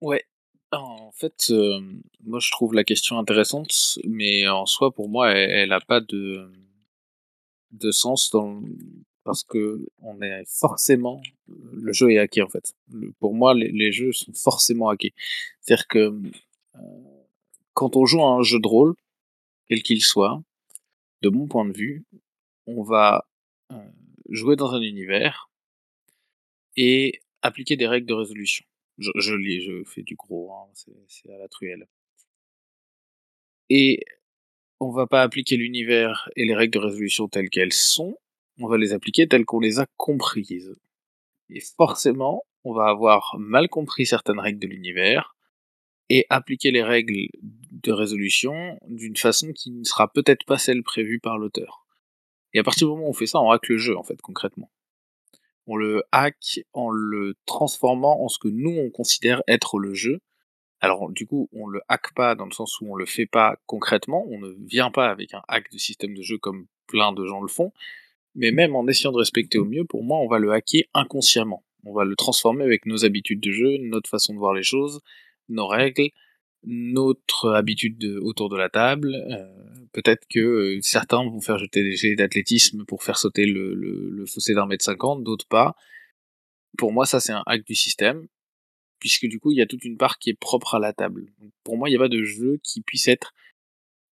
Ouais. 0.00 0.26
En 0.72 1.12
fait, 1.12 1.50
euh, 1.50 1.80
moi 2.24 2.40
je 2.40 2.50
trouve 2.50 2.72
la 2.72 2.82
question 2.82 3.18
intéressante, 3.18 3.98
mais 4.04 4.48
en 4.48 4.64
soi, 4.64 4.90
pour 4.90 5.10
moi, 5.10 5.32
elle, 5.32 5.50
elle 5.50 5.72
a 5.72 5.80
pas 5.80 6.00
de 6.00 6.50
de 7.72 7.90
sens 7.90 8.30
dans 8.30 8.62
parce 9.24 9.44
que 9.44 9.86
on 9.98 10.20
est 10.20 10.44
forcément 10.46 11.22
le 11.72 11.92
jeu 11.92 12.10
est 12.10 12.18
hacké 12.18 12.42
en 12.42 12.48
fait. 12.48 12.74
Pour 13.18 13.34
moi, 13.34 13.54
les, 13.54 13.92
jeux 13.92 14.12
sont 14.12 14.32
forcément 14.32 14.88
hackés. 14.88 15.14
C'est-à-dire 15.60 15.88
que 15.88 16.20
euh, 16.76 16.78
quand 17.74 17.96
on 17.96 18.06
joue 18.06 18.22
à 18.22 18.30
un 18.30 18.42
jeu 18.42 18.60
de 18.60 18.68
rôle, 18.68 18.94
quel 19.68 19.82
qu'il 19.82 20.02
soit, 20.02 20.42
de 21.22 21.28
mon 21.28 21.46
point 21.46 21.64
de 21.64 21.76
vue, 21.76 22.04
on 22.66 22.82
va 22.82 23.26
euh, 23.72 23.76
jouer 24.28 24.56
dans 24.56 24.72
un 24.72 24.82
univers 24.82 25.50
et 26.76 27.20
appliquer 27.42 27.76
des 27.76 27.86
règles 27.86 28.06
de 28.06 28.14
résolution. 28.14 28.64
Je, 28.98 29.10
je 29.16 29.34
lis, 29.34 29.62
je 29.62 29.84
fais 29.84 30.02
du 30.02 30.14
gros, 30.14 30.52
hein, 30.52 30.68
c'est 31.08 31.32
à 31.32 31.38
la 31.38 31.48
truelle. 31.48 31.86
Et 33.68 34.04
on 34.82 34.90
va 34.90 35.06
pas 35.06 35.22
appliquer 35.22 35.56
l'univers 35.56 36.28
et 36.36 36.44
les 36.44 36.54
règles 36.54 36.74
de 36.74 36.84
résolution 36.84 37.28
telles 37.28 37.50
qu'elles 37.50 37.72
sont, 37.72 38.16
on 38.58 38.66
va 38.66 38.78
les 38.78 38.92
appliquer 38.92 39.28
telles 39.28 39.44
qu'on 39.44 39.60
les 39.60 39.78
a 39.78 39.86
comprises. 39.96 40.74
Et 41.50 41.60
forcément, 41.60 42.44
on 42.64 42.72
va 42.72 42.86
avoir 42.88 43.36
mal 43.38 43.68
compris 43.68 44.06
certaines 44.06 44.40
règles 44.40 44.58
de 44.58 44.66
l'univers 44.66 45.36
et 46.08 46.26
appliquer 46.30 46.70
les 46.70 46.82
règles 46.82 47.28
de 47.40 47.92
résolution 47.92 48.78
d'une 48.88 49.16
façon 49.16 49.52
qui 49.52 49.70
ne 49.70 49.84
sera 49.84 50.12
peut-être 50.12 50.44
pas 50.44 50.58
celle 50.58 50.82
prévue 50.82 51.20
par 51.20 51.38
l'auteur. 51.38 51.86
Et 52.52 52.58
à 52.58 52.62
partir 52.62 52.86
du 52.88 52.94
moment 52.94 53.06
où 53.06 53.10
on 53.10 53.14
fait 53.14 53.26
ça, 53.26 53.40
on 53.40 53.50
hack 53.50 53.68
le 53.68 53.78
jeu, 53.78 53.96
en 53.96 54.02
fait, 54.02 54.20
concrètement. 54.20 54.70
On 55.66 55.76
le 55.76 56.02
hack 56.10 56.60
en 56.72 56.90
le 56.90 57.34
transformant 57.46 58.22
en 58.22 58.28
ce 58.28 58.38
que 58.38 58.48
nous, 58.48 58.76
on 58.76 58.90
considère 58.90 59.42
être 59.46 59.78
le 59.78 59.94
jeu. 59.94 60.20
Alors, 60.82 61.10
du 61.10 61.26
coup, 61.26 61.48
on 61.52 61.66
le 61.68 61.80
hack 61.88 62.12
pas 62.14 62.34
dans 62.34 62.44
le 62.44 62.50
sens 62.52 62.80
où 62.80 62.90
on 62.92 62.96
le 62.96 63.06
fait 63.06 63.24
pas 63.26 63.56
concrètement, 63.66 64.26
on 64.28 64.38
ne 64.38 64.50
vient 64.66 64.90
pas 64.90 65.08
avec 65.08 65.32
un 65.32 65.42
hack 65.48 65.70
du 65.70 65.78
système 65.78 66.14
de 66.14 66.22
jeu 66.22 66.38
comme 66.38 66.66
plein 66.88 67.12
de 67.12 67.24
gens 67.24 67.40
le 67.40 67.48
font, 67.48 67.72
mais 68.34 68.50
même 68.50 68.74
en 68.76 68.86
essayant 68.88 69.12
de 69.12 69.18
respecter 69.18 69.58
au 69.58 69.64
mieux, 69.64 69.84
pour 69.84 70.02
moi, 70.02 70.18
on 70.18 70.26
va 70.28 70.38
le 70.38 70.52
hacker 70.52 70.82
inconsciemment. 70.92 71.64
On 71.84 71.92
va 71.94 72.04
le 72.04 72.16
transformer 72.16 72.64
avec 72.64 72.84
nos 72.86 73.04
habitudes 73.04 73.40
de 73.40 73.52
jeu, 73.52 73.78
notre 73.78 74.10
façon 74.10 74.34
de 74.34 74.38
voir 74.38 74.54
les 74.54 74.62
choses, 74.64 75.00
nos 75.48 75.66
règles, 75.66 76.10
notre 76.64 77.50
habitude 77.52 77.98
de- 77.98 78.18
autour 78.18 78.48
de 78.48 78.56
la 78.56 78.68
table. 78.68 79.14
Euh, 79.14 79.46
Peut-être 79.92 80.26
que 80.30 80.40
euh, 80.40 80.78
certains 80.80 81.22
vont 81.22 81.40
faire 81.42 81.58
jeter 81.58 81.82
des 81.82 81.96
jets 81.96 82.14
d'athlétisme 82.14 82.84
pour 82.86 83.02
faire 83.02 83.18
sauter 83.18 83.44
le, 83.44 83.74
le, 83.74 84.08
le 84.10 84.26
fossé 84.26 84.54
d'un 84.54 84.64
mètre 84.66 84.84
cinquante, 84.84 85.22
d'autres 85.22 85.46
pas. 85.46 85.76
Pour 86.78 86.92
moi, 86.92 87.04
ça, 87.04 87.20
c'est 87.20 87.32
un 87.32 87.42
hack 87.46 87.64
du 87.66 87.74
système, 87.74 88.26
puisque 89.02 89.26
du 89.26 89.40
coup, 89.40 89.50
il 89.50 89.58
y 89.58 89.60
a 89.60 89.66
toute 89.66 89.84
une 89.84 89.96
part 89.96 90.20
qui 90.20 90.30
est 90.30 90.38
propre 90.38 90.76
à 90.76 90.78
la 90.78 90.92
table. 90.92 91.26
Pour 91.64 91.76
moi, 91.76 91.88
il 91.88 91.92
n'y 91.92 91.96
a 91.96 91.98
pas 91.98 92.08
de 92.08 92.22
jeu 92.22 92.60
qui 92.62 92.82
puisse 92.82 93.08
être 93.08 93.34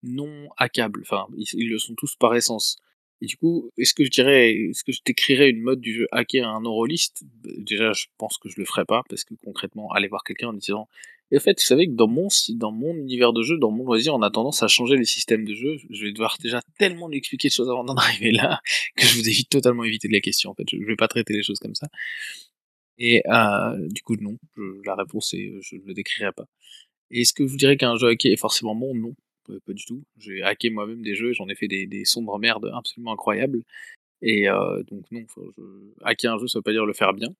non 0.03 0.49
hackable. 0.57 1.03
Enfin, 1.03 1.29
ils, 1.37 1.69
le 1.69 1.79
sont 1.79 1.95
tous 1.95 2.17
par 2.17 2.35
essence. 2.35 2.77
Et 3.21 3.27
du 3.27 3.37
coup, 3.37 3.71
est-ce 3.79 3.95
que 3.95 4.05
je 4.05 4.11
dirais, 4.11 4.51
est-ce 4.51 4.83
que 4.83 4.91
je 4.91 4.99
décrirais 5.07 5.49
une 5.49 5.61
mode 5.61 5.81
du 5.81 5.95
jeu 5.95 6.09
hacker 6.11 6.45
à 6.45 6.51
un 6.51 6.63
neuroliste 6.63 7.23
Déjà, 7.59 7.93
je 7.93 8.07
pense 8.19 8.37
que 8.39 8.49
je 8.49 8.57
le 8.59 8.65
ferais 8.65 8.85
pas, 8.85 9.03
parce 9.09 9.23
que 9.23 9.35
concrètement, 9.45 9.93
aller 9.93 10.09
voir 10.09 10.25
quelqu'un 10.25 10.49
en 10.49 10.55
disant 10.55 10.89
et 11.33 11.37
en 11.37 11.41
fait, 11.41 11.61
vous 11.61 11.65
savez 11.65 11.87
que 11.87 11.93
dans 11.93 12.09
mon, 12.09 12.27
dans 12.55 12.73
mon 12.73 12.95
univers 12.97 13.33
de 13.33 13.43
jeu, 13.43 13.57
dans 13.57 13.71
mon 13.71 13.85
loisir, 13.85 14.15
on 14.15 14.23
a 14.23 14.31
tendance 14.31 14.63
à 14.65 14.69
changer 14.69 14.97
les 14.97 15.05
systèmes 15.05 15.45
de 15.45 15.55
jeu. 15.55 15.77
Je 15.89 16.05
vais 16.05 16.13
devoir 16.13 16.37
déjà 16.43 16.61
tellement 16.79 17.09
lui 17.09 17.19
expliquer 17.19 17.49
de 17.49 17.53
choses 17.53 17.71
avant 17.71 17.85
d'en 17.85 17.95
arriver 17.97 18.33
là, 18.33 18.61
que 18.97 19.07
je 19.07 19.15
vous 19.15 19.29
évite 19.29 19.49
totalement 19.49 19.85
éviter 19.85 20.09
de 20.09 20.13
la 20.13 20.21
question, 20.21 20.51
en 20.51 20.55
fait. 20.55 20.65
Je 20.69 20.79
je 20.81 20.85
vais 20.85 20.97
pas 20.97 21.09
traiter 21.09 21.33
les 21.33 21.43
choses 21.43 21.61
comme 21.61 21.75
ça. 21.75 21.87
Et 23.01 23.23
euh, 23.29 23.89
du 23.89 24.03
coup, 24.03 24.17
non. 24.17 24.37
Je- 24.57 24.83
la 24.87 24.95
réponse 24.95 25.35
est, 25.35 25.53
je 25.63 25.77
ne 25.77 25.87
le 25.87 25.95
décrirai 25.95 26.33
pas. 26.33 26.47
Est-ce 27.11 27.33
que 27.35 27.47
je 27.47 27.51
vous 27.53 27.57
dirais 27.59 27.77
qu'un 27.77 27.97
jeu 27.97 28.09
hacké 28.09 28.33
est 28.33 28.37
forcément 28.37 28.75
bon? 28.77 28.95
Non, 28.95 29.15
pas, 29.47 29.73
du 29.73 29.85
tout. 29.85 30.05
J'ai 30.19 30.43
hacké 30.43 30.71
moi-même 30.71 31.03
des 31.03 31.15
jeux, 31.17 31.33
j'en 31.33 31.49
ai 31.49 31.55
fait 31.57 31.69
des, 31.69 32.05
sombres 32.05 32.39
merdes 32.39 32.71
absolument 32.75 33.13
incroyables. 33.13 33.63
Et 34.23 34.49
euh, 34.49 34.83
donc 34.85 35.05
non, 35.11 35.25
je... 35.57 35.63
hacker 36.05 36.35
un 36.35 36.39
jeu, 36.39 36.47
ça 36.47 36.59
veut 36.61 36.63
pas 36.63 36.73
dire 36.73 36.87
le 36.87 36.93
faire 36.93 37.15
bien. 37.15 37.31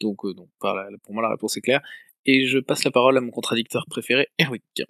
Donc 0.00 0.24
euh, 0.24 0.32
non, 0.34 0.48
pour 0.58 1.14
moi 1.14 1.22
la 1.22 1.30
réponse 1.30 1.56
est 1.56 1.60
claire. 1.60 1.82
Et 2.26 2.46
je 2.46 2.58
passe 2.58 2.84
la 2.84 2.90
parole 2.90 3.16
à 3.16 3.20
mon 3.20 3.30
contradicteur 3.30 3.86
préféré, 3.88 4.28
Erwick. 4.38 4.82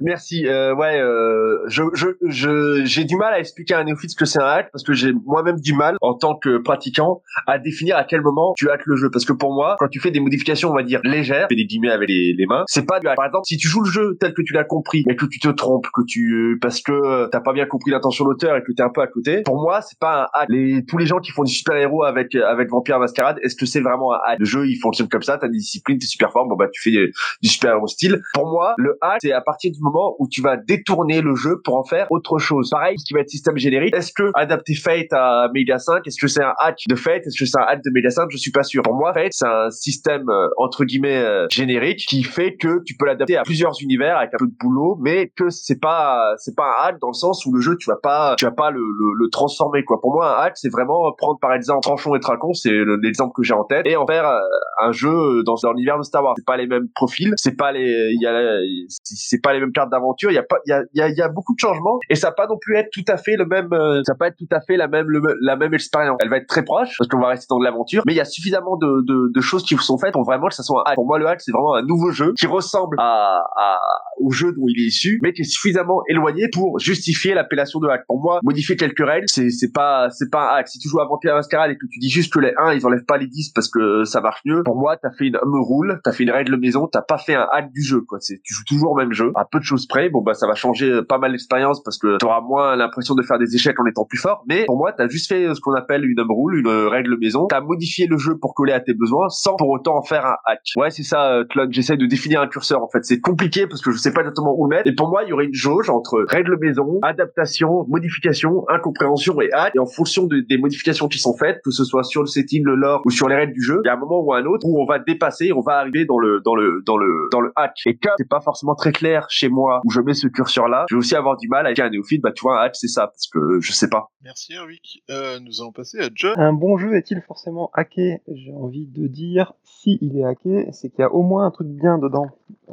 Merci. 0.00 0.48
Euh, 0.48 0.74
ouais, 0.74 0.98
euh, 0.98 1.62
je, 1.68 1.84
je, 1.94 2.08
je, 2.26 2.84
j'ai 2.84 3.04
du 3.04 3.16
mal 3.16 3.32
à 3.32 3.38
expliquer 3.38 3.74
à 3.74 3.78
un 3.78 3.84
néophyte 3.84 4.10
ce 4.10 4.16
que 4.16 4.24
c'est 4.24 4.40
un 4.40 4.46
hack 4.46 4.72
parce 4.72 4.82
que 4.82 4.92
j'ai 4.92 5.12
moi-même 5.12 5.60
du 5.60 5.72
mal 5.72 5.96
en 6.00 6.14
tant 6.14 6.34
que 6.34 6.58
pratiquant 6.58 7.22
à 7.46 7.60
définir 7.60 7.96
à 7.96 8.02
quel 8.02 8.20
moment 8.20 8.54
tu 8.56 8.68
hackes 8.70 8.86
le 8.86 8.96
jeu. 8.96 9.08
Parce 9.08 9.24
que 9.24 9.32
pour 9.32 9.54
moi, 9.54 9.76
quand 9.78 9.86
tu 9.86 10.00
fais 10.00 10.10
des 10.10 10.18
modifications, 10.18 10.70
on 10.70 10.74
va 10.74 10.82
dire 10.82 11.00
légères, 11.04 11.46
fais 11.48 11.54
des 11.54 11.66
guillemets 11.66 11.90
avec 11.90 12.08
les, 12.08 12.46
mains, 12.48 12.64
c'est 12.66 12.86
pas 12.86 12.98
du 12.98 13.06
hack. 13.06 13.14
Par 13.14 13.26
exemple, 13.26 13.44
si 13.46 13.56
tu 13.56 13.68
joues 13.68 13.82
le 13.82 13.90
jeu 13.90 14.16
tel 14.18 14.34
que 14.34 14.42
tu 14.42 14.52
l'as 14.52 14.64
compris, 14.64 15.04
mais 15.06 15.14
que 15.14 15.26
tu 15.26 15.38
te 15.38 15.48
trompes, 15.48 15.86
que 15.94 16.02
tu 16.04 16.58
parce 16.60 16.80
que 16.80 16.92
euh, 16.92 17.28
t'as 17.28 17.40
pas 17.40 17.52
bien 17.52 17.66
compris 17.66 17.92
l'intention 17.92 18.24
de 18.24 18.30
l'auteur 18.30 18.56
et 18.56 18.64
que 18.64 18.72
t'es 18.72 18.82
un 18.82 18.90
peu 18.90 19.00
à 19.00 19.06
côté, 19.06 19.42
pour 19.42 19.62
moi, 19.62 19.80
c'est 19.80 19.98
pas 20.00 20.24
un 20.24 20.40
hack. 20.40 20.48
Les, 20.48 20.84
tous 20.86 20.98
les 20.98 21.06
gens 21.06 21.18
qui 21.18 21.30
font 21.30 21.44
du 21.44 21.52
super 21.52 21.76
héros 21.76 22.02
avec 22.02 22.34
avec 22.34 22.68
Vampire 22.68 22.98
Masquerade, 22.98 23.38
est-ce 23.42 23.54
que 23.54 23.64
c'est 23.64 23.80
vraiment 23.80 24.12
un 24.12 24.18
hack? 24.26 24.40
Le 24.40 24.44
jeu, 24.44 24.66
il 24.66 24.76
fonctionne 24.76 25.08
comme 25.08 25.22
ça. 25.22 25.38
T'as 25.38 25.46
des 25.46 25.58
disciplines, 25.58 25.98
t'es 25.98 26.06
super 26.06 26.32
fort. 26.32 26.48
Bon 26.48 26.56
bah 26.56 26.66
tu 26.72 26.82
fais 26.82 26.96
euh, 26.98 27.12
du 27.42 27.48
super 27.48 27.74
héros 27.74 27.86
style. 27.86 28.20
Pour 28.34 28.50
moi, 28.50 28.74
le 28.76 28.98
hack, 29.00 29.18
c'est 29.22 29.30
à 29.30 29.40
partir 29.40 29.70
du 29.70 29.83
moment 29.84 30.16
où 30.18 30.28
tu 30.28 30.42
vas 30.42 30.56
détourner 30.56 31.20
le 31.20 31.34
jeu 31.34 31.60
pour 31.64 31.76
en 31.76 31.84
faire 31.84 32.06
autre 32.10 32.38
chose. 32.38 32.70
Pareil, 32.70 32.98
ce 32.98 33.04
qui 33.04 33.14
va 33.14 33.20
être 33.20 33.30
système 33.30 33.56
générique. 33.56 33.94
Est-ce 33.94 34.12
que 34.12 34.30
adapter 34.34 34.74
Fate 34.74 35.12
à 35.12 35.48
Mega 35.54 35.78
5, 35.78 36.06
est-ce 36.06 36.20
que 36.20 36.26
c'est 36.28 36.42
un 36.42 36.54
hack 36.60 36.78
de 36.88 36.94
Fate 36.96 37.26
Est-ce 37.26 37.38
que 37.38 37.46
c'est 37.46 37.58
un 37.58 37.64
hack 37.64 37.80
de 37.84 37.90
Mega 37.92 38.10
5 38.10 38.28
Je 38.30 38.36
suis 38.36 38.50
pas 38.50 38.62
sûr. 38.62 38.82
Pour 38.82 38.94
moi, 38.94 39.12
Fate, 39.12 39.32
c'est 39.32 39.46
un 39.46 39.70
système 39.70 40.28
euh, 40.28 40.48
entre 40.58 40.84
guillemets 40.84 41.18
euh, 41.22 41.46
générique 41.50 42.04
qui 42.08 42.22
fait 42.24 42.56
que 42.56 42.82
tu 42.84 42.96
peux 42.98 43.06
l'adapter 43.06 43.36
à 43.36 43.42
plusieurs 43.42 43.74
univers 43.82 44.16
avec 44.18 44.34
un 44.34 44.38
peu 44.38 44.46
de 44.46 44.54
boulot, 44.60 44.96
mais 45.00 45.30
que 45.36 45.50
c'est 45.50 45.80
pas 45.80 46.34
c'est 46.38 46.56
pas 46.56 46.64
un 46.80 46.88
hack 46.88 46.98
dans 47.00 47.08
le 47.08 47.14
sens 47.14 47.44
où 47.46 47.52
le 47.52 47.60
jeu 47.60 47.76
tu 47.78 47.88
vas 47.90 47.98
pas 48.02 48.34
tu 48.38 48.44
vas 48.44 48.50
pas 48.52 48.70
le, 48.70 48.80
le, 48.80 49.24
le 49.24 49.28
transformer 49.30 49.84
quoi. 49.84 50.00
Pour 50.00 50.12
moi, 50.12 50.38
un 50.40 50.42
hack 50.44 50.52
c'est 50.56 50.70
vraiment 50.70 51.12
prendre 51.18 51.38
par 51.40 51.52
exemple 51.54 51.80
Tranchon 51.82 52.14
et 52.14 52.20
Tracon, 52.20 52.52
c'est 52.54 52.70
le- 52.70 52.96
l'exemple 53.02 53.32
que 53.36 53.42
j'ai 53.42 53.54
en 53.54 53.64
tête, 53.64 53.86
et 53.86 53.96
en 53.96 54.06
faire 54.06 54.26
euh, 54.26 54.38
un 54.82 54.92
jeu 54.92 55.42
dans, 55.44 55.54
dans 55.62 55.72
l'univers 55.72 55.98
de 55.98 56.02
Star 56.04 56.22
Wars. 56.24 56.34
C'est 56.36 56.46
pas 56.46 56.56
les 56.56 56.66
mêmes 56.66 56.88
profils, 56.94 57.32
c'est 57.36 57.56
pas 57.56 57.72
les, 57.72 58.10
il 58.12 58.20
y 58.22 58.26
a, 58.26 58.58
c'est 58.88 59.40
pas 59.42 59.52
les 59.52 59.60
mêmes 59.60 59.72
cartes 59.74 59.90
d'aventure. 59.90 60.30
Il 60.30 60.34
y 60.34 60.38
a 60.38 60.42
pas, 60.42 60.56
il 60.66 60.70
y 60.70 60.72
a, 60.72 60.82
il 61.08 61.16
y 61.16 61.20
a, 61.22 61.28
beaucoup 61.28 61.54
de 61.54 61.58
changements 61.58 61.98
et 62.08 62.14
ça 62.14 62.30
pas 62.32 62.46
non 62.46 62.56
plus 62.60 62.76
être 62.76 62.90
tout 62.92 63.04
à 63.08 63.16
fait 63.16 63.36
le 63.36 63.44
même, 63.46 63.72
euh, 63.72 64.00
ça 64.04 64.14
pas 64.14 64.28
être 64.28 64.36
tout 64.36 64.48
à 64.52 64.60
fait 64.60 64.76
la 64.76 64.88
même, 64.88 65.06
le- 65.08 65.36
la 65.42 65.56
même 65.56 65.74
expérience. 65.74 66.16
Elle 66.22 66.28
va 66.30 66.36
être 66.38 66.46
très 66.46 66.62
proche 66.64 66.94
parce 66.98 67.08
qu'on 67.08 67.20
va 67.20 67.28
rester 67.28 67.46
dans 67.50 67.58
de 67.58 67.64
l'aventure, 67.64 68.02
mais 68.06 68.12
il 68.12 68.16
y 68.16 68.20
a 68.20 68.24
suffisamment 68.24 68.76
de, 68.76 69.02
de, 69.06 69.30
de 69.34 69.40
choses 69.40 69.64
qui 69.64 69.76
sont 69.76 69.98
faites 69.98 70.12
pour 70.12 70.24
vraiment 70.24 70.48
que 70.48 70.54
ça 70.54 70.62
soit 70.62 70.82
un 70.86 70.90
hack. 70.90 70.94
Pour 70.94 71.06
moi, 71.06 71.18
le 71.18 71.26
hack 71.26 71.40
c'est 71.40 71.52
vraiment 71.52 71.74
un 71.74 71.82
nouveau 71.82 72.10
jeu 72.10 72.32
qui 72.38 72.46
ressemble 72.46 72.96
à, 73.00 73.42
à 73.56 73.78
au 74.20 74.30
jeu 74.30 74.52
dont 74.52 74.64
il 74.68 74.80
est 74.82 74.86
issu, 74.88 75.18
mais 75.22 75.32
qui 75.32 75.42
est 75.42 75.44
suffisamment 75.44 76.02
éloigné 76.08 76.48
pour 76.52 76.78
justifier 76.78 77.34
l'appellation 77.34 77.80
de 77.80 77.88
hack. 77.88 78.04
Pour 78.06 78.20
moi, 78.20 78.38
modifier 78.44 78.76
quelques 78.76 79.04
règles, 79.04 79.26
c'est 79.28 79.50
c'est 79.50 79.72
pas 79.72 80.08
c'est 80.10 80.30
pas 80.30 80.52
un 80.52 80.56
hack. 80.58 80.68
Si 80.68 80.78
tu 80.78 80.88
joues 80.88 81.00
à 81.00 81.06
Vampire 81.06 81.34
Masquerade 81.34 81.70
et 81.72 81.74
que 81.76 81.86
tu 81.90 81.98
dis 81.98 82.10
juste 82.10 82.32
que 82.32 82.38
les 82.38 82.52
1 82.58 82.74
ils 82.74 82.86
enlèvent 82.86 83.04
pas 83.06 83.18
les 83.18 83.26
10 83.26 83.50
parce 83.54 83.68
que 83.68 84.04
ça 84.04 84.20
marche 84.20 84.40
mieux, 84.44 84.62
pour 84.62 84.76
moi, 84.76 84.96
t'as 84.96 85.10
fait 85.10 85.26
une 85.26 85.36
home 85.36 85.60
rule, 85.68 86.00
t'as 86.04 86.12
fait 86.12 86.22
une 86.24 86.30
règle 86.30 86.56
maison, 86.58 86.86
t'as 86.86 87.02
pas 87.02 87.18
fait 87.18 87.34
un 87.34 87.46
hack 87.52 87.72
du 87.72 87.82
jeu 87.82 88.00
quoi. 88.02 88.18
C'est 88.20 88.40
tu 88.44 88.54
joues 88.54 88.64
toujours 88.66 88.92
au 88.92 88.96
même 88.96 89.12
jeu, 89.12 89.32
de 89.58 89.63
choses 89.64 89.86
près. 89.86 90.08
Bon 90.10 90.22
bah 90.22 90.34
ça 90.34 90.46
va 90.46 90.54
changer 90.54 90.90
euh, 90.90 91.02
pas 91.02 91.18
mal 91.18 91.32
l'expérience 91.32 91.82
parce 91.82 91.98
que 91.98 92.18
t'auras 92.18 92.40
moins 92.40 92.76
l'impression 92.76 93.14
de 93.14 93.22
faire 93.22 93.38
des 93.38 93.54
échecs 93.54 93.78
en 93.80 93.86
étant 93.86 94.04
plus 94.04 94.18
fort. 94.18 94.44
Mais 94.48 94.64
pour 94.66 94.76
moi, 94.76 94.92
t'as 94.92 95.08
juste 95.08 95.28
fait 95.28 95.44
euh, 95.44 95.54
ce 95.54 95.60
qu'on 95.60 95.74
appelle 95.74 96.04
une 96.04 96.20
rule, 96.28 96.58
une 96.60 96.66
euh, 96.68 96.88
règle 96.88 97.16
maison. 97.18 97.46
T'as 97.46 97.60
modifié 97.60 98.06
le 98.06 98.18
jeu 98.18 98.36
pour 98.38 98.54
coller 98.54 98.72
à 98.72 98.80
tes 98.80 98.94
besoins 98.94 99.28
sans 99.28 99.56
pour 99.56 99.68
autant 99.70 99.96
en 99.96 100.02
faire 100.02 100.26
un 100.26 100.36
hack. 100.46 100.60
Ouais, 100.76 100.90
c'est 100.90 101.02
ça, 101.02 101.40
Claude. 101.50 101.72
J'essaie 101.72 101.96
de 101.96 102.06
définir 102.06 102.40
un 102.40 102.46
curseur 102.46 102.82
en 102.82 102.88
fait. 102.88 103.04
C'est 103.04 103.20
compliqué 103.20 103.66
parce 103.66 103.80
que 103.82 103.90
je 103.90 103.98
sais 103.98 104.12
pas 104.12 104.20
exactement 104.20 104.54
où 104.56 104.68
le 104.68 104.76
mettre. 104.76 104.88
Et 104.88 104.94
pour 104.94 105.08
moi, 105.08 105.22
il 105.24 105.30
y 105.30 105.32
aurait 105.32 105.46
une 105.46 105.54
jauge 105.54 105.90
entre 105.90 106.24
règle 106.28 106.56
maison, 106.60 106.98
adaptation, 107.02 107.84
modification, 107.88 108.64
incompréhension 108.68 109.40
et 109.40 109.50
hack. 109.52 109.72
Et 109.74 109.78
en 109.78 109.86
fonction 109.86 110.26
de- 110.26 110.44
des 110.48 110.58
modifications 110.58 111.08
qui 111.08 111.18
sont 111.18 111.36
faites, 111.36 111.60
que 111.64 111.70
ce 111.70 111.84
soit 111.84 112.02
sur 112.04 112.20
le 112.20 112.26
setting, 112.26 112.64
le 112.64 112.74
lore 112.74 113.02
ou 113.04 113.10
sur 113.10 113.28
les 113.28 113.36
règles 113.36 113.52
du 113.52 113.62
jeu, 113.62 113.80
il 113.84 113.86
y 113.86 113.90
a 113.90 113.94
un 113.94 113.98
moment 113.98 114.20
ou 114.20 114.32
un 114.34 114.44
autre 114.44 114.66
où 114.66 114.80
on 114.80 114.86
va 114.86 114.98
dépasser, 114.98 115.52
on 115.52 115.60
va 115.60 115.78
arriver 115.78 116.04
dans 116.04 116.18
le 116.18 116.40
dans 116.44 116.54
le 116.54 116.82
dans 116.86 116.96
le 116.96 117.28
dans 117.32 117.40
le 117.40 117.52
hack. 117.56 117.72
Et 117.86 117.96
comme 117.96 118.12
c'est 118.18 118.28
pas 118.28 118.40
forcément 118.40 118.74
très 118.74 118.92
clair 118.92 119.26
chez 119.28 119.48
moi 119.54 119.80
où 119.84 119.90
je 119.90 120.00
mets 120.00 120.14
ce 120.14 120.28
curseur 120.28 120.68
là, 120.68 120.84
je 120.88 120.94
vais 120.94 120.98
aussi 120.98 121.14
avoir 121.14 121.36
du 121.36 121.48
mal 121.48 121.66
avec 121.66 121.78
un 121.78 121.88
néophyte. 121.88 122.22
Bah 122.22 122.32
tu 122.32 122.42
vois, 122.42 122.60
un 122.60 122.64
hack 122.64 122.76
c'est 122.76 122.88
ça 122.88 123.06
parce 123.06 123.26
que 123.28 123.60
je 123.60 123.72
sais 123.72 123.88
pas. 123.88 124.10
Merci 124.22 124.54
Erwick. 124.54 125.02
Euh, 125.10 125.38
nous 125.40 125.60
allons 125.60 125.72
passer 125.72 126.00
à 126.00 126.08
John. 126.14 126.34
Un 126.36 126.52
bon 126.52 126.76
jeu 126.76 126.96
est-il 126.96 127.20
forcément 127.22 127.70
hacké 127.74 128.22
J'ai 128.28 128.52
envie 128.52 128.86
de 128.86 129.06
dire, 129.06 129.52
si 129.62 129.98
il 130.00 130.18
est 130.18 130.24
hacké, 130.24 130.68
c'est 130.72 130.90
qu'il 130.90 131.00
y 131.00 131.04
a 131.04 131.12
au 131.12 131.22
moins 131.22 131.46
un 131.46 131.50
truc 131.50 131.68
bien 131.68 131.98
dedans. 131.98 132.26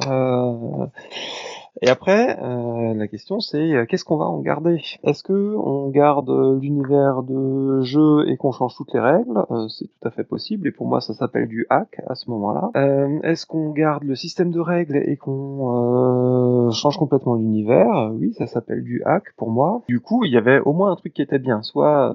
Euh, 0.07 0.85
Et 1.81 1.87
après, 1.87 2.37
euh, 2.41 2.93
la 2.93 3.07
question 3.07 3.39
c'est 3.39 3.73
euh, 3.73 3.85
qu'est-ce 3.85 4.03
qu'on 4.03 4.17
va 4.17 4.25
en 4.25 4.39
garder? 4.39 4.81
Est-ce 5.03 5.23
que 5.23 5.55
on 5.55 5.89
garde 5.89 6.29
euh, 6.29 6.59
l'univers 6.59 7.23
de 7.23 7.81
jeu 7.81 8.27
et 8.27 8.35
qu'on 8.35 8.51
change 8.51 8.75
toutes 8.75 8.93
les 8.93 8.99
règles? 8.99 9.45
Euh, 9.49 9.67
C'est 9.69 9.85
tout 9.85 10.07
à 10.07 10.11
fait 10.11 10.25
possible 10.25 10.67
et 10.67 10.71
pour 10.71 10.85
moi 10.85 10.99
ça 10.99 11.13
s'appelle 11.13 11.47
du 11.47 11.65
hack 11.69 12.01
à 12.07 12.15
ce 12.15 12.29
moment-là. 12.29 12.71
Est-ce 13.23 13.45
qu'on 13.45 13.69
garde 13.69 14.03
le 14.03 14.15
système 14.15 14.51
de 14.51 14.59
règles 14.59 14.97
et 14.97 15.15
qu'on 15.15 16.69
change 16.71 16.97
complètement 16.97 17.35
l'univers? 17.35 18.11
Oui, 18.13 18.33
ça 18.33 18.47
s'appelle 18.47 18.83
du 18.83 19.01
hack 19.05 19.33
pour 19.37 19.49
moi. 19.49 19.81
Du 19.87 20.01
coup, 20.01 20.25
il 20.25 20.31
y 20.31 20.37
avait 20.37 20.59
au 20.59 20.73
moins 20.73 20.91
un 20.91 20.95
truc 20.95 21.13
qui 21.13 21.21
était 21.21 21.39
bien, 21.39 21.61
soit 21.61 22.11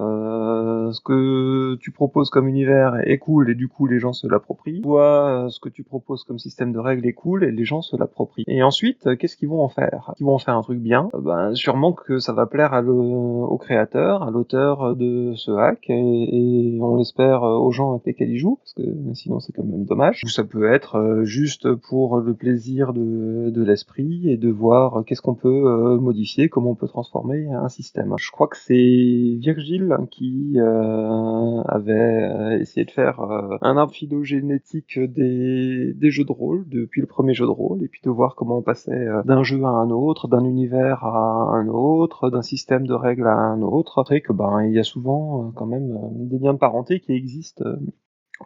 ce 0.93 1.01
que 1.01 1.77
tu 1.77 1.93
proposes 1.93 2.29
comme 2.31 2.47
univers 2.47 2.97
est 3.05 3.19
cool 3.19 3.51
et 3.51 3.55
du 3.55 3.69
coup 3.69 3.87
les 3.87 3.99
gens 3.99 4.13
se 4.13 4.27
l'approprient, 4.27 4.83
soit 4.83 5.47
ce 5.49 5.61
que 5.61 5.69
tu 5.69 5.83
proposes 5.83 6.25
comme 6.25 6.39
système 6.39 6.73
de 6.73 6.79
règles 6.79 7.07
est 7.07 7.15
cool 7.15 7.45
et 7.45 7.51
les 7.51 7.65
gens 7.65 7.81
se 7.81 7.97
l'approprient. 7.97 8.45
Et 8.49 8.63
ensuite, 8.63 9.17
qu'est-ce 9.17 9.37
vont 9.49 9.63
en 9.63 9.69
faire, 9.69 10.13
qu'ils 10.17 10.27
vont 10.27 10.35
en 10.35 10.39
faire 10.39 10.57
un 10.57 10.63
truc 10.63 10.79
bien, 10.79 11.09
euh, 11.15 11.21
ben 11.21 11.55
sûrement 11.55 11.93
que 11.93 12.19
ça 12.19 12.33
va 12.33 12.47
plaire 12.47 12.73
au 12.87 13.57
créateur, 13.59 14.23
à 14.23 14.31
l'auteur 14.31 14.97
de 14.97 15.33
ce 15.35 15.51
hack, 15.51 15.87
et, 15.89 16.79
on 16.81 16.97
l'espère 16.97 17.43
euh, 17.43 17.57
aux 17.57 17.71
gens 17.71 17.93
avec 17.93 18.07
lesquels 18.07 18.31
ils 18.31 18.39
jouent, 18.39 18.57
parce 18.57 18.75
que 18.75 18.83
sinon 19.15 19.41
c'est 19.41 19.53
quand 19.53 19.65
même 19.65 19.85
dommage. 19.85 20.23
Ou 20.25 20.29
ça 20.29 20.45
peut 20.45 20.73
être 20.73 20.97
euh, 20.97 21.25
juste 21.25 21.73
pour 21.75 22.19
le 22.19 22.35
plaisir 22.35 22.93
de, 22.93 23.65
l'esprit 23.67 24.31
et 24.31 24.37
de 24.37 24.51
voir 24.51 25.03
qu'est-ce 25.05 25.23
qu'on 25.23 25.35
peut 25.35 25.97
modifier, 25.99 26.49
comment 26.49 26.71
on 26.71 26.75
peut 26.77 26.87
transformer 26.87 27.49
un 27.49 27.69
système. 27.69 28.15
Je 28.17 28.31
crois 28.31 28.47
que 28.47 28.57
c'est 28.57 29.39
Virgile 29.41 29.97
qui 30.11 30.57
avait 30.61 32.61
essayé 32.61 32.85
de 32.85 32.91
faire 32.93 33.21
un 33.21 33.77
arbre 33.77 33.93
phylogénétique 33.93 35.01
des, 35.01 36.11
jeux 36.11 36.25
de 36.25 36.33
rôle 36.33 36.65
depuis 36.69 37.01
le 37.01 37.07
premier 37.07 37.35
jeu 37.35 37.47
de 37.47 37.51
rôle, 37.51 37.83
et 37.83 37.89
puis 37.89 38.01
de 38.05 38.11
voir 38.11 38.37
comment 38.37 38.59
on 38.59 38.63
passait 38.63 38.93
euh, 38.93 39.23
d'un 39.37 39.43
jeu 39.43 39.63
à 39.65 39.69
un 39.69 39.91
autre, 39.91 40.29
d'un 40.29 40.45
univers 40.45 41.05
à 41.05 41.51
un 41.53 41.69
autre, 41.69 42.31
d'un 42.31 42.41
système 42.41 42.87
de 42.87 42.95
règles 42.95 43.27
à 43.27 43.35
un 43.35 43.61
autre. 43.61 44.03
C'est 44.09 44.23
que 44.23 44.33
ben 44.33 44.63
il 44.63 44.73
y 44.73 44.79
a 44.79 44.83
souvent 44.83 45.45
euh, 45.45 45.51
quand 45.55 45.67
même 45.67 45.93
euh, 45.93 46.09
des 46.11 46.39
liens 46.39 46.55
de 46.55 46.59
parenté 46.59 47.01
qui 47.01 47.13
existent 47.13 47.65
euh, 47.67 47.77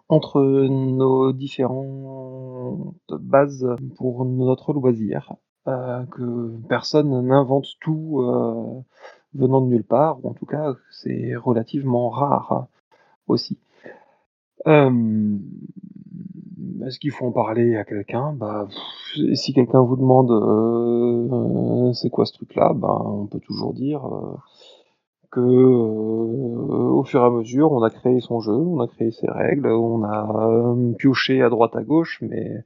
entre 0.08 0.40
nos 0.40 1.32
différentes 1.32 2.94
bases 3.08 3.68
pour 3.96 4.24
notre 4.24 4.72
loisir, 4.72 5.34
que 5.64 6.56
personne 6.68 7.26
n'invente 7.26 7.66
tout 7.80 8.22
venant 9.34 9.60
de 9.60 9.66
nulle 9.66 9.82
part, 9.82 10.24
ou 10.24 10.28
en 10.28 10.34
tout 10.34 10.46
cas 10.46 10.74
c'est 10.92 11.34
relativement 11.34 12.08
rare 12.08 12.68
aussi. 13.26 13.58
Est-ce 16.86 16.98
qu'il 16.98 17.10
faut 17.10 17.26
en 17.26 17.32
parler 17.32 17.76
à 17.76 17.84
quelqu'un? 17.84 18.32
Bah, 18.32 18.68
Si 19.34 19.52
quelqu'un 19.52 19.82
vous 19.82 19.96
demande 19.96 20.30
euh, 20.30 21.88
euh, 21.90 21.92
c'est 21.92 22.10
quoi 22.10 22.26
ce 22.26 22.32
truc-là, 22.34 22.72
bah, 22.74 23.00
on 23.04 23.26
peut 23.26 23.40
toujours 23.40 23.74
dire 23.74 24.04
euh, 24.06 24.36
que 25.30 25.40
euh, 25.40 25.44
au 25.44 27.04
fur 27.04 27.22
et 27.22 27.26
à 27.26 27.30
mesure, 27.30 27.72
on 27.72 27.82
a 27.82 27.90
créé 27.90 28.20
son 28.20 28.40
jeu, 28.40 28.52
on 28.52 28.80
a 28.80 28.88
créé 28.88 29.10
ses 29.10 29.30
règles, 29.30 29.68
on 29.68 30.04
a 30.04 30.74
pioché 30.98 31.42
à 31.42 31.48
droite 31.50 31.76
à 31.76 31.82
gauche, 31.82 32.18
mais 32.22 32.64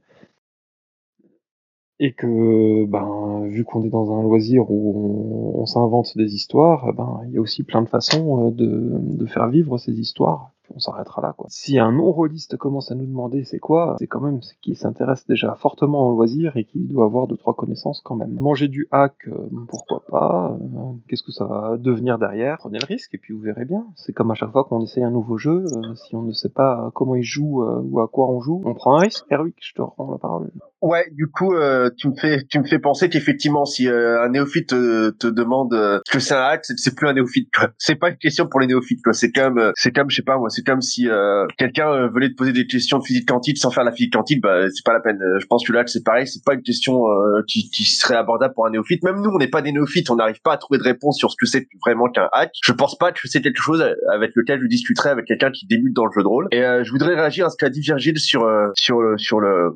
et 1.99 2.13
que 2.13 2.85
ben 2.85 3.47
vu 3.47 3.63
qu'on 3.63 3.83
est 3.83 3.89
dans 3.89 4.11
un 4.19 4.21
loisir 4.21 4.69
où 4.69 5.53
on, 5.55 5.65
s'invente 5.65 6.17
des 6.17 6.35
histoires, 6.35 6.93
ben 6.93 7.21
il 7.27 7.33
y 7.33 7.37
a 7.37 7.41
aussi 7.41 7.63
plein 7.63 7.81
de 7.81 7.87
façons 7.89 8.51
de 8.51 9.25
faire 9.27 9.47
vivre 9.49 9.77
ces 9.77 9.93
histoires. 9.99 10.54
On 10.73 10.79
s'arrêtera 10.79 11.21
là 11.21 11.33
quoi. 11.37 11.47
Si 11.49 11.79
un 11.79 11.91
non 11.91 12.11
rôliste 12.11 12.57
commence 12.57 12.91
à 12.91 12.95
nous 12.95 13.05
demander 13.05 13.43
c'est 13.43 13.59
quoi, 13.59 13.95
c'est 13.99 14.07
quand 14.07 14.21
même 14.21 14.41
ce 14.41 14.53
qui 14.61 14.75
s'intéresse 14.75 15.25
déjà 15.27 15.55
fortement 15.55 16.07
au 16.07 16.11
loisir 16.11 16.57
et 16.57 16.65
qui 16.65 16.79
doit 16.79 17.05
avoir 17.05 17.27
deux 17.27 17.37
trois 17.37 17.53
connaissances 17.53 18.01
quand 18.03 18.15
même. 18.15 18.37
Manger 18.41 18.67
du 18.67 18.87
hack, 18.91 19.27
euh, 19.27 19.49
pourquoi 19.67 20.03
pas 20.09 20.57
euh, 20.59 20.93
Qu'est-ce 21.07 21.23
que 21.23 21.31
ça 21.31 21.45
va 21.45 21.77
devenir 21.77 22.17
derrière? 22.17 22.57
Prenez 22.59 22.79
le 22.79 22.85
risque 22.85 23.13
et 23.13 23.17
puis 23.17 23.33
vous 23.33 23.41
verrez 23.41 23.65
bien. 23.65 23.85
C'est 23.95 24.13
comme 24.13 24.31
à 24.31 24.35
chaque 24.35 24.51
fois 24.51 24.63
qu'on 24.63 24.81
essaye 24.81 25.03
un 25.03 25.11
nouveau 25.11 25.37
jeu, 25.37 25.65
euh, 25.65 25.95
si 25.95 26.15
on 26.15 26.21
ne 26.21 26.31
sait 26.31 26.49
pas 26.49 26.91
comment 26.93 27.15
il 27.15 27.23
joue 27.23 27.63
ou 27.63 27.99
à 27.99 28.07
quoi 28.07 28.29
on 28.29 28.41
joue, 28.41 28.61
on 28.65 28.73
prend 28.73 28.97
un 28.97 28.99
risque. 28.99 29.25
Erwick, 29.31 29.55
je 29.59 29.73
te 29.73 29.81
rends 29.81 30.11
la 30.11 30.17
parole. 30.17 30.51
Ouais, 30.85 31.03
du 31.13 31.25
coup, 31.25 31.55
euh, 31.55 31.89
tu 31.97 32.09
me 32.09 32.13
fais, 32.15 32.45
tu 32.47 32.59
me 32.59 32.63
fais 32.63 32.77
penser 32.77 33.09
qu'effectivement, 33.09 33.65
si 33.65 33.87
euh, 33.87 34.21
un 34.21 34.29
néophyte 34.29 34.69
te, 34.69 35.09
te 35.09 35.25
demande 35.25 35.73
euh, 35.73 35.99
ce 36.05 36.11
que 36.11 36.19
c'est 36.19 36.35
un 36.35 36.43
hack, 36.43 36.63
c'est, 36.63 36.95
plus 36.95 37.07
un 37.07 37.13
néophyte. 37.13 37.49
C'est 37.79 37.95
pas 37.95 38.09
une 38.09 38.17
question 38.17 38.45
pour 38.45 38.59
les 38.59 38.67
néophytes. 38.67 38.99
C'est 39.13 39.31
comme, 39.31 39.57
euh, 39.57 39.71
c'est 39.75 39.91
comme, 39.91 40.11
je 40.11 40.17
sais 40.17 40.21
pas 40.21 40.37
moi, 40.37 40.49
c'est 40.51 40.61
comme 40.61 40.81
si 40.81 41.09
euh, 41.09 41.47
quelqu'un 41.57 41.89
euh, 41.89 42.09
venait 42.13 42.29
te 42.29 42.35
poser 42.35 42.53
des 42.53 42.67
questions 42.67 42.99
de 42.99 43.03
physique 43.03 43.27
quantique 43.27 43.57
sans 43.57 43.71
faire 43.71 43.83
la 43.83 43.91
physique 43.91 44.13
quantique, 44.13 44.43
bah 44.43 44.69
c'est 44.69 44.85
pas 44.85 44.93
la 44.93 44.99
peine. 44.99 45.17
Euh, 45.23 45.39
Je 45.39 45.47
pense 45.47 45.65
que 45.65 45.73
là, 45.73 45.83
c'est 45.87 46.03
pareil, 46.03 46.27
c'est 46.27 46.45
pas 46.45 46.53
une 46.53 46.61
question 46.61 47.07
euh, 47.07 47.41
qui, 47.47 47.67
qui 47.71 47.83
serait 47.85 48.15
abordable 48.15 48.53
pour 48.53 48.67
un 48.67 48.69
néophyte. 48.69 49.01
Même 49.03 49.21
nous, 49.21 49.31
on 49.31 49.39
n'est 49.39 49.47
pas 49.47 49.63
des 49.63 49.71
néophytes, 49.71 50.11
on 50.11 50.17
n'arrive 50.17 50.41
pas 50.43 50.53
à 50.53 50.57
trouver 50.57 50.77
de 50.77 50.83
réponse 50.83 51.17
sur 51.17 51.31
ce 51.31 51.35
que 51.35 51.47
c'est 51.47 51.67
vraiment 51.83 52.09
qu'un 52.09 52.29
hack. 52.31 52.51
Je 52.63 52.71
pense 52.71 52.95
pas 52.95 53.11
que 53.11 53.21
c'est 53.23 53.41
quelque 53.41 53.59
chose 53.59 53.83
avec 54.13 54.33
lequel 54.35 54.61
je 54.61 54.67
discuterais 54.67 55.09
avec 55.09 55.25
quelqu'un 55.25 55.49
qui 55.49 55.65
débute 55.65 55.95
dans 55.95 56.05
le 56.05 56.11
jeu 56.15 56.21
de 56.21 56.27
rôle. 56.27 56.47
Et 56.51 56.63
euh, 56.63 56.83
je 56.83 56.91
voudrais 56.91 57.15
réagir 57.15 57.47
à 57.47 57.49
ce 57.49 57.57
qu'a 57.57 57.71
dit 57.71 57.81
Virgile 57.81 58.19
sur 58.19 58.43
euh, 58.43 58.69
sur 58.75 58.99
le 59.39 59.73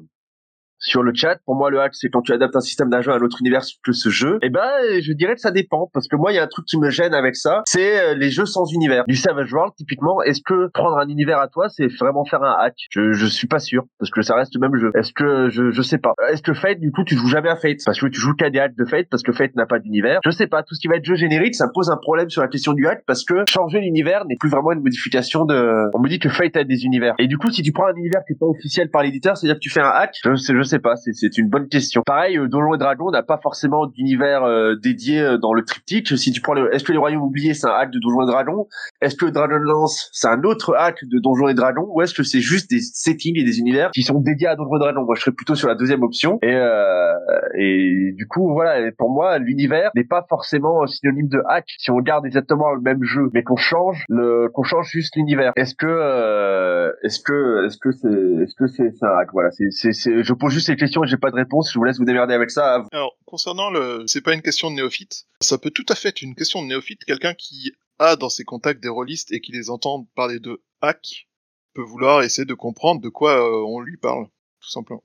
sur 0.79 1.03
le 1.03 1.11
chat. 1.13 1.37
Pour 1.45 1.55
moi, 1.55 1.69
le 1.69 1.79
hack, 1.79 1.93
c'est 1.93 2.09
quand 2.09 2.21
tu 2.21 2.33
adaptes 2.33 2.55
un 2.55 2.61
système 2.61 2.89
d'un 2.89 3.01
jeu 3.01 3.11
à 3.11 3.15
un 3.15 3.19
autre 3.19 3.37
univers 3.39 3.61
que 3.83 3.91
ce 3.91 4.09
jeu. 4.09 4.39
Et 4.41 4.49
ben, 4.49 4.61
je 5.01 5.13
dirais 5.13 5.35
que 5.35 5.41
ça 5.41 5.51
dépend, 5.51 5.89
parce 5.93 6.07
que 6.07 6.15
moi, 6.15 6.31
il 6.31 6.35
y 6.35 6.39
a 6.39 6.43
un 6.43 6.47
truc 6.47 6.65
qui 6.65 6.79
me 6.79 6.89
gêne 6.89 7.13
avec 7.13 7.35
ça, 7.35 7.61
c'est 7.65 7.99
euh, 7.99 8.15
les 8.15 8.29
jeux 8.29 8.45
sans 8.45 8.65
univers. 8.71 9.03
Du 9.07 9.15
Savage 9.15 9.53
World, 9.53 9.73
typiquement, 9.75 10.21
est-ce 10.23 10.41
que 10.41 10.69
prendre 10.73 10.97
un 10.97 11.07
univers 11.07 11.39
à 11.39 11.47
toi, 11.47 11.69
c'est 11.69 11.87
vraiment 11.99 12.25
faire 12.25 12.43
un 12.43 12.55
hack? 12.59 12.75
Je, 12.91 13.11
je 13.11 13.25
suis 13.25 13.47
pas 13.47 13.59
sûr, 13.59 13.83
parce 13.99 14.11
que 14.11 14.21
ça 14.21 14.35
reste 14.35 14.53
le 14.55 14.61
même 14.61 14.79
jeu. 14.79 14.91
Est-ce 14.95 15.13
que 15.13 15.49
je, 15.49 15.71
je 15.71 15.81
sais 15.81 15.97
pas. 15.97 16.13
Est-ce 16.31 16.41
que 16.41 16.53
Fate, 16.53 16.79
du 16.79 16.91
coup, 16.91 17.03
tu 17.03 17.15
joues 17.15 17.27
jamais 17.27 17.49
à 17.49 17.55
Fate? 17.55 17.77
Parce 17.85 17.99
que 17.99 18.07
tu 18.07 18.19
joues 18.19 18.33
qu'à 18.33 18.49
des 18.49 18.59
hacks 18.59 18.77
de 18.77 18.85
Fate, 18.85 19.07
parce 19.09 19.23
que 19.23 19.31
Fate 19.31 19.55
n'a 19.55 19.65
pas 19.65 19.79
d'univers. 19.79 20.19
Je 20.25 20.31
sais 20.31 20.47
pas. 20.47 20.63
Tout 20.63 20.75
ce 20.75 20.79
qui 20.79 20.87
va 20.87 20.95
être 20.95 21.05
jeu 21.05 21.15
générique, 21.15 21.55
ça 21.55 21.67
pose 21.73 21.89
un 21.89 21.97
problème 21.97 22.29
sur 22.29 22.41
la 22.41 22.47
question 22.47 22.73
du 22.73 22.87
hack, 22.87 23.03
parce 23.05 23.23
que 23.23 23.43
changer 23.49 23.79
l'univers 23.81 24.25
n'est 24.25 24.37
plus 24.37 24.49
vraiment 24.49 24.71
une 24.71 24.81
modification 24.81 25.45
de. 25.45 25.89
On 25.93 25.99
me 25.99 26.09
dit 26.09 26.19
que 26.19 26.29
Fate 26.29 26.55
a 26.57 26.63
des 26.63 26.85
univers. 26.85 27.15
Et 27.19 27.27
du 27.27 27.37
coup, 27.37 27.49
si 27.49 27.63
tu 27.63 27.71
prends 27.71 27.87
un 27.87 27.95
univers 27.95 28.21
qui 28.25 28.33
est 28.33 28.39
pas 28.39 28.45
officiel 28.45 28.89
par 28.89 29.03
l'éditeur, 29.03 29.37
c'est-à-dire 29.37 29.55
que 29.55 29.63
tu 29.63 29.69
fais 29.69 29.81
un 29.81 29.89
hack. 29.89 30.15
Je 30.23 30.35
je 30.35 30.63
sais 30.69 30.79
pas. 30.79 30.95
C'est, 30.95 31.37
une 31.37 31.49
bonne 31.49 31.67
question. 31.67 32.01
Pareil, 32.05 32.37
euh, 32.37 32.47
Donjons 32.47 32.75
et 32.75 32.77
Dragons 32.77 33.11
n'a 33.11 33.23
pas 33.23 33.39
forcément 33.41 33.87
d'univers 33.87 34.43
euh, 34.43 34.75
dédié 34.75 35.19
euh, 35.19 35.37
dans 35.37 35.53
le 35.53 35.63
triptyque. 35.63 36.17
Si 36.17 36.31
tu 36.31 36.41
prends 36.41 36.53
le, 36.53 36.73
est-ce 36.73 36.83
que 36.83 36.91
les 36.91 36.97
Royaumes 36.97 37.21
oubliés 37.21 37.53
c'est 37.53 37.67
un 37.67 37.71
hack 37.71 37.91
de 37.91 37.99
Donjons 37.99 38.23
et 38.23 38.31
Dragons? 38.31 38.67
Est-ce 39.01 39.15
que 39.15 39.25
Dragonlance 39.25 40.09
c'est 40.13 40.27
un 40.27 40.43
autre 40.43 40.75
hack 40.77 41.03
de 41.03 41.19
Donjons 41.19 41.47
et 41.47 41.53
Dragons? 41.53 41.87
Ou 41.89 42.01
est-ce 42.01 42.13
que 42.13 42.23
c'est 42.23 42.41
juste 42.41 42.69
des 42.69 42.79
settings 42.79 43.37
et 43.37 43.43
des 43.43 43.59
univers 43.59 43.91
qui 43.91 44.03
sont 44.03 44.19
dédiés 44.19 44.47
à 44.47 44.55
Donjons 44.55 44.75
et 44.75 44.79
Dragons? 44.79 45.03
Moi, 45.05 45.15
je 45.15 45.21
serais 45.21 45.31
plutôt 45.31 45.55
sur 45.55 45.67
la 45.67 45.75
deuxième 45.75 46.03
option. 46.03 46.39
Et 46.41 48.13
du 48.15 48.27
coup, 48.27 48.53
voilà. 48.53 48.91
Pour 48.97 49.09
moi, 49.09 49.37
l'univers 49.39 49.91
n'est 49.95 50.03
pas 50.03 50.25
forcément 50.29 50.85
synonyme 50.87 51.27
de 51.27 51.41
hack. 51.47 51.65
Si 51.77 51.91
on 51.91 51.99
garde 51.99 52.25
exactement 52.25 52.73
le 52.73 52.81
même 52.81 53.03
jeu, 53.03 53.29
mais 53.33 53.43
qu'on 53.43 53.55
change 53.55 54.05
le, 54.09 54.49
qu'on 54.53 54.63
change 54.63 54.89
juste 54.89 55.15
l'univers. 55.15 55.53
Est-ce 55.55 55.75
que, 55.75 56.93
est-ce 57.03 57.19
que, 57.19 57.65
est-ce 57.65 57.77
que 57.77 57.91
c'est, 57.91 58.07
est-ce 58.07 58.55
que 58.55 58.67
c'est 58.67 59.05
un 59.05 59.17
hack? 59.19 59.29
Voilà. 59.33 59.49
C'est, 59.51 59.69
c'est, 59.71 60.23
je 60.23 60.33
pose 60.33 60.53
juste 60.53 60.58
ces 60.61 60.75
questions 60.75 61.03
et 61.03 61.07
j'ai 61.07 61.17
pas 61.17 61.31
de 61.31 61.35
réponse. 61.35 61.71
Je 61.71 61.77
vous 61.77 61.83
laisse 61.83 61.97
vous 61.97 62.05
démerder 62.05 62.33
avec 62.33 62.51
ça. 62.51 62.85
Alors, 62.91 63.17
concernant 63.25 63.69
le, 63.69 64.03
c'est 64.07 64.21
pas 64.21 64.33
une 64.33 64.41
question 64.41 64.69
de 64.69 64.75
néophyte. 64.75 65.25
Ça 65.41 65.57
peut 65.57 65.71
tout 65.71 65.85
à 65.89 65.95
fait 65.95 66.09
être 66.09 66.21
une 66.21 66.35
question 66.35 66.61
de 66.61 66.67
néophyte. 66.67 67.05
Quelqu'un 67.05 67.33
qui 67.33 67.73
a 67.99 68.15
dans 68.15 68.29
ses 68.29 68.43
contacts 68.43 68.81
des 68.81 68.89
rôlistes 68.89 69.31
et 69.31 69.41
qui 69.41 69.51
les 69.51 69.69
entend 69.69 70.07
parler 70.15 70.39
de 70.39 70.61
hack 70.81 71.27
peut 71.73 71.81
vouloir 71.81 72.23
essayer 72.23 72.45
de 72.45 72.53
comprendre 72.53 73.01
de 73.01 73.09
quoi 73.09 73.37
euh, 73.37 73.63
on 73.67 73.79
lui 73.79 73.97
parle, 73.97 74.25
tout 74.61 74.69
simplement. 74.69 75.03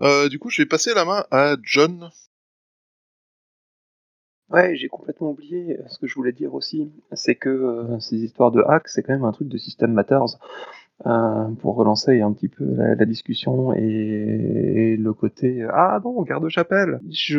Euh, 0.00 0.28
du 0.28 0.38
coup, 0.38 0.50
je 0.50 0.62
vais 0.62 0.66
passer 0.66 0.92
la 0.94 1.04
main 1.04 1.24
à 1.30 1.56
John. 1.62 2.10
Ouais, 4.48 4.76
j'ai 4.76 4.88
complètement 4.88 5.30
oublié 5.30 5.78
ce 5.88 5.98
que 5.98 6.06
je 6.06 6.14
voulais 6.14 6.32
dire 6.32 6.54
aussi. 6.54 6.92
C'est 7.12 7.34
que 7.34 7.48
euh, 7.48 7.98
ces 7.98 8.16
histoires 8.16 8.52
de 8.52 8.62
hack, 8.62 8.88
c'est 8.88 9.02
quand 9.02 9.12
même 9.12 9.24
un 9.24 9.32
truc 9.32 9.48
de 9.48 9.58
System 9.58 9.92
Matters. 9.92 10.38
Euh, 11.04 11.48
pour 11.60 11.76
relancer 11.76 12.22
un 12.22 12.32
petit 12.32 12.48
peu 12.48 12.64
la, 12.64 12.94
la 12.94 13.04
discussion 13.04 13.74
et, 13.74 13.82
et 13.82 14.96
le 14.96 15.12
côté 15.12 15.62
ah 15.70 16.00
non 16.02 16.22
garde 16.22 16.48
chapelle 16.48 17.00
je 17.10 17.38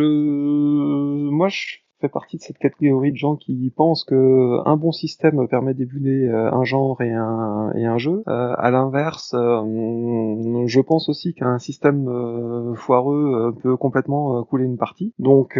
moi 1.31 1.47
je 1.49 1.77
fais 1.99 2.09
partie 2.09 2.37
de 2.37 2.41
cette 2.41 2.57
catégorie 2.57 3.11
de 3.11 3.17
gens 3.17 3.35
qui 3.35 3.71
pensent 3.75 4.03
que 4.03 4.67
un 4.67 4.77
bon 4.77 4.91
système 4.91 5.47
permet 5.47 5.73
d'émuler 5.73 6.27
euh, 6.27 6.51
un 6.51 6.63
genre 6.63 7.01
et 7.01 7.11
un, 7.11 7.71
et 7.75 7.85
un 7.85 7.97
jeu. 7.97 8.23
Euh, 8.27 8.53
à 8.57 8.71
l'inverse, 8.71 9.33
euh, 9.33 10.65
je 10.65 10.81
pense 10.81 11.09
aussi 11.09 11.33
qu'un 11.33 11.57
système 11.57 12.07
euh, 12.07 12.73
foireux 12.75 13.55
peut 13.61 13.77
complètement 13.77 14.43
couler 14.43 14.65
une 14.65 14.77
partie. 14.77 15.13
Donc 15.19 15.59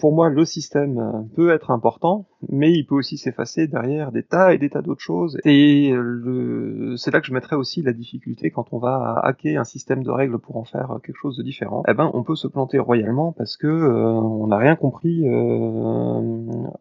pour 0.00 0.12
moi, 0.14 0.28
le 0.28 0.44
système 0.44 1.28
peut 1.34 1.50
être 1.50 1.70
important, 1.70 2.26
mais 2.48 2.72
il 2.72 2.84
peut 2.84 2.94
aussi 2.94 3.16
s'effacer 3.16 3.66
derrière 3.66 4.12
des 4.12 4.22
tas 4.22 4.54
et 4.54 4.58
des 4.58 4.70
tas 4.70 4.82
d'autres 4.82 5.00
choses. 5.00 5.38
Et 5.44 5.94
c'est 6.96 7.12
là 7.12 7.20
que 7.20 7.26
je 7.26 7.32
mettrais 7.32 7.56
aussi 7.56 7.82
la 7.82 7.92
difficulté 7.92 8.50
quand 8.50 8.66
on 8.72 8.78
va 8.78 9.20
hacker 9.22 9.60
un 9.60 9.64
système 9.64 10.02
de 10.02 10.10
règles 10.10 10.38
pour 10.38 10.56
en 10.56 10.64
faire 10.64 10.98
quelque 11.04 11.16
chose 11.16 11.36
de 11.36 11.42
différent. 11.42 11.82
Eh 11.88 11.94
ben, 11.94 12.10
on 12.14 12.22
peut 12.22 12.36
se 12.36 12.48
planter 12.48 12.78
royalement 12.78 13.32
parce 13.32 13.56
que 13.56 13.68
on 13.68 14.46
n'a 14.48 14.58
rien 14.58 14.76
compris 14.76 15.24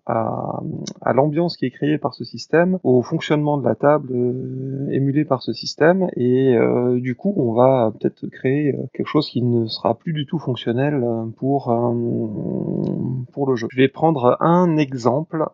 à, 0.06 1.14
l'ambiance 1.14 1.58
qui 1.58 1.66
est 1.66 1.72
créée 1.72 1.98
par 1.98 2.14
ce 2.14 2.24
système, 2.24 2.80
au 2.84 3.02
fonctionnement 3.02 3.58
de 3.58 3.66
la 3.66 3.76
table 3.76 4.10
euh, 4.14 4.88
émulé 4.92 5.26
par 5.26 5.42
ce 5.42 5.54
système, 5.54 6.10
et 6.16 6.56
euh, 6.56 7.00
du 7.00 7.16
coup, 7.16 7.34
on 7.38 7.54
va 7.54 7.92
peut-être 8.00 8.28
créer 8.28 8.74
euh, 8.74 8.84
quelque 8.94 9.08
chose 9.08 9.30
qui 9.30 9.42
ne 9.42 9.66
sera 9.68 9.96
plus 9.96 10.14
du 10.14 10.26
tout 10.26 10.40
fonctionnel 10.40 11.04
pour 11.38 11.66
pour 13.32 13.48
le 13.48 13.56
jeu. 13.56 13.68
Je 13.72 13.78
vais 13.78 13.88
prendre 13.88 14.38
un 14.40 14.78
exemple. 14.78 15.46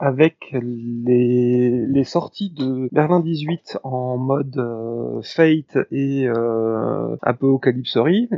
Euh, 0.00 0.08
avec 0.08 0.36
les, 0.52 1.86
les 1.86 2.04
sorties 2.04 2.50
de 2.50 2.88
Berlin 2.92 3.20
18 3.20 3.78
en 3.84 4.16
mode 4.16 4.56
euh, 4.58 5.20
Fate 5.22 5.78
et 5.90 6.26
euh, 6.28 7.16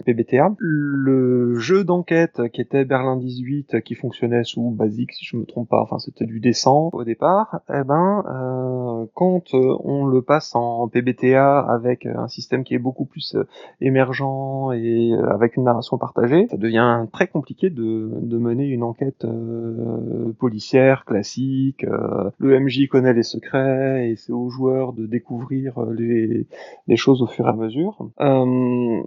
PBTA, 0.04 0.54
le 0.58 1.54
jeu 1.58 1.84
d'enquête 1.84 2.42
qui 2.52 2.60
était 2.60 2.84
Berlin 2.84 3.16
18 3.16 3.82
qui 3.82 3.94
fonctionnait 3.94 4.44
sous 4.44 4.70
Basic 4.70 5.12
si 5.12 5.24
je 5.24 5.36
me 5.36 5.44
trompe 5.44 5.68
pas, 5.68 5.80
enfin 5.82 5.98
c'était 5.98 6.26
du 6.26 6.40
descent 6.40 6.90
au 6.92 7.04
départ, 7.04 7.60
eh 7.68 7.84
ben 7.84 8.24
euh, 8.28 8.90
euh, 9.00 9.06
quand 9.14 9.54
euh, 9.54 9.76
on 9.84 10.06
le 10.06 10.22
passe 10.22 10.54
en 10.54 10.88
PBTA 10.88 11.60
avec 11.60 12.06
un 12.06 12.28
système 12.28 12.64
qui 12.64 12.74
est 12.74 12.78
beaucoup 12.78 13.04
plus 13.04 13.34
euh, 13.34 13.46
émergent 13.80 14.72
et 14.74 15.12
euh, 15.12 15.32
avec 15.32 15.56
une 15.56 15.64
narration 15.64 15.98
partagée, 15.98 16.46
ça 16.48 16.56
devient 16.56 17.06
très 17.12 17.26
compliqué 17.26 17.70
de, 17.70 18.10
de 18.20 18.38
mener 18.38 18.66
une 18.66 18.82
enquête 18.82 19.24
euh, 19.24 20.32
policière 20.38 21.04
classique. 21.04 21.49
Euh, 21.84 22.30
le 22.38 22.60
MJ 22.60 22.88
connaît 22.88 23.12
les 23.12 23.22
secrets 23.22 24.10
et 24.10 24.16
c'est 24.16 24.32
aux 24.32 24.48
joueurs 24.50 24.92
de 24.92 25.06
découvrir 25.06 25.78
euh, 25.78 25.94
les, 25.94 26.96
choses 26.96 27.22
au 27.22 27.26
fur 27.26 27.46
et 27.46 27.48
à 27.48 27.52
mesure. 27.52 28.10
Euh, 28.20 29.02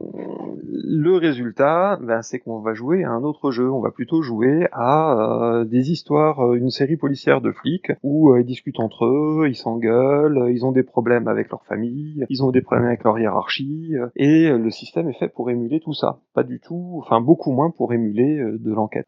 le 0.63 1.15
résultat, 1.15 1.99
ben, 2.01 2.21
c'est 2.21 2.39
qu'on 2.39 2.59
va 2.59 2.73
jouer 2.73 3.03
à 3.03 3.11
un 3.11 3.23
autre 3.23 3.51
jeu. 3.51 3.71
On 3.71 3.81
va 3.81 3.91
plutôt 3.91 4.21
jouer 4.21 4.67
à 4.71 5.63
des 5.65 5.91
histoires, 5.91 6.53
une 6.53 6.69
série 6.69 6.97
policière 6.97 7.41
de 7.41 7.51
flics 7.51 7.91
où 8.01 8.35
ils 8.35 8.45
discutent 8.45 8.79
entre 8.79 9.05
eux, 9.05 9.47
ils 9.47 9.55
s'engueulent, 9.55 10.49
ils 10.49 10.65
ont 10.65 10.71
des 10.71 10.83
problèmes 10.83 11.27
avec 11.27 11.49
leur 11.49 11.63
famille, 11.65 12.25
ils 12.29 12.43
ont 12.43 12.51
des 12.51 12.61
problèmes 12.61 12.87
avec 12.87 13.03
leur 13.03 13.19
hiérarchie, 13.19 13.93
et 14.15 14.49
le 14.49 14.69
système 14.71 15.09
est 15.09 15.19
fait 15.19 15.27
pour 15.27 15.49
émuler 15.49 15.79
tout 15.79 15.93
ça. 15.93 16.19
Pas 16.33 16.43
du 16.43 16.59
tout, 16.59 17.01
enfin 17.03 17.21
beaucoup 17.21 17.51
moins 17.51 17.69
pour 17.69 17.93
émuler 17.93 18.37
de 18.37 18.73
l'enquête. 18.73 19.05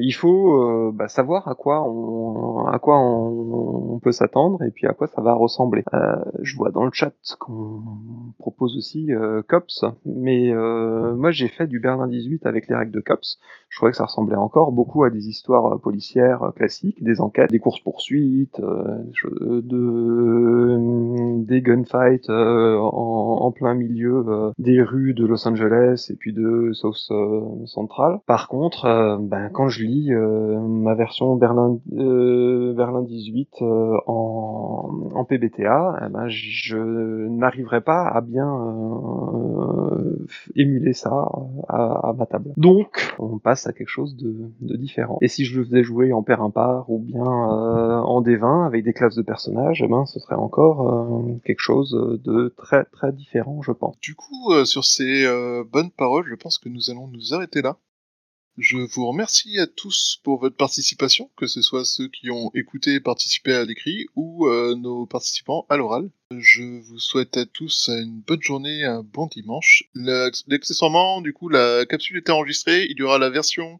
Il 0.00 0.12
faut 0.12 0.92
bah, 0.92 1.08
savoir 1.08 1.48
à 1.48 1.54
quoi 1.54 1.88
on, 1.88 2.35
à 2.72 2.78
quoi 2.78 2.98
on, 2.98 3.98
peut 4.02 4.12
s'attendre 4.12 4.62
et 4.62 4.70
puis 4.70 4.86
à 4.86 4.92
quoi 4.92 5.06
ça 5.06 5.22
va 5.22 5.32
ressembler. 5.34 5.82
Euh, 5.94 6.16
je 6.42 6.56
vois 6.56 6.70
dans 6.70 6.84
le 6.84 6.90
chat 6.92 7.14
qu'on 7.40 7.82
propose 8.38 8.76
aussi 8.76 9.12
euh, 9.12 9.42
Cops, 9.48 9.84
mais 10.04 10.52
euh, 10.52 11.14
moi 11.16 11.30
j'ai 11.30 11.48
fait 11.48 11.66
du 11.66 11.80
Berlin 11.80 12.06
18 12.06 12.44
avec 12.46 12.68
les 12.68 12.76
règles 12.76 12.92
de 12.92 13.00
Cops. 13.00 13.38
Je 13.68 13.78
trouvais 13.78 13.92
que 13.92 13.96
ça 13.96 14.04
ressemblait 14.04 14.36
encore 14.36 14.70
beaucoup 14.70 15.04
à 15.04 15.10
des 15.10 15.28
histoires 15.28 15.80
policières 15.80 16.52
classiques, 16.54 17.02
des 17.02 17.20
enquêtes, 17.20 17.50
des 17.50 17.58
courses 17.58 17.80
poursuites, 17.80 18.60
de, 18.60 19.60
de- 19.60 21.44
des 21.44 21.62
gunfights 21.62 22.30
en, 22.30 23.50
plein 23.52 23.74
milieu 23.74 24.52
des 24.58 24.82
rues 24.82 25.14
de 25.14 25.24
Los 25.24 25.48
Angeles 25.48 26.08
et 26.10 26.16
puis 26.16 26.32
de 26.32 26.70
South 26.72 27.10
Central. 27.64 28.20
Par 28.26 28.48
contre, 28.48 29.18
ben, 29.20 29.48
quand 29.50 29.68
je 29.68 29.84
lis 29.84 30.10
ma 30.12 30.94
version 30.94 31.36
Berlin 31.36 31.78
euh, 32.26 32.74
Berlin 32.74 33.02
18 33.02 33.62
euh, 33.62 33.96
en, 34.06 35.24
PBTA, 35.28 36.02
eh 36.04 36.08
ben, 36.08 36.28
je 36.28 36.76
n'arriverai 37.28 37.80
pas 37.80 38.06
à 38.06 38.20
bien 38.20 38.48
euh, 38.48 40.26
émuler 40.54 40.92
ça 40.92 41.10
euh, 41.12 41.64
à, 41.68 42.14
ma 42.16 42.26
table. 42.26 42.52
Donc, 42.56 43.14
on 43.18 43.38
passe 43.38 43.66
à 43.66 43.72
quelque 43.72 43.88
chose 43.88 44.16
de, 44.16 44.50
de 44.60 44.76
différent. 44.76 45.18
Et 45.20 45.28
si 45.28 45.44
je 45.44 45.58
le 45.58 45.64
faisais 45.64 45.82
jouer 45.82 46.12
en 46.12 46.22
pair 46.22 46.42
impar 46.42 46.88
ou 46.90 46.98
bien 46.98 47.22
euh, 47.22 47.98
en 47.98 48.22
D20 48.22 48.66
avec 48.66 48.84
des 48.84 48.92
classes 48.92 49.16
de 49.16 49.22
personnages, 49.22 49.82
eh 49.82 49.88
ben, 49.88 50.04
ce 50.06 50.20
serait 50.20 50.36
encore 50.36 51.24
quelque 51.44 51.60
chose 51.60 52.20
de 52.24 52.54
très 52.56 52.84
très 52.84 53.12
différent, 53.12 53.62
je 53.62 53.72
pense. 53.72 53.98
Du 54.00 54.14
coup, 54.14 54.52
sur 54.64 54.84
ces 54.84 55.26
bonnes 55.72 55.90
paroles, 55.90 56.26
je 56.28 56.34
pense 56.34 56.58
que 56.58 56.68
nous 56.68 56.90
allons 56.90 57.08
nous 57.08 57.34
arrêter 57.34 57.62
là. 57.62 57.76
Je 58.58 58.78
vous 58.78 59.06
remercie 59.06 59.58
à 59.58 59.66
tous 59.66 60.18
pour 60.22 60.40
votre 60.40 60.56
participation, 60.56 61.30
que 61.36 61.46
ce 61.46 61.60
soit 61.60 61.84
ceux 61.84 62.08
qui 62.08 62.30
ont 62.30 62.50
écouté 62.54 62.94
et 62.94 63.00
participé 63.00 63.52
à 63.52 63.64
l'écrit 63.66 64.06
ou 64.16 64.46
euh, 64.46 64.74
nos 64.74 65.04
participants 65.04 65.66
à 65.68 65.76
l'oral. 65.76 66.08
Je 66.38 66.62
vous 66.80 66.98
souhaite 66.98 67.36
à 67.36 67.44
tous 67.44 67.88
une 67.92 68.22
bonne 68.26 68.40
journée, 68.40 68.84
un 68.84 69.02
bon 69.02 69.26
dimanche. 69.26 69.84
La- 69.94 70.30
Accessoirement, 70.50 71.20
du 71.20 71.34
coup, 71.34 71.50
la 71.50 71.84
capsule 71.84 72.16
était 72.16 72.32
enregistrée. 72.32 72.86
Il 72.88 72.96
y 72.98 73.02
aura 73.02 73.18
la 73.18 73.28
version 73.28 73.78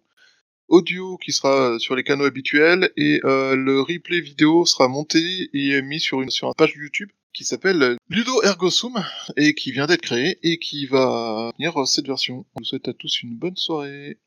audio 0.68 1.16
qui 1.18 1.32
sera 1.32 1.78
sur 1.78 1.96
les 1.96 2.02
canaux 2.04 2.24
habituels 2.26 2.90
et 2.98 3.20
euh, 3.24 3.56
le 3.56 3.80
replay 3.80 4.20
vidéo 4.20 4.66
sera 4.66 4.88
monté 4.88 5.48
et 5.54 5.80
mis 5.80 6.00
sur 6.00 6.20
une, 6.20 6.28
sur 6.30 6.48
une 6.48 6.54
page 6.54 6.74
YouTube 6.76 7.08
qui 7.32 7.44
s'appelle 7.44 7.96
Ludo 8.10 8.42
Ergo 8.42 8.70
Sum 8.70 8.92
et 9.36 9.54
qui 9.54 9.70
vient 9.72 9.86
d'être 9.86 10.00
créée 10.02 10.38
et 10.42 10.58
qui 10.58 10.86
va 10.86 11.50
venir 11.56 11.86
cette 11.86 12.06
version. 12.06 12.44
Je 12.56 12.60
vous 12.60 12.64
souhaite 12.64 12.88
à 12.88 12.92
tous 12.94 13.22
une 13.22 13.36
bonne 13.36 13.56
soirée. 13.56 14.18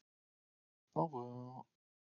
Au 0.94 1.06
revoir. 1.06 1.39